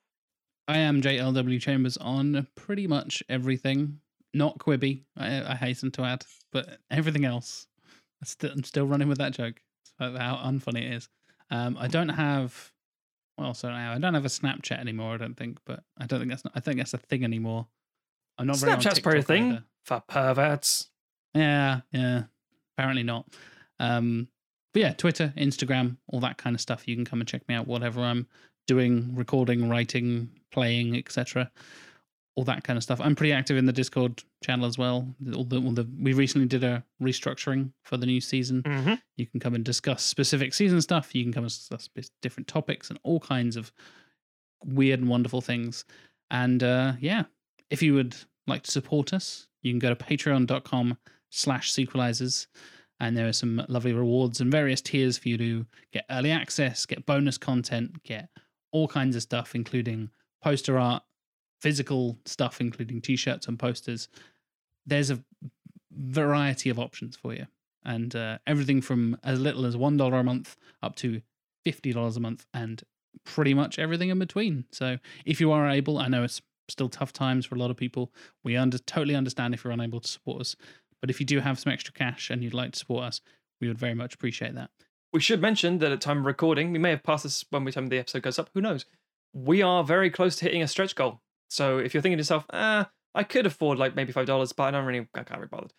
I 0.68 0.78
am 0.78 1.02
JLW 1.02 1.60
Chambers 1.60 1.96
on 1.96 2.46
pretty 2.54 2.86
much 2.86 3.22
everything. 3.28 4.00
Not 4.34 4.58
Quibi, 4.58 5.02
I, 5.16 5.52
I 5.52 5.54
hasten 5.54 5.90
to 5.92 6.02
add, 6.04 6.24
but 6.52 6.78
everything 6.90 7.26
else. 7.26 7.66
I'm 8.42 8.62
still 8.62 8.86
running 8.86 9.08
with 9.08 9.18
that 9.18 9.32
joke. 9.32 9.56
How 9.98 10.40
unfunny 10.44 10.86
it 10.86 10.94
is. 10.94 11.08
Um, 11.52 11.76
I 11.78 11.86
don't 11.86 12.08
have. 12.08 12.72
Well, 13.38 13.54
so 13.54 13.68
now 13.70 13.92
I 13.92 13.98
don't 13.98 14.14
have 14.14 14.24
a 14.24 14.28
Snapchat 14.28 14.78
anymore. 14.78 15.14
I 15.14 15.16
don't 15.18 15.36
think, 15.36 15.58
but 15.64 15.84
I 15.98 16.06
don't 16.06 16.18
think 16.18 16.30
that's. 16.30 16.44
Not, 16.44 16.52
I 16.56 16.60
think 16.60 16.78
that's 16.78 16.94
a 16.94 16.98
thing 16.98 17.22
anymore. 17.22 17.68
I'm 18.38 18.46
not 18.46 18.56
Snapchat's 18.56 19.00
probably 19.00 19.20
a 19.20 19.22
thing 19.22 19.52
either. 19.52 19.64
for 19.84 20.02
perverts. 20.08 20.88
Yeah, 21.34 21.82
yeah. 21.92 22.24
Apparently 22.76 23.02
not. 23.02 23.26
Um, 23.78 24.28
but 24.72 24.80
yeah, 24.80 24.92
Twitter, 24.94 25.34
Instagram, 25.36 25.98
all 26.08 26.20
that 26.20 26.38
kind 26.38 26.54
of 26.56 26.60
stuff. 26.60 26.88
You 26.88 26.96
can 26.96 27.04
come 27.04 27.20
and 27.20 27.28
check 27.28 27.46
me 27.48 27.54
out. 27.54 27.66
Whatever 27.66 28.00
I'm 28.00 28.26
doing, 28.66 29.14
recording, 29.14 29.68
writing, 29.68 30.30
playing, 30.50 30.96
etc. 30.96 31.50
All 32.34 32.44
that 32.44 32.64
kind 32.64 32.76
of 32.76 32.82
stuff. 32.82 33.00
I'm 33.00 33.14
pretty 33.14 33.32
active 33.32 33.58
in 33.58 33.66
the 33.66 33.72
Discord 33.72 34.22
channel 34.42 34.64
as 34.64 34.78
well. 34.78 35.14
All 35.34 35.44
the, 35.44 35.60
all 35.60 35.72
the 35.72 35.86
we 36.00 36.14
recently 36.14 36.46
did 36.46 36.64
a 36.64 36.82
restructuring 37.02 37.72
for 37.84 37.98
the 37.98 38.06
new 38.06 38.20
season. 38.20 38.62
Mm-hmm. 38.62 38.94
You 39.16 39.26
can 39.26 39.38
come 39.38 39.54
and 39.54 39.64
discuss 39.64 40.02
specific 40.02 40.54
season 40.54 40.80
stuff. 40.80 41.14
You 41.14 41.24
can 41.24 41.32
come 41.32 41.44
and 41.44 41.50
discuss 41.50 41.90
different 42.22 42.48
topics 42.48 42.88
and 42.88 42.98
all 43.02 43.20
kinds 43.20 43.56
of 43.56 43.70
weird 44.64 45.00
and 45.00 45.08
wonderful 45.08 45.40
things. 45.42 45.84
And 46.30 46.62
uh, 46.62 46.94
yeah, 47.00 47.24
if 47.70 47.82
you 47.82 47.94
would 47.94 48.16
like 48.46 48.62
to 48.62 48.70
support 48.70 49.12
us, 49.12 49.48
you 49.60 49.72
can 49.72 49.78
go 49.78 49.90
to 49.90 49.96
patreon.com 49.96 50.98
slash 51.30 51.72
sequelizers. 51.72 52.46
And 53.00 53.16
there 53.16 53.26
are 53.26 53.32
some 53.32 53.64
lovely 53.68 53.92
rewards 53.92 54.40
and 54.40 54.50
various 54.50 54.80
tiers 54.80 55.18
for 55.18 55.28
you 55.28 55.36
to 55.36 55.66
get 55.92 56.04
early 56.08 56.30
access, 56.30 56.86
get 56.86 57.04
bonus 57.04 57.36
content, 57.36 58.02
get 58.04 58.28
all 58.70 58.86
kinds 58.86 59.16
of 59.16 59.22
stuff, 59.22 59.54
including 59.54 60.10
poster 60.42 60.78
art, 60.78 61.02
physical 61.62 62.18
stuff, 62.24 62.60
including 62.60 63.00
t 63.00 63.16
shirts 63.16 63.46
and 63.46 63.58
posters. 63.58 64.08
There's 64.84 65.10
a 65.10 65.22
variety 65.90 66.70
of 66.70 66.78
options 66.78 67.16
for 67.16 67.32
you 67.34 67.46
and 67.84 68.14
uh, 68.14 68.38
everything 68.46 68.80
from 68.80 69.16
as 69.22 69.40
little 69.40 69.64
as 69.66 69.76
one 69.76 69.96
dollar 69.96 70.18
a 70.18 70.24
month 70.24 70.56
up 70.82 70.96
to 70.96 71.22
fifty 71.64 71.92
dollars 71.92 72.16
a 72.16 72.20
month, 72.20 72.46
and 72.52 72.82
pretty 73.24 73.54
much 73.54 73.78
everything 73.78 74.08
in 74.08 74.18
between. 74.18 74.64
So 74.72 74.98
if 75.24 75.40
you 75.40 75.52
are 75.52 75.68
able, 75.68 75.98
I 75.98 76.08
know 76.08 76.24
it's 76.24 76.42
still 76.68 76.88
tough 76.88 77.12
times 77.12 77.46
for 77.46 77.54
a 77.54 77.58
lot 77.58 77.70
of 77.70 77.76
people. 77.76 78.12
We 78.42 78.56
under 78.56 78.78
totally 78.78 79.14
understand 79.14 79.54
if 79.54 79.62
you're 79.62 79.72
unable 79.72 80.00
to 80.00 80.08
support 80.08 80.40
us, 80.40 80.56
but 81.00 81.10
if 81.10 81.20
you 81.20 81.26
do 81.26 81.40
have 81.40 81.58
some 81.58 81.72
extra 81.72 81.92
cash 81.92 82.30
and 82.30 82.42
you'd 82.42 82.54
like 82.54 82.72
to 82.72 82.78
support 82.78 83.04
us, 83.04 83.20
we 83.60 83.68
would 83.68 83.78
very 83.78 83.94
much 83.94 84.14
appreciate 84.14 84.54
that. 84.54 84.70
We 85.12 85.20
should 85.20 85.42
mention 85.42 85.78
that 85.78 85.92
at 85.92 86.00
time 86.00 86.18
of 86.18 86.24
recording, 86.24 86.72
we 86.72 86.78
may 86.78 86.90
have 86.90 87.02
passed 87.02 87.24
this 87.24 87.44
when 87.50 87.64
we 87.64 87.72
time 87.72 87.88
the 87.88 87.98
episode 87.98 88.22
goes 88.22 88.38
up. 88.38 88.48
Who 88.54 88.62
knows? 88.62 88.86
We 89.34 89.60
are 89.60 89.84
very 89.84 90.10
close 90.10 90.36
to 90.36 90.44
hitting 90.44 90.62
a 90.62 90.68
stretch 90.68 90.94
goal. 90.94 91.20
So 91.52 91.76
if 91.76 91.92
you're 91.92 92.00
thinking 92.00 92.16
to 92.16 92.22
yourself, 92.22 92.46
ah, 92.50 92.90
I 93.14 93.24
could 93.24 93.44
afford 93.44 93.78
like 93.78 93.94
maybe 93.94 94.10
five 94.10 94.26
dollars, 94.26 94.52
but 94.52 94.64
I 94.64 94.70
don't 94.70 94.86
really, 94.86 95.06
I 95.14 95.22
can't 95.22 95.40
be 95.40 95.46
bothered. 95.46 95.74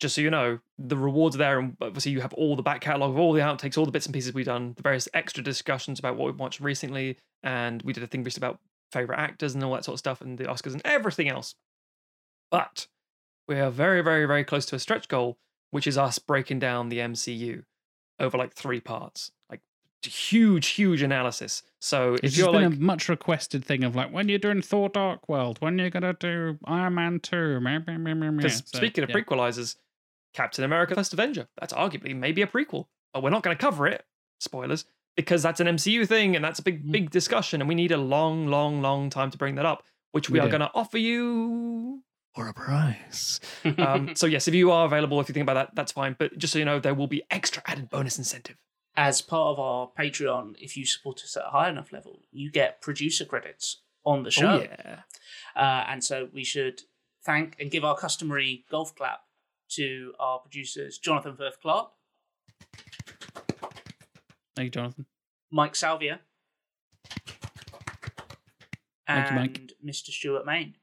Just 0.00 0.14
so 0.14 0.22
you 0.22 0.30
know, 0.30 0.60
the 0.78 0.96
rewards 0.96 1.36
are 1.36 1.38
there, 1.38 1.58
and 1.58 1.76
obviously 1.80 2.12
you 2.12 2.22
have 2.22 2.32
all 2.32 2.56
the 2.56 2.62
back 2.62 2.80
catalogue 2.80 3.10
of 3.10 3.18
all 3.18 3.34
the 3.34 3.40
outtakes, 3.40 3.76
all 3.76 3.84
the 3.84 3.92
bits 3.92 4.06
and 4.06 4.14
pieces 4.14 4.32
we've 4.32 4.46
done, 4.46 4.72
the 4.76 4.82
various 4.82 5.06
extra 5.12 5.44
discussions 5.44 5.98
about 5.98 6.16
what 6.16 6.26
we've 6.26 6.40
watched 6.40 6.58
recently, 6.58 7.18
and 7.42 7.82
we 7.82 7.92
did 7.92 8.02
a 8.02 8.06
thing 8.06 8.24
recently 8.24 8.48
about 8.48 8.60
favorite 8.92 9.18
actors 9.18 9.54
and 9.54 9.62
all 9.62 9.74
that 9.74 9.84
sort 9.84 9.94
of 9.94 9.98
stuff, 9.98 10.22
and 10.22 10.38
the 10.38 10.44
Oscars 10.44 10.72
and 10.72 10.82
everything 10.86 11.28
else. 11.28 11.54
But 12.50 12.86
we 13.46 13.60
are 13.60 13.70
very, 13.70 14.00
very, 14.00 14.24
very 14.24 14.42
close 14.42 14.64
to 14.66 14.76
a 14.76 14.78
stretch 14.78 15.08
goal, 15.08 15.36
which 15.70 15.86
is 15.86 15.98
us 15.98 16.18
breaking 16.18 16.60
down 16.60 16.88
the 16.88 16.98
MCU 16.98 17.64
over 18.18 18.38
like 18.38 18.54
three 18.54 18.80
parts, 18.80 19.32
huge, 20.06 20.68
huge 20.68 21.02
analysis. 21.02 21.62
So 21.80 22.14
It's 22.14 22.22
if 22.22 22.30
just 22.30 22.38
you're 22.38 22.52
been 22.52 22.70
like, 22.70 22.78
a 22.78 22.82
much 22.82 23.08
requested 23.08 23.64
thing 23.64 23.84
of 23.84 23.94
like 23.94 24.10
when 24.12 24.28
you're 24.28 24.38
doing 24.38 24.62
Thor 24.62 24.88
Dark 24.88 25.28
World, 25.28 25.58
when 25.60 25.78
you're 25.78 25.90
gonna 25.90 26.14
do 26.14 26.58
Iron 26.64 26.94
Man 26.94 27.20
two, 27.20 27.60
because 27.60 28.62
because 28.62 28.62
speaking 28.66 29.04
of 29.04 29.10
prequelizers, 29.10 29.76
Captain 30.32 30.64
America: 30.64 30.94
First 30.94 31.12
Avenger, 31.12 31.48
that's 31.60 31.72
arguably 31.72 32.14
maybe 32.16 32.42
a 32.42 32.46
prequel, 32.46 32.86
but 33.12 33.22
we're 33.22 33.30
not 33.30 33.42
going 33.42 33.56
to 33.56 33.60
cover 33.60 33.86
it. 33.86 34.04
Spoilers, 34.40 34.84
because 35.16 35.42
that's 35.42 35.60
an 35.60 35.66
MCU 35.68 36.06
thing 36.08 36.34
and 36.36 36.44
that's 36.44 36.58
a 36.58 36.62
big, 36.62 36.84
Mm. 36.84 36.90
big 36.92 37.10
discussion, 37.10 37.60
and 37.62 37.68
we 37.68 37.74
need 37.74 37.92
a 37.92 37.96
long, 37.96 38.48
long, 38.48 38.82
long 38.82 39.10
time 39.10 39.30
to 39.30 39.38
bring 39.38 39.54
that 39.54 39.64
up, 39.64 39.84
which 40.12 40.28
we, 40.28 40.40
We 40.40 40.44
are 40.44 40.48
going 40.48 40.60
to 40.60 40.70
offer 40.74 40.98
you 40.98 42.02
for 42.34 42.48
a 42.48 42.52
price. 42.52 43.38
um, 43.78 44.16
so 44.16 44.26
yes, 44.26 44.48
if 44.48 44.54
you 44.54 44.72
are 44.72 44.86
available, 44.86 45.20
if 45.20 45.28
you 45.28 45.32
think 45.32 45.44
about 45.44 45.54
that, 45.54 45.74
that's 45.74 45.92
fine. 45.92 46.16
But 46.18 46.36
just 46.36 46.52
so 46.52 46.58
you 46.58 46.64
know, 46.64 46.80
there 46.80 46.94
will 46.94 47.06
be 47.06 47.22
extra 47.30 47.62
added 47.66 47.88
bonus 47.88 48.18
incentive. 48.18 48.56
As 48.96 49.20
part 49.22 49.48
of 49.52 49.58
our 49.58 49.90
Patreon, 49.98 50.54
if 50.58 50.76
you 50.76 50.86
support 50.86 51.22
us 51.24 51.36
at 51.36 51.44
a 51.46 51.50
high 51.50 51.68
enough 51.68 51.92
level, 51.92 52.22
you 52.32 52.50
get 52.50 52.80
producer 52.80 53.24
credits 53.24 53.82
on 54.04 54.22
the 54.22 54.30
show. 54.30 54.60
Oh 54.60 54.62
yeah. 54.62 55.00
Uh, 55.56 55.84
and 55.88 56.02
so 56.04 56.28
we 56.32 56.44
should 56.44 56.82
thank 57.24 57.56
and 57.58 57.70
give 57.70 57.84
our 57.84 57.96
customary 57.96 58.64
golf 58.70 58.94
clap 58.94 59.20
to 59.70 60.12
our 60.20 60.38
producers, 60.38 60.98
Jonathan 60.98 61.36
Firth 61.36 61.60
Clark, 61.60 61.90
Thank 64.54 64.66
you, 64.66 64.70
Jonathan. 64.70 65.06
Mike 65.50 65.74
Salvia, 65.74 66.20
Thank 69.08 69.30
you, 69.30 69.36
and 69.36 69.36
Mike. 69.36 69.72
Mr. 69.84 70.10
Stuart 70.10 70.46
Main. 70.46 70.76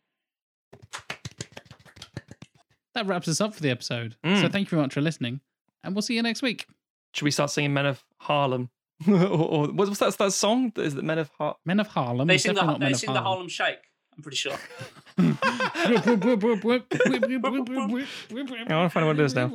That 2.93 3.05
wraps 3.07 3.27
us 3.29 3.39
up 3.39 3.53
for 3.55 3.61
the 3.61 3.69
episode. 3.69 4.17
So 4.23 4.29
Mm. 4.29 4.51
thank 4.51 4.67
you 4.67 4.71
very 4.71 4.81
much 4.81 4.93
for 4.93 5.01
listening, 5.01 5.39
and 5.83 5.95
we'll 5.95 6.01
see 6.01 6.15
you 6.15 6.21
next 6.21 6.41
week. 6.41 6.67
Should 7.13 7.25
we 7.25 7.31
start 7.31 7.49
singing 7.49 7.73
Men 7.73 7.85
of 7.85 8.03
Harlem? 8.17 8.69
or, 9.07 9.15
or 9.15 9.67
what's 9.67 9.89
what's 9.89 9.99
that, 9.99 10.17
that 10.17 10.33
song? 10.33 10.71
Is 10.77 10.95
it 10.95 11.03
Men 11.03 11.19
of 11.19 11.29
Har? 11.38 11.55
Men 11.65 11.79
of 11.79 11.88
Harlem. 11.88 12.27
They 12.27 12.38
sing 12.38 12.53
the 12.53 12.61
not 12.61 12.79
they 12.79 12.85
Men 12.85 12.93
of 12.93 12.99
sing 12.99 13.13
the 13.13 13.21
Harlem 13.21 13.47
Shake. 13.47 13.79
I'm 14.15 14.23
pretty 14.23 14.35
sure. 14.38 14.57
I 15.17 15.23
want 15.23 15.39
to 15.39 16.89
find 18.89 18.97
out 18.97 19.07
what 19.07 19.19
it 19.19 19.23
is 19.23 19.33
now. 19.33 19.49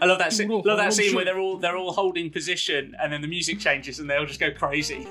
I 0.00 0.06
love 0.06 0.18
that 0.18 0.32
scene. 0.32 0.48
Love 0.48 0.64
that 0.64 0.92
scene 0.92 1.14
where 1.14 1.24
they're 1.24 1.38
all 1.38 1.56
they're 1.56 1.76
all 1.76 1.92
holding 1.92 2.30
position, 2.30 2.94
and 3.02 3.12
then 3.12 3.22
the 3.22 3.28
music 3.28 3.58
changes, 3.58 3.98
and 3.98 4.08
they 4.08 4.16
all 4.16 4.26
just 4.26 4.40
go 4.40 4.50
crazy. 4.52 5.08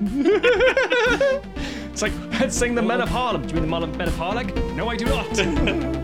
It's 1.98 2.02
like, 2.02 2.40
let's 2.40 2.56
sing 2.56 2.76
the 2.76 2.82
Men 2.82 3.00
of 3.00 3.08
Harlem. 3.08 3.42
Do 3.42 3.56
you 3.56 3.60
mean 3.60 3.68
the 3.68 3.86
Men 3.88 4.06
of 4.06 4.16
Harlem? 4.16 4.76
No, 4.76 4.88
I 4.88 4.94
do 4.94 5.06
not. 5.06 5.97